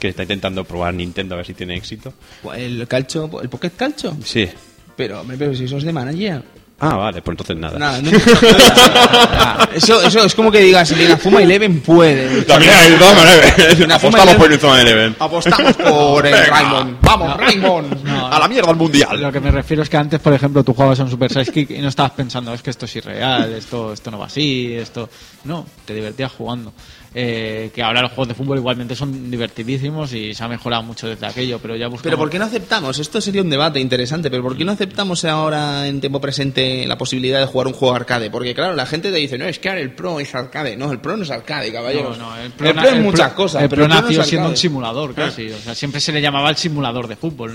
que 0.04 0.10
está 0.10 0.24
intentando 0.24 0.66
probar 0.66 0.94
Nintendo 0.94 1.36
a 1.36 1.38
ver 1.38 1.46
si 1.46 1.54
tiene 1.54 1.78
éxito. 1.78 2.14
El 2.54 2.86
calcho, 2.90 3.30
el 3.42 3.48
Pocket 3.48 3.72
Calcho. 3.72 4.18
Sí. 4.22 4.50
Pero, 4.98 5.24
pero 5.38 5.56
si 5.56 5.66
sos 5.66 5.82
de 5.84 5.94
manager. 5.94 6.44
Ah, 6.78 6.98
vale, 6.98 7.22
pues 7.22 7.34
entonces 7.40 7.56
nada. 7.56 7.80
Nada, 7.80 8.02
no 8.02 8.12
Ah, 8.36 9.70
eso, 9.74 10.06
eso 10.06 10.26
es 10.26 10.36
como 10.36 10.52
que 10.52 10.60
digas, 10.60 10.92
el 10.92 11.04
Inazuma 11.04 11.42
Eleven 11.42 11.80
puede. 11.80 12.42
También 12.42 12.74
hay 12.74 12.88
Eleven. 12.88 13.84
Inazuma 13.84 14.18
Apostamos 14.18 14.36
por 14.36 14.52
el 14.52 14.60
Zone 14.60 14.82
Eleven. 14.82 15.16
Apostamos 15.18 15.74
por 15.78 16.28
el 16.28 16.48
Raimond. 16.48 16.98
Vamos, 17.00 17.38
Raimond. 17.38 18.10
A 18.10 18.40
la 18.40 18.48
mierda 18.50 18.72
al 18.72 18.76
mundial. 18.76 19.22
Lo 19.22 19.32
que 19.32 19.40
me 19.40 19.52
refiero 19.52 19.84
es 19.84 19.90
que 19.90 19.96
antes, 19.96 20.20
por 20.20 20.34
ejemplo, 20.34 20.66
tú 20.66 20.74
jugabas 20.74 21.00
a 21.00 21.04
un 21.04 21.10
Super 21.10 21.32
Sidekick 21.32 21.72
y 21.72 21.78
no 21.78 21.88
estabas 21.88 22.12
pensando, 22.12 22.54
es 22.54 22.62
que 22.62 22.72
esto 22.72 22.86
es 22.88 22.96
irreal, 22.98 23.54
esto, 23.54 23.94
esto 23.94 24.12
no 24.12 24.20
va 24.20 24.26
así, 24.26 24.74
esto... 24.74 25.10
No, 25.46 25.66
te 25.86 25.94
divertías 25.94 26.34
jugando. 26.34 26.74
Eh, 27.16 27.70
que 27.76 27.84
ahora 27.84 28.02
los 28.02 28.12
juegos 28.12 28.30
de 28.30 28.34
fútbol 28.34 28.58
igualmente 28.58 28.96
son 28.96 29.30
divertidísimos 29.30 30.14
y 30.14 30.34
se 30.34 30.44
ha 30.44 30.48
mejorado 30.48 30.82
mucho 30.84 31.08
desde 31.08 31.26
aquello, 31.28 31.60
pero 31.60 31.76
ya 31.76 31.86
buscamos... 31.88 32.04
Pero 32.04 32.18
¿por 32.18 32.30
qué 32.30 32.40
no 32.40 32.46
aceptamos? 32.46 32.98
Esto 32.98 33.22
sería 33.22 33.42
un 33.44 33.50
debate 33.52 33.80
interesante, 33.80 34.32
pero 34.32 34.42
¿por 34.42 34.58
qué 34.58 34.66
no 34.66 34.72
aceptamos 34.72 35.24
ahora 35.26 35.88
en 35.88 36.00
tiempo 36.02 36.20
presente 36.20 36.88
la 36.88 36.98
posibilidad 36.98 37.40
de 37.40 37.46
jugar 37.46 37.68
un 37.68 37.74
juego 37.74 37.96
arcade? 37.96 38.32
Porque 38.32 38.56
claro, 38.56 38.76
la 38.76 38.86
gente 38.88 39.12
te 39.12 39.18
dice, 39.18 39.38
no, 39.38 39.46
es 39.46 39.60
que 39.60 39.70
ahora 39.70 39.82
el 39.82 39.92
Pro 39.94 40.20
es 40.20 40.34
arcade. 40.34 40.76
No, 40.76 40.92
el 40.92 41.00
Pro 41.00 41.16
no 41.16 41.24
es 41.24 41.30
arcade, 41.30 41.72
caballeros. 41.72 42.18
No, 42.18 42.32
no, 42.32 42.38
el 42.38 42.46
el 42.46 42.52
Pro, 42.54 42.70
es 42.70 42.94
el 42.94 43.02
muchas 43.02 43.28
Pro- 43.30 43.36
cosas. 43.38 43.64
El 43.64 43.70
pero 43.70 43.86
Pro 43.86 43.94
no 43.96 44.02
nació 44.02 44.24
siendo 44.24 44.50
un 44.50 44.58
simulador 44.58 45.14
casi. 45.14 45.52
O 45.52 45.58
sea, 45.60 45.76
siempre 45.76 46.02
se 46.02 46.12
le 46.12 46.22
llamaba 46.22 46.50
el 46.50 46.56
simulador 46.58 47.08
de 47.08 47.16
fútbol. 47.16 47.54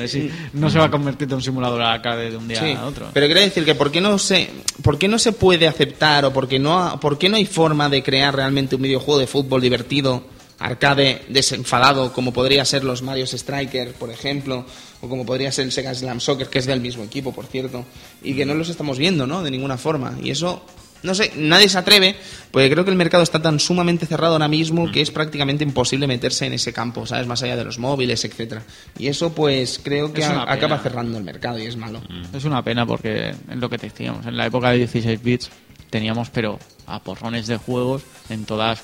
¿no? 0.52 0.70
Se 0.70 0.78
va 0.78 0.84
a 0.84 0.90
convertir 0.90 1.26
en 1.28 1.34
un 1.34 1.42
simulador 1.42 1.82
arcade 1.82 2.30
de 2.30 2.36
un 2.36 2.46
día 2.46 2.60
Sí, 2.60 2.72
a 2.72 2.86
otro. 2.86 3.08
pero 3.12 3.26
quiero 3.26 3.40
decir 3.40 3.64
que 3.64 3.74
¿por 3.74 3.90
qué 3.90 4.00
no 4.00 4.18
se, 4.18 4.50
por 4.82 4.98
qué 4.98 5.08
no 5.08 5.18
se 5.18 5.32
puede 5.32 5.66
aceptar 5.66 6.24
o 6.24 6.32
por 6.32 6.46
qué 6.46 6.60
no, 6.60 6.98
por 7.00 7.18
qué 7.18 7.28
no 7.28 7.36
hay 7.36 7.46
forma 7.46 7.88
de 7.88 8.02
crear 8.04 8.36
realmente 8.36 8.76
un 8.76 8.82
videojuego 8.82 9.18
de 9.18 9.26
fútbol 9.26 9.47
divertido, 9.60 10.22
arcade, 10.58 11.22
desenfadado, 11.28 12.12
como 12.12 12.32
podría 12.32 12.64
ser 12.64 12.84
los 12.84 13.02
Mario 13.02 13.24
Striker, 13.26 13.92
por 13.92 14.10
ejemplo, 14.10 14.64
o 15.00 15.08
como 15.08 15.24
podría 15.24 15.52
ser 15.52 15.64
el 15.66 15.72
Sega 15.72 15.94
Slam 15.94 16.20
Soccer, 16.20 16.48
que 16.48 16.58
es 16.58 16.66
del 16.66 16.80
mismo 16.80 17.04
equipo, 17.04 17.32
por 17.32 17.46
cierto, 17.46 17.84
y 18.22 18.34
que 18.34 18.44
no 18.44 18.54
los 18.54 18.68
estamos 18.68 18.98
viendo, 18.98 19.26
¿no? 19.26 19.42
De 19.42 19.50
ninguna 19.50 19.78
forma. 19.78 20.18
Y 20.20 20.30
eso, 20.30 20.64
no 21.04 21.14
sé, 21.14 21.30
nadie 21.36 21.68
se 21.68 21.78
atreve, 21.78 22.16
porque 22.50 22.68
creo 22.68 22.84
que 22.84 22.90
el 22.90 22.96
mercado 22.96 23.22
está 23.22 23.40
tan 23.40 23.60
sumamente 23.60 24.04
cerrado 24.06 24.32
ahora 24.32 24.48
mismo 24.48 24.90
que 24.90 25.00
es 25.00 25.12
prácticamente 25.12 25.62
imposible 25.62 26.08
meterse 26.08 26.46
en 26.46 26.54
ese 26.54 26.72
campo, 26.72 27.06
¿sabes? 27.06 27.28
Más 27.28 27.40
allá 27.44 27.54
de 27.56 27.64
los 27.64 27.78
móviles, 27.78 28.24
etcétera. 28.24 28.64
Y 28.98 29.06
eso, 29.06 29.32
pues, 29.32 29.80
creo 29.80 30.12
que 30.12 30.22
a- 30.24 30.42
acaba 30.52 30.78
cerrando 30.80 31.16
el 31.18 31.22
mercado 31.24 31.60
y 31.60 31.66
es 31.66 31.76
malo. 31.76 32.02
Es 32.34 32.44
una 32.44 32.64
pena 32.64 32.84
porque 32.84 33.28
es 33.30 33.56
lo 33.56 33.70
que 33.70 33.78
te 33.78 33.90
decíamos. 33.90 34.26
En 34.26 34.36
la 34.36 34.46
época 34.46 34.70
de 34.72 34.78
16 34.78 35.22
bits 35.22 35.50
teníamos, 35.88 36.30
pero 36.30 36.58
a 36.86 37.00
porrones 37.00 37.46
de 37.46 37.58
juegos 37.58 38.02
en 38.28 38.44
todas, 38.44 38.80
mm, 38.80 38.82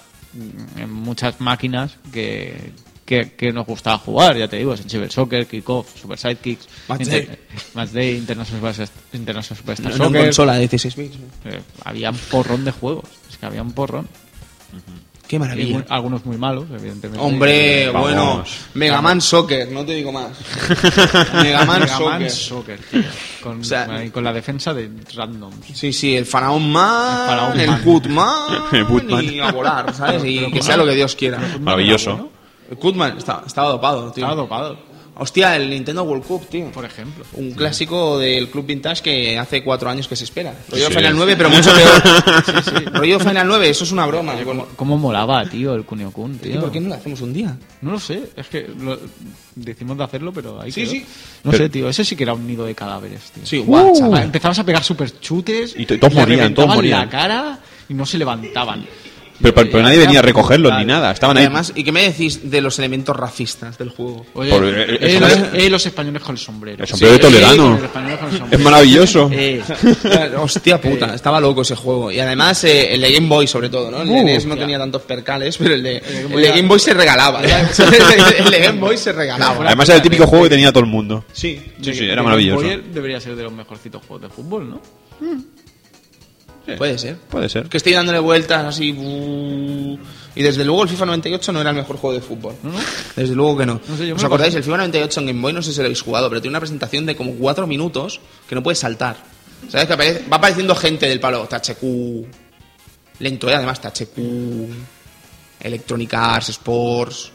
en 0.76 0.93
muchas 0.93 1.41
máquinas 1.41 1.97
que, 2.12 2.72
que, 3.05 3.32
que 3.32 3.53
nos 3.53 3.66
gustaba 3.66 3.99
jugar. 3.99 4.37
Ya 4.37 4.49
te 4.49 4.57
digo, 4.57 4.76
Sensible 4.76 5.11
Soccer, 5.11 5.47
Kickoff, 5.47 5.99
Super 6.01 6.18
Sidekicks, 6.18 6.68
Match 6.89 7.01
Inter- 7.03 7.26
Day. 7.26 7.39
Match 7.74 7.91
Day, 7.91 8.16
International 8.16 8.74
Super- 8.74 8.89
International 9.12 9.59
Superstar 9.59 9.93
No, 9.99 10.11
no 10.11 10.18
en 10.18 10.24
consola 10.26 10.55
de 10.55 10.61
16 10.61 10.97
bits. 10.97 11.16
Eh, 11.45 11.61
había 11.85 12.11
un 12.11 12.18
porrón 12.30 12.64
de 12.64 12.70
juegos. 12.72 13.05
Es 13.30 13.37
que 13.39 13.47
había 13.47 13.62
un 13.62 13.72
porrón. 13.72 14.09
Qué 15.35 15.39
maravilla. 15.41 15.74
muy- 15.74 15.85
algunos 15.89 16.24
muy 16.24 16.37
malos, 16.37 16.64
evidentemente. 16.70 17.24
Hombre, 17.24 17.87
Vamos. 17.91 18.03
bueno, 18.03 18.45
Mega 18.74 19.01
Man 19.03 19.20
Soccer, 19.20 19.70
no 19.70 19.85
te 19.85 19.93
digo 19.95 20.12
más. 20.12 20.28
Mega 21.43 21.64
Man 21.64 21.89
Soccer. 21.89 22.30
Soccer, 22.30 22.80
tío. 22.91 23.03
Con, 23.43 23.61
O 23.61 23.64
sea, 23.64 24.11
con 24.12 24.24
la 24.24 24.32
defensa 24.32 24.72
de 24.74 24.91
randoms. 25.14 25.66
Sí, 25.74 25.93
sí, 25.93 26.16
el 26.16 26.26
Faraón 26.26 26.70
Man, 26.72 27.20
El 27.22 27.26
Faraón 27.28 27.61
el 27.61 27.66
Man. 27.70 27.82
Putman, 27.82 28.32
El 28.72 28.87
Putman. 28.87 29.24
y 29.24 29.41
a 29.41 29.53
volar, 29.53 29.95
¿sabes? 29.95 30.22
Y 30.24 30.37
pero 30.37 30.47
que 30.47 30.53
¿cómo 30.53 30.62
sea 30.62 30.76
lo 30.76 30.87
que 30.87 30.95
Dios 30.95 31.14
quiera. 31.16 31.39
Maravilloso. 31.61 32.30
Putman 32.80 33.18
estaba, 33.18 33.45
estaba 33.47 33.68
dopado, 33.68 34.11
tío. 34.12 34.24
Estaba 34.24 34.35
dopado, 34.35 34.78
Hostia, 35.17 35.55
el 35.55 35.71
Nintendo 35.71 36.03
World 36.03 36.25
Cup, 36.25 36.47
tío. 36.49 36.71
por 36.73 36.85
ejemplo. 36.85 37.25
Un 37.35 37.53
clásico 37.53 38.19
del 38.19 38.49
Club 38.51 38.67
Vintage 38.67 39.01
que 39.03 39.39
hace 39.39 39.62
cuatro 39.62 39.89
años 39.89 40.09
que 40.09 40.17
se 40.17 40.25
espera. 40.25 40.53
Rollo 40.69 40.89
Sí. 40.89 40.95
Final 40.95 41.15
9, 41.17 41.37
pero 41.37 41.51
mucho 41.51 41.71
peor. 41.75 42.93
Rollo 42.95 43.21
Final 43.21 43.47
9, 43.47 43.69
eso 43.69 43.85
es 43.85 43.93
una 43.93 44.07
broma. 44.07 44.35
Con- 44.43 44.67
¿Cómo 44.75 44.99
molaba, 44.99 45.45
tío, 45.49 45.75
el 45.75 45.85
Kunio 45.85 46.11
Kun, 46.11 46.35
¿Y 46.35 46.49
tío? 46.49 46.61
por 46.61 46.73
qué 46.73 46.81
no 46.81 46.89
lo 46.89 46.95
hacemos 46.97 47.21
un 47.21 47.33
día? 47.33 47.57
No 47.83 47.93
lo 47.93 48.01
sé, 48.01 48.25
es 48.37 48.47
que 48.49 48.69
lo- 48.79 48.99
decimos 49.55 49.97
de 49.97 50.05
hacerlo, 50.05 50.33
pero 50.33 50.61
ahí 50.61 50.73
Sí, 50.73 50.83
quedó. 50.83 50.91
sí. 50.93 51.07
No 51.45 51.51
Pero- 51.53 51.65
sé, 51.65 51.71
tío, 51.71 51.89
ese 51.89 52.05
sí 52.05 52.17
que 52.17 52.25
era 52.25 52.35
un 52.35 52.47
nido 52.47 52.65
de 52.65 52.75
cadáveres, 52.75 53.31
tío. 53.31 53.47
Sí, 53.47 53.59
guau, 53.59 53.97
chaval. 53.97 54.25
Empezabas 54.25 54.59
a 54.59 54.65
pegar 54.65 54.83
super 54.83 55.21
chutes 55.21 55.75
Y 55.79 55.87
to- 55.87 55.99
todos 55.99 56.15
morían, 56.15 56.53
todos 56.55 56.75
morían. 56.75 57.01
la 57.01 57.09
cara 57.09 57.59
y 57.89 57.95
no 57.95 58.05
se 58.05 58.19
levantaban. 58.19 58.85
Pero, 59.43 59.53
pero- 59.55 59.70
pero 59.70 59.82
nadie 59.82 59.99
venía 59.99 60.20
a 60.20 60.22
recogerlos 60.22 60.72
ni 60.78 60.85
nada. 60.85 61.11
Estaban 61.11 61.37
ahí. 61.37 61.45
Además, 61.45 61.72
¿y 61.74 61.82
qué 61.82 61.91
me 61.93 62.03
decís 62.03 62.51
de 62.51 62.61
los 62.61 62.78
elementos 62.78 63.16
racistas 63.16 63.76
del 63.76 63.89
juego? 63.91 64.24
Oye, 64.35 64.51
Por- 64.51 64.64
eh, 64.64 64.82
eh, 64.95 64.99
eh, 65.01 65.20
los, 65.20 65.32
es- 65.32 65.45
eh, 65.55 65.70
los 65.70 65.87
españoles 65.87 66.22
con 66.22 66.35
el 66.37 66.39
sombrero. 66.39 66.82
El 66.85 66.89
sombrero 66.89 67.12
de 67.14 67.18
Sí, 67.18 67.22
Toledano. 67.24 67.76
con 67.93 68.07
el 68.07 68.20
sombrero. 68.39 68.47
Es 68.51 68.61
maravilloso. 68.61 69.28
Eh, 69.32 69.61
Hostia 70.39 70.80
puta, 70.80 71.14
estaba 71.14 71.41
loco 71.41 71.62
ese 71.62 71.74
juego. 71.74 72.11
Y 72.12 72.20
además 72.20 72.62
eh, 72.64 72.95
el 72.95 73.01
de 73.01 73.12
Game 73.12 73.28
Boy 73.28 73.47
sobre 73.47 73.68
todo, 73.68 73.91
¿no? 73.91 74.03
El 74.03 74.09
de 74.09 74.14
Uh, 74.14 74.24
NES 74.24 74.47
no 74.47 74.55
ya. 74.55 74.61
tenía 74.62 74.78
tantos 74.78 75.03
percales, 75.03 75.57
pero 75.59 75.74
el 75.74 75.82
de, 75.82 76.01
Game 76.01 76.20
el 76.20 76.26
Boy 76.28 76.43
de 76.43 76.49
Game 76.51 76.68
Boy 76.68 76.78
se 76.78 76.95
regalaba. 76.95 77.43
el 77.43 78.51
de 78.51 78.61
Game 78.61 78.78
Boy 78.80 78.97
se 78.97 79.12
regalaba. 79.12 79.66
Además 79.66 79.89
era 79.89 79.97
el 79.97 80.03
típico 80.03 80.26
juego 80.26 80.45
que 80.45 80.51
tenía 80.51 80.70
todo 80.72 80.85
el 80.85 80.91
mundo. 80.91 81.24
Sí. 81.32 81.61
Sí, 81.82 81.93
sí, 81.93 82.01
de- 82.01 82.12
era 82.12 82.16
de 82.16 82.22
maravilloso. 82.22 82.61
Game 82.61 82.76
Boy 82.76 82.91
debería 82.93 83.20
ser 83.20 83.35
de 83.37 83.43
los 83.43 83.53
mejorcitos 83.53 84.03
juegos 84.07 84.22
de 84.22 84.28
fútbol, 84.35 84.70
¿no? 84.70 84.80
Puede 86.79 86.99
ser. 86.99 87.17
Puede 87.17 87.49
ser. 87.49 87.69
Que 87.69 87.77
estoy 87.77 87.93
dándole 87.93 88.19
vueltas 88.19 88.65
así. 88.65 88.93
buh, 88.93 89.99
Y 90.35 90.43
desde 90.43 90.65
luego 90.65 90.83
el 90.83 90.89
FIFA 90.89 91.07
98 91.07 91.53
no 91.53 91.61
era 91.61 91.71
el 91.71 91.77
mejor 91.77 91.97
juego 91.97 92.15
de 92.15 92.21
fútbol. 92.23 92.55
Desde 93.15 93.35
luego 93.35 93.57
que 93.59 93.67
no. 93.67 93.81
No 93.87 93.97
sé, 93.97 94.07
yo 94.07 94.15
¿Os 94.15 94.23
me 94.23 94.27
acordáis? 94.27 94.55
El 94.55 94.62
FIFA 94.65 94.79
98 94.79 95.21
en 95.21 95.27
Game 95.27 95.41
Boy, 95.43 95.53
no 95.53 95.62
sé 95.62 95.73
si 95.73 95.79
lo 95.79 95.85
habéis 95.85 96.01
jugado, 96.03 96.29
pero 96.29 96.41
tiene 96.41 96.53
una 96.53 96.61
presentación 96.61 97.07
de 97.07 97.15
como 97.17 97.33
cuatro 97.35 97.67
minutos 97.67 98.21
que 98.49 98.55
no 98.55 98.62
puedes 98.62 98.79
saltar. 98.79 99.17
¿Sabes? 99.69 99.87
Que 99.87 99.93
aparece- 99.95 100.23
va 100.31 100.37
apareciendo 100.39 100.75
gente 100.75 101.07
del 101.09 101.21
palo. 101.21 101.47
THQ. 101.47 102.27
Lento, 103.21 103.49
¿eh? 103.49 103.55
Además, 103.55 103.81
THQ. 103.81 104.19
Electronic 105.61 106.15
Arts, 106.15 106.49
Sports. 106.51 107.31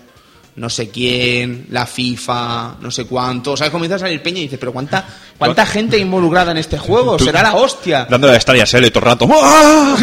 No 0.59 0.69
sé 0.69 0.89
quién. 0.89 1.67
La 1.69 1.85
FIFA. 1.85 2.75
No 2.81 2.91
sé 2.91 3.05
cuánto. 3.05 3.55
¿Sabes? 3.55 3.71
Comienza 3.71 3.95
a 3.95 3.99
salir 3.99 4.21
peña 4.21 4.39
y 4.39 4.43
dices, 4.43 4.59
pero 4.59 4.73
¿cuánta, 4.73 5.05
cuánta 5.37 5.65
gente 5.65 5.97
involucrada 5.97 6.51
en 6.51 6.57
este 6.57 6.77
juego? 6.77 7.17
Será 7.17 7.41
la 7.41 7.55
hostia. 7.55 8.05
Dándole 8.09 8.33
a 8.33 8.37
Star 8.37 8.57
y 8.57 8.91
todo 8.91 8.99
el 8.99 9.05
rato. 9.05 9.29
¡Ah! 9.31 9.95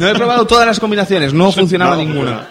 No 0.00 0.08
he 0.08 0.14
probado 0.16 0.48
todas 0.48 0.66
las 0.66 0.80
combinaciones, 0.80 1.32
no 1.32 1.52
funcionaba 1.52 1.94
no, 1.94 2.02
ninguna. 2.02 2.48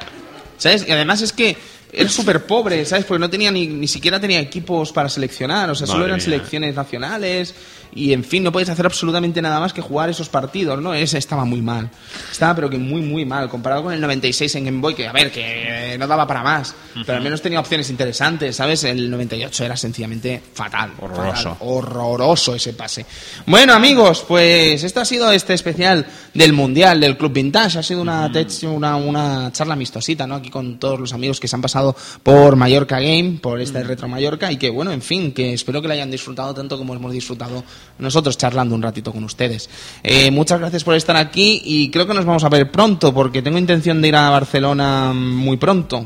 ¿Sabes? 0.57 0.85
Y 0.87 0.91
además 0.93 1.21
es 1.21 1.33
que 1.33 1.57
era 1.91 2.09
súper 2.09 2.45
pobre, 2.45 2.85
¿sabes? 2.85 3.03
Porque 3.03 3.19
no 3.19 3.29
tenía 3.29 3.51
ni, 3.51 3.67
ni 3.67 3.89
siquiera 3.89 4.17
tenía 4.17 4.39
equipos 4.39 4.93
para 4.93 5.09
seleccionar, 5.09 5.69
o 5.69 5.75
sea, 5.75 5.87
solo 5.87 6.05
eran 6.05 6.17
mía. 6.17 6.23
selecciones 6.23 6.75
nacionales 6.75 7.53
y, 7.95 8.11
en 8.11 8.25
fin, 8.25 8.43
no 8.43 8.51
podías 8.51 8.69
hacer 8.69 8.85
absolutamente 8.85 9.41
nada 9.41 9.59
más 9.59 9.71
que 9.71 9.81
jugar 9.81 10.09
esos 10.09 10.27
partidos, 10.27 10.81
¿no? 10.81 10.93
Ese 10.93 11.17
estaba 11.17 11.45
muy 11.45 11.61
mal. 11.61 11.89
Estaba, 12.29 12.53
pero 12.53 12.69
que 12.69 12.77
muy, 12.77 13.01
muy 13.01 13.23
mal, 13.25 13.47
comparado 13.49 13.83
con 13.83 13.93
el 13.93 14.01
96 14.01 14.53
en 14.55 14.65
Game 14.65 14.81
Boy, 14.81 14.93
que, 14.93 15.07
a 15.07 15.13
ver, 15.13 15.31
que 15.31 15.95
no 15.97 16.05
daba 16.05 16.27
para 16.27 16.43
más, 16.43 16.75
pero 17.05 17.17
al 17.17 17.23
menos 17.23 17.41
tenía 17.41 17.59
opciones 17.59 17.89
interesantes, 17.89 18.57
¿sabes? 18.57 18.83
El 18.83 19.09
98 19.09 19.63
era 19.63 19.77
sencillamente 19.77 20.41
fatal. 20.53 20.91
Horroroso. 20.99 21.51
fatal, 21.51 21.57
horroroso 21.61 22.55
ese 22.55 22.73
pase. 22.73 23.05
Bueno, 23.45 23.73
amigos, 23.73 24.25
pues 24.27 24.83
esto 24.83 24.99
ha 24.99 25.05
sido 25.05 25.31
este 25.31 25.53
especial 25.53 26.05
del 26.33 26.51
Mundial 26.51 26.99
del 26.99 27.17
Club 27.17 27.31
Vintage. 27.31 27.79
Ha 27.79 27.83
sido 27.83 28.01
una, 28.01 28.29
una, 28.63 28.95
una 28.97 29.51
charla 29.53 29.73
amistosita, 29.73 30.27
¿no? 30.27 30.35
Aquí 30.35 30.49
con 30.49 30.79
todos 30.79 30.99
los 30.99 31.13
amigos 31.13 31.39
que 31.39 31.47
se 31.47 31.55
han 31.55 31.61
pasado 31.61 31.95
por 32.23 32.57
Mallorca 32.57 32.99
Game, 32.99 33.39
por 33.41 33.61
este 33.61 33.83
Retro 33.83 34.09
Mallorca, 34.09 34.51
y 34.51 34.57
que, 34.57 34.69
bueno, 34.69 34.91
en 34.91 35.01
fin, 35.01 35.31
que 35.31 35.53
espero 35.53 35.81
que 35.81 35.87
la 35.87 35.93
hayan 35.93 36.11
disfrutado 36.11 36.53
tanto 36.53 36.77
como 36.77 36.93
hemos 36.93 37.13
disfrutado 37.13 37.63
nosotros 37.99 38.37
charlando 38.37 38.75
un 38.75 38.81
ratito 38.81 39.11
con 39.11 39.23
ustedes. 39.23 39.69
Eh, 40.03 40.31
muchas 40.31 40.59
gracias 40.59 40.83
por 40.83 40.95
estar 40.95 41.15
aquí 41.15 41.61
y 41.63 41.89
creo 41.89 42.07
que 42.07 42.13
nos 42.13 42.25
vamos 42.25 42.43
a 42.43 42.49
ver 42.49 42.71
pronto, 42.71 43.13
porque 43.13 43.41
tengo 43.41 43.57
intención 43.57 44.01
de 44.01 44.07
ir 44.09 44.15
a 44.15 44.29
Barcelona 44.29 45.13
muy 45.13 45.57
pronto. 45.57 46.05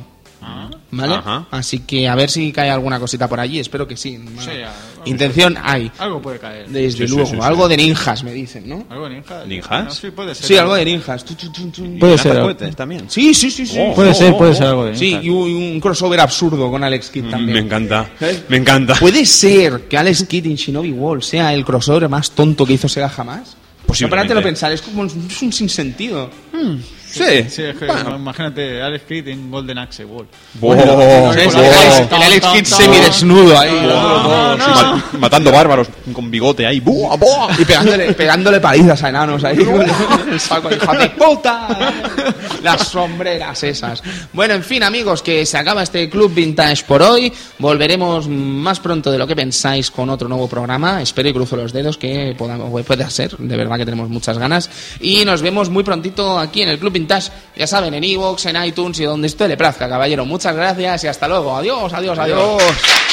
¿Vale? 0.92 1.16
Ajá. 1.16 1.46
Así 1.52 1.80
que 1.80 2.08
a 2.08 2.16
ver 2.16 2.32
si 2.32 2.52
cae 2.52 2.70
alguna 2.72 3.00
cosita 3.00 3.28
por 3.28 3.40
allí, 3.40 3.60
espero 3.60 3.88
que 3.88 3.96
sí. 3.96 4.20
Sí, 4.40 4.52
Intención 5.06 5.56
hay. 5.62 5.92
Algo 5.98 6.22
puede 6.22 6.40
caer. 6.40 6.68
Desde 6.68 6.92
Sí, 6.92 7.08
sí, 7.08 7.14
luego, 7.16 7.30
sí, 7.30 7.36
sí. 7.36 7.42
algo 7.42 7.68
de 7.68 7.78
ninjas 7.78 8.24
me 8.24 8.32
dicen, 8.34 8.68
¿no? 8.68 8.86
¿Algo 8.90 9.08
de 9.10 9.16
ninja? 9.16 9.46
¿Ninjas? 9.46 9.86
No, 9.86 9.92
sí, 9.92 10.12
puede 10.12 10.36
ser. 10.36 10.46
Sí, 10.46 10.58
algo 10.58 10.76
de 10.76 10.86
ninjas. 10.86 11.24
Puede 11.24 12.12
¿Lanzas 12.16 12.22
ser. 12.34 12.42
cohetes 12.42 12.76
también? 12.76 13.06
Sí, 13.10 13.34
sí, 13.34 13.50
sí, 13.52 13.66
sí. 13.66 13.78
Oh, 13.80 13.94
Puede 13.96 14.12
oh, 14.12 14.14
ser, 14.14 14.36
puede 14.38 14.52
oh. 14.52 14.56
ser 14.56 14.68
algo 14.68 14.86
de 14.86 14.96
Sí, 14.96 15.12
ninja. 15.12 15.24
y 15.24 15.30
un, 15.30 15.50
y 15.50 15.54
un 15.74 15.80
crossover 15.80 16.20
absurdo 16.20 16.70
con 16.70 16.84
Alex 16.84 17.10
Kidd 17.10 17.30
también. 17.30 17.54
Me 17.54 17.60
encanta, 17.60 18.10
¿Eh? 18.20 18.44
me 18.50 18.58
encanta. 18.58 18.96
¿Puede 18.96 19.26
ser 19.26 19.82
que 19.88 19.98
Alex 19.98 20.24
Kidd 20.26 20.46
en 20.48 20.56
Shinobi 20.56 20.92
Wall 20.92 21.24
sea 21.24 21.54
el 21.54 21.64
crossover 21.66 22.10
más 22.10 22.32
tonto 22.32 22.66
que 22.66 22.74
hizo 22.74 22.88
Sega 22.90 23.10
jamás? 23.10 23.56
Posiblemente. 23.86 24.36
lo 24.36 24.44
pensar, 24.44 24.72
es 24.72 24.82
como 24.84 25.02
un, 25.02 25.08
es 25.08 25.42
un 25.42 25.52
sinsentido. 25.52 26.30
Sí, 27.12 27.50
Sí, 27.50 27.64
es 27.64 27.76
que 27.78 27.86
Bueno. 27.86 28.16
imagínate 28.18 28.82
Alex 28.82 29.04
Kidd 29.08 29.28
en 29.30 29.50
Golden 29.52 29.78
Axe 29.80 30.06
World. 30.06 30.30
Bo- 30.56 30.74
Sí, 30.76 30.82
bo- 30.88 31.02
el, 31.34 31.40
el 31.40 32.24
Alex 32.24 32.48
Kidd 32.48 32.66
semidesnudo 32.66 33.58
ahí. 33.60 33.72
No, 33.82 34.56
no, 34.58 34.66
Ma- 34.68 35.04
matando 35.20 35.52
bárbaros 35.52 35.88
con 36.14 36.30
bigote 36.30 36.66
ahí. 36.68 36.80
¡Buah, 36.80 37.16
buah! 37.18 37.54
Y 37.60 37.66
pegándole, 37.66 38.14
pegándole 38.14 38.60
palizas 38.60 39.02
a 39.04 39.10
enanos 39.10 39.44
ahí 39.44 39.58
con 39.66 39.82
el 40.32 40.40
saco, 40.40 40.70
hijo 40.72 40.94
de 40.94 41.10
puta. 41.12 41.68
Las 42.64 42.88
sombreras 42.90 43.64
esas. 43.64 44.04
Bueno, 44.34 44.54
en 44.54 44.64
fin, 44.64 44.84
amigos, 44.84 45.22
que 45.24 45.46
se 45.46 45.58
acaba 45.58 45.84
este 45.84 46.10
Club 46.10 46.34
Vintage 46.34 46.84
por 46.86 47.02
hoy. 47.02 47.32
Volveremos 47.58 48.28
más 48.28 48.80
pronto 48.80 49.12
de 49.12 49.18
lo 49.18 49.26
que 49.26 49.36
pensáis 49.36 49.90
con 49.92 50.10
otro 50.10 50.28
nuevo 50.28 50.48
programa. 50.48 51.02
Espero 51.02 51.30
y 51.30 51.34
cruzo 51.34 51.56
los 51.56 51.72
dedos 51.74 51.98
que 51.98 52.36
podamos, 52.38 52.70
pueda 52.86 53.10
ser. 53.10 53.36
De 53.38 53.56
verdad 53.58 53.78
que 53.78 53.86
tenemos 53.86 54.10
muchas 54.10 54.38
ganas. 54.38 54.70
Y 55.00 55.24
nos 55.26 55.42
vemos 55.42 55.70
muy 55.70 55.84
prontito 55.84 56.38
aquí 56.38 56.62
en 56.62 56.70
el 56.70 56.78
Club 56.80 56.94
Vintage. 56.94 56.99
Ya 57.56 57.68
saben, 57.68 57.94
en 57.94 58.04
Evox, 58.04 58.46
en 58.46 58.64
iTunes 58.64 59.00
y 59.00 59.04
donde 59.04 59.28
usted 59.28 59.48
le 59.48 59.58
plazca, 59.58 59.88
caballero. 59.90 60.26
Muchas 60.26 60.56
gracias 60.56 61.04
y 61.04 61.08
hasta 61.08 61.28
luego. 61.28 61.56
Adiós, 61.56 61.94
adiós, 61.94 62.18
adiós. 62.18 63.09